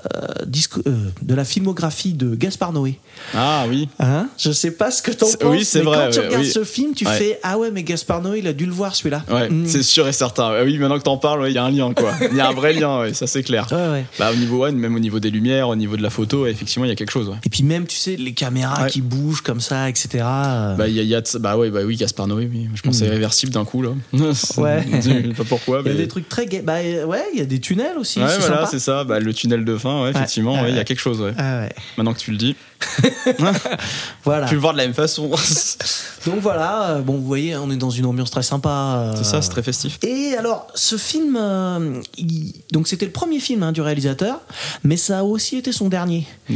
disco- 0.48 0.82
de 1.22 1.36
la 1.36 1.46
filmographie 1.46 2.14
de 2.14 2.36
Gaspard 2.36 2.74
Noé. 2.74 3.00
Ah 3.36 3.66
oui. 3.70 3.90
Hein? 4.00 4.30
Je 4.38 4.52
sais 4.52 4.72
pas 4.72 4.92
ce 4.92 5.02
que 5.02 5.12
t'en 5.12 5.28
penses, 5.28 5.38
oui, 5.44 5.66
c'est 5.66 5.82
vrai, 5.82 6.06
quand 6.08 6.12
tu 6.12 6.20
ouais, 6.20 6.26
regardes 6.28 6.44
oui. 6.46 6.52
ce 6.52 6.64
film, 6.64 6.94
tu 6.94 7.06
Ouais. 7.06 7.18
fais 7.18 7.40
Ah 7.44 7.58
ouais, 7.58 7.72
mais 7.72 7.84
Gaspard 7.84 8.22
Noé, 8.22 8.40
il 8.40 8.48
a 8.48 8.54
dû 8.54 8.66
le 8.66 8.72
voir 8.72 8.96
celui-là. 8.96 9.24
Ouais, 9.30 9.50
Mm. 9.50 9.68
c'est 9.68 9.84
sûr 9.84 10.08
et 10.08 10.14
certain. 10.14 10.52
Ouais, 10.52 10.64
Oui, 10.64 10.78
maintenant 10.78 10.98
que 10.98 11.04
t'en 11.04 11.18
parles, 11.18 11.42
ouais, 11.42 11.52
il 11.52 11.56
y 11.56 11.58
a 11.58 11.64
un 11.64 11.72
lien, 11.72 11.94
quoi. 11.94 12.14
Il 12.32 12.38
y 12.38 12.40
a 12.40 12.48
un 12.48 12.54
vrai 12.54 12.71
lien, 12.74 13.00
ouais, 13.02 13.14
ça 13.14 13.28
c'est 13.28 13.44
clair. 13.44 13.68
Ouais. 13.72 14.06
Bah, 14.20 14.32
au 14.32 14.36
niveau, 14.36 14.60
ouais, 14.64 14.72
même 14.72 14.96
au 14.96 15.00
niveau 15.00 15.20
des 15.20 15.30
lumières, 15.30 15.70
au 15.70 15.76
niveau 15.76 15.98
de 15.98 16.02
la 16.02 16.10
photo, 16.10 16.46
effectivement, 16.48 16.86
il 16.86 16.90
y 16.90 16.92
a 16.92 16.96
quelque 16.96 17.12
chose. 17.12 17.32
Et 17.46 17.50
puis 17.50 17.64
même, 17.64 17.86
tu 17.88 17.98
sais, 17.98 18.16
les 18.16 18.34
caméras 18.34 18.88
qui 18.88 19.02
bougent 19.02 19.42
comme 19.42 19.60
ça, 19.62 19.90
etc. 19.90 20.24
euh, 20.24 20.76
Bah, 20.76 20.88
y 20.88 21.00
a, 21.00 21.04
y 21.04 21.16
a 21.16 21.22
bah 21.40 21.58
ouais, 21.58 21.70
bah 21.70 21.82
oui, 21.86 21.96
Gaspard 21.96 22.28
Noé, 22.28 22.50
oui. 22.52 22.68
Je 22.76 22.82
pensais 22.82 23.06
irréversible 23.06 23.52
d'un 23.52 23.66
coup, 23.66 23.82
là. 23.82 23.92
Ouais. 24.58 24.86
Je 24.94 25.02
sais 25.02 25.22
pas 25.36 25.44
pourquoi, 25.44 25.82
il 25.86 25.88
y 25.88 25.90
a 25.90 25.94
mais. 25.94 26.00
des 26.00 26.08
trucs 26.08 26.28
très 26.30 26.46
gays. 26.46 26.62
Bah 26.62 26.76
ouais, 27.06 27.24
il 27.34 27.40
y 27.40 27.42
a 27.42 27.46
des 27.46 27.60
tunnels 27.60 27.98
aussi. 27.98 28.20
Ouais, 28.20 28.26
c'est 28.30 28.40
voilà, 28.48 28.66
c'est 28.66 28.80
ça. 28.80 29.04
Bah, 29.04 29.20
le 29.20 29.34
tunnel 29.34 29.66
de 29.66 29.78
fin, 29.78 30.04
ouais, 30.04 30.12
effectivement, 30.12 30.66
il 30.66 30.76
y 30.76 30.80
a 30.80 30.84
quelque 30.84 31.00
chose. 31.00 31.24
Ah 31.38 31.62
ouais. 31.62 31.70
Maintenant 31.98 32.14
que 32.14 32.20
tu 32.20 32.32
le 32.32 32.38
dis, 32.38 32.56
Voilà. 34.24 34.48
tu 34.48 34.54
le 34.56 34.60
vois 34.62 34.72
de 34.74 34.78
la 34.78 34.84
même 34.84 34.94
façon. 34.94 35.30
Donc 36.26 36.36
voilà, 36.40 36.90
euh, 36.92 37.02
bon, 37.02 37.14
vous 37.14 37.26
voyez, 37.26 37.56
on 37.58 37.72
est 37.72 37.76
dans 37.78 37.90
une 37.90 38.06
ambiance 38.06 38.30
très 38.32 38.44
sympa. 38.44 38.70
euh, 38.70 39.14
c'est 39.18 39.24
ça, 39.24 39.42
c'est 39.42 39.50
très 39.50 39.64
festif. 39.64 39.98
Et 40.04 40.36
alors, 40.38 40.68
ce 40.76 40.96
film, 40.98 41.36
euh, 41.40 42.02
il- 42.18 42.54
donc 42.72 42.88
c'était 42.88 43.06
le 43.06 43.12
premier 43.12 43.40
film 43.40 43.64
hein, 43.64 43.72
du 43.72 43.82
réalisateur, 43.82 44.40
mais 44.84 44.98
ça 44.98 45.20
a 45.20 45.24
aussi 45.24 45.58
été 45.58 45.72
son 45.72 45.88
dernier. 45.90 46.28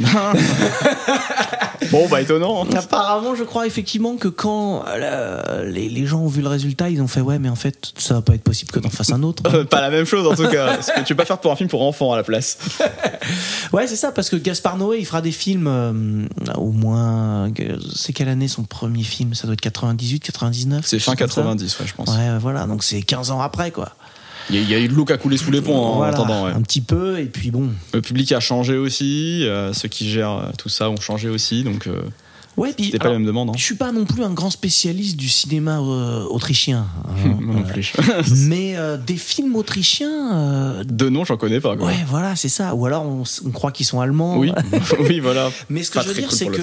bon, 1.92 2.08
bah, 2.10 2.22
étonnant. 2.22 2.64
hein. 2.66 2.76
Apparemment, 2.76 3.36
je 3.36 3.44
crois 3.44 3.66
effectivement 3.68 4.16
que 4.18 4.28
quand 4.28 4.84
euh, 4.88 5.66
les, 5.70 5.90
les 5.90 6.06
gens 6.06 6.20
ont 6.22 6.28
vu 6.28 6.42
le 6.42 6.48
résultat, 6.48 6.90
ils 6.90 7.02
ont 7.02 7.08
fait 7.08 7.22
ouais, 7.22 7.40
mais 7.40 7.50
en 7.50 7.56
fait, 7.56 7.92
ça 7.98 8.16
va 8.16 8.22
pas 8.22 8.34
être 8.36 8.44
possible 8.44 8.72
que 8.72 8.80
t'en 8.80 8.90
fasses 8.90 9.12
un 9.12 9.24
autre. 9.24 9.44
Euh, 9.54 9.64
pas 9.66 9.82
la 9.82 9.90
même 9.90 10.06
chose, 10.06 10.28
en 10.28 10.36
tout 10.36 10.50
cas. 10.50 10.76
Parce 10.76 10.92
que 10.92 11.00
tu 11.02 11.16
peux 11.16 11.22
pas 11.24 11.26
faire 11.26 11.40
pour 11.40 11.52
un 11.52 11.56
film 11.56 11.70
pour 11.70 11.82
enfants 11.84 12.12
à 12.14 12.18
la 12.18 12.24
place. 12.24 12.58
Ouais, 13.74 13.88
c'est 13.88 13.96
ça, 13.96 14.12
parce 14.12 14.30
que 14.30 14.36
Gaspard 14.36 14.78
Noé, 14.78 14.98
il 15.00 15.06
fera 15.06 15.22
des 15.22 15.32
films 15.32 15.68
au 16.56 16.72
moins. 16.72 17.50
euh, 17.60 17.78
C'est 17.96 18.14
quelle 18.14 18.30
année 18.30 18.48
son 18.48 18.64
premier 18.64 19.04
film? 19.04 19.34
Ça 19.34 19.48
doit 19.48 19.54
être 19.54 19.62
98, 19.62 20.20
99 20.20 20.86
C'est 20.86 21.00
fin 21.00 21.12
chose 21.14 21.18
comme 21.20 21.28
ça 21.30 21.36
90, 21.42 21.80
ouais, 21.80 21.88
je 21.88 21.94
pense. 21.94 22.10
Ouais, 22.10 22.38
voilà, 22.40 22.66
donc 22.68 22.84
c'est 22.84 23.02
15 23.02 23.32
ans 23.32 23.42
après, 23.42 23.72
quoi. 23.72 23.92
Il 24.50 24.56
y, 24.56 24.60
a- 24.60 24.62
il 24.62 24.70
y 24.70 24.76
a 24.76 24.80
eu 24.80 24.88
de 24.88 24.94
l'eau 24.94 25.06
qui 25.06 25.14
a 25.14 25.18
coulé 25.18 25.38
sous 25.38 25.50
les 25.50 25.62
ponts 25.62 25.76
en 25.76 25.96
Voilà, 25.96 26.14
attendant, 26.14 26.46
ouais. 26.46 26.52
Un 26.52 26.62
petit 26.62 26.82
peu, 26.82 27.18
et 27.20 27.26
puis 27.26 27.50
bon. 27.52 27.70
Le 27.94 28.02
public 28.02 28.32
a 28.32 28.40
changé 28.40 28.78
aussi, 28.78 29.44
euh, 29.48 29.74
ceux 29.74 29.88
qui 29.88 30.08
gèrent 30.10 30.32
euh, 30.38 30.52
tout 30.58 30.70
ça 30.70 30.90
ont 30.92 31.00
changé 31.02 31.30
aussi, 31.30 31.64
donc 31.64 31.88
euh, 31.88 32.02
Ouais, 32.58 32.72
puis. 32.74 32.86
c'était 32.86 33.00
pas 33.00 33.06
la 33.06 33.10
alors, 33.12 33.20
même 33.20 33.28
demande. 33.28 33.50
Hein. 33.50 33.54
Je 33.58 33.64
suis 33.64 33.76
pas 33.76 33.92
non 33.92 34.06
plus 34.06 34.24
un 34.24 34.32
grand 34.32 34.50
spécialiste 34.50 35.18
du 35.18 35.28
cinéma 35.30 35.80
euh, 35.80 36.24
autrichien. 36.26 36.88
hein. 37.06 37.38
Non 37.42 37.64
plus. 37.64 37.94
Mais 38.48 38.76
euh, 38.78 38.98
des 38.98 39.18
films 39.18 39.56
autrichiens. 39.56 40.34
euh, 40.34 40.84
De 40.86 41.10
nom, 41.10 41.26
j'en 41.26 41.38
connais 41.38 41.60
pas. 41.60 41.76
Quoi. 41.76 41.88
ouais, 41.88 41.98
voilà, 42.08 42.36
c'est 42.36 42.50
ça. 42.50 42.74
Ou 42.76 42.86
alors 42.86 43.06
on, 43.06 43.24
croit 43.52 43.72
qu'ils 43.72 43.86
sont 43.86 44.00
allemands. 44.00 44.38
Oui, 44.38 44.52
oui, 45.00 45.20
voilà. 45.20 45.50
Mais 45.70 45.84
ce 45.84 45.92
que 45.92 46.02
je 46.02 46.08
veux 46.08 46.14
dire, 46.14 46.30
cool 46.30 46.38
c'est 46.38 46.46
que. 46.48 46.62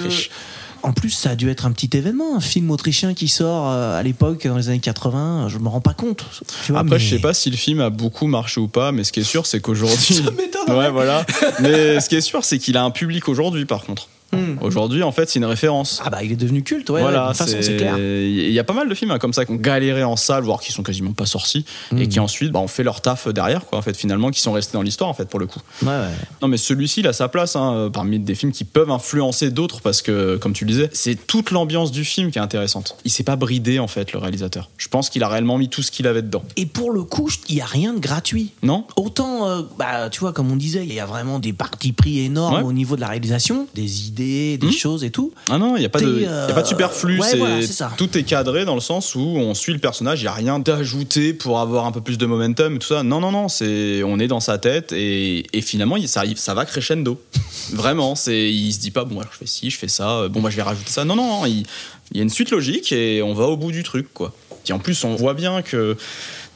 En 0.85 0.93
plus, 0.93 1.11
ça 1.11 1.31
a 1.31 1.35
dû 1.37 1.49
être 1.49 1.65
un 1.65 1.71
petit 1.71 1.97
événement, 1.97 2.37
un 2.37 2.41
film 2.41 2.69
autrichien 2.73 3.15
qui 3.15 3.29
sort 3.29 3.69
à 3.69 4.03
l'époque, 4.03 4.45
dans 4.49 4.57
les 4.57 4.69
années 4.69 4.81
80. 4.81 5.47
Je 5.49 5.59
me 5.59 5.69
rends 5.69 5.81
pas 5.81 5.95
compte. 5.95 6.25
tu 6.67 6.73
vois, 6.73 6.81
Après, 6.81 6.97
mais- 6.97 6.99
je 6.99 7.09
sais 7.15 7.21
pas 7.21 7.35
si 7.35 7.51
le 7.51 7.57
film 7.57 7.81
a 7.81 7.89
beaucoup 7.91 8.27
marché 8.27 8.61
ou 8.61 8.67
pas, 8.67 8.91
mais 8.91 9.05
ce 9.05 9.13
qui 9.13 9.21
est 9.21 9.25
sûr, 9.25 9.47
c'est 9.47 9.61
qu'aujourd'hui. 9.61 10.15
Ça 10.15 10.23
m'étonnerait. 10.33 10.77
ouais, 10.87 10.91
voilà. 10.91 11.25
Mais 11.61 12.01
ce 12.01 12.09
qui 12.09 12.17
est 12.17 12.21
sûr, 12.21 12.45
c'est 12.45 12.59
qu'il 12.59 12.77
a 12.77 12.83
un 12.83 12.91
public 12.91 13.29
aujourd'hui, 13.29 13.65
par 13.65 13.83
contre. 13.85 14.09
Hmm. 14.33 14.52
Aujourd'hui, 14.63 15.03
en 15.03 15.13
fait, 15.13 15.29
c'est 15.29 15.39
une 15.39 15.45
référence. 15.45 16.01
Ah 16.05 16.11
bah, 16.11 16.23
il 16.23 16.33
est 16.33 16.37
devenu 16.37 16.63
culte, 16.63 16.89
ouais. 16.91 16.97
ouais, 16.97 17.01
de 17.01 17.07
voilà, 17.09 17.29
toute 17.29 17.37
façon, 17.39 17.57
c'est 17.61 17.77
clair. 17.77 17.99
Il 17.99 18.51
y 18.51 18.59
a 18.59 18.65
pas 18.65 18.73
mal 18.73 18.89
de 18.89 18.95
films 18.95 19.11
hein, 19.11 19.19
comme 19.19 19.33
ça 19.33 19.45
qui 19.45 19.53
ont 19.53 19.57
galéré 19.57 20.05
en 20.05 20.17
salle, 20.17 20.45
voire 20.45 20.61
qui 20.61 20.73
sont 20.73 20.83
quasiment 20.83 21.13
pas 21.13 21.27
sortis, 21.27 21.65
et 21.97 22.09
qui 22.09 22.21
ensuite 22.21 22.53
bah, 22.53 22.61
ont 22.61 22.69
fait 22.69 22.83
leur 22.83 23.01
taf 23.01 23.29
derrière, 23.29 23.67
quoi, 23.67 23.79
en 23.79 23.83
fait, 23.83 23.97
finalement, 23.97 24.31
qui 24.31 24.41
sont 24.41 24.53
restés 24.53 24.75
dans 24.75 24.83
l'histoire, 24.83 25.11
en 25.11 25.15
fait, 25.15 25.27
pour 25.29 25.41
le 25.41 25.47
coup. 25.47 25.61
Ouais, 25.83 25.89
ouais. 25.89 26.09
Non, 26.41 26.49
mais 26.49 26.57
celui-ci, 26.57 27.01
il 27.01 27.07
a 27.07 27.13
sa 27.13 27.29
place 27.29 27.57
hein, 27.57 27.91
parmi 27.93 28.19
des 28.19 28.35
films 28.35 28.53
qui 28.53 28.65
peuvent 28.65 28.91
influencer 28.91 29.51
d'autres 29.51 29.81
parce 29.81 30.03
que, 30.03 30.37
comme 30.37 30.53
tu 30.53 30.65
le 30.65 30.71
disais, 30.71 30.91
c'est 30.93 31.27
toute 31.27 31.51
l'ambiance 31.51 31.91
du 31.91 32.05
film 32.05 32.31
qui 32.31 32.39
est 32.39 32.43
intéressante. 32.43 32.97
Il 33.05 33.11
s'est 33.11 33.25
pas 33.25 33.37
bridé, 33.37 33.79
en 33.79 33.89
fait, 33.89 34.13
le 34.13 34.19
réalisateur. 34.19 34.71
Je 34.77 34.89
pense 34.89 35.11
qu'il 35.11 35.23
a 35.23 35.29
réellement 35.29 35.59
mis 35.59 35.69
tout 35.69 35.83
ce 35.83 35.91
qu'il 35.91 36.07
avait 36.07 36.23
dedans. 36.23 36.43
Et 36.57 36.67
pour 36.67 36.91
le 36.93 37.03
coup, 37.03 37.29
il 37.49 37.57
y 37.57 37.61
a 37.61 37.67
rien 37.67 37.95
de 37.95 37.99
gratuit. 37.99 38.53
Non 38.63 38.87
Autant, 38.97 39.49
euh, 39.49 39.63
bah, 39.79 40.09
tu 40.11 40.21
vois, 40.21 40.33
comme 40.33 40.51
on 40.51 40.57
disait, 40.57 40.85
il 40.85 40.93
y 40.93 41.01
a 41.01 41.07
vraiment 41.07 41.39
des 41.39 41.53
partis 41.53 41.93
pris 41.93 42.21
énormes 42.21 42.43
Ouais. 42.53 42.63
au 42.63 42.73
niveau 42.73 42.97
de 42.97 43.01
la 43.01 43.09
réalisation, 43.09 43.67
des 43.75 44.09
idées, 44.09 44.52
des 44.59 44.67
Mhm. 44.69 44.73
choses 44.73 45.05
et 45.05 45.11
tout. 45.11 45.33
Ah 45.51 45.59
non, 45.59 45.77
il 45.77 45.81
n'y 45.81 45.87
a, 45.87 45.89
pas 45.89 46.01
de- 46.01 46.21
y 46.21 46.27
a 46.27 46.53
pas 46.53 46.63
de 46.63 46.67
superflu. 46.67 47.19
ouais, 47.21 47.37
voilà, 47.37 47.61
tout 47.97 48.17
est 48.17 48.23
cadré 48.23 48.65
dans 48.65 48.75
le 48.75 48.81
sens 48.81 49.15
où 49.15 49.21
on 49.21 49.55
suit 49.55 49.73
le 49.73 49.79
personnage, 49.79 50.21
il 50.21 50.25
n'y 50.25 50.29
a 50.29 50.33
rien 50.33 50.59
d'ajouté 50.59 51.33
pour 51.35 51.61
avoir 51.61 51.87
un 51.87 51.93
peu 51.93 52.01
plus 52.01 52.19
de 52.19 52.27
momentum 52.27 52.77
et 52.77 52.79
tout 52.79 52.89
ça. 52.89 53.03
Non, 53.03 53.21
non, 53.21 53.31
non, 53.33 53.49
c'est, 53.49 54.03
on 54.05 54.19
est 54.19 54.29
dans 54.29 54.41
sa 54.41 54.59
tête 54.59 54.93
et, 54.93 55.45
et 55.57 55.61
finalement, 55.63 55.97
ça, 56.07 56.55
va 56.55 56.65
crescendo. 56.65 57.21
Vraiment, 57.73 58.15
il 58.27 58.73
se 58.73 58.79
dit 58.81 58.91
pas, 58.91 59.05
bon, 59.05 59.21
alors 59.21 59.33
je 59.33 59.39
fais 59.39 59.47
ci, 59.47 59.71
je 59.71 59.79
fais 59.79 59.89
ça, 59.89 60.11
euh, 60.21 60.29
bon, 60.29 60.41
bah, 60.41 60.51
je 60.51 60.57
vais 60.57 60.63
rajouter 60.63 60.91
ça. 60.91 61.05
Non, 61.05 61.17
non, 61.17 61.27
non, 61.41 61.47
il, 61.47 61.65
il 62.13 62.17
y 62.17 62.21
a 62.21 62.23
une 62.23 62.31
suite 62.31 62.51
logique 62.51 62.93
et 62.93 63.23
on 63.23 63.35
va 63.35 63.45
au 63.47 63.57
bout 63.57 63.73
du 63.73 63.83
truc, 63.83 64.13
quoi. 64.13 64.33
Et 64.69 64.73
en 64.73 64.79
plus, 64.79 65.03
on 65.05 65.15
voit 65.17 65.35
bien 65.35 65.63
que 65.63 65.97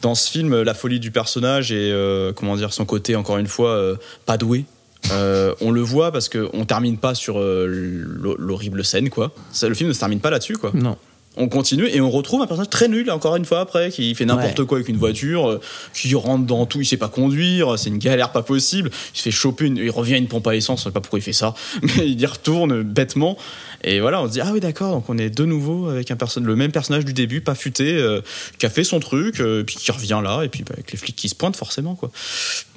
dans 0.03 0.15
ce 0.15 0.31
film, 0.31 0.63
la 0.63 0.75
folie 0.75 1.01
du 1.01 1.11
personnage 1.11 1.73
et, 1.73 1.91
euh, 1.93 2.33
comment 2.33 2.57
dire, 2.57 2.73
son 2.73 2.85
côté, 2.85 3.17
encore 3.17 3.39
une 3.39 3.47
fois, 3.49 3.71
euh, 3.71 3.97
pas 4.27 4.37
doué. 4.37 4.65
Euh, 5.13 5.55
on 5.61 5.71
le 5.71 5.81
voit 5.81 6.11
parce 6.13 6.29
qu'on 6.29 6.65
termine 6.65 6.99
pas 6.99 7.15
sur 7.15 7.39
euh, 7.39 7.67
l'ho- 7.69 8.37
l'horrible 8.39 8.85
scène, 8.85 9.09
quoi. 9.11 9.33
Ça, 9.53 9.69
le 9.69 9.75
film 9.75 9.89
ne 9.89 9.95
se 9.95 10.01
termine 10.01 10.21
pas 10.21 10.31
là-dessus, 10.31 10.57
quoi. 10.57 10.73
Non. 10.75 10.97
On 11.39 11.49
continue 11.49 11.87
et 11.89 12.01
on 12.01 12.11
retrouve 12.11 12.41
un 12.41 12.47
personnage 12.47 12.71
très 12.71 12.89
nul, 12.89 13.11
encore 13.11 13.37
une 13.37 13.45
fois, 13.45 13.61
après, 13.61 13.91
qui 13.91 14.15
fait 14.15 14.25
n'importe 14.25 14.59
Ouais. 14.59 14.65
quoi 14.67 14.79
avec 14.79 14.89
une 14.89 14.97
voiture, 14.97 15.51
euh, 15.51 15.61
qui 15.93 16.15
rentre 16.15 16.47
dans 16.47 16.65
tout, 16.65 16.81
il 16.81 16.87
sait 16.87 16.97
pas 16.97 17.09
conduire, 17.11 17.79
c'est 17.79 17.91
une 17.91 17.99
galère 17.99 18.33
pas 18.33 18.41
possible. 18.43 18.91
Il 19.15 19.19
se 19.19 19.23
fait 19.23 19.31
choper, 19.31 19.67
une- 19.67 19.77
il 19.77 19.91
revient 19.91 20.15
à 20.15 20.17
une 20.19 20.29
pompe 20.29 20.47
à 20.47 20.57
essence, 20.57 20.81
je 20.81 20.85
sais 20.85 20.91
pas 20.93 21.01
pourquoi 21.01 21.19
il 21.19 21.23
fait 21.23 21.35
ça, 21.35 21.55
mais 21.83 22.09
il 22.09 22.19
y 22.21 22.25
retourne 22.27 22.83
bêtement. 22.83 23.37
Et 23.85 24.01
voilà, 24.01 24.21
on 24.23 24.27
se 24.27 24.33
dit, 24.33 24.41
ah 24.41 24.51
oui, 24.53 24.61
d'accord, 24.61 24.93
donc 24.93 25.09
on 25.09 25.19
est 25.19 25.31
de 25.31 25.45
nouveau 25.45 25.89
avec 25.89 26.11
un 26.11 26.17
le 26.43 26.57
même 26.57 26.73
personnage 26.73 27.05
du 27.05 27.13
début, 27.13 27.41
pas 27.41 27.55
futé, 27.55 27.95
euh, 27.97 28.21
qui 28.59 28.67
a 28.67 28.71
fait 28.71 28.85
son 28.85 29.01
truc, 29.01 29.41
euh, 29.41 29.63
puis 29.65 29.77
qui 29.77 29.91
revient 29.93 30.21
là, 30.23 30.43
et 30.43 30.49
puis 30.49 30.63
bah, 30.63 30.73
avec 30.75 30.91
les 30.93 30.99
flics 30.99 31.15
qui 31.17 31.29
se 31.29 31.35
pointent, 31.35 31.57
forcément, 31.57 31.95
quoi. 31.95 32.11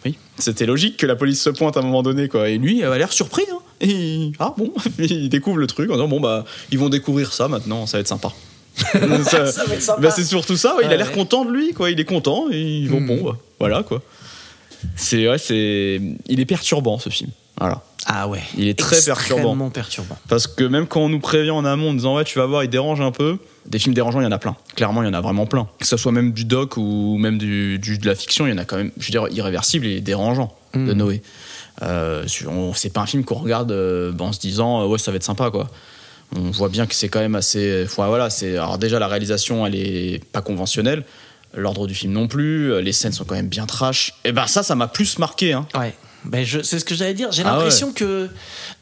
Oui, 0.05 0.17
c'était 0.37 0.65
logique 0.65 0.97
que 0.97 1.05
la 1.05 1.15
police 1.15 1.41
se 1.41 1.49
pointe 1.49 1.77
à 1.77 1.79
un 1.79 1.83
moment 1.83 2.03
donné, 2.03 2.27
quoi. 2.27 2.49
Et 2.49 2.57
lui, 2.57 2.79
il 2.79 2.83
a 2.83 2.97
l'air 2.97 3.11
surpris, 3.13 3.43
hein. 3.51 3.59
Et 3.81 4.31
ah 4.39 4.53
bon, 4.57 4.73
il 4.99 5.29
découvre 5.29 5.57
le 5.57 5.67
truc 5.67 5.89
en 5.89 5.93
disant, 5.93 6.07
bon, 6.07 6.19
bah, 6.19 6.45
ils 6.71 6.77
vont 6.79 6.89
découvrir 6.89 7.33
ça 7.33 7.47
maintenant, 7.47 7.85
ça 7.85 7.97
va 7.97 8.01
être 8.01 8.07
sympa. 8.07 8.31
Ça- 9.23 9.51
Ça 9.51 9.65
va 9.65 9.73
être 9.75 9.81
sympa. 9.81 10.01
bah, 10.01 10.11
c'est 10.11 10.23
surtout 10.23 10.55
ça, 10.55 10.75
ouais, 10.77 10.83
il 10.85 10.91
a 10.93 10.95
l'air 10.97 11.07
ouais. 11.09 11.13
content 11.13 11.43
de 11.43 11.51
lui, 11.51 11.73
quoi. 11.73 11.89
Il 11.91 11.99
est 11.99 12.05
content, 12.05 12.45
et 12.51 12.61
ils 12.61 12.89
vont, 12.89 12.99
Hmm. 13.01 13.07
bon, 13.07 13.23
bah, 13.31 13.37
voilà, 13.59 13.83
quoi. 13.83 14.01
C'est, 14.95 15.27
ouais, 15.27 15.37
c'est, 15.37 15.99
il 16.27 16.39
est 16.39 16.45
perturbant, 16.45 16.99
ce 16.99 17.09
film. 17.09 17.31
Voilà. 17.59 17.81
Ah 18.11 18.27
ouais. 18.27 18.41
Il 18.57 18.67
est 18.67 18.77
très 18.77 18.99
perturbant. 19.01 19.41
Extrêmement 19.41 19.69
perturbant. 19.69 20.17
Parce 20.27 20.47
que 20.47 20.63
même 20.63 20.87
quand 20.87 21.01
on 21.01 21.09
nous 21.09 21.19
prévient 21.19 21.51
en 21.51 21.63
amont 21.63 21.91
en 21.91 21.93
disant 21.93 22.15
ouais 22.15 22.23
tu 22.23 22.39
vas 22.39 22.45
voir 22.47 22.63
il 22.63 22.69
dérange 22.69 23.01
un 23.01 23.11
peu, 23.11 23.37
des 23.67 23.77
films 23.77 23.93
dérangeants 23.93 24.19
il 24.19 24.23
y 24.23 24.27
en 24.27 24.31
a 24.31 24.39
plein. 24.39 24.55
Clairement 24.75 25.03
il 25.03 25.05
y 25.05 25.09
en 25.09 25.13
a 25.13 25.21
vraiment 25.21 25.45
plein. 25.45 25.67
Que 25.79 25.85
ce 25.85 25.95
soit 25.95 26.11
même 26.11 26.31
du 26.33 26.43
doc 26.43 26.75
ou 26.77 27.17
même 27.19 27.37
du, 27.37 27.77
du- 27.77 27.99
de 27.99 28.07
la 28.07 28.15
fiction, 28.15 28.47
il 28.47 28.49
y 28.49 28.53
en 28.53 28.57
a 28.57 28.65
quand 28.65 28.77
même, 28.77 28.91
je 28.97 29.05
veux 29.05 29.11
dire, 29.11 29.27
irréversible 29.31 29.85
et 29.85 30.01
dérangeant 30.01 30.55
de 30.73 30.79
Mm. 30.79 30.91
Noé. 30.93 31.21
Euh, 31.83 32.25
on- 32.47 32.73
c'est 32.73 32.89
pas 32.91 33.01
un 33.01 33.05
film 33.05 33.23
qu'on 33.23 33.35
regarde 33.35 33.71
euh, 33.71 34.11
en 34.19 34.33
se 34.33 34.39
disant 34.39 34.81
euh, 34.81 34.85
ouais 34.87 34.97
ça 34.97 35.11
va 35.11 35.17
être 35.17 35.23
sympa 35.23 35.51
quoi. 35.51 35.69
On 36.35 36.51
voit 36.51 36.69
bien 36.69 36.85
que 36.87 36.93
c'est 36.95 37.09
quand 37.09 37.19
même 37.19 37.35
assez. 37.35 37.85
voilà, 37.95 38.29
c'est 38.29 38.53
alors 38.57 38.77
déjà 38.79 38.99
la 38.99 39.07
réalisation 39.07 39.65
elle 39.67 39.75
est 39.75 40.23
pas 40.31 40.41
conventionnelle. 40.41 41.03
L'ordre 41.55 41.87
du 41.87 41.95
film 41.95 42.13
non 42.13 42.27
plus, 42.27 42.79
les 42.81 42.91
scènes 42.91 43.11
sont 43.13 43.23
quand 43.25 43.33
même 43.33 43.47
bien 43.47 43.65
trash. 43.65 44.13
Et 44.23 44.31
ben 44.31 44.45
ça, 44.45 44.61
ça 44.61 44.75
m'a 44.75 44.87
plus 44.87 45.17
marqué. 45.17 45.53
Hein. 45.53 45.65
Ouais. 45.73 45.95
Ben 46.25 46.43
je, 46.45 46.61
c'est 46.61 46.79
ce 46.79 46.85
que 46.85 46.95
j'allais 46.95 47.13
dire. 47.13 47.31
J'ai 47.31 47.43
Ah 47.45 47.53
l'impression 47.53 47.91
que 47.93 48.29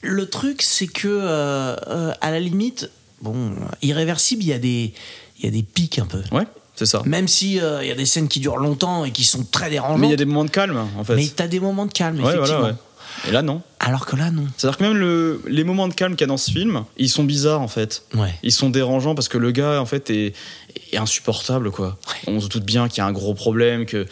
le 0.01 0.25
truc, 0.29 0.61
c'est 0.61 0.88
que 0.88 1.07
euh, 1.07 1.75
euh, 1.88 2.13
à 2.21 2.31
la 2.31 2.39
limite, 2.39 2.89
bon, 3.21 3.51
irréversible, 3.81 4.43
il 4.43 4.49
y 4.49 4.53
a 4.53 4.59
des, 4.59 4.93
il 5.39 5.45
y 5.45 5.47
a 5.47 5.51
des 5.51 5.63
pics 5.63 5.99
un 5.99 6.05
peu. 6.05 6.21
Ouais, 6.31 6.45
c'est 6.75 6.85
ça. 6.88 7.01
Même 7.05 7.27
si 7.27 7.59
euh, 7.61 7.83
il 7.83 7.88
y 7.89 7.91
a 7.91 7.95
des 7.95 8.05
scènes 8.07 8.27
qui 8.27 8.39
durent 8.39 8.57
longtemps 8.57 9.05
et 9.05 9.11
qui 9.11 9.23
sont 9.23 9.43
très 9.43 9.69
dérangeantes. 9.69 9.99
Mais 9.99 10.07
il 10.07 10.11
y 10.11 10.13
a 10.13 10.17
des 10.17 10.25
moments 10.25 10.45
de 10.45 10.49
calme 10.49 10.77
en 10.97 11.03
fait. 11.03 11.15
Mais 11.15 11.27
t'as 11.35 11.47
des 11.47 11.59
moments 11.59 11.85
de 11.85 11.93
calme, 11.93 12.17
Ouais, 12.19 12.23
effectivement. 12.33 12.59
voilà, 12.59 12.73
ouais. 12.73 12.79
Et 13.27 13.31
là 13.31 13.41
non. 13.41 13.61
Alors 13.79 14.05
que 14.05 14.15
là, 14.15 14.29
non. 14.29 14.45
C'est-à-dire 14.57 14.77
que 14.77 14.83
même 14.83 14.95
le- 14.97 15.41
les 15.47 15.63
moments 15.63 15.88
de 15.88 15.93
calme 15.93 16.13
qu'il 16.15 16.21
y 16.21 16.23
a 16.25 16.27
dans 16.27 16.38
ce 16.38 16.51
film, 16.51 16.83
ils 16.97 17.09
sont 17.09 17.23
bizarres 17.23 17.61
en 17.61 17.67
fait. 17.67 18.03
Ouais. 18.13 18.33
Ils 18.43 18.51
sont 18.51 18.69
dérangeants 18.69 19.15
parce 19.15 19.27
que 19.27 19.38
le 19.39 19.51
gars 19.51 19.81
en 19.81 19.85
fait 19.88 20.09
est, 20.11 20.35
est 20.91 20.97
insupportable 20.97 21.71
quoi. 21.71 21.97
On 22.27 22.39
se 22.39 22.47
doute 22.47 22.63
bien 22.65 22.88
qu'il 22.88 22.99
y 22.99 23.01
a 23.01 23.05
un 23.07 23.11
gros 23.11 23.33
problème, 23.33 23.85
que 23.88 24.05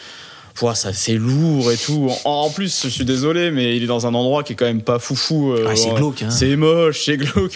ça 0.74 0.92
c'est 0.92 1.14
lourd 1.14 1.70
et 1.70 1.76
tout. 1.76 2.10
En, 2.24 2.30
en 2.46 2.50
plus, 2.50 2.82
je 2.84 2.88
suis 2.88 3.04
désolé, 3.04 3.50
mais 3.50 3.76
il 3.76 3.82
est 3.82 3.86
dans 3.86 4.06
un 4.06 4.14
endroit 4.14 4.42
qui 4.42 4.54
est 4.54 4.56
quand 4.56 4.64
même 4.66 4.82
pas 4.82 4.98
foufou. 4.98 5.52
euh, 5.52 5.66
Ah, 5.70 5.76
c'est 5.76 5.90
glauque, 5.94 6.22
hein. 6.22 6.30
C'est 6.30 6.56
moche, 6.56 7.02
c'est 7.04 7.16
glauque. 7.16 7.52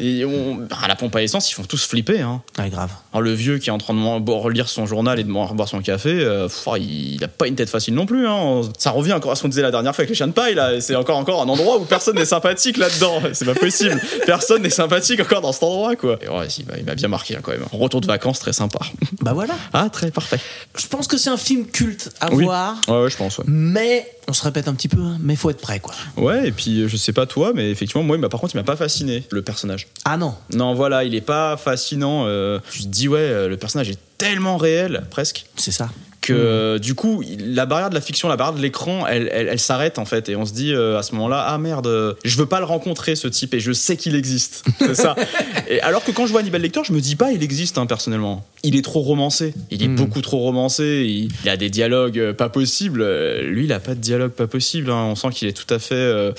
Et 0.00 0.24
on- 0.24 0.66
à 0.82 0.88
la 0.88 0.96
pompe 0.96 1.14
à 1.16 1.22
essence, 1.22 1.50
ils 1.50 1.54
font 1.54 1.62
tous 1.64 1.84
flipper. 1.86 2.20
Hein. 2.20 2.42
Grave. 2.56 2.90
Alors, 3.12 3.22
le 3.22 3.32
vieux 3.32 3.58
qui 3.58 3.68
est 3.68 3.72
en 3.72 3.78
train 3.78 3.94
de 3.94 4.30
relire 4.30 4.68
son 4.68 4.86
journal 4.86 5.20
et 5.20 5.24
de 5.24 5.30
boire 5.30 5.52
son 5.68 5.80
café, 5.80 6.10
euh, 6.12 6.48
pff, 6.48 6.66
il, 6.78 7.14
il 7.14 7.24
a 7.24 7.28
pas 7.28 7.46
une 7.46 7.54
tête 7.54 7.70
facile 7.70 7.94
non 7.94 8.06
plus. 8.06 8.26
Hein. 8.26 8.62
Ça 8.78 8.90
revient 8.90 9.12
encore 9.12 9.32
à 9.32 9.36
ce 9.36 9.42
qu'on 9.42 9.48
disait 9.48 9.62
la 9.62 9.70
dernière 9.70 9.94
fois 9.94 10.02
avec 10.02 10.08
les 10.10 10.14
chiens 10.16 10.26
de 10.28 10.32
paille. 10.32 10.54
Là. 10.54 10.80
C'est 10.80 10.96
encore, 10.96 11.18
encore 11.18 11.42
un 11.42 11.48
endroit 11.48 11.78
où 11.78 11.84
personne 11.84 12.16
n'est 12.16 12.24
sympathique 12.24 12.76
là-dedans. 12.78 13.22
C'est 13.32 13.44
pas 13.44 13.54
possible. 13.54 14.00
Personne 14.26 14.62
n'est 14.62 14.70
sympathique 14.70 15.20
encore 15.20 15.40
dans 15.40 15.52
cet 15.52 15.62
endroit. 15.62 15.94
Quoi. 15.96 16.18
Et 16.22 16.28
ouais, 16.28 16.46
il 16.58 16.66
m'a- 16.66 16.78
il 16.78 16.84
m'a 16.84 16.94
bien 16.94 17.08
marqué 17.08 17.36
hein, 17.36 17.40
quand 17.42 17.52
même. 17.52 17.64
Retour 17.72 18.00
de 18.00 18.06
vacances, 18.06 18.40
très 18.40 18.52
sympa. 18.52 18.80
Bah 19.20 19.32
voilà. 19.34 19.54
Ah, 19.72 19.88
très 19.90 20.10
parfait. 20.10 20.38
Je 20.76 20.86
pense 20.88 21.06
que 21.06 21.16
c'est 21.16 21.30
un 21.30 21.36
film 21.36 21.66
culte 21.66 22.10
à 22.20 22.32
Oui. 22.32 22.41
Voir. 22.44 22.76
Ouais, 22.88 23.02
ouais, 23.02 23.10
je 23.10 23.16
pense. 23.16 23.38
Ouais. 23.38 23.44
Mais 23.48 24.10
on 24.28 24.32
se 24.32 24.42
répète 24.42 24.68
un 24.68 24.74
petit 24.74 24.88
peu, 24.88 25.00
hein, 25.00 25.18
mais 25.20 25.36
faut 25.36 25.50
être 25.50 25.60
prêt 25.60 25.80
quoi. 25.80 25.94
Ouais, 26.16 26.48
et 26.48 26.52
puis 26.52 26.88
je 26.88 26.96
sais 26.96 27.12
pas 27.12 27.26
toi, 27.26 27.52
mais 27.54 27.70
effectivement, 27.70 28.02
moi, 28.02 28.18
par 28.28 28.40
contre, 28.40 28.54
il 28.54 28.58
m'a 28.58 28.64
pas 28.64 28.76
fasciné, 28.76 29.24
le 29.30 29.42
personnage. 29.42 29.88
Ah 30.04 30.16
non. 30.16 30.34
Non, 30.52 30.74
voilà, 30.74 31.04
il 31.04 31.14
est 31.14 31.20
pas 31.20 31.56
fascinant. 31.56 32.24
euh, 32.26 32.58
tu 32.70 32.82
te 32.82 32.88
dis, 32.88 33.08
ouais, 33.08 33.18
euh, 33.18 33.48
le 33.48 33.56
personnage 33.56 33.90
est 33.90 33.98
tellement 34.18 34.56
réel, 34.56 35.04
presque, 35.10 35.46
C'est 35.56 35.72
ça. 35.72 35.88
Que 36.22 36.78
du 36.78 36.94
coup 36.94 37.22
la 37.38 37.66
barrière 37.66 37.90
de 37.90 37.94
la 37.94 38.00
fiction 38.00 38.28
la 38.28 38.36
barrière 38.36 38.56
de 38.56 38.62
l'écran 38.62 39.06
elle, 39.06 39.28
elle, 39.32 39.48
elle 39.48 39.58
s'arrête 39.58 39.98
en 39.98 40.04
fait. 40.06 40.28
Et 40.28 40.36
on 40.36 40.46
se 40.46 40.52
dit 40.54 40.72
euh, 40.72 40.98
à 40.98 41.02
ce 41.02 41.14
moment 41.14 41.28
là 41.28 41.44
ah 41.48 41.58
merde 41.58 41.86
euh, 41.86 42.14
je 42.24 42.36
veux 42.38 42.46
pas 42.46 42.60
le 42.60 42.64
rencontrer 42.64 43.14
ce 43.16 43.28
type 43.28 43.52
et 43.54 43.60
je 43.60 43.72
sais 43.72 43.96
qu'il 43.96 44.14
existe 44.14 44.64
c'est 44.78 44.94
ça. 44.94 45.14
Et 45.68 45.80
alors 45.82 46.04
que 46.04 46.10
quand 46.12 46.26
je 46.26 46.32
vois 46.32 46.40
Hannibal 46.40 46.62
Lecter 46.62 46.80
je 46.84 46.92
me 46.92 47.00
dis 47.00 47.16
pas 47.16 47.32
il 47.32 47.42
existe 47.42 47.76
hein, 47.78 47.86
personnellement. 47.86 48.46
Il 48.64 48.76
est 48.76 48.82
trop 48.82 49.00
romancé. 49.00 49.52
Il 49.70 49.82
est 49.82 49.88
Mm. 49.88 49.96
beaucoup 49.96 50.20
trop 50.22 50.38
romancé. 50.38 51.04
Il, 51.06 51.28
il 51.44 51.48
a 51.50 51.56
des 51.56 51.68
dialogues 51.70 52.18
euh, 52.18 52.32
pas 52.32 52.48
possibles. 52.48 53.02
Euh, 53.02 53.42
lui 53.42 53.64
il 53.64 53.72
a 53.72 53.80
pas 53.80 53.94
de 53.94 54.00
dialogue 54.00 54.30
pas 54.32 54.46
possible 54.46 54.90
hein. 54.90 55.04
on 55.10 55.14
sent 55.16 55.28
qu'il 55.32 55.48
est 55.48 55.52
tout 55.52 55.72
à 55.74 55.78
fait 55.78 55.94
euh, 55.94 56.32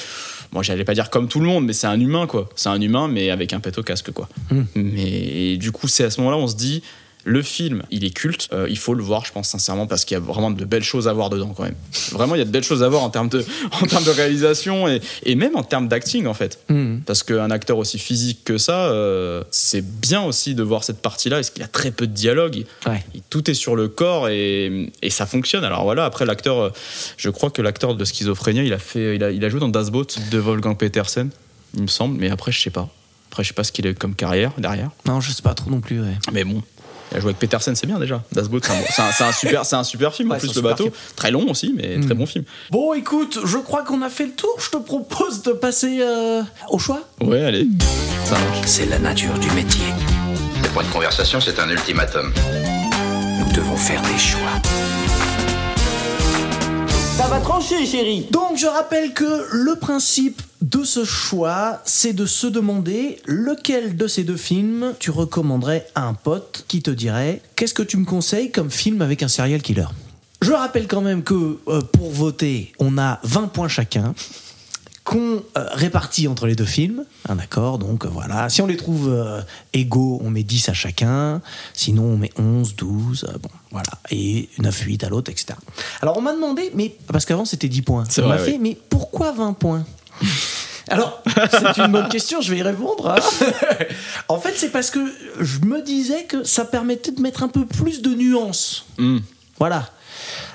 moi 0.53 0.63
j'allais 0.63 0.85
pas 0.85 0.93
dire 0.93 1.09
comme 1.09 1.27
tout 1.27 1.39
le 1.39 1.45
monde 1.45 1.65
mais 1.65 1.73
c'est 1.73 1.87
un 1.87 1.99
humain 1.99 2.25
quoi. 2.25 2.49
C'est 2.55 2.69
un 2.69 2.79
humain 2.79 3.07
mais 3.07 3.29
avec 3.29 3.53
un 3.53 3.59
pet 3.59 3.77
au 3.77 3.83
casque 3.83 4.11
quoi. 4.11 4.29
Mm. 4.49 4.61
mais 4.75 5.57
du 5.57 5.71
coup 5.71 5.87
c'est 5.87 6.05
à 6.05 6.09
ce 6.09 6.21
moment 6.21 6.31
là 6.31 6.37
on 6.37 6.47
se 6.47 6.55
dit 6.55 6.81
le 7.25 7.41
film, 7.41 7.83
il 7.91 8.03
est 8.03 8.09
culte. 8.09 8.49
euh, 8.53 8.67
il 8.69 8.77
faut 8.77 8.93
le 8.93 9.03
voir, 9.03 9.25
je 9.25 9.31
pense 9.31 9.47
sincèrement, 9.49 9.87
parce 9.87 10.03
qu'il 10.05 10.15
y 10.15 10.17
a 10.17 10.23
vraiment 10.23 10.51
de 10.51 10.65
belles 10.65 10.83
choses 10.83 11.07
à 11.07 11.13
voir 11.13 11.29
dedans 11.29 11.53
quand 11.55 11.63
même. 11.63 11.75
Vraiment, 12.11 12.35
il 12.35 12.39
y 12.39 12.41
a 12.41 12.45
de 12.45 12.49
belles 12.51 12.63
choses 12.63 12.83
à 12.83 12.89
voir 12.89 13.01
en 13.03 13.09
termes 13.09 13.29
de, 13.29 13.45
en 13.81 13.85
termes 13.85 14.03
de 14.03 14.09
réalisation 14.11 14.87
et, 14.87 14.99
et 15.23 15.35
même 15.35 15.55
en 15.55 15.63
termes 15.63 15.87
d'acting 15.87 16.25
en 16.27 16.33
fait. 16.33 16.59
Mhm. 16.69 17.01
Parce 17.05 17.23
qu'un 17.23 17.49
acteur 17.51 17.77
aussi 17.77 17.97
physique 17.99 18.43
que 18.43 18.57
ça, 18.57 18.87
euh, 18.87 19.43
c'est 19.51 19.81
bien 19.85 20.21
aussi 20.23 20.53
de 20.55 20.63
voir 20.63 20.83
cette 20.83 21.01
partie-là, 21.01 21.37
parce 21.37 21.49
qu'il 21.49 21.63
a 21.63 21.67
très 21.67 21.91
peu 21.91 22.07
de 22.07 22.13
dialogue. 22.13 22.65
Ouais. 22.85 23.03
Il- 23.15 23.21
tout 23.29 23.49
est 23.49 23.53
sur 23.55 23.75
le 23.75 23.87
corps 23.87 24.27
et, 24.29 24.91
et 25.01 25.09
ça 25.09 25.25
fonctionne. 25.25 25.63
Alors 25.63 25.83
voilà, 25.83 26.05
après 26.05 26.25
l'acteur, 26.25 26.59
euh, 26.59 26.69
je 27.17 27.29
crois 27.29 27.49
que 27.49 27.61
l'acteur 27.61 27.95
de 27.95 28.03
Schizophrénia, 28.05 28.63
il 28.63 28.73
a, 28.73 28.77
fait, 28.79 29.15
il 29.15 29.23
a, 29.23 29.31
il 29.31 29.43
a 29.45 29.49
joué 29.49 29.59
dans 29.59 29.69
Das 29.69 29.89
Boot 29.91 30.17
de 30.31 30.37
Wolfgang 30.39 30.77
Petersen, 30.77 31.29
il 31.75 31.83
me 31.83 31.87
semble, 31.87 32.19
mais 32.19 32.29
après, 32.29 32.51
je 32.51 32.59
sais 32.59 32.69
pas. 32.69 32.89
Après, 33.31 33.43
je 33.43 33.47
sais 33.47 33.53
pas 33.55 33.63
ce 33.63 33.71
qu'il 33.71 33.87
a 33.87 33.89
eu 33.89 33.95
comme 33.95 34.13
carrière 34.13 34.51
derrière. 34.59 34.91
Non, 35.07 35.19
je 35.19 35.31
sais 35.31 35.41
pas 35.41 35.55
trop 35.55 35.71
non 35.71 35.81
plus. 35.81 35.99
ouais. 35.99 36.13
Mais 36.31 36.43
bon, 36.43 36.61
il 37.13 37.17
a 37.17 37.19
joué 37.19 37.29
avec 37.29 37.39
Petersen, 37.39 37.75
c'est 37.75 37.87
bien 37.87 37.99
déjà. 37.99 38.21
Das 38.31 38.43
Boot, 38.49 38.63
c'est 38.65 38.71
un, 38.71 38.75
bon- 38.79 38.85
c'est 38.89 39.01
un- 39.01 39.11
c'est 39.11 39.23
un 39.23 39.31
super, 39.31 39.65
c'est 39.65 39.75
un 39.75 39.83
super 39.83 40.13
film 40.13 40.29
Ouais, 40.31 40.37
en 40.37 40.39
plus 40.39 40.55
le 40.55 40.61
bateau. 40.61 40.83
film. 40.85 40.95
Très 41.15 41.31
long 41.31 41.49
aussi, 41.49 41.73
mais 41.75 41.99
très 41.99 42.13
Mm. 42.13 42.17
bon 42.17 42.25
film. 42.25 42.43
Bon, 42.71 42.93
écoute, 42.93 43.39
je 43.45 43.57
crois 43.57 43.83
qu'on 43.83 44.01
a 44.01 44.09
fait 44.09 44.25
le 44.25 44.31
tour. 44.33 44.55
Je 44.59 44.69
te 44.69 44.77
propose 44.77 45.41
de 45.43 45.51
passer 45.53 45.99
euh, 46.01 46.41
au 46.69 46.79
choix. 46.79 47.01
Ouais, 47.21 47.43
allez, 47.43 47.67
ça 48.25 48.31
marche. 48.37 48.61
C'est 48.65 48.85
la 48.87 48.99
nature 48.99 49.37
du 49.39 49.49
métier. 49.51 49.85
Le 50.61 50.67
point 50.69 50.83
de 50.83 50.89
conversation, 50.89 51.39
c'est 51.39 51.59
un 51.59 51.69
ultimatum. 51.69 52.33
Nous 53.39 53.51
devons 53.53 53.75
faire 53.77 54.01
des 54.01 54.17
choix. 54.17 54.39
Ça 57.17 57.27
va 57.27 57.39
trancher, 57.39 57.85
chérie. 57.85 58.25
Donc, 58.31 58.57
je 58.57 58.65
rappelle 58.65 59.13
que 59.13 59.45
le 59.51 59.75
principe 59.75 60.41
de 60.61 60.83
ce 60.83 61.05
choix, 61.05 61.79
c'est 61.85 62.13
de 62.13 62.25
se 62.25 62.47
demander 62.47 63.21
lequel 63.25 63.95
de 63.95 64.07
ces 64.07 64.23
deux 64.23 64.37
films 64.37 64.93
tu 64.99 65.11
recommanderais 65.11 65.85
à 65.93 66.07
un 66.07 66.15
pote 66.15 66.65
qui 66.67 66.81
te 66.81 66.89
dirait 66.89 67.41
qu'est-ce 67.55 67.75
que 67.75 67.83
tu 67.83 67.97
me 67.97 68.05
conseilles 68.05 68.51
comme 68.51 68.71
film 68.71 69.01
avec 69.03 69.21
un 69.21 69.27
serial 69.27 69.61
killer? 69.61 69.85
Je 70.41 70.51
rappelle 70.51 70.87
quand 70.87 71.01
même 71.01 71.23
que 71.23 71.59
euh, 71.67 71.81
pour 71.81 72.09
voter, 72.11 72.71
on 72.79 72.97
a 72.97 73.19
20 73.23 73.47
points 73.47 73.67
chacun 73.67 74.15
qu'on 75.03 75.43
euh, 75.57 75.65
répartit 75.73 76.27
entre 76.27 76.47
les 76.47 76.55
deux 76.55 76.65
films. 76.65 77.05
Hein, 77.27 77.35
D'accord? 77.35 77.77
Donc 77.77 78.05
euh, 78.05 78.09
voilà. 78.09 78.49
Si 78.49 78.61
on 78.61 78.67
les 78.67 78.77
trouve 78.77 79.13
égaux, 79.73 80.19
on 80.23 80.29
met 80.29 80.43
10 80.43 80.69
à 80.69 80.73
chacun. 80.73 81.41
Sinon, 81.73 82.03
on 82.03 82.17
met 82.17 82.31
11, 82.37 82.75
12. 82.75 83.25
euh, 83.29 83.37
bon, 83.37 83.49
voilà. 83.73 83.89
Et 84.11 84.47
9, 84.59 84.79
8 84.81 85.03
à 85.03 85.09
l'autre, 85.09 85.29
etc. 85.31 85.55
Alors, 86.01 86.17
on 86.17 86.21
m'a 86.21 86.31
demandé, 86.33 86.71
mais 86.73 86.95
parce 87.11 87.25
qu'avant 87.25 87.43
c'était 87.43 87.67
10 87.67 87.81
points. 87.81 88.03
On 88.19 88.27
m'a 88.27 88.37
fait, 88.37 88.51
oui. 88.53 88.59
mais 88.61 88.77
pourquoi 88.89 89.33
20 89.33 89.53
points? 89.53 89.83
Alors, 90.89 91.21
c'est 91.51 91.77
une 91.81 91.91
bonne 91.91 92.07
question, 92.09 92.39
je 92.41 92.51
vais 92.51 92.59
y 92.59 92.61
répondre. 92.61 93.09
hein. 93.09 93.15
en 94.27 94.39
fait, 94.39 94.53
c'est 94.55 94.69
parce 94.69 94.89
que 94.91 94.99
je 95.39 95.59
me 95.59 95.81
disais 95.81 96.23
que 96.25 96.43
ça 96.43 96.65
permettait 96.65 97.11
de 97.11 97.19
mettre 97.21 97.41
un 97.43 97.47
peu 97.47 97.65
plus 97.65 98.01
de 98.01 98.13
nuances. 98.13 98.85
Mm. 98.97 99.17
Voilà. 99.59 99.89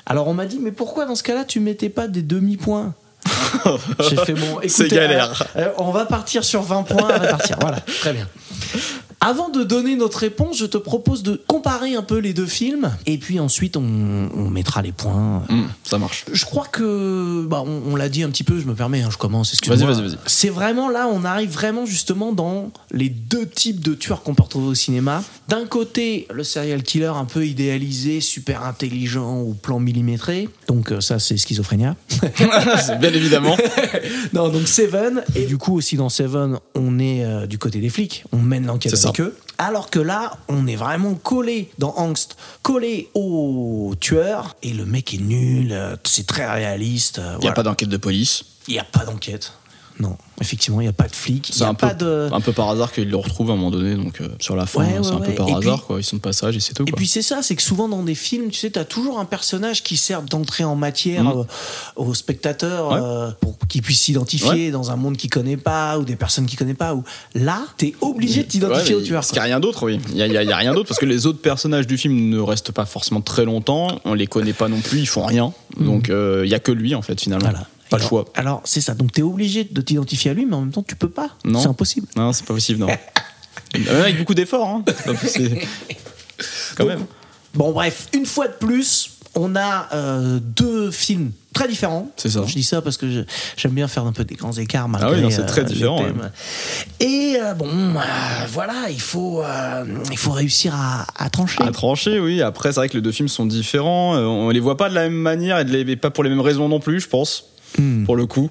Alors 0.06 0.28
on 0.28 0.34
m'a 0.34 0.46
dit, 0.46 0.58
mais 0.60 0.72
pourquoi 0.72 1.04
dans 1.04 1.14
ce 1.14 1.22
cas-là 1.22 1.44
tu 1.44 1.60
mettais 1.60 1.88
pas 1.90 2.08
des 2.08 2.22
demi-points? 2.22 2.94
J'ai 4.08 4.16
fait 4.24 4.32
bon. 4.34 4.58
C'est 4.66 4.84
écoutez, 4.84 4.88
galère. 4.96 5.46
euh, 5.56 5.60
euh, 5.66 5.72
on 5.78 5.90
va 5.90 6.04
partir 6.06 6.44
sur 6.44 6.62
20 6.62 6.82
points 6.84 7.08
à 7.10 7.18
répartir. 7.18 7.56
Voilà, 7.60 7.80
très 7.80 8.12
bien. 8.12 8.26
Avant 9.20 9.48
de 9.48 9.64
donner 9.64 9.96
notre 9.96 10.18
réponse, 10.18 10.58
je 10.58 10.66
te 10.66 10.76
propose 10.78 11.22
de 11.24 11.42
comparer 11.48 11.96
un 11.96 12.02
peu 12.02 12.18
les 12.18 12.32
deux 12.32 12.46
films 12.46 12.92
et 13.06 13.18
puis 13.18 13.40
ensuite 13.40 13.76
on, 13.76 13.82
on 13.82 14.48
mettra 14.48 14.80
les 14.80 14.92
points. 14.92 15.42
Mm, 15.48 15.64
ça 15.82 15.98
marche. 15.98 16.24
Je 16.32 16.44
crois 16.44 16.66
que, 16.66 17.44
bah, 17.46 17.62
on, 17.66 17.92
on 17.92 17.96
l'a 17.96 18.08
dit 18.08 18.22
un 18.22 18.30
petit 18.30 18.44
peu, 18.44 18.60
je 18.60 18.66
me 18.66 18.74
permets, 18.74 19.02
hein, 19.02 19.08
je 19.10 19.16
commence, 19.16 19.52
excuse-moi. 19.52 19.76
Vas-y, 19.76 20.02
vas-y, 20.02 20.08
vas-y. 20.08 20.18
C'est 20.26 20.50
vraiment 20.50 20.88
là, 20.88 21.08
on 21.12 21.24
arrive 21.24 21.50
vraiment 21.50 21.84
justement 21.84 22.32
dans 22.32 22.70
les 22.92 23.08
deux 23.08 23.46
types 23.48 23.80
de 23.80 23.94
tueurs 23.94 24.22
qu'on 24.22 24.34
peut 24.34 24.44
retrouver 24.44 24.68
au 24.68 24.74
cinéma. 24.74 25.22
D'un 25.49 25.66
côté, 25.66 26.28
le 26.30 26.44
serial 26.44 26.82
killer 26.82 27.07
un 27.07 27.24
peu 27.24 27.46
idéalisé, 27.46 28.20
super 28.20 28.64
intelligent 28.64 29.38
au 29.38 29.55
plan 29.55 29.80
millimétré. 29.80 30.46
Donc 30.66 30.92
euh, 30.92 31.01
ça, 31.01 31.18
c'est 31.18 31.38
schizophrénia. 31.38 31.96
Bien 33.01 33.12
évidemment. 33.14 33.57
non, 34.34 34.51
donc 34.51 34.68
Seven. 34.68 35.24
Et 35.34 35.46
du 35.46 35.57
coup 35.57 35.74
aussi 35.74 35.96
dans 35.96 36.11
Seven, 36.11 36.59
on 36.74 36.99
est 36.99 37.24
euh, 37.24 37.46
du 37.46 37.57
côté 37.57 37.80
des 37.80 37.88
flics. 37.88 38.24
On 38.32 38.36
mène 38.36 38.66
l'enquête 38.66 38.94
ça. 38.94 39.09
avec 39.09 39.22
eux. 39.22 39.34
Alors 39.57 39.88
que 39.88 39.99
là, 39.99 40.36
on 40.49 40.66
est 40.66 40.76
vraiment 40.76 41.14
collé 41.14 41.70
dans 41.78 41.94
Angst, 41.96 42.36
collé 42.62 43.09
au 43.14 43.94
tueur. 43.99 44.55
Et 44.62 44.74
le 44.74 44.84
mec 44.84 45.14
est 45.14 45.22
nul, 45.22 45.72
euh, 45.72 45.96
c'est 46.05 46.26
très 46.26 46.46
réaliste. 46.46 47.16
Il 47.16 47.22
n'y 47.22 47.28
a 47.28 47.38
voilà. 47.38 47.53
pas 47.55 47.62
d'enquête 47.62 47.88
de 47.88 47.96
police. 47.96 48.44
Il 48.68 48.74
n'y 48.74 48.80
a 48.80 48.84
pas 48.84 49.07
d'enquête. 49.07 49.55
Non, 50.01 50.16
effectivement, 50.40 50.80
il 50.80 50.84
n'y 50.84 50.88
a 50.88 50.92
pas 50.92 51.09
de 51.09 51.14
flic. 51.16 51.49
Il 51.49 51.53
C'est 51.55 51.64
n'y 51.64 51.70
un 51.70 51.74
peu, 51.74 51.88
pas 51.88 51.94
de. 51.94 52.28
un 52.32 52.40
peu 52.40 52.53
par 52.53 52.68
hasard 52.70 52.92
qu'ils 52.92 53.11
le 53.11 53.16
retrouvent 53.16 53.51
à 53.51 53.55
un 53.55 53.57
moment 53.57 53.72
donné, 53.72 53.96
donc 53.96 54.20
euh, 54.20 54.28
sur 54.38 54.55
la 54.55 54.64
fin, 54.66 54.80
Ouais, 54.80 54.86
ouais, 54.99 54.99
c'est 55.03 55.11
un 55.11 55.18
ouais. 55.18 55.26
peu 55.26 55.32
par 55.34 55.49
Et 55.49 55.55
hasard, 55.55 55.78
puis- 55.78 55.86
quoi. 55.88 55.99
Ils 56.01 56.05
sont 56.05 56.16
de 56.16 56.20
passage 56.20 56.57
et 56.57 56.61
c'est 56.61 56.72
tout. 56.74 56.84
Et 56.86 56.92
puis 56.92 57.09
c'est 57.09 57.22
ça, 57.22 57.42
c'est 57.42 57.57
que 57.57 57.62
souvent 57.62 57.88
dans 57.88 58.03
des 58.05 58.14
films, 58.14 58.51
tu 58.51 58.59
sais, 58.61 58.70
t'as 58.70 58.84
toujours 58.84 59.18
un 59.18 59.24
personnage 59.24 59.82
qui 59.82 59.96
sert 59.96 60.22
d'entrée 60.22 60.62
en 60.64 60.76
matière 60.76 61.24
Mhm. 61.24 61.40
euh, 61.40 61.44
au 61.96 62.14
spectateur 62.14 62.92
Ouais. 62.92 62.99
euh, 63.03 63.30
pour 63.40 63.57
qu'il 63.68 63.82
puisse 63.82 64.01
s'identifier 64.03 64.70
dans 64.70 64.90
un 64.92 64.96
monde 64.96 65.16
qu'il 65.16 65.30
connaît 65.30 65.57
pas 65.57 65.99
ou 65.99 66.05
des 66.05 66.16
personnes 66.16 66.46
qu'il 66.46 66.59
connaît 66.59 66.74
pas. 66.74 66.94
Ou 66.94 67.03
là, 67.34 67.62
t'es 67.76 67.94
obligé 68.01 68.44
de 68.44 68.49
t'identifier 68.49 68.94
au 68.94 69.01
tueur. 69.03 69.20
Parce 69.20 69.28
qu'il 69.30 69.36
n'y 69.38 69.40
a 69.40 69.44
rien 69.44 69.61
d'autre, 69.61 69.84
oui. 69.84 69.99
Il 70.11 70.14
n'y 70.14 70.22
a, 70.22 70.24
a- 70.26 70.42
il 70.44 70.49
y 70.49 70.53
a 70.53 70.57
rien 70.57 70.74
d'autre 70.74 70.88
parce 70.88 71.01
que 71.01 71.07
les 71.07 71.26
autres 71.26 71.40
personnages 71.40 71.86
du 71.88 71.99
film 71.99 72.28
ne 72.30 72.38
restent 72.38 72.72
pas 72.72 72.86
forcément 72.86 73.20
très 73.20 73.44
longtemps. 73.44 74.01
On 74.05 74.14
les 74.14 74.26
connaît 74.28 74.53
pas 74.53 74.68
non 74.68 74.80
plus, 74.80 75.01
ils 75.01 75.09
font 75.09 75.24
rien. 75.26 75.53
Donc 75.80 76.09
euh, 76.09 76.42
il 76.44 76.51
y 76.51 76.55
a 76.55 76.61
que 76.61 76.70
lui 76.72 76.94
en 76.94 77.03
fait 77.03 77.20
finalement. 77.20 77.46
Mhm. 77.49 77.53
Voilà. 77.53 77.66
Pas 77.91 77.97
le 77.97 78.03
Alors- 78.03 78.09
choix. 78.09 78.24
Alors 78.34 78.61
c'est 78.64 78.80
ça, 78.80 78.95
donc 78.95 79.12
t'es 79.12 79.22
obligé 79.22 79.64
de 79.64 79.80
t'identifier 79.80 80.30
à 80.30 80.34
lui, 80.34 80.45
mais 80.47 80.55
en 80.57 80.61
même 80.61 80.72
temps 80.72 80.82
tu 80.82 80.97
peux 80.97 81.09
pas. 81.11 81.30
Non. 81.45 81.61
C'est 81.61 81.68
impossible. 81.68 82.07
Non, 82.16 82.32
c'est 82.32 82.45
pas 82.47 82.55
possible, 82.55 82.80
non. 82.80 82.86
Même 83.74 83.97
avec 84.01 84.18
beaucoup 84.18 84.34
d'efforts, 84.34 84.66
hein. 84.68 84.84
Quand 86.76 86.86
même. 86.86 87.05
Bon 87.55 87.72
bref, 87.72 88.09
une 88.14 88.24
fois 88.26 88.47
de 88.49 88.53
plus, 88.55 89.11
on 89.34 89.57
a 89.57 89.89
euh, 89.93 90.39
deux 90.41 90.91
films 90.91 91.32
très 91.53 91.66
différents. 91.66 92.09
C'est 92.16 92.30
ça. 92.30 92.45
Je 92.47 92.53
dis 92.55 92.62
ça 92.62 92.80
parce 92.82 92.97
que 92.97 93.24
j'aime 93.57 93.72
bien 93.72 93.89
faire 93.89 94.05
un 94.07 94.12
peu 94.12 94.24
des 94.24 94.36
grands 94.36 94.53
écarts 94.53 94.89
malgré 94.89 95.11
Ah 95.22 95.26
oui, 95.26 95.32
c'est 95.32 95.41
euh, 95.43 95.47
très 95.47 95.62
le 95.62 95.66
différent. 95.68 96.05
Et 97.01 97.36
euh, 97.41 97.55
bon, 97.55 97.68
euh, 97.68 98.01
voilà, 98.53 98.89
il 98.91 99.01
faut, 99.01 99.43
euh, 99.43 99.84
il 100.11 100.18
faut 100.18 100.30
réussir 100.32 100.74
à, 100.74 101.07
à 101.16 101.28
trancher. 101.30 101.62
À 101.62 101.70
trancher, 101.72 102.20
oui. 102.20 102.43
Après, 102.43 102.70
c'est 102.70 102.76
vrai 102.76 102.89
que 102.89 102.95
les 102.97 103.03
deux 103.03 103.12
films 103.12 103.28
sont 103.28 103.47
différents. 103.47 104.14
Euh, 104.16 104.24
On 104.24 104.51
les 104.51 104.61
voit 104.61 104.76
pas 104.76 104.89
de 104.89 104.95
la 104.95 105.03
même 105.03 105.12
manière 105.18 105.59
et, 105.59 105.64
de 105.64 105.72
les- 105.76 105.91
et 105.93 105.97
pas 105.97 106.11
pour 106.11 106.22
les 106.24 106.30
mêmes 106.30 106.41
raisons 106.41 106.68
non 106.68 106.80
plus, 106.80 107.01
je 107.01 107.09
pense. 107.09 107.45
Hmm. 107.76 108.04
Pour 108.04 108.16
le 108.16 108.26
coup. 108.26 108.48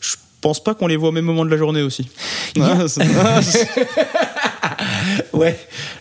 Je 0.00 0.16
pense 0.40 0.62
pas 0.62 0.74
qu'on 0.74 0.86
les 0.86 0.96
voit 0.96 1.08
au 1.08 1.12
même 1.12 1.24
moment 1.24 1.44
de 1.44 1.50
la 1.50 1.56
journée 1.56 1.82
aussi. 1.82 2.08
Ah, 2.58 2.86
Ouais, 5.32 5.58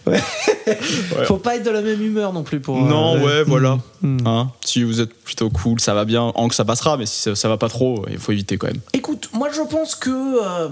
ouais. 0.08 0.22
Faut 1.28 1.38
pas 1.38 1.56
être 1.58 1.64
de 1.64 1.70
la 1.70 1.82
même 1.82 2.01
humeur 2.01 2.34
non 2.34 2.43
plus 2.43 2.60
pour. 2.60 2.78
non, 2.78 3.16
euh, 3.18 3.24
ouais, 3.26 3.43
voilà. 3.43 3.80
Hmm. 4.01 4.26
Hein, 4.26 4.51
si 4.64 4.84
vous 4.84 5.01
êtes 5.01 5.14
plutôt 5.14 5.49
cool, 5.49 5.80
ça 5.80 5.93
va 5.93 6.06
bien. 6.06 6.22
En 6.36 6.47
que 6.47 6.56
ça 6.56 6.66
passera, 6.66 6.97
mais 6.97 7.06
si 7.06 7.20
ça, 7.22 7.36
ça 7.36 7.49
va 7.49 7.58
pas 7.58 7.70
trop, 7.70 8.06
il 8.10 8.18
faut 8.18 8.32
éviter 8.32 8.58
quand 8.58 8.68
même. 8.68 8.82
Écoute, 8.93 9.30
moi 9.34 9.49
je 9.53 9.62
pense 9.62 9.95
que 9.95 10.10
euh, 10.10 10.70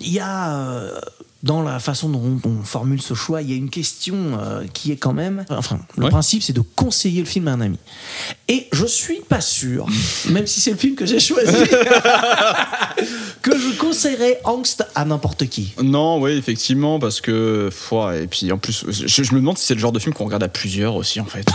il 0.00 0.12
y 0.12 0.18
a 0.20 0.60
euh, 0.60 0.98
dans 1.42 1.62
la 1.62 1.78
façon 1.80 2.08
dont 2.10 2.38
on 2.44 2.62
formule 2.62 3.00
ce 3.00 3.14
choix, 3.14 3.40
il 3.40 3.50
y 3.50 3.54
a 3.54 3.56
une 3.56 3.70
question 3.70 4.38
euh, 4.38 4.64
qui 4.74 4.92
est 4.92 4.96
quand 4.96 5.14
même. 5.14 5.44
Enfin, 5.48 5.80
le 5.96 6.04
Ouais. 6.04 6.10
principe 6.10 6.42
c'est 6.42 6.52
de 6.52 6.60
conseiller 6.60 7.20
le 7.20 7.26
film 7.26 7.48
à 7.48 7.52
un 7.52 7.60
ami. 7.62 7.78
Et 8.48 8.68
je 8.72 8.84
suis 8.84 9.20
pas 9.28 9.40
sûr, 9.40 9.86
même 10.30 10.46
si 10.46 10.60
c'est 10.60 10.72
le 10.72 10.76
film 10.76 10.94
que 10.96 11.06
j'ai 11.06 11.18
choisi, 11.20 11.52
que 13.42 13.52
je 13.58 13.76
conseillerais 13.78 14.40
Angst 14.44 14.84
à 14.94 15.04
n'importe 15.04 15.46
qui. 15.48 15.72
Non, 15.82 16.20
oui, 16.20 16.32
effectivement, 16.32 16.98
parce 16.98 17.20
que. 17.20 17.70
ouais, 17.90 18.24
et 18.24 18.26
puis 18.26 18.50
en 18.52 18.58
plus, 18.58 18.84
je, 18.88 19.06
je 19.22 19.32
me 19.34 19.40
demande 19.40 19.58
si 19.58 19.66
c'est 19.66 19.74
le 19.74 19.80
genre 19.80 19.92
de 19.92 19.98
film 19.98 20.14
qu'on 20.14 20.24
regarde 20.26 20.42
à 20.42 20.48
plusieurs 20.48 20.94
aussi, 20.96 21.20
en 21.20 21.24
fait. 21.26 21.46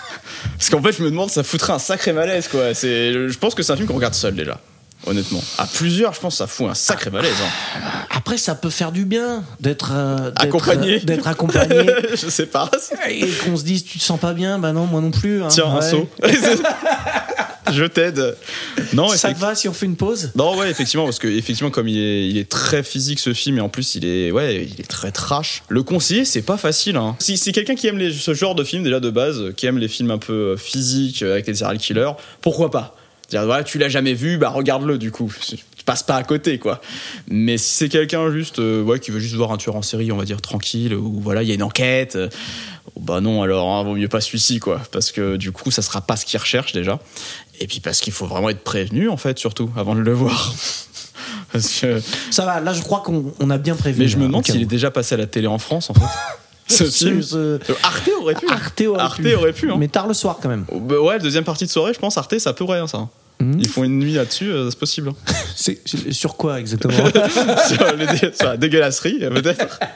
parce 0.58 0.70
qu'en 0.70 0.82
fait, 0.82 0.92
je 0.92 1.02
me 1.02 1.10
demande, 1.10 1.30
ça 1.30 1.42
foutrait 1.42 1.72
un 1.72 1.78
sacré 1.78 2.12
malaise, 2.12 2.48
quoi. 2.48 2.74
C'est, 2.74 3.12
je 3.28 3.38
pense 3.38 3.54
que 3.54 3.62
c'est 3.62 3.72
un 3.72 3.76
film 3.76 3.88
qu'on 3.88 3.94
regarde 3.96 4.14
seul 4.14 4.34
déjà. 4.34 4.60
Honnêtement. 5.06 5.42
À 5.58 5.66
plusieurs, 5.66 6.12
je 6.14 6.20
pense 6.20 6.36
ça 6.36 6.46
fout 6.46 6.68
un 6.68 6.74
sacré 6.74 7.10
malaise. 7.10 7.32
hein. 7.42 7.80
Après, 8.14 8.36
ça 8.36 8.54
peut 8.54 8.70
faire 8.70 8.92
du 8.92 9.04
bien 9.06 9.42
d'être 9.60 9.92
euh, 9.94 10.30
d'être, 10.30 10.42
Accompagné. 10.42 10.96
euh, 10.96 11.04
d'être 11.04 11.26
accompagné. 11.26 11.86
je 12.10 12.28
sais 12.28 12.46
pas. 12.46 12.70
Et 13.08 13.26
qu'on 13.44 13.56
se 13.56 13.64
dise, 13.64 13.84
tu 13.84 13.98
te 13.98 14.04
sens 14.04 14.20
pas 14.20 14.34
bien? 14.34 14.58
Bah 14.58 14.72
non, 14.72 14.86
moi 14.86 15.00
non 15.00 15.10
plus. 15.10 15.42
hein. 15.42 15.48
Tiens, 15.48 15.66
un 15.74 15.80
saut. 15.80 16.08
je 17.72 17.84
t'aide. 17.84 18.36
Non, 18.92 19.08
Ça 19.08 19.32
te 19.32 19.38
va 19.38 19.54
si 19.54 19.68
on 19.68 19.72
fait 19.72 19.86
une 19.86 19.96
pause? 19.96 20.32
Non, 20.34 20.56
ouais, 20.56 20.70
effectivement, 20.70 21.04
parce 21.04 21.18
que 21.18 21.28
effectivement, 21.28 21.70
comme 21.70 21.88
il 21.88 21.98
est, 21.98 22.28
il 22.28 22.36
est 22.38 22.48
très 22.50 22.82
physique 22.82 23.20
ce 23.20 23.32
film 23.32 23.58
et 23.58 23.60
en 23.60 23.68
plus 23.68 23.94
il 23.94 24.04
est, 24.04 24.30
ouais, 24.32 24.66
il 24.70 24.80
est 24.80 24.88
très 24.88 25.12
trash. 25.12 25.62
Le 25.68 25.82
conseiller, 25.82 26.24
c'est 26.24 26.42
pas 26.42 26.56
facile. 26.56 26.96
Hein. 26.96 27.16
Si 27.20 27.36
c'est 27.38 27.52
quelqu'un 27.52 27.74
qui 27.74 27.86
aime 27.86 27.98
les, 27.98 28.12
ce 28.12 28.34
genre 28.34 28.54
de 28.54 28.64
film 28.64 28.82
déjà 28.82 29.00
de 29.00 29.10
base, 29.10 29.52
qui 29.56 29.66
aime 29.66 29.78
les 29.78 29.88
films 29.88 30.10
un 30.10 30.18
peu 30.18 30.32
euh, 30.32 30.56
physiques 30.56 31.22
euh, 31.22 31.32
avec 31.32 31.46
des 31.46 31.54
serial 31.54 31.78
killers, 31.78 32.10
pourquoi 32.42 32.70
pas? 32.70 32.96
Dire 33.30 33.44
voilà, 33.46 33.64
tu 33.64 33.78
l'as 33.78 33.88
jamais 33.88 34.14
vu, 34.14 34.36
bah 34.38 34.48
regarde-le 34.50 34.98
du 34.98 35.10
coup. 35.10 35.32
Tu 35.80 35.84
passes 35.86 36.02
pas 36.02 36.16
à 36.16 36.22
côté 36.24 36.58
quoi. 36.58 36.82
Mais 37.26 37.56
si 37.56 37.74
c'est 37.74 37.88
quelqu'un 37.88 38.30
juste, 38.30 38.58
euh, 38.58 38.82
ouais, 38.82 39.00
qui 39.00 39.10
veut 39.10 39.18
juste 39.18 39.34
voir 39.34 39.50
un 39.50 39.56
tueur 39.56 39.76
en 39.76 39.82
série, 39.82 40.12
on 40.12 40.18
va 40.18 40.26
dire 40.26 40.42
tranquille, 40.42 40.94
ou 40.94 41.18
voilà, 41.20 41.42
il 41.42 41.48
y 41.48 41.52
a 41.52 41.54
une 41.54 41.62
enquête. 41.62 42.16
euh, 42.16 42.28
bah 43.00 43.22
non, 43.22 43.42
alors 43.42 43.66
hein, 43.70 43.82
vaut 43.82 43.94
mieux 43.94 44.06
pas 44.08 44.20
celui-ci 44.20 44.58
quoi, 44.60 44.82
parce 44.92 45.10
que 45.10 45.36
du 45.36 45.52
coup, 45.52 45.70
ça 45.70 45.80
sera 45.80 46.02
pas 46.02 46.16
ce 46.16 46.26
qu'il 46.26 46.38
recherche 46.38 46.72
déjà. 46.74 46.98
Et 47.60 47.66
puis 47.66 47.80
parce 47.80 48.00
qu'il 48.00 48.12
faut 48.12 48.26
vraiment 48.26 48.50
être 48.50 48.62
prévenu 48.62 49.08
en 49.08 49.16
fait, 49.16 49.38
surtout 49.38 49.70
avant 49.74 49.94
de 49.94 50.00
le 50.00 50.12
voir. 50.12 50.52
Parce 51.52 51.80
que... 51.80 52.00
Ça 52.30 52.44
va, 52.44 52.60
là 52.60 52.72
je 52.72 52.80
crois 52.82 53.00
qu'on 53.00 53.32
on 53.40 53.50
a 53.50 53.58
bien 53.58 53.74
prévu. 53.74 53.98
Mais 54.00 54.06
je 54.08 54.16
me 54.18 54.26
demande 54.26 54.46
s'il 54.46 54.62
est 54.62 54.66
déjà 54.66 54.90
passé 54.92 55.14
à 55.16 55.18
la 55.18 55.26
télé 55.26 55.46
en 55.48 55.58
France 55.58 55.90
en 55.90 55.94
fait. 55.94 56.00
Ce 56.68 56.84
film. 56.84 57.20
Ce- 57.22 57.58
Arte 57.82 58.08
aurait 58.20 58.34
pu. 58.34 58.46
hein. 58.48 58.52
Arte 58.54 58.80
aurait 58.82 59.00
Arte 59.00 59.16
pu. 59.22 59.34
aurait 59.34 59.52
pu. 59.52 59.70
hein. 59.70 59.76
Mais 59.78 59.88
tard 59.88 60.06
le 60.06 60.14
soir 60.14 60.38
quand 60.40 60.48
même. 60.48 60.64
Oh, 60.70 60.78
bah 60.78 61.00
ouais, 61.00 61.18
deuxième 61.18 61.42
partie 61.42 61.64
de 61.66 61.70
soirée, 61.70 61.92
je 61.92 61.98
pense 61.98 62.16
Arte, 62.16 62.38
ça 62.38 62.52
pourrait 62.52 62.78
hein, 62.78 62.86
ça. 62.86 63.08
Ils 63.58 63.68
font 63.68 63.84
une 63.84 63.98
nuit 63.98 64.12
là-dessus, 64.14 64.50
euh, 64.50 64.68
c'est 64.70 64.78
possible. 64.78 65.08
hein. 65.10 65.32
C'est 65.56 65.80
sur 66.12 66.36
quoi 66.36 66.58
exactement 66.60 66.92
sur, 67.68 67.96
les 67.96 68.06
dé- 68.06 68.32
sur 68.34 68.46
la 68.46 68.56
dégueulasserie, 68.56 69.18
euh, 69.22 69.30
peut-être. 69.30 69.78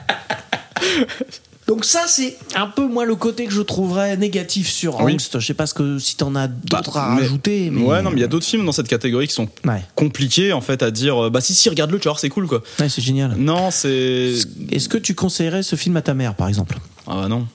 Donc 1.67 1.83
ça 1.83 2.03
c'est 2.05 2.37
un 2.55 2.67
peu 2.67 2.85
moi 2.87 3.05
le 3.05 3.15
côté 3.15 3.45
que 3.45 3.51
je 3.51 3.61
trouverais 3.63 4.15
négatif 4.17 4.69
sur 4.69 5.01
Oui. 5.01 5.13
Angst. 5.13 5.39
Je 5.39 5.45
sais 5.47 5.55
pas 5.55 5.65
ce 5.65 5.73
que 5.73 5.97
si 5.97 6.15
t'en 6.15 6.35
as 6.35 6.47
d'autres 6.47 6.93
Bah, 6.93 7.05
à 7.05 7.15
mais- 7.15 7.21
rajouter. 7.21 7.69
Mais... 7.71 7.81
Ouais, 7.81 8.03
non, 8.03 8.11
mais 8.11 8.17
il 8.17 8.21
y 8.21 8.23
a 8.23 8.27
d'autres 8.27 8.45
films 8.45 8.65
dans 8.67 8.71
cette 8.71 8.87
catégorie 8.87 9.27
qui 9.27 9.33
sont 9.33 9.49
Ouais, 9.65 9.81
compliqués 9.95 10.53
en 10.53 10.61
fait 10.61 10.83
à 10.83 10.91
dire. 10.91 11.25
euh, 11.25 11.29
Bah 11.31 11.41
si, 11.41 11.55
si, 11.55 11.67
regarde-le, 11.69 11.97
tu 11.97 12.05
vas 12.05 12.11
voir, 12.11 12.19
c'est 12.19 12.29
cool 12.29 12.45
quoi. 12.45 12.61
Ouais, 12.79 12.87
c'est 12.87 13.01
génial. 13.01 13.33
Non, 13.37 13.71
c'est. 13.71 14.33
Est-ce 14.71 14.87
que 14.87 14.99
tu 14.99 15.15
conseillerais 15.15 15.63
ce 15.63 15.75
film 15.75 15.97
à 15.97 16.03
ta 16.03 16.13
mère 16.13 16.35
par 16.35 16.47
exemple? 16.49 16.77
Ah 17.07 17.15
bah 17.21 17.27
non. 17.29 17.47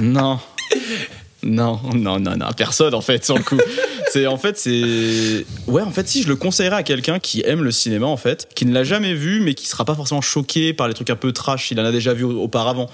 non. 0.00 0.40
Non, 1.46 1.78
non, 1.94 2.18
non, 2.18 2.36
non, 2.36 2.46
personne 2.56 2.94
en 2.94 3.00
fait 3.02 3.24
sur 3.24 3.36
le 3.36 3.44
coup. 3.44 3.58
C'est 4.14 4.28
en 4.28 4.36
fait 4.36 4.56
c'est 4.56 5.44
ouais 5.66 5.82
en 5.82 5.90
fait 5.90 6.06
si 6.06 6.22
je 6.22 6.28
le 6.28 6.36
conseillerais 6.36 6.76
à 6.76 6.82
quelqu'un 6.84 7.18
qui 7.18 7.42
aime 7.44 7.64
le 7.64 7.72
cinéma 7.72 8.06
en 8.06 8.16
fait, 8.16 8.46
qui 8.54 8.64
ne 8.64 8.72
l'a 8.72 8.84
jamais 8.84 9.12
vu 9.12 9.40
mais 9.40 9.54
qui 9.54 9.66
sera 9.66 9.84
pas 9.84 9.96
forcément 9.96 10.20
choqué 10.20 10.72
par 10.72 10.86
les 10.86 10.94
trucs 10.94 11.10
un 11.10 11.16
peu 11.16 11.32
trash, 11.32 11.72
il 11.72 11.80
en 11.80 11.84
a 11.84 11.90
déjà 11.90 12.14
vu 12.14 12.22
auparavant. 12.22 12.88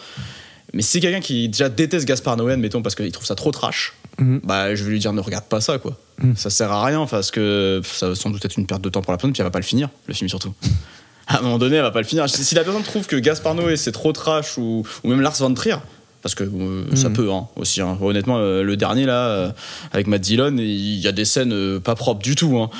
Mais 0.72 0.80
si 0.80 0.92
c'est 0.92 1.00
quelqu'un 1.00 1.20
qui 1.20 1.50
déjà 1.50 1.68
déteste 1.68 2.06
Gaspard 2.08 2.38
Noé, 2.38 2.56
mettons 2.56 2.80
parce 2.80 2.94
qu'il 2.94 3.12
trouve 3.12 3.26
ça 3.26 3.34
trop 3.34 3.50
trash, 3.50 3.92
Mhm. 4.18 4.40
bah 4.44 4.74
je 4.74 4.82
vais 4.82 4.92
lui 4.92 4.98
dire 4.98 5.12
ne 5.12 5.20
regarde 5.20 5.44
pas 5.44 5.60
ça 5.60 5.76
quoi. 5.76 5.94
Mhm. 6.22 6.36
Ça 6.36 6.48
sert 6.48 6.72
à 6.72 6.86
rien 6.86 7.04
parce 7.04 7.30
que 7.30 7.82
ça 7.84 8.08
va 8.08 8.14
sans 8.14 8.30
doute 8.30 8.42
être 8.46 8.56
une 8.56 8.66
perte 8.66 8.80
de 8.80 8.88
temps 8.88 9.02
pour 9.02 9.12
la 9.12 9.18
personne 9.18 9.32
puis 9.34 9.42
elle 9.42 9.46
va 9.46 9.50
pas 9.50 9.58
le 9.58 9.64
finir 9.64 9.90
le 10.06 10.14
film 10.14 10.28
surtout. 10.30 10.54
À 11.26 11.38
un 11.38 11.42
moment 11.42 11.58
donné, 11.58 11.76
elle 11.76 11.82
va 11.82 11.92
pas 11.92 12.00
le 12.00 12.06
finir. 12.06 12.28
Si 12.30 12.42
si 12.44 12.54
la 12.56 12.64
personne 12.64 12.82
trouve 12.82 13.06
que 13.06 13.14
Gaspard 13.16 13.54
Noé 13.54 13.76
c'est 13.76 13.92
trop 13.92 14.12
trash 14.12 14.56
ou, 14.58 14.84
ou 15.04 15.08
même 15.08 15.20
Lars 15.20 15.36
von 15.38 15.52
Trier, 15.54 15.76
parce 16.22 16.34
que 16.34 16.44
euh, 16.44 16.84
ça 16.96 17.08
Mhm. 17.08 17.14
peut 17.16 17.30
hein, 17.32 17.46
aussi. 17.56 17.80
hein. 17.80 17.96
Honnêtement, 18.00 18.38
euh, 18.38 18.62
le 18.62 18.76
dernier 18.76 19.06
là 19.06 19.26
euh, 19.28 19.50
avec 19.92 20.06
Matt 20.06 20.20
Dillon, 20.22 20.54
il 20.58 20.98
y 21.00 21.08
a 21.08 21.12
des 21.12 21.24
scènes 21.24 21.52
euh, 21.52 21.80
pas 21.80 21.94
propres 21.94 22.22
du 22.22 22.34
tout. 22.34 22.58
hein. 22.58 22.70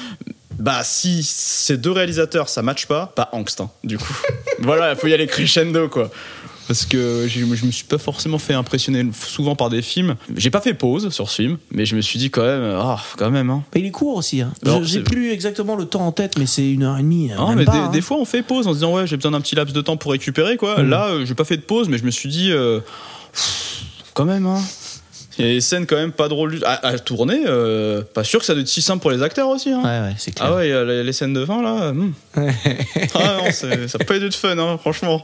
Bah 0.59 0.83
si 0.85 1.23
ces 1.23 1.79
deux 1.79 1.91
réalisateurs 1.91 2.49
ça 2.51 2.61
matche 2.63 2.87
pas, 2.87 3.07
pas 3.17 3.31
angst 3.33 3.61
hein, 3.63 3.71
du 3.83 3.97
coup. 3.97 4.15
voilà, 4.59 4.91
il 4.93 4.97
faut 4.97 5.07
y 5.07 5.15
aller 5.15 5.27
crescendo 5.27 5.89
quoi. 5.89 6.11
Parce 6.69 6.85
que 6.87 7.27
j'ai- 7.27 7.41
je 7.41 7.67
me 7.67 7.71
suis 7.73 7.85
pas 7.85 7.99
forcément 7.99 8.39
fait 8.39 8.55
impressionner 8.55 9.05
souvent 9.27 9.57
par 9.57 9.71
des 9.71 9.83
films. 9.83 10.15
J'ai 10.37 10.51
pas 10.51 10.61
fait 10.61 10.75
pause 10.75 11.09
sur 11.11 11.29
ce 11.29 11.43
film, 11.43 11.59
mais 11.73 11.85
je 11.85 11.97
me 11.97 12.01
suis 12.01 12.17
dit 12.19 12.31
quand 12.31 12.45
même, 12.45 12.63
ah 12.79 13.01
quand 13.17 13.31
même. 13.31 13.51
Hein. 13.51 13.65
Mais 13.75 13.81
il 13.81 13.87
est 13.87 13.91
court 13.91 14.17
aussi. 14.19 14.43
Hein. 14.43 14.53
Je- 14.65 14.83
J'ai 14.85 15.01
plus 15.01 15.33
exactement 15.33 15.75
le 15.75 15.87
temps 15.87 16.07
en 16.07 16.13
tête, 16.13 16.39
mais 16.39 16.47
c'est 16.47 16.71
une 16.71 16.85
heure 16.85 16.97
et 16.99 17.03
demie. 17.03 17.31
Ah, 17.37 17.47
même 17.49 17.59
mais 17.59 17.65
pas, 17.65 17.73
des, 17.73 17.79
hein. 17.79 17.91
des 17.91 18.01
fois 18.03 18.19
on 18.19 18.25
fait 18.25 18.43
pause 18.43 18.67
en 18.69 18.71
se 18.71 18.75
disant 18.77 18.95
ouais 18.95 19.07
j'ai 19.09 19.17
besoin 19.17 19.33
d'un 19.33 19.41
petit 19.41 19.57
laps 19.57 19.75
de 19.75 19.81
temps 19.81 19.97
pour 19.97 20.13
récupérer 20.13 20.57
quoi. 20.59 20.81
Mhm. 20.83 20.91
Là 20.91 21.25
j'ai 21.25 21.35
pas 21.35 21.45
fait 21.45 21.57
de 21.57 21.63
pause 21.63 21.89
mais 21.89 21.97
je 21.99 22.05
me 22.05 22.11
suis 22.13 22.29
dit 22.29 22.53
euh, 22.53 22.79
quand 24.15 24.25
même 24.25 24.47
hein. 24.47 24.61
Il 25.39 25.47
y 25.47 25.49
a 25.49 25.53
des 25.55 25.61
scènes 25.63 25.87
quand 25.87 25.97
même 25.97 26.13
pas 26.13 26.29
drôles 26.29 26.59
du- 26.59 26.65
à, 26.65 26.87
à 26.87 26.99
tourner. 26.99 27.45
euh, 27.47 28.03
pas 28.03 28.25
sûr 28.25 28.41
que 28.41 28.45
ça 28.45 28.53
doit 28.53 28.61
être 28.61 28.69
si 28.69 28.83
simple 28.83 29.01
pour 29.01 29.11
les 29.11 29.23
acteurs 29.23 29.49
aussi. 29.49 29.71
Hein. 29.71 29.81
Ouais, 29.83 30.09
ouais, 30.11 30.15
c'est 30.19 30.33
clair. 30.35 30.49
Ah 30.51 30.57
ouais, 30.57 30.69
il 30.69 30.71
y 30.71 30.75
a 30.75 30.85
les, 30.85 31.03
les 31.03 31.13
scènes 31.15 31.33
de 31.33 31.47
fin 31.47 31.63
là. 31.63 31.93
hmm. 31.93 32.13
ah 33.15 33.39
non, 33.45 33.51
ça 33.53 33.69
peut 33.99 34.05
pas 34.05 34.17
être 34.17 34.23
de 34.25 34.31
fun, 34.35 34.59
hein, 34.59 34.77
franchement. 34.79 35.23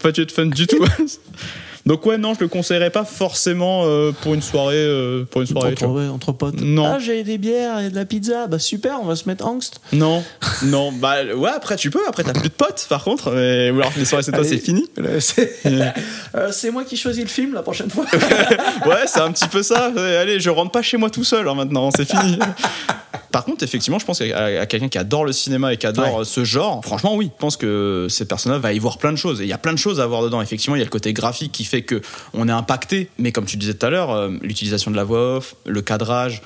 Pas 0.00 0.10
être 0.10 0.20
de 0.20 0.30
fun 0.30 0.46
du 0.46 0.66
tout. 0.68 0.84
Donc 1.86 2.04
ouais, 2.04 2.18
non, 2.18 2.34
je 2.34 2.40
le 2.40 2.48
conseillerais 2.48 2.90
pas 2.90 3.04
forcément 3.04 3.82
euh, 3.84 4.10
pour 4.10 4.34
une 4.34 4.42
soirée, 4.42 4.74
euh, 4.76 5.24
pour 5.24 5.40
une 5.40 5.46
soirée. 5.46 5.72
entre, 5.72 5.86
vois. 5.86 6.02
ouais, 6.02 6.08
entre 6.08 6.32
potes. 6.32 6.60
Non. 6.60 6.94
Ah, 6.94 6.98
j'ai 6.98 7.22
des 7.22 7.38
bières 7.38 7.78
et 7.78 7.90
de 7.90 7.94
la 7.94 8.04
pizza. 8.04 8.48
Bah 8.48 8.58
super, 8.58 8.98
on 9.00 9.04
va 9.04 9.14
se 9.14 9.28
mettre 9.28 9.46
angst. 9.46 9.80
Non, 9.92 10.24
non, 10.64 10.90
bah 10.90 11.24
ouais, 11.34 11.50
après 11.50 11.76
tu 11.76 11.90
peux, 11.90 12.06
après 12.08 12.24
t'as 12.24 12.32
plus 12.32 12.48
de 12.48 12.54
potes 12.54 12.86
par 12.88 13.04
contre, 13.04 13.30
mais, 13.30 13.70
ou 13.70 13.76
alors 13.76 13.92
les 13.96 14.04
soirées 14.04 14.24
c'est 14.24 14.32
toi, 14.32 14.44
c'est 14.44 14.58
fini. 14.58 14.84
C'est 15.20 15.56
Euh, 16.34 16.50
c'est 16.52 16.70
moi 16.70 16.84
qui 16.84 16.96
choisis 16.96 17.22
le 17.22 17.28
film 17.28 17.54
la 17.54 17.62
prochaine 17.62 17.90
fois. 17.90 18.04
Ouais, 18.86 19.04
c'est 19.06 19.20
un 19.20 19.32
petit 19.32 19.48
peu 19.48 19.62
ça. 19.62 19.92
Allez, 19.96 20.40
je 20.40 20.50
rentre 20.50 20.70
pas 20.70 20.82
chez 20.82 20.96
moi 20.96 21.10
tout 21.10 21.24
seul 21.24 21.48
hein, 21.48 21.54
maintenant, 21.54 21.90
c'est 21.96 22.04
fini. 22.04 22.38
Par 23.36 23.44
contre, 23.44 23.62
effectivement, 23.64 23.98
je 23.98 24.06
pense 24.06 24.18
qu'à 24.20 24.44
à 24.62 24.64
quelqu'un 24.66 24.88
qui 24.88 24.96
adore 24.96 25.24
le 25.26 25.32
cinéma 25.32 25.72
et 25.74 25.76
qui 25.76 25.86
adore 25.86 26.14
Ouais. 26.14 26.20
euh, 26.20 26.24
ce 26.24 26.42
genre, 26.44 26.82
franchement, 26.82 27.14
oui, 27.16 27.26
je 27.30 27.38
pense 27.38 27.58
que 27.58 28.06
cette 28.08 28.28
personne-là 28.28 28.58
va 28.58 28.72
y 28.72 28.78
voir 28.78 28.96
plein 28.96 29.12
de 29.12 29.18
choses. 29.18 29.42
Et 29.42 29.44
il 29.44 29.48
y 29.50 29.52
a 29.52 29.58
plein 29.58 29.74
de 29.74 29.78
choses 29.78 30.00
à 30.00 30.06
voir 30.06 30.22
dedans. 30.22 30.40
Effectivement, 30.40 30.74
il 30.74 30.78
y 30.78 30.82
a 30.82 30.86
le 30.86 30.90
côté 30.90 31.12
graphique 31.12 31.52
qui 31.52 31.64
fait 31.64 31.82
que 31.82 32.00
on 32.32 32.48
est 32.48 32.52
impacté. 32.52 33.10
Mais 33.18 33.32
comme 33.32 33.44
tu 33.44 33.58
disais 33.58 33.74
tout 33.74 33.84
à 33.84 33.90
l'heure, 33.90 34.10
euh, 34.10 34.30
l'utilisation 34.40 34.90
de 34.90 34.96
la 34.96 35.04
voix 35.04 35.36
off, 35.36 35.54
le 35.66 35.82
cadrage, 35.82 36.40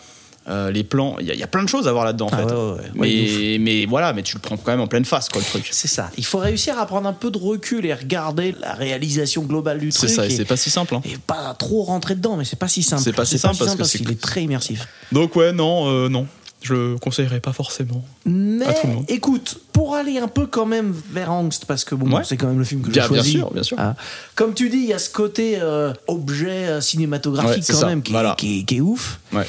euh, 0.48 0.70
les 0.72 0.82
plans, 0.84 1.16
il 1.20 1.26
y, 1.26 1.30
a- 1.30 1.34
il 1.34 1.38
y 1.38 1.42
a 1.42 1.46
plein 1.46 1.62
de 1.62 1.68
choses 1.68 1.86
à 1.86 1.92
voir 1.92 2.04
là-dedans, 2.06 2.26
en 2.26 2.30
Ah 2.32 2.36
fait. 2.38 2.44
ouais, 2.44 2.72
ouais, 2.72 2.90
mais, 2.94 3.58
mais 3.60 3.86
voilà, 3.86 4.12
mais 4.14 4.22
tu 4.22 4.34
le 4.34 4.40
prends 4.40 4.56
quand 4.56 4.72
même 4.72 4.80
en 4.80 4.86
pleine 4.88 5.04
face, 5.04 5.28
quoi, 5.28 5.40
le 5.42 5.46
truc. 5.46 5.68
C'est 5.70 5.86
ça. 5.86 6.10
Il 6.16 6.24
faut 6.24 6.38
réussir 6.38 6.78
à 6.78 6.86
prendre 6.86 7.06
un 7.06 7.12
peu 7.12 7.30
de 7.30 7.36
recul 7.38 7.84
et 7.86 7.92
regarder 7.94 8.54
la 8.60 8.72
réalisation 8.72 9.42
globale 9.42 9.78
du 9.78 9.92
C'est 9.92 9.98
truc. 10.06 10.10
ça, 10.10 10.24
et 10.26 10.32
et, 10.32 10.36
c'est 10.36 10.44
pas 10.46 10.56
si 10.56 10.70
simple. 10.70 10.94
hein. 10.96 11.02
et 11.04 11.18
pas 11.24 11.54
trop 11.58 11.82
rentrer 11.84 12.14
dedans, 12.16 12.36
mais 12.36 12.44
c'est 12.46 12.58
pas 12.58 12.68
si 12.68 12.82
simple. 12.82 13.02
C'est 13.02 13.12
pas 13.12 13.26
si 13.26 13.38
simple 13.38 13.58
parce 13.58 13.72
que 13.72 13.78
parce 13.78 13.90
c'est- 13.90 13.98
qu'il 13.98 14.10
est 14.10 14.20
très 14.20 14.42
immersif. 14.42 14.88
Donc 15.12 15.36
ouais, 15.36 15.52
non, 15.52 15.88
euh, 15.88 16.08
non. 16.08 16.26
Je 16.62 16.74
le 16.74 16.98
conseillerais 16.98 17.40
pas 17.40 17.54
forcément. 17.54 18.04
Mais 18.26 18.66
À 18.66 18.72
tout 18.74 18.86
le 18.86 18.92
monde. 18.92 19.04
écoute, 19.08 19.58
pour 19.72 19.94
aller 19.94 20.18
un 20.18 20.28
peu 20.28 20.46
quand 20.46 20.66
même 20.66 20.94
vers 21.10 21.32
Angst, 21.32 21.64
parce 21.64 21.84
que 21.84 21.94
bon, 21.94 22.10
Ouais. 22.14 22.22
c'est 22.22 22.36
quand 22.36 22.48
même 22.48 22.58
le 22.58 22.64
film 22.64 22.82
que 22.82 22.88
j'ai 22.88 23.00
Bien, 23.00 23.08
bien 23.08 23.16
choisi. 23.16 23.30
sûr, 23.32 23.50
bien 23.50 23.62
sûr. 23.62 23.76
Ah. 23.80 23.96
Comme 24.34 24.52
tu 24.52 24.68
dis, 24.68 24.76
il 24.76 24.84
y 24.88 24.92
a 24.92 24.98
ce 24.98 25.08
côté 25.08 25.56
euh, 25.58 25.94
objet 26.06 26.66
euh, 26.68 26.80
cinématographique 26.82 27.64
Ouais, 27.66 27.72
quand 27.74 27.80
ça, 27.80 27.86
même 27.86 28.02
qui, 28.02 28.10
est- 28.10 28.14
voilà. 28.14 28.34
qui 28.36 28.60
est, 28.60 28.64
qui 28.64 28.76
est 28.76 28.80
ouf. 28.82 29.20
Ouais. 29.32 29.46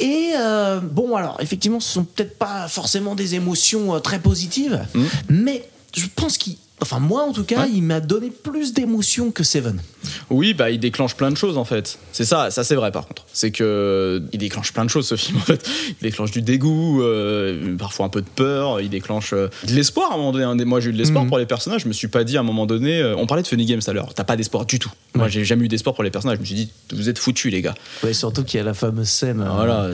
Et 0.00 0.30
euh, 0.38 0.80
bon, 0.80 1.14
alors 1.14 1.36
effectivement, 1.40 1.78
ce 1.80 1.92
sont 1.92 2.04
peut-être 2.04 2.38
pas 2.38 2.68
forcément 2.68 3.14
des 3.14 3.34
émotions 3.34 3.94
euh, 3.94 3.98
très 3.98 4.18
positives, 4.18 4.82
Mm. 4.94 5.04
mais 5.28 5.68
je 5.94 6.06
pense 6.16 6.38
qu'il. 6.38 6.56
Enfin, 6.82 6.98
moi 7.00 7.22
en 7.22 7.32
tout 7.32 7.44
cas, 7.44 7.62
Ouais. 7.62 7.70
il 7.74 7.82
m'a 7.82 8.00
donné 8.00 8.30
plus 8.30 8.74
d'émotions 8.74 9.30
que 9.30 9.42
Seven. 9.42 9.80
Oui, 10.28 10.52
bah 10.52 10.70
il 10.70 10.78
déclenche 10.78 11.14
plein 11.16 11.30
de 11.30 11.36
choses 11.36 11.56
en 11.56 11.64
fait. 11.64 11.98
C'est 12.12 12.26
ça, 12.26 12.50
ça 12.50 12.64
c'est 12.64 12.74
vrai 12.74 12.92
par 12.92 13.06
contre. 13.06 13.24
C'est 13.32 13.50
que 13.50 14.22
il 14.32 14.38
déclenche 14.38 14.72
plein 14.74 14.84
de 14.84 14.90
choses 14.90 15.06
ce 15.08 15.16
film 15.16 15.38
en 15.38 15.40
fait. 15.40 15.66
Il 15.88 16.02
déclenche 16.02 16.30
du 16.32 16.42
dégoût, 16.42 17.02
euh, 17.02 17.76
parfois 17.78 18.06
un 18.06 18.08
peu 18.10 18.20
de 18.20 18.28
peur, 18.28 18.80
il 18.82 18.90
déclenche 18.90 19.32
euh, 19.32 19.48
de 19.66 19.72
l'espoir 19.72 20.10
à 20.12 20.14
un 20.14 20.16
moment 20.18 20.32
donné. 20.32 20.44
hein. 20.44 20.54
Moi 20.66 20.80
j'ai 20.80 20.90
eu 20.90 20.92
de 20.92 20.98
l'espoir 20.98 21.24
Mhm. 21.24 21.28
pour 21.30 21.38
les 21.38 21.46
personnages. 21.46 21.82
Je 21.82 21.88
me 21.88 21.92
suis 21.94 22.08
pas 22.08 22.24
dit 22.24 22.36
à 22.36 22.40
un 22.40 22.44
moment 22.44 22.66
donné. 22.66 23.00
euh, 23.00 23.16
on 23.16 23.26
parlait 23.26 23.42
de 23.42 23.48
Funny 23.48 23.64
Games 23.64 23.80
tout 23.80 23.90
à 23.90 23.94
l'heure. 23.94 24.12
T'as 24.14 24.24
pas 24.24 24.36
d'espoir 24.36 24.66
du 24.66 24.78
tout. 24.78 24.92
Moi 25.14 25.28
j'ai 25.28 25.44
jamais 25.46 25.64
eu 25.64 25.68
d'espoir 25.68 25.94
pour 25.94 26.04
les 26.04 26.10
personnages. 26.10 26.36
Je 26.36 26.42
me 26.42 26.46
suis 26.46 26.54
dit 26.54 26.70
vous 26.92 27.08
êtes 27.08 27.18
foutus 27.18 27.50
les 27.50 27.62
gars. 27.62 27.74
Ouais, 28.04 28.12
surtout 28.12 28.44
qu'il 28.44 28.58
y 28.58 28.60
a 28.60 28.64
la 28.64 28.74
fameuse 28.74 29.08
scène. 29.08 29.42
Voilà. 29.50 29.88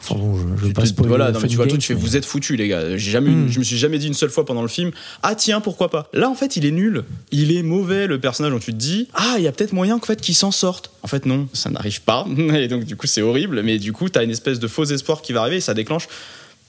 Enfin 0.00 0.16
bon, 0.16 0.36
je, 0.36 0.42
je 0.60 0.66
vais 0.66 0.72
tu- 0.86 0.92
pas 0.92 1.02
voilà, 1.06 1.30
non, 1.30 1.38
mais 1.40 1.48
tu 1.48 1.56
vois 1.56 1.66
tout, 1.68 1.78
tu 1.78 1.86
fais 1.86 1.94
mais- 1.94 2.00
vous 2.00 2.16
êtes 2.16 2.24
foutus 2.24 2.58
les 2.58 2.66
gars. 2.68 2.96
Jamais, 2.96 3.30
Mm. 3.30 3.48
je 3.48 3.58
me 3.60 3.64
suis 3.64 3.78
jamais 3.78 3.98
dit 3.98 4.08
une 4.08 4.14
seule 4.14 4.30
fois 4.30 4.44
pendant 4.44 4.62
le 4.62 4.68
film. 4.68 4.90
Ah 5.22 5.34
tiens 5.36 5.60
pourquoi 5.60 5.88
pas. 5.88 6.08
Là 6.16 6.30
en 6.30 6.34
fait 6.34 6.56
il 6.56 6.64
est 6.64 6.70
nul, 6.70 7.04
il 7.30 7.56
est 7.56 7.62
mauvais 7.62 8.06
le 8.06 8.18
personnage 8.18 8.52
dont 8.52 8.58
tu 8.58 8.72
te 8.72 8.78
dis 8.78 9.08
ah 9.14 9.34
il 9.36 9.44
y 9.44 9.46
a 9.46 9.52
peut-être 9.52 9.72
moyen 9.72 9.98
qu'en 9.98 10.06
fait 10.06 10.20
qu'il 10.20 10.34
s'en 10.34 10.50
sorte. 10.50 10.90
En 11.02 11.08
fait 11.08 11.26
non, 11.26 11.48
ça 11.52 11.70
n'arrive 11.70 12.00
pas 12.02 12.26
et 12.54 12.68
donc 12.68 12.84
du 12.84 12.96
coup 12.96 13.06
c'est 13.06 13.22
horrible. 13.22 13.62
Mais 13.62 13.78
du 13.78 13.92
coup 13.92 14.08
t'as 14.08 14.24
une 14.24 14.30
espèce 14.30 14.58
de 14.58 14.66
faux 14.66 14.84
espoir 14.84 15.22
qui 15.22 15.32
va 15.32 15.42
arriver 15.42 15.56
et 15.56 15.60
ça 15.60 15.74
déclenche 15.74 16.08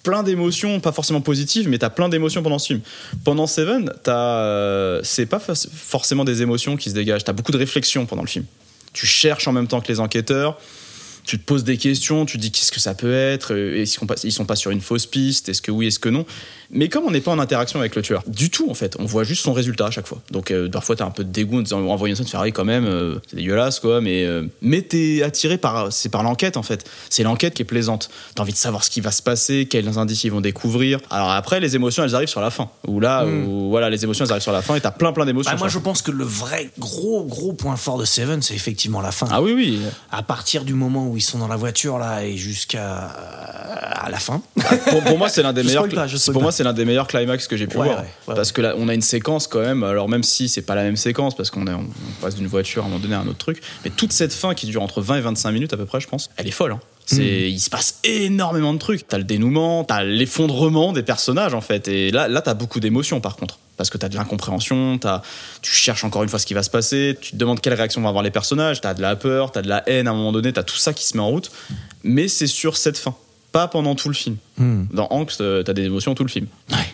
plein 0.04 0.24
d'émotions, 0.24 0.80
pas 0.80 0.94
forcément 0.94 1.20
positives, 1.20 1.68
mais 1.68 1.80
t'as 1.80 1.90
plein 1.90 2.08
d'émotions 2.08 2.42
pendant 2.42 2.60
ce 2.60 2.68
film. 2.68 2.82
Pendant 3.26 3.46
Seven, 3.46 3.92
t'as, 4.04 4.40
euh, 4.40 5.02
c'est 5.04 5.26
pas 5.26 5.40
forcément 5.40 6.24
des 6.24 6.42
émotions 6.42 6.78
qui 6.78 6.90
se 6.90 6.96
dégagent. 6.96 7.26
T'as 7.26 7.34
beaucoup 7.34 7.52
de 7.52 7.58
réflexions 7.58 8.06
pendant 8.06 8.22
le 8.22 8.30
film. 8.30 8.46
Tu 8.94 9.06
cherches 9.06 9.50
en 9.50 9.52
même 9.52 9.68
temps 9.68 9.82
que 9.82 9.90
les 9.90 10.00
enquêteurs. 10.00 10.58
Tu 11.28 11.38
te 11.38 11.44
poses 11.44 11.64
des 11.66 11.78
questions, 11.78 12.26
tu 12.26 12.38
te 12.38 12.42
dis 12.42 12.52
qu'est-ce 12.52 12.72
que 12.72 12.80
ça 12.80 12.94
peut 12.94 13.14
être, 13.14 13.54
euh, 13.54 13.82
est-ce 13.82 14.00
qu'on 14.00 14.08
passe- 14.08 14.24
ils 14.24 14.32
sont 14.32 14.46
pas 14.46 14.56
sur 14.56 14.72
une 14.72 14.80
fausse 14.82 15.06
piste, 15.06 15.50
est-ce 15.50 15.62
que 15.62 15.72
oui, 15.72 15.88
est-ce 15.88 16.00
que 16.00 16.08
non. 16.10 16.26
Mais 16.72 16.88
comme 16.90 17.04
on 17.06 17.12
n'est 17.12 17.22
pas 17.22 17.32
en 17.32 17.40
interaction 17.40 17.80
avec 17.80 17.96
le 17.96 18.02
tueur, 18.02 18.24
du 18.28 18.50
tout 18.50 18.70
en 18.70 18.74
fait, 18.74 18.96
on 19.00 19.06
voit 19.06 19.24
juste 19.24 19.44
son 19.44 19.54
résultat 19.54 19.88
à 19.88 19.92
chaque 19.92 20.08
fois. 20.08 20.22
Donc 20.32 20.52
euh, 20.52 20.70
parfois 20.70 20.96
t'as 20.96 21.06
un 21.06 21.12
peu 21.12 21.24
de 21.26 21.32
dégoût 21.32 21.60
en 21.60 21.62
disant 21.62 21.86
en 21.86 21.96
voyant 21.96 22.16
ça, 22.16 22.24
tu 22.24 22.32
fais 22.32 22.38
ah 22.40 22.50
quand 22.52 22.66
même, 22.66 22.86
euh, 22.86 23.20
c'est 23.30 23.36
dégueulasse 23.36 23.80
quoi, 23.82 24.00
mais 24.02 24.24
euh, 24.26 24.44
mais 24.62 24.82
t'es 24.82 25.22
attiré 25.22 25.58
par 25.58 25.92
c'est 25.92 26.10
par 26.10 26.24
l'enquête 26.24 26.56
en 26.58 26.64
fait. 26.64 26.90
C'est 27.10 27.24
l'enquête 27.24 27.54
qui 27.54 27.62
est 27.62 27.66
plaisante. 27.66 28.10
T'as 28.36 28.44
envie 28.44 28.54
de 28.54 28.58
savoir 28.58 28.84
ce 28.86 28.90
qui 28.90 29.02
va 29.02 29.12
se 29.12 29.22
passer, 29.22 29.66
quels 29.70 29.98
indices 29.98 30.24
ils 30.24 30.32
vont 30.32 30.42
découvrir. 30.42 31.00
Alors 31.10 31.32
après 31.32 31.60
les 31.60 31.76
émotions 31.76 32.04
elles 32.04 32.16
arrivent 32.16 32.30
sur 32.30 32.42
la 32.42 32.52
fin. 32.52 32.70
Où 32.88 33.00
là, 33.02 33.26
où, 33.26 33.70
voilà 33.70 33.90
les 33.90 34.04
émotions 34.04 34.24
elles 34.26 34.32
arrivent 34.32 34.44
sur 34.44 34.52
la 34.54 34.62
fin 34.62 34.76
et 34.76 34.82
t'as 34.82 34.92
plein 34.92 35.12
plein 35.12 35.26
d'émotions. 35.26 35.52
Bah, 35.52 35.58
moi, 35.58 35.68
je 35.68 35.80
pense 35.80 36.02
que 36.02 36.12
le 36.12 36.24
vrai 36.24 36.70
gros 36.80 37.26
gros 37.26 37.52
point 37.54 37.76
fort 37.76 37.98
de 37.98 38.06
Seven, 38.06 38.42
c'est 38.42 38.56
effectivement 38.56 39.02
la 39.02 39.12
fin. 39.12 39.28
Ah 39.32 39.42
oui 39.42 39.52
oui. 39.54 39.80
À 40.12 40.24
partir 40.24 40.64
du 40.64 40.74
moment 40.74 41.08
où 41.10 41.17
où 41.18 41.20
ils 41.20 41.24
sont 41.24 41.40
dans 41.40 41.48
la 41.48 41.56
voiture 41.56 41.98
là 41.98 42.24
et 42.24 42.38
jusqu'à 42.38 43.06
à 43.08 44.10
la 44.12 44.20
fin. 44.20 44.40
pour, 44.92 45.04
pour 45.04 45.18
moi, 45.18 45.30
c'est 45.30 45.42
l'un 45.42 45.52
des 45.52 45.64
Je 45.64 45.68
meilleurs. 45.68 45.90
pas, 45.90 46.06
pour 46.26 46.34
pas. 46.34 46.40
moi, 46.40 46.52
c'est 46.52 46.64
l'un 46.64 46.74
des 46.74 46.86
meilleurs 46.86 47.08
climax 47.08 47.48
que 47.48 47.58
j'ai 47.58 47.66
pu 47.66 47.78
Ouais, 47.78 47.88
voir. 47.88 48.00
ouais, 48.02 48.06
ouais, 48.28 48.36
parce 48.36 48.52
que 48.52 48.62
là, 48.62 48.76
on 48.78 48.88
a 48.88 48.94
une 48.94 49.02
séquence 49.02 49.48
quand 49.48 49.62
même. 49.62 49.84
Alors 49.84 50.08
même 50.10 50.22
si 50.22 50.48
c'est 50.48 50.62
pas 50.62 50.76
la 50.76 50.84
même 50.84 50.96
séquence, 50.96 51.36
parce 51.36 51.50
qu'on 51.50 51.66
on 51.68 51.88
passe 52.22 52.36
d'une 52.36 52.46
voiture 52.48 52.84
à 52.84 52.86
un 52.86 52.90
moment 52.90 53.02
donné 53.02 53.16
à 53.16 53.20
un 53.22 53.28
autre 53.28 53.40
truc, 53.40 53.62
mais 53.84 53.90
toute 53.90 54.14
cette 54.14 54.32
fin 54.34 54.54
qui 54.54 54.68
dure 54.68 54.84
entre 54.84 55.02
20 55.02 55.16
et 55.18 55.22
25 55.22 55.52
minutes 55.52 55.74
à 55.74 55.78
peu 55.78 55.86
près, 55.86 56.00
je 56.00 56.08
pense, 56.08 56.30
elle 56.38 56.48
est 56.48 56.52
folle. 56.52 56.74
hein. 56.74 56.80
C'est, 57.08 57.16
Hmm. 57.22 57.50
il 57.50 57.60
se 57.60 57.70
passe 57.70 58.00
énormément 58.04 58.74
de 58.74 58.80
trucs. 58.80 59.08
T'as 59.08 59.18
le 59.18 59.24
dénouement, 59.24 59.84
t'as 59.86 60.04
l'effondrement 60.04 60.92
des 60.94 61.04
personnages 61.04 61.54
en 61.54 61.62
fait. 61.62 61.88
Et 61.88 62.12
là, 62.12 62.28
là, 62.28 62.42
t'as 62.42 62.54
beaucoup 62.54 62.80
d'émotions 62.82 63.22
par 63.22 63.38
contre. 63.38 63.58
Parce 63.78 63.90
que 63.90 63.98
t'as 63.98 64.10
de 64.10 64.16
l'incompréhension, 64.16 65.00
tu 65.62 65.72
cherches 65.72 66.04
encore 66.04 66.24
une 66.24 66.30
fois 66.30 66.40
ce 66.40 66.46
qui 66.46 66.56
va 66.56 66.64
se 66.64 66.70
passer, 66.70 67.18
tu 67.22 67.32
te 67.32 67.36
demandes 67.38 67.62
quelle 67.62 67.76
réaction 67.76 68.02
vont 68.02 68.10
avoir 68.10 68.24
les 68.24 68.32
personnages, 68.32 68.82
t'as 68.82 68.94
de 68.94 69.02
la 69.02 69.16
peur, 69.16 69.52
t'as 69.52 69.62
de 69.62 69.70
la 69.70 69.88
haine 69.88 70.08
à 70.08 70.12
un 70.12 70.16
moment 70.16 70.32
donné, 70.32 70.52
t'as 70.52 70.64
tout 70.64 70.76
ça 70.76 70.94
qui 70.94 71.06
se 71.06 71.16
met 71.16 71.22
en 71.22 71.30
route. 71.30 71.52
Mais 72.04 72.28
c'est 72.28 72.48
sur 72.48 72.76
cette 72.76 72.98
fin, 72.98 73.16
pas 73.52 73.68
pendant 73.68 73.96
tout 73.96 74.10
le 74.10 74.14
film. 74.14 74.38
Hmm. 74.58 74.86
Dans 74.92 75.08
Angst, 75.12 75.40
euh, 75.42 75.64
t'as 75.64 75.74
des 75.74 75.84
émotions 75.84 76.16
tout 76.16 76.24
le 76.24 76.30
film. 76.30 76.48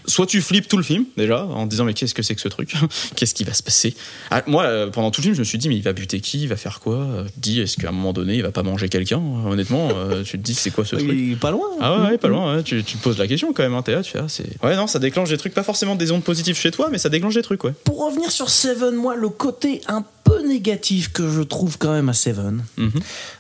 Soit 0.06 0.26
tu 0.28 0.42
flippes 0.42 0.68
tout 0.68 0.76
le 0.78 0.84
film, 0.84 1.06
déjà, 1.18 1.46
en 1.46 1.64
te 1.66 1.70
disant, 1.70 1.86
mais 1.86 1.94
qu'est-ce 1.94 2.14
que 2.14 2.22
c'est 2.22 2.36
que 2.36 2.42
ce 2.42 2.50
truc 2.50 2.74
Qu'est-ce 3.16 3.34
qui 3.34 3.44
va 3.46 3.54
se 3.54 3.64
passer 3.64 3.96
Ah, 4.32 4.44
Moi, 4.48 4.64
euh, 4.64 4.90
pendant 4.90 5.12
tout 5.12 5.22
le 5.22 5.24
film, 5.24 5.36
je 5.36 5.40
me 5.40 5.46
suis 5.46 5.58
dit, 5.58 5.70
mais 5.70 5.76
il 5.76 5.82
va 5.82 5.94
buter 5.94 6.20
qui 6.20 6.42
Il 6.44 6.48
va 6.50 6.58
faire 6.58 6.80
quoi 6.82 6.96
Euh, 6.98 7.24
Je 7.26 7.32
dis, 7.40 7.62
est-ce 7.62 7.78
qu'à 7.78 7.90
un 7.90 7.92
moment 7.94 8.12
donné, 8.14 8.36
il 8.36 8.44
va 8.44 8.52
pas 8.52 8.64
manger 8.64 8.90
quelqu'un 8.90 9.22
Honnêtement, 9.48 9.90
euh, 9.96 10.24
tu 10.26 10.38
te 10.38 10.44
dis, 10.44 10.54
c'est 10.54 10.72
quoi 10.72 10.84
ce 10.86 10.96
truc 10.98 11.10
Il 11.12 11.32
est 11.34 11.36
pas 11.36 11.52
loin. 11.52 11.68
hein. 11.74 11.78
ah 11.82 11.98
ouais, 12.04 12.10
ouais, 12.12 12.18
pas 12.18 12.28
loin, 12.28 12.58
ouais. 12.58 12.64
tu, 12.64 12.84
tu 12.84 12.98
te 12.98 13.04
poses 13.04 13.18
la 13.18 13.28
question 13.28 13.54
quand 13.54 13.64
même, 13.64 13.74
hein, 13.76 13.82
t'es 13.82 13.94
là, 13.94 14.02
tu 14.04 14.12
fais, 14.12 14.20
ah, 14.20 14.28
c'est... 14.28 14.62
Ouais, 14.64 14.76
non, 14.76 14.88
ça 14.88 15.00
déclenche 15.00 15.30
des 15.30 15.38
trucs, 15.38 15.54
pas 15.54 15.64
forcément 15.64 15.96
des 15.96 16.12
ondes 16.12 16.24
positives 16.24 16.58
chez 16.58 16.72
toi, 16.72 16.90
mais 16.92 16.98
ça 16.98 17.10
déclenche 17.10 17.36
des 17.36 17.42
trucs, 17.44 17.64
ouais. 17.64 17.74
Pour 17.86 18.06
revenir 18.06 18.30
sur 18.30 18.50
Seven, 18.50 18.96
moi, 18.96 19.16
le 19.16 19.30
côté 19.30 19.82
un 19.88 20.04
peu 20.36 20.48
négatif 20.48 21.12
que 21.12 21.30
je 21.30 21.42
trouve 21.42 21.78
quand 21.78 21.92
même 21.92 22.10
à 22.10 22.14
Seven. 22.14 22.64
Mhm. 22.78 22.92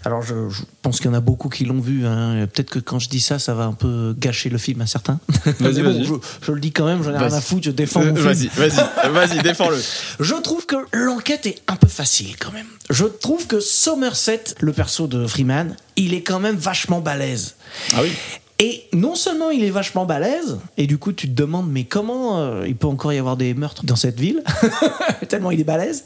Alors, 0.06 0.22
je, 0.22 0.50
je 0.50 0.62
pense 0.82 0.98
qu'il 0.98 1.08
y 1.08 1.10
en 1.10 1.14
a 1.14 1.20
beaucoup 1.20 1.50
qui 1.50 1.66
l'ont 1.66 1.80
vu. 1.82 2.06
hein. 2.06 2.48
Peut-être 2.54 2.70
que 2.70 2.80
quand 2.80 3.00
je 3.00 3.10
dis 3.10 3.20
ça, 3.22 3.40
ça 3.40 3.54
va 3.54 3.64
un 3.66 3.74
peu 3.74 4.16
gâcher 4.18 4.50
le 4.50 4.58
film 4.58 4.82
à 4.82 4.88
certains. 4.88 5.20
Vas-y, 5.46 5.56
Mais 5.60 5.84
bon, 5.84 5.94
vas-y. 5.94 6.06
je, 6.06 6.14
je 6.48 6.52
le 6.52 6.60
dis 6.60 6.72
quand 6.72 6.86
même, 6.86 7.04
j'en 7.04 7.12
ai 7.14 7.18
rien 7.18 7.34
à 7.34 7.42
foutre, 7.42 7.64
je 7.66 7.72
défends 7.72 8.02
Euh, 8.02 8.10
mon 8.12 8.16
film. 8.16 8.28
vas-y, 8.28 8.48
vas-y, 8.48 9.10
vas-y, 9.12 9.42
défends-le. 9.42 9.82
Je 10.20 10.36
trouve 10.36 10.66
que 10.66 10.76
l'enquête 10.94 11.46
est 11.46 11.62
un 11.68 11.76
peu 11.76 11.88
facile 11.88 12.36
quand 12.38 12.52
même. 12.52 12.68
Je 12.90 13.06
trouve 13.06 13.48
que 13.48 13.60
Somerset, 13.60 14.44
le 14.60 14.74
perso 14.74 15.08
de 15.08 15.26
Freeman, 15.28 15.76
il 15.96 16.14
est 16.14 16.22
quand 16.22 16.40
même 16.40 16.56
vachement 16.58 17.00
balèze. 17.02 17.56
Ah 17.94 18.00
oui 18.04 18.12
Et 18.60 18.84
non 18.94 19.16
seulement 19.16 19.50
il 19.50 19.64
est 19.64 19.72
vachement 19.72 20.06
balèze, 20.06 20.60
et 20.78 20.86
du 20.88 20.98
coup 20.98 21.12
tu 21.12 21.28
te 21.28 21.34
demandes 21.34 21.70
mais 21.70 21.86
comment 21.86 22.40
euh, 22.40 22.68
il 22.68 22.76
peut 22.76 22.88
encore 22.88 23.12
y 23.12 23.18
avoir 23.18 23.36
des 23.36 23.54
meurtres 23.54 23.86
dans 23.86 23.96
cette 23.96 24.20
ville? 24.20 24.44
Tellement 25.30 25.52
il 25.52 25.60
est 25.60 25.66
balèze. 25.66 26.06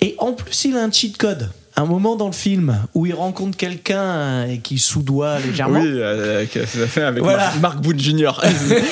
Et 0.00 0.14
en 0.18 0.32
plus 0.32 0.64
il 0.64 0.76
a 0.76 0.82
un 0.82 0.90
cheat 0.90 1.16
code. 1.16 1.50
Un 1.74 1.86
moment 1.86 2.16
dans 2.16 2.26
le 2.26 2.32
film 2.32 2.78
où 2.94 3.06
il 3.06 3.14
rencontre 3.14 3.56
quelqu'un 3.56 4.46
et 4.46 4.58
qui 4.58 4.78
soudoie 4.78 5.38
légèrement. 5.40 5.80
Oui, 5.80 5.88
euh, 5.88 6.44
fait 6.46 7.02
avec 7.02 7.22
Voilà. 7.22 7.44
Mark, 7.46 7.60
Mark 7.60 7.80
Boone 7.80 7.98
Jr. 7.98 8.32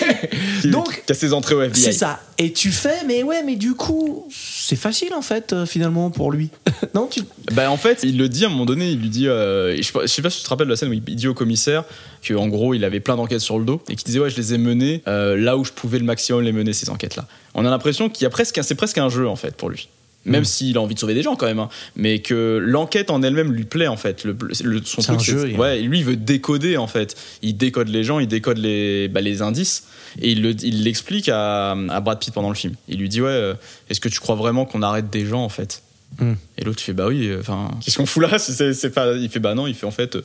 qui, 0.62 0.70
Donc, 0.70 1.02
qui 1.04 1.12
a 1.12 1.14
ses 1.14 1.32
entrées 1.34 1.54
au 1.54 1.62
FBI. 1.62 1.80
C'est 1.82 1.92
ça. 1.92 2.20
Et 2.38 2.52
tu 2.52 2.70
fais, 2.70 3.04
mais 3.06 3.22
ouais, 3.22 3.42
mais 3.44 3.56
du 3.56 3.74
coup, 3.74 4.26
c'est 4.30 4.76
facile 4.76 5.12
en 5.14 5.20
fait, 5.20 5.52
euh, 5.52 5.66
finalement, 5.66 6.10
pour 6.10 6.32
lui. 6.32 6.48
non, 6.94 7.06
tu. 7.06 7.20
Bah 7.52 7.70
en 7.70 7.76
fait, 7.76 8.00
il 8.02 8.16
le 8.16 8.28
dit 8.30 8.44
à 8.44 8.48
un 8.48 8.50
moment 8.50 8.64
donné, 8.64 8.90
il 8.90 8.98
lui 8.98 9.10
dit, 9.10 9.28
euh, 9.28 9.76
je, 9.76 9.82
sais 9.82 9.92
pas- 9.92 10.02
je 10.02 10.06
sais 10.06 10.22
pas 10.22 10.30
si 10.30 10.38
tu 10.38 10.44
te 10.44 10.48
rappelles 10.48 10.66
de 10.66 10.72
la 10.72 10.76
scène 10.76 10.88
où 10.88 10.94
il 10.94 11.02
dit 11.02 11.28
au 11.28 11.34
commissaire 11.34 11.84
que 12.22 12.32
en 12.34 12.48
gros 12.48 12.72
il 12.74 12.84
avait 12.84 13.00
plein 13.00 13.16
d'enquêtes 13.16 13.40
sur 13.40 13.58
le 13.58 13.64
dos 13.64 13.82
et 13.90 13.96
qu'il 13.96 14.06
disait 14.06 14.20
ouais 14.20 14.30
je 14.30 14.36
les 14.36 14.54
ai 14.54 14.58
menées 14.58 15.02
euh, 15.08 15.36
là 15.36 15.56
où 15.56 15.64
je 15.64 15.72
pouvais 15.72 15.98
le 15.98 16.04
maximum 16.04 16.42
les 16.42 16.52
mener 16.52 16.72
ces 16.72 16.88
enquêtes 16.90 17.16
là. 17.16 17.26
On 17.54 17.64
a 17.66 17.70
l'impression 17.70 18.08
qu'il 18.08 18.24
y 18.24 18.26
a 18.26 18.30
presque, 18.30 18.58
c'est 18.62 18.74
presque 18.74 18.98
un 18.98 19.08
jeu 19.08 19.28
en 19.28 19.36
fait 19.36 19.54
pour 19.54 19.68
lui. 19.70 19.88
Même 20.26 20.44
s'il 20.44 20.76
a 20.76 20.80
envie 20.82 20.94
de 20.94 21.00
sauver 21.00 21.14
des 21.14 21.22
gens 21.22 21.34
quand 21.34 21.46
même, 21.46 21.60
hein. 21.60 21.70
mais 21.96 22.18
que 22.18 22.58
l'enquête 22.62 23.10
en 23.10 23.22
elle-même 23.22 23.52
lui 23.52 23.64
plaît 23.64 23.86
en 23.88 23.96
fait. 23.96 24.24
Le, 24.24 24.36
le- 24.62 24.82
son 24.84 25.00
un 25.10 25.16
truc, 25.16 25.20
jeu, 25.20 25.48
il 25.50 25.58
ouais, 25.58 25.80
lui 25.80 26.00
il 26.00 26.04
veut 26.04 26.16
décoder 26.16 26.76
en 26.76 26.86
fait. 26.86 27.16
Il 27.40 27.56
décode 27.56 27.88
les 27.88 28.04
gens, 28.04 28.18
il 28.18 28.28
décode 28.28 28.58
les, 28.58 29.08
bah, 29.08 29.22
les 29.22 29.40
indices 29.40 29.84
et 30.20 30.32
il 30.32 30.42
le- 30.42 30.54
il 30.62 30.84
l'explique 30.84 31.30
à, 31.30 31.70
à 31.70 32.00
Brad 32.00 32.18
Pitt 32.18 32.34
pendant 32.34 32.50
le 32.50 32.54
film. 32.54 32.74
Il 32.86 32.98
lui 32.98 33.08
dit 33.08 33.22
ouais, 33.22 33.28
euh, 33.30 33.54
est-ce 33.88 33.98
que 34.00 34.10
tu 34.10 34.20
crois 34.20 34.34
vraiment 34.34 34.66
qu'on 34.66 34.82
arrête 34.82 35.08
des 35.08 35.24
gens 35.24 35.42
en 35.42 35.48
fait? 35.48 35.82
Hmm. 36.18 36.34
et 36.58 36.64
l'autre 36.64 36.82
fait 36.82 36.92
bah 36.92 37.06
oui, 37.06 37.28
euh, 37.28 37.38
enfin 37.40 37.70
qu'est-ce 37.80 37.96
qu'on 37.96 38.04
fout 38.04 38.22
là? 38.22 38.38
Si 38.38 38.52
c'est 38.52 38.74
c'est 38.74 38.90
pas 38.90 39.12
il 39.12 39.28
fait 39.30 39.38
bah 39.38 39.54
non, 39.54 39.66
il 39.66 39.74
fait 39.74 39.86
en 39.86 39.92
fait 39.92 40.16
euh, 40.16 40.24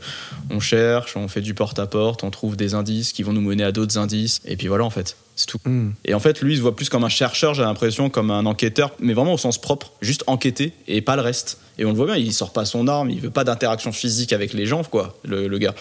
on 0.49 0.59
cherche, 0.59 1.15
on 1.15 1.27
fait 1.27 1.41
du 1.41 1.53
porte 1.53 1.77
à 1.77 1.85
porte, 1.85 2.23
on 2.23 2.31
trouve 2.31 2.57
des 2.57 2.73
indices 2.73 3.13
qui 3.13 3.23
vont 3.23 3.33
nous 3.33 3.41
mener 3.41 3.63
à 3.63 3.71
d'autres 3.71 3.97
indices 3.97 4.41
et 4.45 4.57
puis 4.57 4.67
voilà 4.67 4.83
en 4.83 4.89
fait, 4.89 5.15
c'est 5.35 5.45
tout. 5.45 5.59
Hmm. 5.63 5.91
Et 6.03 6.13
en 6.13 6.19
fait, 6.19 6.41
lui 6.41 6.53
il 6.53 6.57
se 6.57 6.61
voit 6.61 6.75
plus 6.75 6.89
comme 6.89 7.03
un 7.03 7.09
chercheur, 7.09 7.53
j'ai 7.53 7.61
l'impression 7.61 8.09
comme 8.09 8.31
un 8.31 8.45
enquêteur, 8.45 8.91
mais 8.99 9.13
vraiment 9.13 9.33
au 9.33 9.37
sens 9.37 9.61
propre, 9.61 9.93
juste 10.01 10.23
enquêter 10.27 10.73
et 10.87 11.01
pas 11.01 11.15
le 11.15 11.21
reste. 11.21 11.59
Et 11.77 11.85
on 11.85 11.89
le 11.89 11.95
voit 11.95 12.05
bien, 12.05 12.15
il 12.15 12.33
sort 12.33 12.51
pas 12.53 12.63
son 12.65 12.87
arme, 12.87 13.09
il 13.09 13.19
veut 13.19 13.29
pas 13.29 13.43
d'interaction 13.43 13.91
physique 13.91 14.31
avec 14.33 14.53
les 14.53 14.65
gens 14.65 14.83
quoi, 14.83 15.17
le, 15.23 15.47
le 15.47 15.57
gars. 15.57 15.73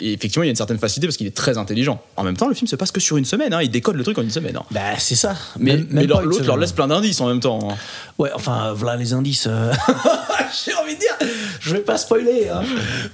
Et 0.00 0.12
effectivement, 0.12 0.42
il 0.44 0.46
y 0.46 0.48
a 0.48 0.50
une 0.50 0.56
certaine 0.56 0.78
facilité 0.78 1.06
parce 1.06 1.16
qu'il 1.16 1.26
est 1.26 1.36
très 1.36 1.58
intelligent. 1.58 2.00
En 2.16 2.24
même 2.24 2.36
temps, 2.36 2.48
le 2.48 2.54
film 2.54 2.66
se 2.68 2.76
passe 2.76 2.90
que 2.90 3.00
sur 3.00 3.16
une 3.18 3.24
semaine, 3.24 3.52
hein, 3.52 3.60
il 3.62 3.70
décode 3.70 3.96
le 3.96 4.02
truc 4.02 4.16
en 4.18 4.22
une 4.22 4.30
semaine. 4.30 4.56
hein. 4.56 4.62
Bah, 4.70 4.98
c'est 4.98 5.14
ça. 5.14 5.36
Mais, 5.58 5.80
mais 5.90 6.06
leur- 6.06 6.22
l'autre 6.22 6.44
leur 6.44 6.56
laisse 6.56 6.72
plein 6.72 6.88
d'indices 6.88 7.20
en 7.20 7.28
même 7.28 7.40
temps. 7.40 7.70
hein. 7.70 7.76
Ouais, 8.18 8.30
enfin, 8.34 8.72
voilà 8.72 8.96
les 8.96 9.12
indices. 9.12 9.46
euh. 9.48 9.72
J'ai 10.66 10.74
envie 10.74 10.94
de 10.94 11.00
dire, 11.00 11.16
je 11.60 11.72
vais 11.72 11.80
pas 11.80 11.96
spoiler, 11.96 12.48
hein. 12.52 12.62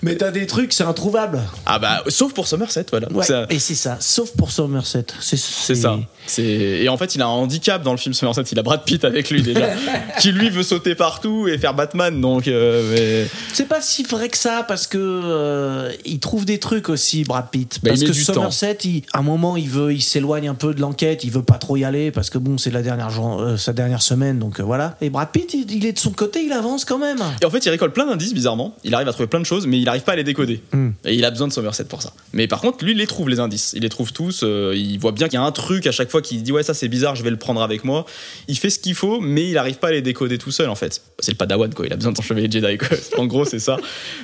mais 0.03 0.17
t'as 0.17 0.33
des 0.33 0.47
trucs, 0.47 0.73
c'est 0.73 0.83
introuvable. 0.83 1.41
Ah 1.67 1.79
bah, 1.79 2.03
sauf 2.09 2.33
pour 2.35 2.49
Somerset, 2.49 2.87
voilà. 2.91 3.11
Ouais, 3.13 3.25
Ça- 3.25 3.47
et 3.51 3.59
c'est 3.61 3.77
ça, 3.77 3.97
sauf 4.01 4.33
pour 4.33 4.51
Somerset. 4.51 5.07
C'est 5.21 5.37
ça. 5.37 5.99
Et 6.39 6.89
en 6.89 6.97
fait 6.97 7.15
il 7.15 7.23
a 7.23 7.27
un 7.27 7.31
handicap 7.31 7.83
dans 7.83 7.93
le 7.93 7.99
film 7.99 8.15
Somerset. 8.15 8.43
Il 8.53 8.59
a 8.59 8.63
Brad 8.63 8.85
Pitt 8.85 9.05
avec 9.05 9.31
lui 9.31 9.43
déjà, 9.43 9.69
qui 10.21 10.33
lui 10.33 10.51
veut 10.51 10.63
sauter 10.63 10.95
partout 10.95 11.49
et 11.49 11.59
faire 11.59 11.75
Batman. 11.75 12.21
Donc 12.21 12.49
euh, 12.49 13.23
mais- 13.25 13.29
C'est 13.53 13.69
pas 13.69 13.81
si 13.81 14.03
vrai 14.05 14.29
que 14.29 14.37
ça 14.37 14.65
parce 14.67 14.87
que 14.87 14.99
euh, 14.99 15.93
il 16.05 16.19
trouve 16.21 16.45
des 16.45 16.59
trucs 16.59 16.89
aussi 16.89 17.25
Brad 17.25 17.49
Pitt. 17.51 17.79
Bah, 17.83 17.91
parce 17.91 18.03
que. 18.03 18.13
Somerset, 18.13 18.79
il- 18.85 19.03
à 19.13 19.19
un 19.19 19.23
moment, 19.23 19.57
il 19.57 19.69
veut, 19.69 19.93
il 19.93 20.03
s'éloigne 20.03 20.49
un 20.49 20.55
peu 20.55 20.75
de 20.75 20.81
l'enquête, 20.81 21.25
il 21.25 21.31
veut 21.31 21.43
pas 21.43 21.55
trop 21.59 21.77
y 21.77 21.85
aller 21.85 22.11
parce 22.11 22.31
que 22.31 22.39
bon, 22.39 22.59
c'est 22.59 22.71
la 22.71 22.83
dernière 22.83 23.11
jour- 23.11 23.41
euh, 23.41 23.57
sa 23.57 23.73
dernière 23.73 24.03
semaine, 24.03 24.39
donc 24.39 24.61
voilà. 24.61 24.97
Et 25.01 25.11
Brad 25.11 25.31
Pitt, 25.31 25.53
il, 25.55 25.71
il 25.71 25.87
est 25.87 25.93
de 25.93 25.99
son 25.99 26.11
côté, 26.11 26.43
il 26.45 26.53
avance 26.53 26.85
quand 26.85 26.99
même. 26.99 27.19
et 27.41 27.45
en 27.45 27.51
fait 27.51 27.65
il 27.65 27.71
récolte 27.71 27.95
plein 27.95 28.07
d'indices 28.07 28.35
bizarrement. 28.35 28.75
Il 28.85 28.95
arrive 28.95 29.09
à 29.09 29.13
trouver 29.13 29.29
plein 29.29 29.41
de 29.41 29.47
choses, 29.47 29.67
mais 29.67 29.79
il 29.81 29.89
arrive 29.89 30.03
pas 30.03 30.13
à 30.13 30.17
les 30.17 30.25
décoder. 30.25 30.63
Hmm. 30.73 30.91
Et 31.05 31.15
il 31.15 31.25
a 31.25 31.31
besoin 31.31 31.49
de 31.49 31.53
Somerset 31.53 31.85
pour 31.85 32.03
ça. 32.03 32.13
Mais 32.33 32.47
par 32.49 32.61
contre 32.61 32.85
lui 32.85 32.93
il 32.93 32.99
les 32.99 33.07
trouve 33.07 33.29
les 33.29 33.41
indices. 33.41 33.73
Il 33.77 33.83
les 33.83 33.89
trouve 33.89 34.13
tous. 34.13 34.43
il 34.43 34.99
voit 34.99 35.13
bien 35.13 35.29
qu'il 35.29 35.39
y 35.39 35.43
a 35.43 35.45
un 35.45 35.53
truc 35.53 35.87
à 35.87 35.93
chaque 35.93 36.11
fois 36.11 36.18
qu'il 36.23 36.43
dit 36.43 36.53
ouais 36.53 36.63
ça 36.63 36.75
c'est 36.75 36.89
bizarre, 36.89 37.15
je 37.17 37.23
vais 37.23 37.31
le 37.31 37.37
prendre 37.37 37.63
avec 37.63 37.85
moi. 37.85 38.07
Il 38.49 38.57
fait 38.59 38.71
ce 38.71 38.79
qu'il 38.79 38.95
faut, 38.95 39.21
mais 39.21 39.49
il 39.49 39.59
arrive 39.59 39.77
pas 39.77 39.89
à 39.89 39.93
les 39.93 40.03
décoder 40.03 40.39
tout 40.39 40.51
seul 40.51 40.69
en 40.69 40.75
fait. 40.75 41.03
C'est 41.19 41.33
le 41.33 41.37
Padawan 41.37 41.73
quoi. 41.75 41.87
Il 41.87 41.93
a 41.93 41.97
besoin 41.97 42.13
de 42.13 42.17
son 42.17 42.23
chevalier 42.23 42.51
Jedi 42.51 42.79
quoi. 42.79 42.89
En 43.19 43.27
gros 43.27 43.45
c'est 43.45 43.59
ça. 43.59 43.77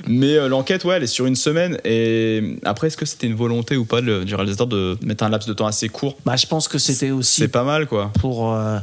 Mais 0.07 0.37
euh, 0.37 0.49
l'enquête 0.49 0.85
ouais 0.85 0.97
elle 0.97 1.03
est 1.05 1.07
sur 1.09 1.27
une 1.27 1.37
semaine. 1.37 1.79
Et 1.85 2.57
après 2.65 2.89
est-ce 2.89 2.97
que 2.97 3.07
c'était 3.07 3.27
une 3.27 3.35
volonté 3.35 3.77
ou 3.77 3.85
pas 3.85 4.01
de- 4.01 4.25
du 4.25 4.35
réalisateur 4.35 4.67
de 4.67 4.97
mettre 5.03 5.25
un 5.25 5.29
laps 5.29 5.49
de 5.49 5.55
temps 5.55 5.67
assez 5.67 5.89
court? 5.89 6.17
Bah, 6.25 6.37
je 6.37 6.47
pense 6.47 6.69
que 6.69 6.79
c'était 6.79 7.11
aussi 7.11 7.41
C'est 7.43 7.49
pas 7.49 7.65
mal 7.65 7.87
quoi. 7.87 8.13
pour 8.21 8.53
euh, 8.55 8.79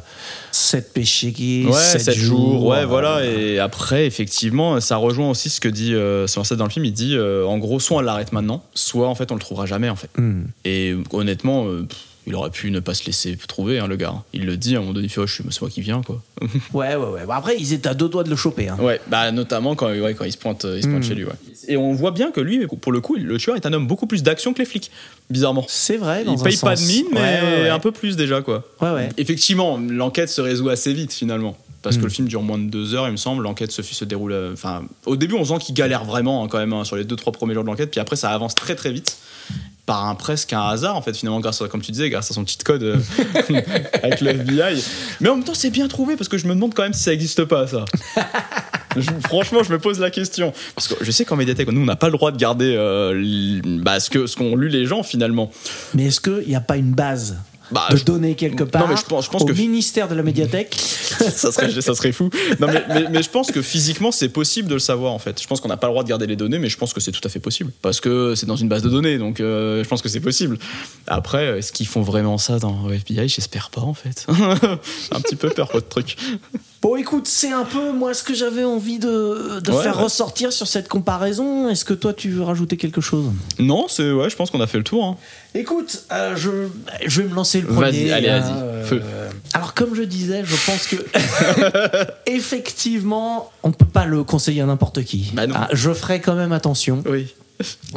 7 0.52 0.94
péchés 0.94 1.32
qui 1.32 1.66
Ouais, 1.66 1.74
7, 1.74 2.02
7 2.02 2.16
jours, 2.16 2.66
ouais, 2.66 2.80
euh, 2.80 2.86
voilà. 2.86 3.24
Et 3.26 3.60
après, 3.60 4.06
effectivement, 4.06 4.80
ça 4.82 4.98
rejoint 4.98 5.30
aussi 5.30 5.50
ce 5.50 5.60
que 5.62 5.70
dit 5.70 5.94
euh, 5.96 6.28
Somerset 6.28 6.56
dans 6.58 6.66
le 6.66 6.70
film. 6.70 6.84
Il 6.86 6.92
dit, 6.94 7.16
euh, 7.16 7.46
en 7.46 7.58
gros, 7.58 7.80
soit 7.80 7.98
on 7.98 8.02
l'arrête 8.02 8.34
maintenant, 8.34 8.64
soit 8.74 9.08
en 9.08 9.16
fait 9.16 9.32
on 9.32 9.36
le 9.36 9.40
trouvera 9.40 9.66
jamais, 9.66 9.90
en 9.90 9.96
fait. 9.96 10.10
hmm. 10.18 10.44
Et 10.66 10.94
honnêtement, 11.12 11.68
euh, 11.68 11.88
il 12.28 12.36
aurait 12.36 12.50
pu 12.52 12.70
ne 12.72 12.80
pas 12.80 12.94
se 12.94 13.06
laisser 13.06 13.36
trouver, 13.48 13.80
hein, 13.80 13.88
le 13.88 13.96
gars. 13.96 14.14
Il 14.34 14.46
le 14.46 14.58
dit 14.58 14.76
à 14.76 14.78
un 14.78 14.82
moment 14.82 14.94
donné, 14.94 15.08
il 15.08 15.10
fait, 15.10 15.22
oh, 15.22 15.28
je 15.28 15.34
suis- 15.34 15.44
c'est 15.50 15.62
moi 15.62 15.70
qui 15.70 15.82
viens, 15.82 16.02
quoi. 16.02 16.22
Ouais, 16.74 16.96
ouais, 16.96 17.06
ouais. 17.08 17.26
Bah, 17.28 17.36
après, 17.38 17.56
ils 17.58 17.74
étaient 17.74 17.90
à 17.90 17.94
deux 17.94 18.10
doigts 18.10 18.24
de 18.24 18.30
le 18.30 18.36
choper. 18.36 18.70
Hein. 18.70 18.78
Ouais, 18.80 19.00
bah 19.08 19.32
notamment 19.32 19.76
quand, 19.76 19.88
ouais, 19.88 20.14
quand 20.14 20.26
il 20.26 20.32
se 20.32 20.38
pointe, 20.38 20.66
euh, 20.66 20.78
il 20.78 20.84
se 20.84 20.88
pointe 20.88 21.00
Mm. 21.04 21.08
chez 21.08 21.16
lui, 21.16 21.24
ouais. 21.26 21.32
Et 21.68 21.78
on 21.78 21.94
voit 21.94 22.12
bien 22.12 22.32
que 22.32 22.42
lui, 22.42 22.66
pour 22.68 22.92
le 22.92 23.02
coup, 23.02 23.16
le 23.16 23.38
tueur 23.38 23.56
est 23.56 23.66
un 23.66 23.74
homme 23.74 23.88
beaucoup 23.88 24.08
plus 24.08 24.24
d'action 24.24 24.54
que 24.54 24.60
les 24.60 24.66
flics, 24.66 24.92
bizarrement. 25.30 25.66
C'est 25.68 25.98
vrai, 25.98 26.24
dans 26.24 26.36
Il 26.36 26.40
un 26.40 26.44
paye 26.44 26.58
pas 26.58 26.76
de 26.76 26.82
mine, 26.82 27.06
mais 27.12 27.20
Ouais, 27.64 27.70
un 27.70 27.80
peu 27.80 27.92
plus 27.92 28.16
déjà, 28.16 28.42
quoi. 28.42 28.64
Ouais, 28.82 28.92
ouais. 28.92 29.10
Effectivement, 29.18 29.78
l'enquête 29.80 30.30
se 30.30 30.42
résout 30.42 30.70
assez 30.70 30.94
vite 30.94 31.14
finalement. 31.14 31.58
Parce 31.84 31.96
que 31.96 32.02
Mm. 32.02 32.06
le 32.06 32.10
film 32.12 32.28
dure 32.28 32.42
moins 32.44 32.60
de 32.60 32.70
deux 32.70 32.94
heures, 32.94 33.08
il 33.08 33.12
me 33.12 33.18
semble. 33.18 33.42
L'enquête 33.42 33.72
se, 33.72 33.82
se 33.82 34.06
déroule. 34.06 34.34
euh, 34.34 34.54
Enfin, 34.54 34.84
au 35.08 35.16
début, 35.16 35.34
on 35.34 35.44
sent 35.46 35.58
qu'il 35.60 35.74
galère 35.74 36.04
vraiment 36.06 36.44
hein, 36.44 36.48
quand 36.48 36.60
même 36.60 36.74
hein, 36.74 36.84
sur 36.84 36.96
les 36.96 37.06
deux 37.06 37.16
trois 37.16 37.34
premiers 37.34 37.56
jours 37.56 37.64
de 37.64 37.70
l'enquête. 37.70 37.90
Puis 37.90 38.00
après, 38.00 38.16
ça 38.16 38.30
avance 38.30 38.54
très 38.54 38.76
très 38.76 38.92
vite 38.92 39.18
par 39.86 40.06
un 40.06 40.16
presque 40.16 40.54
un 40.54 40.68
hasard 40.68 40.96
en 40.96 41.02
fait 41.02 41.16
finalement 41.16 41.40
grâce 41.40 41.62
à, 41.62 41.68
comme 41.68 41.82
tu 41.82 41.92
disais 41.92 42.10
grâce 42.10 42.32
à 42.32 42.34
son 42.34 42.46
cheat 42.46 42.64
code 42.64 42.84
euh, 42.84 42.98
avec 44.04 44.22
le 44.22 44.30
FBI 44.30 44.84
mais 45.20 45.30
en 45.30 45.36
même 45.36 45.44
temps 45.44 45.54
c'est 45.54 45.70
bien 45.70 45.88
trouvé 45.88 46.16
parce 46.16 46.30
que 46.30 46.38
je 46.38 46.48
me 46.48 46.54
demande 46.54 46.74
quand 46.74 46.84
même 46.84 46.94
si 46.94 47.04
ça 47.04 47.14
existe 47.14 47.44
pas 47.46 47.68
ça. 47.68 47.86
Franchement 49.26 49.64
je 49.64 49.72
me 49.72 49.80
pose 49.80 50.00
la 50.00 50.12
question. 50.12 50.54
Parce 50.76 50.88
que 50.88 51.04
je 51.04 51.12
sais 51.12 51.26
qu'en 51.26 51.36
médiathèque 51.36 51.70
nous 51.72 51.82
on 51.82 51.86
n'a 51.86 51.96
pas 51.96 52.08
le 52.08 52.14
droit 52.14 52.32
de 52.32 52.38
garder 52.38 52.74
euh, 52.78 53.62
bah, 53.64 54.00
ce 54.00 54.10
que 54.10 54.28
ce 54.28 54.36
qu'ont 54.36 54.56
lu 54.56 54.70
les 54.70 54.86
gens 54.86 55.04
finalement. 55.04 55.52
Mais 55.94 56.06
est-ce 56.06 56.22
qu'il 56.22 56.48
n'y 56.48 56.56
a 56.56 56.62
pas 56.62 56.78
une 56.78 56.92
base 56.92 57.38
bah, 57.72 57.88
de 57.92 57.98
je- 57.98 58.06
données 58.06 58.36
quelque 58.36 58.64
part 58.64 58.82
non 58.84 58.88
mais 58.90 58.98
je 58.98 59.06
pense, 59.06 59.26
je 59.26 59.30
pense 59.30 59.42
au 59.44 59.46
que 59.46 59.54
ministère 59.54 60.08
de 60.08 60.16
la 60.16 60.24
médiathèque 60.24 60.76
ça 60.76 61.52
serait, 61.52 61.70
ça 61.82 61.96
serait 61.96 62.12
fou. 62.12 62.30
Non, 62.60 62.68
mais, 62.68 62.84
mais- 62.90 63.08
mais 63.10 63.24
je 63.24 63.30
pense 63.30 63.52
que 63.52 63.62
physiquement, 63.62 64.12
c'est 64.12 64.30
possible 64.30 64.68
de 64.68 64.74
le 64.76 64.80
savoir 64.80 65.14
en 65.14 65.20
fait. 65.20 65.42
Je 65.42 65.48
pense 65.48 65.60
qu'on 65.62 65.68
n'a 65.70 65.78
pas 65.78 65.88
le 65.88 65.92
droit 65.94 66.04
de 66.04 66.10
garder 66.10 66.28
les 66.28 66.36
données, 66.36 66.60
mais 66.60 66.70
je 66.70 66.78
pense 66.78 66.94
que 66.94 67.00
c'est 67.00 67.12
tout 67.12 67.22
à 67.24 67.30
fait 67.30 67.40
possible. 67.40 67.72
Parce 67.82 68.00
que 68.00 68.34
c'est 68.36 68.46
dans 68.46 68.56
une 68.56 68.70
base 68.70 68.82
de 68.82 68.90
données, 68.90 69.18
donc 69.18 69.40
euh, 69.40 69.84
je 69.84 69.88
pense 69.90 70.02
que 70.02 70.10
c'est 70.10 70.20
possible. 70.20 70.58
Après, 71.08 71.60
est-ce 71.60 71.72
qu'ils 71.72 71.88
font 71.88 72.02
vraiment 72.02 72.38
ça 72.38 72.60
dans 72.60 72.88
le 72.88 72.96
FBI 72.96 73.28
J'espère 73.30 73.70
pas 73.70 73.82
en 73.82 73.94
fait. 73.94 74.26
Un 75.12 75.22
petit 75.22 75.36
peu 75.36 75.50
peur, 75.50 75.70
votre 75.74 75.88
truc. 75.90 76.18
Bon, 76.82 76.96
écoute, 76.96 77.28
c'est 77.28 77.52
un 77.52 77.64
peu 77.64 77.92
moi 77.92 78.16
ce 78.16 78.24
que 78.24 78.34
j'avais 78.34 78.64
envie 78.64 78.98
de, 78.98 79.60
de 79.60 79.72
Ouais, 79.72 79.84
faire 79.84 79.98
ouais. 79.98 80.04
ressortir 80.04 80.52
sur 80.52 80.66
cette 80.68 80.88
comparaison. 80.88 81.70
Est-ce 81.70 81.86
que 81.86 81.94
toi, 81.94 82.12
tu 82.12 82.30
veux 82.32 82.42
rajouter 82.42 82.76
quelque 82.76 83.02
chose? 83.02 83.26
Non, 83.60 83.86
c'est 83.88 84.12
ouais, 84.12 84.32
je 84.32 84.36
pense 84.36 84.50
qu'on 84.50 84.62
a 84.62 84.66
fait 84.66 84.80
le 84.80 84.84
tour. 84.84 85.06
hein. 85.06 85.16
Écoute, 85.54 86.06
euh, 86.12 86.36
je, 86.36 86.50
je 87.06 87.22
vais 87.22 87.28
me 87.30 87.36
lancer 87.36 87.62
le 87.62 87.68
Vas-y, 87.68 87.92
premier. 87.92 88.12
allez, 88.14 88.30
hein, 88.30 88.40
vas-y, 88.40 88.86
feu. 88.88 89.02
alors, 89.54 89.76
comme 89.76 89.94
je 89.94 90.02
disais, 90.02 90.42
je 90.44 90.56
pense 90.66 90.88
que 90.88 90.96
effectivement, 92.26 93.52
on 93.62 93.72
peut 93.72 93.86
pas 93.86 94.06
le 94.06 94.24
conseiller 94.24 94.62
à 94.62 94.66
n'importe 94.66 95.04
qui. 95.04 95.30
Bah 95.34 95.46
non. 95.46 95.56
Ah, 95.58 95.70
je 95.74 95.94
ferai 95.94 96.20
quand 96.20 96.36
même 96.36 96.52
attention, 96.52 97.04
Oui. 97.08 97.28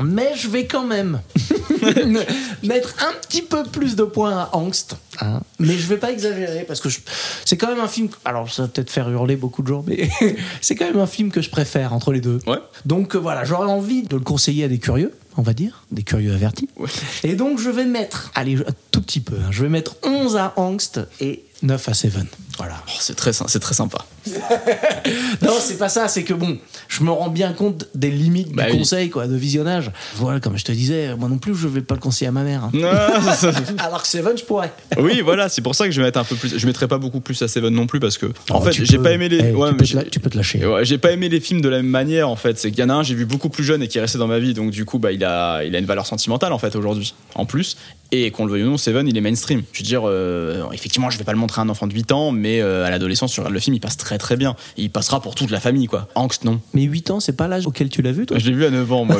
Mais 0.02 0.32
je 0.36 0.48
vais 0.48 0.66
quand 0.66 0.84
même 0.86 1.20
mettre 2.62 2.94
un 3.04 3.12
petit 3.26 3.42
peu 3.42 3.62
plus 3.64 3.96
de 3.96 4.04
points 4.04 4.36
à 4.36 4.50
Angst. 4.52 4.96
hein. 5.20 5.40
Mais 5.58 5.74
je 5.76 5.86
vais 5.86 5.96
pas 5.96 6.10
exagérer 6.12 6.64
parce 6.66 6.80
que 6.80 6.88
je- 6.88 7.00
c'est 7.44 7.56
quand 7.56 7.68
même 7.68 7.80
un 7.80 7.88
film. 7.88 8.08
Alors, 8.24 8.50
ça 8.52 8.62
va 8.62 8.68
peut-être 8.68 8.90
faire 8.90 9.08
hurler 9.10 9.36
beaucoup 9.36 9.62
de 9.62 9.68
gens, 9.68 9.84
mais 9.86 10.08
c'est 10.60 10.74
quand 10.74 10.86
même 10.86 10.98
un 10.98 11.06
film 11.06 11.30
que 11.30 11.42
je 11.42 11.50
préfère 11.50 11.92
entre 11.92 12.12
les 12.12 12.20
deux. 12.20 12.38
Ouais. 12.46 12.58
Donc 12.84 13.14
euh, 13.14 13.18
voilà, 13.18 13.44
j'aurais 13.44 13.70
envie 13.70 14.02
de 14.02 14.16
le 14.16 14.22
conseiller 14.22 14.64
à 14.64 14.68
des 14.68 14.78
curieux, 14.78 15.12
on 15.36 15.42
va 15.42 15.52
dire, 15.54 15.84
des 15.90 16.02
curieux 16.02 16.32
avertis. 16.34 16.68
Ouais. 16.76 16.88
Et 17.22 17.34
donc 17.34 17.58
je 17.58 17.70
vais 17.70 17.84
mettre, 17.86 18.30
allez, 18.34 18.56
un 18.56 18.72
tout 18.90 19.00
petit 19.02 19.20
peu, 19.20 19.36
hein, 19.36 19.48
je 19.50 19.62
vais 19.62 19.68
mettre 19.68 19.96
11 20.02 20.36
à 20.36 20.52
Angst 20.56 21.00
et 21.20 21.44
9 21.62 21.88
à 21.88 21.94
Seven. 21.94 22.26
Voilà. 22.58 22.76
Oh, 22.86 22.90
c'est 23.00 23.16
très, 23.16 23.32
c'est 23.32 23.60
très 23.60 23.74
sympa. 23.74 24.04
Non, 25.42 25.52
c'est 25.60 25.76
pas 25.78 25.88
ça, 25.88 26.08
c'est 26.08 26.22
que 26.24 26.34
bon, 26.34 26.58
je 26.88 27.02
me 27.02 27.10
rends 27.10 27.28
bien 27.28 27.52
compte 27.52 27.86
des 27.94 28.10
limites 28.10 28.52
Bah 28.52 28.64
du 28.66 28.72
oui. 28.72 28.78
conseil, 28.78 29.10
quoi, 29.10 29.26
de 29.26 29.36
visionnage. 29.36 29.90
Voilà, 30.16 30.40
comme 30.40 30.56
je 30.56 30.64
te 30.64 30.72
disais, 30.72 31.14
moi 31.16 31.28
non 31.28 31.38
plus, 31.38 31.54
je 31.54 31.68
vais 31.68 31.80
pas 31.82 31.94
le 31.94 32.00
conseiller 32.00 32.28
à 32.28 32.32
ma 32.32 32.42
mère. 32.42 32.64
hein. 32.64 32.70
Alors 33.78 34.02
que 34.02 34.08
Seven, 34.08 34.36
je 34.38 34.44
pourrais. 34.44 34.72
oui, 34.98 35.20
voilà, 35.22 35.48
c'est 35.48 35.62
pour 35.62 35.74
ça 35.74 35.86
que 35.86 35.92
je 35.92 36.00
vais 36.00 36.06
mettre 36.06 36.18
un 36.18 36.24
peu 36.24 36.36
plus. 36.36 36.58
Je 36.58 36.66
mettrai 36.66 36.88
pas 36.88 36.98
beaucoup 36.98 37.20
plus 37.20 37.40
à 37.42 37.48
Seven 37.48 37.72
non 37.74 37.86
plus 37.86 38.00
parce 38.00 38.18
que, 38.18 38.26
en 38.50 38.58
Oh, 38.58 38.60
fait, 38.60 38.72
j'ai 38.72 38.96
peux. 38.96 39.02
pas 39.02 39.12
aimé 39.12 39.28
les. 39.28 39.38
Eh, 39.40 39.52
ouais, 39.52 39.70
tu, 39.70 39.76
peux 39.76 39.84
te 39.84 39.88
j'ai- 39.90 39.96
la- 39.96 40.04
tu 40.04 40.20
peux 40.20 40.30
te 40.30 40.36
lâcher. 40.36 40.64
Ouais, 40.66 40.84
j'ai 40.84 40.98
pas 40.98 41.12
aimé 41.12 41.28
les 41.28 41.40
films 41.40 41.60
de 41.60 41.68
la 41.68 41.78
même 41.78 41.86
manière 41.86 42.28
en 42.28 42.36
fait. 42.36 42.58
C'est 42.58 42.70
qu'il 42.70 42.80
y 42.80 42.82
en 42.84 42.90
a 42.90 42.94
un, 42.94 43.02
j'ai 43.02 43.14
vu 43.14 43.26
beaucoup 43.26 43.48
plus 43.48 43.64
jeune 43.64 43.82
et 43.82 43.88
qui 43.88 43.98
est 43.98 44.00
resté 44.00 44.18
dans 44.18 44.26
ma 44.26 44.38
vie, 44.38 44.54
donc 44.54 44.70
du 44.70 44.84
coup, 44.84 44.98
bah, 44.98 45.12
il 45.12 45.24
a, 45.24 45.62
il 45.64 45.74
a 45.74 45.78
une 45.78 45.86
valeur 45.86 46.06
sentimentale 46.06 46.52
en 46.52 46.58
fait 46.58 46.74
aujourd'hui, 46.76 47.14
en 47.34 47.44
plus. 47.46 47.76
Et 48.12 48.30
qu'on 48.30 48.44
le 48.44 48.52
veuille 48.52 48.62
ou 48.62 48.66
non, 48.70 48.76
Seven, 48.76 49.08
il 49.08 49.16
est 49.16 49.20
mainstream. 49.20 49.62
Je 49.72 49.80
veux 49.80 49.84
dire, 49.86 50.02
euh, 50.04 50.62
effectivement, 50.72 51.10
je 51.10 51.18
vais 51.18 51.24
pas 51.24 51.32
le 51.32 51.38
montrer 51.38 51.60
à 51.60 51.64
un 51.64 51.68
enfant 51.68 51.88
de 51.88 51.92
8 51.94 52.12
ans, 52.12 52.30
mais 52.30 52.60
euh, 52.60 52.84
à 52.84 52.90
l'adolescence, 52.90 53.32
tu 53.32 53.40
regardes 53.40 53.54
le 53.54 53.58
film, 53.60 53.74
il 53.74 53.80
passe 53.80 53.96
très 53.96 54.13
très 54.18 54.36
bien. 54.36 54.56
Et 54.76 54.82
il 54.82 54.90
passera 54.90 55.20
pour 55.20 55.34
toute 55.34 55.50
la 55.50 55.60
famille, 55.60 55.86
quoi. 55.86 56.08
Angst, 56.14 56.44
non. 56.44 56.60
Mais 56.72 56.82
8 56.82 57.10
ans, 57.10 57.20
c'est 57.20 57.36
pas 57.36 57.48
l'âge 57.48 57.66
auquel 57.66 57.88
tu 57.88 58.02
l'as 58.02 58.12
vu, 58.12 58.26
toi 58.26 58.38
Je 58.38 58.46
l'ai 58.46 58.52
vu 58.54 58.64
à 58.64 58.70
9 58.70 58.92
ans, 58.92 59.04
moi. 59.04 59.16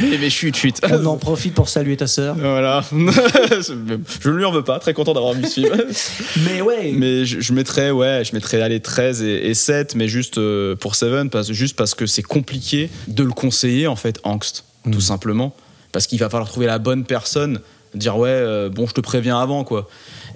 mais, 0.00 0.18
mais 0.18 0.30
chut, 0.30 0.54
chut. 0.56 0.80
On 0.90 1.06
en 1.06 1.16
profite 1.16 1.54
pour 1.54 1.68
saluer 1.68 1.96
ta 1.96 2.06
sœur. 2.06 2.36
Voilà. 2.38 2.82
je 2.92 4.28
ne 4.28 4.34
lui 4.36 4.44
en 4.44 4.52
veux 4.52 4.64
pas, 4.64 4.78
très 4.78 4.94
content 4.94 5.12
d'avoir 5.12 5.34
vu 5.34 5.44
ce 5.44 5.54
film. 5.60 5.70
Mais 6.44 6.60
ouais, 6.60 6.92
Mais 6.96 7.24
je, 7.24 7.40
je 7.40 7.52
mettrais, 7.52 7.90
ouais, 7.90 8.22
je 8.24 8.34
mettrais 8.34 8.60
allez, 8.62 8.80
13 8.80 9.22
et, 9.22 9.48
et 9.48 9.54
7, 9.54 9.96
mais 9.96 10.06
juste 10.08 10.38
euh, 10.38 10.76
pour 10.76 10.94
Seven, 10.94 11.30
parce, 11.30 11.50
juste 11.52 11.76
parce 11.76 11.94
que 11.94 12.06
c'est 12.06 12.22
compliqué 12.22 12.90
de 13.08 13.24
le 13.24 13.32
conseiller, 13.32 13.86
en 13.86 13.96
fait, 13.96 14.20
Angst, 14.22 14.64
Mm. 14.84 14.92
tout 14.92 15.00
simplement. 15.00 15.54
Parce 15.92 16.06
qu'il 16.06 16.18
va 16.18 16.28
falloir 16.30 16.48
trouver 16.48 16.66
la 16.66 16.78
bonne 16.78 17.04
personne, 17.04 17.60
dire, 17.94 18.16
ouais, 18.16 18.28
euh, 18.30 18.68
bon, 18.68 18.86
je 18.86 18.94
te 18.94 19.00
préviens 19.00 19.38
avant, 19.38 19.64
quoi. 19.64 19.88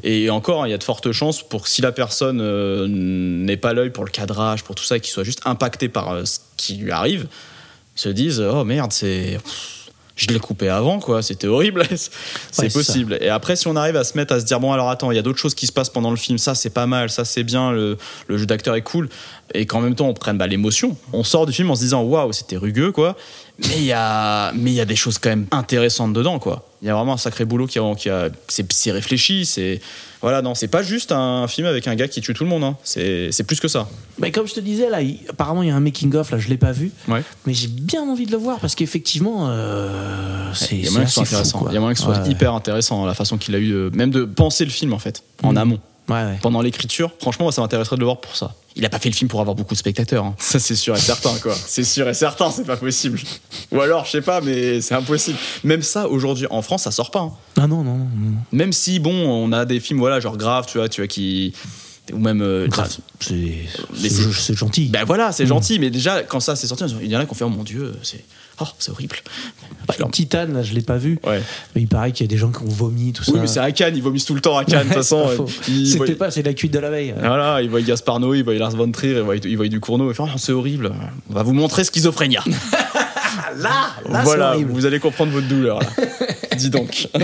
Et 0.06 0.28
encore, 0.28 0.66
il 0.66 0.70
y 0.70 0.74
a 0.74 0.78
de 0.78 0.84
fortes 0.84 1.10
chances 1.12 1.42
pour 1.42 1.62
que 1.62 1.68
si 1.70 1.80
la 1.80 1.90
personne 1.90 2.38
euh, 2.42 2.86
n'ait 2.86 3.56
pas 3.56 3.72
l'œil 3.72 3.88
pour 3.88 4.04
le 4.04 4.10
cadrage, 4.10 4.62
pour 4.62 4.74
tout 4.74 4.84
ça, 4.84 4.98
qu'il 4.98 5.10
soit 5.10 5.24
juste 5.24 5.40
impacté 5.46 5.88
par 5.88 6.12
euh, 6.12 6.24
ce 6.26 6.40
qui 6.58 6.74
lui 6.74 6.90
arrive, 6.90 7.26
se 7.94 8.10
disent, 8.10 8.40
oh 8.40 8.64
merde, 8.64 8.92
c'est. 8.92 9.38
Je 10.16 10.28
l'ai 10.28 10.38
coupé 10.38 10.68
avant, 10.68 11.00
quoi, 11.00 11.22
c'était 11.22 11.48
horrible. 11.48 11.84
c'est 12.50 12.62
Ouais, 12.62 12.70
possible. 12.70 13.18
Et 13.20 13.28
après, 13.28 13.56
si 13.56 13.66
on 13.66 13.74
arrive 13.74 13.96
à 13.96 14.04
se 14.04 14.16
mettre 14.16 14.32
à 14.34 14.40
se 14.40 14.44
dire, 14.44 14.60
bon, 14.60 14.72
alors 14.72 14.88
attends, 14.88 15.10
il 15.10 15.16
y 15.16 15.18
a 15.18 15.22
d'autres 15.22 15.40
choses 15.40 15.54
qui 15.54 15.66
se 15.66 15.72
passent 15.72 15.90
pendant 15.90 16.10
le 16.10 16.16
film, 16.16 16.38
ça 16.38 16.54
c'est 16.54 16.70
pas 16.70 16.86
mal, 16.86 17.10
ça 17.10 17.24
c'est 17.24 17.42
bien, 17.42 17.72
le, 17.72 17.98
le 18.28 18.38
jeu 18.38 18.46
d'acteur 18.46 18.76
est 18.76 18.82
cool, 18.82 19.08
et 19.54 19.66
qu'en 19.66 19.80
même 19.80 19.96
temps 19.96 20.08
on 20.08 20.14
prenne 20.14 20.38
bah, 20.38 20.46
l'émotion, 20.46 20.96
on 21.12 21.24
sort 21.24 21.46
du 21.46 21.52
film 21.52 21.70
en 21.70 21.74
se 21.74 21.80
disant, 21.80 22.02
waouh, 22.02 22.32
c'était 22.32 22.56
rugueux, 22.56 22.92
quoi. 22.92 23.16
Mais 23.58 23.76
il 23.76 23.84
y 23.84 23.92
a, 23.92 24.52
mais 24.52 24.70
il 24.70 24.74
y 24.74 24.80
a 24.80 24.84
des 24.84 24.96
choses 24.96 25.18
quand 25.18 25.30
même 25.30 25.46
intéressantes 25.50 26.12
dedans, 26.12 26.38
quoi. 26.38 26.68
Il 26.82 26.88
y 26.88 26.90
a 26.90 26.94
vraiment 26.94 27.14
un 27.14 27.18
sacré 27.18 27.44
boulot 27.44 27.66
qui 27.66 27.78
a, 27.78 27.94
qui 27.96 28.08
a 28.08 28.28
c'est 28.48 28.92
réfléchi, 28.92 29.46
c'est, 29.46 29.80
voilà, 30.24 30.40
non, 30.42 30.54
c'est 30.54 30.68
pas 30.68 30.82
juste 30.82 31.12
un 31.12 31.46
film 31.48 31.66
avec 31.66 31.86
un 31.86 31.94
gars 31.94 32.08
qui 32.08 32.20
tue 32.22 32.32
tout 32.32 32.44
le 32.44 32.50
monde, 32.50 32.64
hein. 32.64 32.76
c'est, 32.82 33.30
plus 33.46 33.60
que 33.60 33.68
ça. 33.68 33.86
mais 34.18 34.32
comme 34.32 34.46
je 34.48 34.54
te 34.54 34.60
disais, 34.60 34.88
là, 34.88 35.02
il- 35.02 35.20
apparemment, 35.28 35.62
il 35.62 35.68
y 35.68 35.70
a 35.70 35.76
un 35.76 35.80
making-of, 35.80 36.30
là, 36.30 36.38
je 36.38 36.48
l'ai 36.48 36.56
pas 36.56 36.72
vu. 36.72 36.90
Ouais. 37.08 37.22
Mais 37.46 37.52
j'ai 37.52 37.68
bien 37.68 38.02
envie 38.02 38.24
de 38.26 38.32
le 38.32 38.38
voir 38.38 38.58
parce 38.58 38.74
qu'effectivement, 38.74 39.48
euh, 39.50 40.50
c'est 40.54 40.76
Il 40.76 40.78
y 40.78 40.82
a 40.82 40.84
c'est 40.86 40.90
moyen 40.92 41.04
que 41.04 41.10
ce 41.10 41.14
soit 41.14 41.22
assez 41.24 41.30
fou, 41.34 41.36
intéressant. 41.58 41.66
Il 41.70 41.74
y 41.74 41.76
a 41.76 41.80
moyen 41.80 41.92
que 41.94 41.98
ce 42.00 42.04
soit 42.06 42.26
hyper 42.26 42.54
intéressant, 42.54 43.04
la 43.06 43.14
façon 43.14 43.36
qu'il 43.38 43.54
a 43.54 43.58
eu, 43.58 43.68
de- 43.68 43.90
même 43.94 44.10
de 44.10 44.24
penser 44.24 44.64
le 44.64 44.70
film, 44.70 44.92
en 44.94 44.98
fait, 44.98 45.22
en 45.42 45.52
Mhm. 45.52 45.58
amont. 45.58 45.80
Ouais, 46.08 46.14
ouais. 46.22 46.38
pendant 46.42 46.60
l'écriture, 46.60 47.10
franchement, 47.20 47.50
ça 47.50 47.62
m'intéresserait 47.62 47.96
de 47.96 48.00
le 48.00 48.04
voir 48.06 48.20
pour 48.20 48.36
ça. 48.36 48.54
Il 48.76 48.84
a 48.84 48.88
pas 48.90 48.98
fait 48.98 49.08
le 49.08 49.14
film 49.14 49.28
pour 49.30 49.40
avoir 49.40 49.54
beaucoup 49.54 49.74
de 49.74 49.78
spectateurs. 49.78 50.24
hein. 50.24 50.34
Ça, 50.38 50.58
c'est 50.58 50.74
sûr 50.76 50.94
et 50.96 51.00
certain, 51.00 51.32
quoi. 51.40 51.54
C'est 51.54 51.84
sûr 51.84 52.08
et 52.08 52.14
certain, 52.14 52.50
c'est 52.50 52.64
pas 52.66 52.76
possible. 52.76 53.20
Ou 53.72 53.80
alors, 53.80 54.04
je 54.04 54.10
sais 54.10 54.20
pas, 54.20 54.40
mais 54.40 54.80
c'est 54.80 54.94
impossible. 54.94 55.38
Même 55.62 55.82
ça, 55.82 56.08
aujourd'hui, 56.08 56.46
en 56.50 56.60
France, 56.60 56.82
ça 56.82 56.90
sort 56.90 57.10
pas. 57.10 57.20
hein. 57.20 57.32
Ah 57.56 57.66
non, 57.68 57.84
non, 57.84 57.96
non. 57.96 58.04
non. 58.16 58.36
Même 58.52 58.72
si, 58.72 58.98
bon, 58.98 59.12
on 59.14 59.52
a 59.52 59.64
des 59.64 59.78
films, 59.80 60.00
voilà, 60.00 60.18
genre 60.20 60.36
grave, 60.36 60.66
tu 60.68 60.76
vois, 60.78 60.88
tu 60.88 61.00
vois, 61.00 61.08
qui. 61.08 61.54
Ou 62.12 62.18
même. 62.18 62.42
euh, 62.42 62.66
Grave, 62.68 62.90
c'est 63.20 64.54
gentil. 64.56 64.88
Ben 64.88 65.04
voilà, 65.04 65.32
c'est 65.32 65.44
Mhm. 65.44 65.48
gentil, 65.48 65.78
mais 65.78 65.90
déjà, 65.90 66.22
quand 66.22 66.40
ça 66.40 66.54
c'est 66.56 66.66
sorti, 66.66 66.84
il 67.02 67.08
y 67.10 67.16
en 67.16 67.20
a 67.20 67.24
qui 67.24 67.32
ont 67.32 67.34
fait, 67.34 67.44
oh 67.44 67.48
mon 67.48 67.64
dieu, 67.64 67.92
c'est. 68.02 68.24
Oh, 68.60 68.64
c'est 68.78 68.92
horrible. 68.92 69.16
Bah, 69.88 69.94
Titan, 70.12 70.46
là, 70.52 70.62
je 70.62 70.74
l'ai 70.74 70.80
pas 70.82 70.96
vu. 70.96 71.18
Ouais. 71.26 71.42
Mais 71.74 71.80
il 71.82 71.88
paraît 71.88 72.12
qu'il 72.12 72.24
y 72.24 72.28
a 72.28 72.30
des 72.30 72.36
gens 72.36 72.52
qui 72.52 72.62
ont 72.62 72.68
vomi, 72.68 73.12
tout 73.12 73.24
ça. 73.24 73.32
Oui, 73.32 73.38
mais 73.40 73.48
c'est 73.48 73.58
à 73.58 73.72
Cannes, 73.72 73.96
ils 73.96 74.02
vomissent 74.02 74.26
tout 74.26 74.34
le 74.36 74.40
temps 74.40 74.56
à 74.56 74.64
Cannes, 74.66 74.82
de 74.82 74.94
toute 74.94 75.02
façon. 75.02 75.44
ils 75.66 75.88
C'était 75.90 76.04
voient- 76.12 76.14
pas, 76.18 76.30
c'est 76.30 76.42
la 76.44 76.52
cuite 76.54 76.72
de 76.72 76.78
la 76.78 76.88
veille. 76.88 77.12
Voilà, 77.18 77.62
il 77.62 77.68
voit 77.68 77.80
Gaspar 77.82 78.20
Noé, 78.20 78.38
il 78.38 78.44
voit 78.44 78.54
Lars 78.54 78.70
von 78.76 78.88
Trier, 78.92 79.14
il 79.16 79.22
voit, 79.22 79.36
il 79.36 79.56
voit 79.56 79.66
du 79.66 79.80
Cournot, 79.80 80.08
il 80.10 80.14
fait, 80.14 80.22
oh, 80.22 80.28
c'est 80.36 80.52
horrible. 80.52 80.92
On 81.30 81.34
va 81.34 81.42
vous 81.42 81.52
montrer 81.52 81.82
Schizophrénia. 81.84 82.44
Là, 83.56 83.86
là, 84.08 84.22
voilà, 84.24 84.52
horrible. 84.54 84.70
vous 84.72 84.86
allez 84.86 84.98
comprendre 85.00 85.32
votre 85.32 85.46
douleur 85.48 85.80
là. 85.80 85.86
Dis 86.58 86.70
donc. 86.70 87.08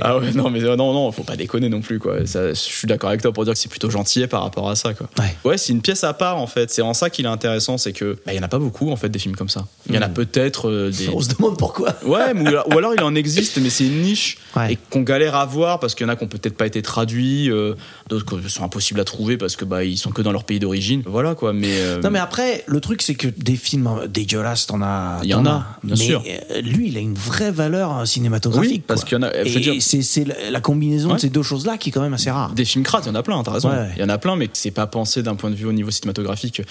ah 0.00 0.18
ouais, 0.18 0.32
non 0.32 0.50
mais 0.50 0.62
euh, 0.64 0.76
non 0.76 0.92
non, 0.92 1.10
faut 1.12 1.22
pas 1.22 1.36
déconner 1.36 1.68
non 1.68 1.80
plus 1.80 1.98
quoi. 1.98 2.26
Ça, 2.26 2.48
je 2.50 2.54
suis 2.54 2.86
d'accord 2.86 3.08
avec 3.10 3.22
toi 3.22 3.32
pour 3.32 3.44
dire 3.44 3.52
que 3.54 3.58
c'est 3.58 3.68
plutôt 3.70 3.90
gentil 3.90 4.26
par 4.26 4.42
rapport 4.42 4.68
à 4.70 4.76
ça 4.76 4.94
quoi. 4.94 5.08
Ouais. 5.44 5.58
c'est 5.58 5.72
une 5.72 5.82
pièce 5.82 6.04
à 6.04 6.12
part 6.12 6.38
en 6.38 6.46
fait. 6.46 6.70
C'est 6.70 6.82
en 6.82 6.94
ça 6.94 7.10
qu'il 7.10 7.24
est 7.24 7.28
intéressant, 7.28 7.78
c'est 7.78 7.92
que 7.92 8.16
bah, 8.26 8.32
il 8.32 8.36
y 8.36 8.38
en 8.38 8.42
a 8.42 8.48
pas 8.48 8.58
beaucoup 8.58 8.90
en 8.90 8.96
fait 8.96 9.08
des 9.08 9.18
films 9.18 9.36
comme 9.36 9.48
ça. 9.48 9.66
Il 9.88 9.94
y 9.94 9.98
en 9.98 10.02
a 10.02 10.06
Mm. 10.08 10.14
peut-être 10.14 10.68
euh, 10.70 10.90
des. 10.90 11.08
On 11.08 11.20
se 11.20 11.28
demande 11.34 11.58
pourquoi. 11.58 11.94
Ouais, 12.04 12.32
mais 12.32 12.42
ou, 12.48 12.78
alors 12.78 12.94
il 12.94 13.02
en 13.02 13.14
existe, 13.14 13.58
mais 13.58 13.70
c'est 13.70 13.84
une 13.86 14.02
niche 14.02 14.38
Ouais. 14.56 14.72
et 14.74 14.78
qu'on 14.90 15.02
galère 15.02 15.34
à 15.34 15.44
voir 15.44 15.80
parce 15.80 15.94
qu'il 15.94 16.06
y 16.06 16.08
en 16.08 16.12
a 16.12 16.16
qui 16.16 16.24
ont 16.24 16.28
peut-être 16.28 16.56
pas 16.56 16.66
été 16.66 16.80
traduits, 16.80 17.50
euh, 17.50 17.74
d'autres 18.08 18.40
qui 18.40 18.48
sont 18.50 18.64
impossibles 18.64 19.00
à 19.00 19.04
trouver 19.04 19.36
parce 19.36 19.56
que 19.56 19.64
bah 19.66 19.84
ils 19.84 19.98
sont 19.98 20.10
que 20.10 20.22
dans 20.22 20.32
leur 20.32 20.44
pays 20.44 20.58
d'origine. 20.60 21.02
Voilà 21.06 21.34
quoi. 21.34 21.52
Mais 21.52 21.68
euh, 21.72 22.00
Non 22.00 22.10
mais 22.10 22.18
après, 22.18 22.64
le 22.66 22.80
truc 22.80 23.02
c'est 23.02 23.14
que 23.16 23.28
des 23.28 23.56
films 23.56 23.86
euh, 23.88 24.06
dégueulasses, 24.06 24.66
t'en 24.66 24.80
as. 24.82 25.20
Il 25.24 25.28
y 25.28 25.34
en 25.34 25.44
a, 25.44 25.66
bien 25.82 25.96
mais 25.98 26.04
sûr. 26.04 26.22
lui, 26.62 26.88
il 26.88 26.96
a 26.96 27.00
une 27.00 27.14
vraie 27.14 27.50
valeur 27.50 27.98
euh, 27.98 28.04
cinématographique. 28.06 28.70
Oui, 28.72 28.82
parce 28.86 29.04
qu'il 29.04 29.18
y 29.18 29.20
en 29.20 29.22
a- 29.24 29.32
Et 29.44 29.80
c'est 29.80 30.24
la, 30.24 30.50
la 30.50 30.60
combinaison 30.60 31.08
Ouais. 31.10 31.14
de 31.16 31.20
ces 31.20 31.30
deux 31.30 31.42
choses-là 31.42 31.76
qui 31.78 31.90
est 31.90 31.92
quand 31.92 32.02
même 32.02 32.14
assez 32.14 32.30
rare. 32.30 32.52
Des 32.52 32.64
films 32.64 32.84
crades, 32.84 33.04
il 33.04 33.08
y 33.08 33.10
en 33.10 33.14
a 33.14 33.22
plein, 33.22 33.42
t'as 33.42 33.52
raison. 33.52 33.68
Ouais. 33.70 33.88
Il 33.96 34.00
y 34.00 34.04
en 34.04 34.08
a 34.08 34.18
plein, 34.18 34.36
mais 34.36 34.48
c'est 34.52 34.70
pas 34.70 34.86
pensé 34.86 35.22
d'un 35.22 35.34
point 35.34 35.50
de 35.50 35.56
vue 35.56 35.66
au 35.66 35.72
niveau 35.72 35.90
cinématographique. 35.90 36.62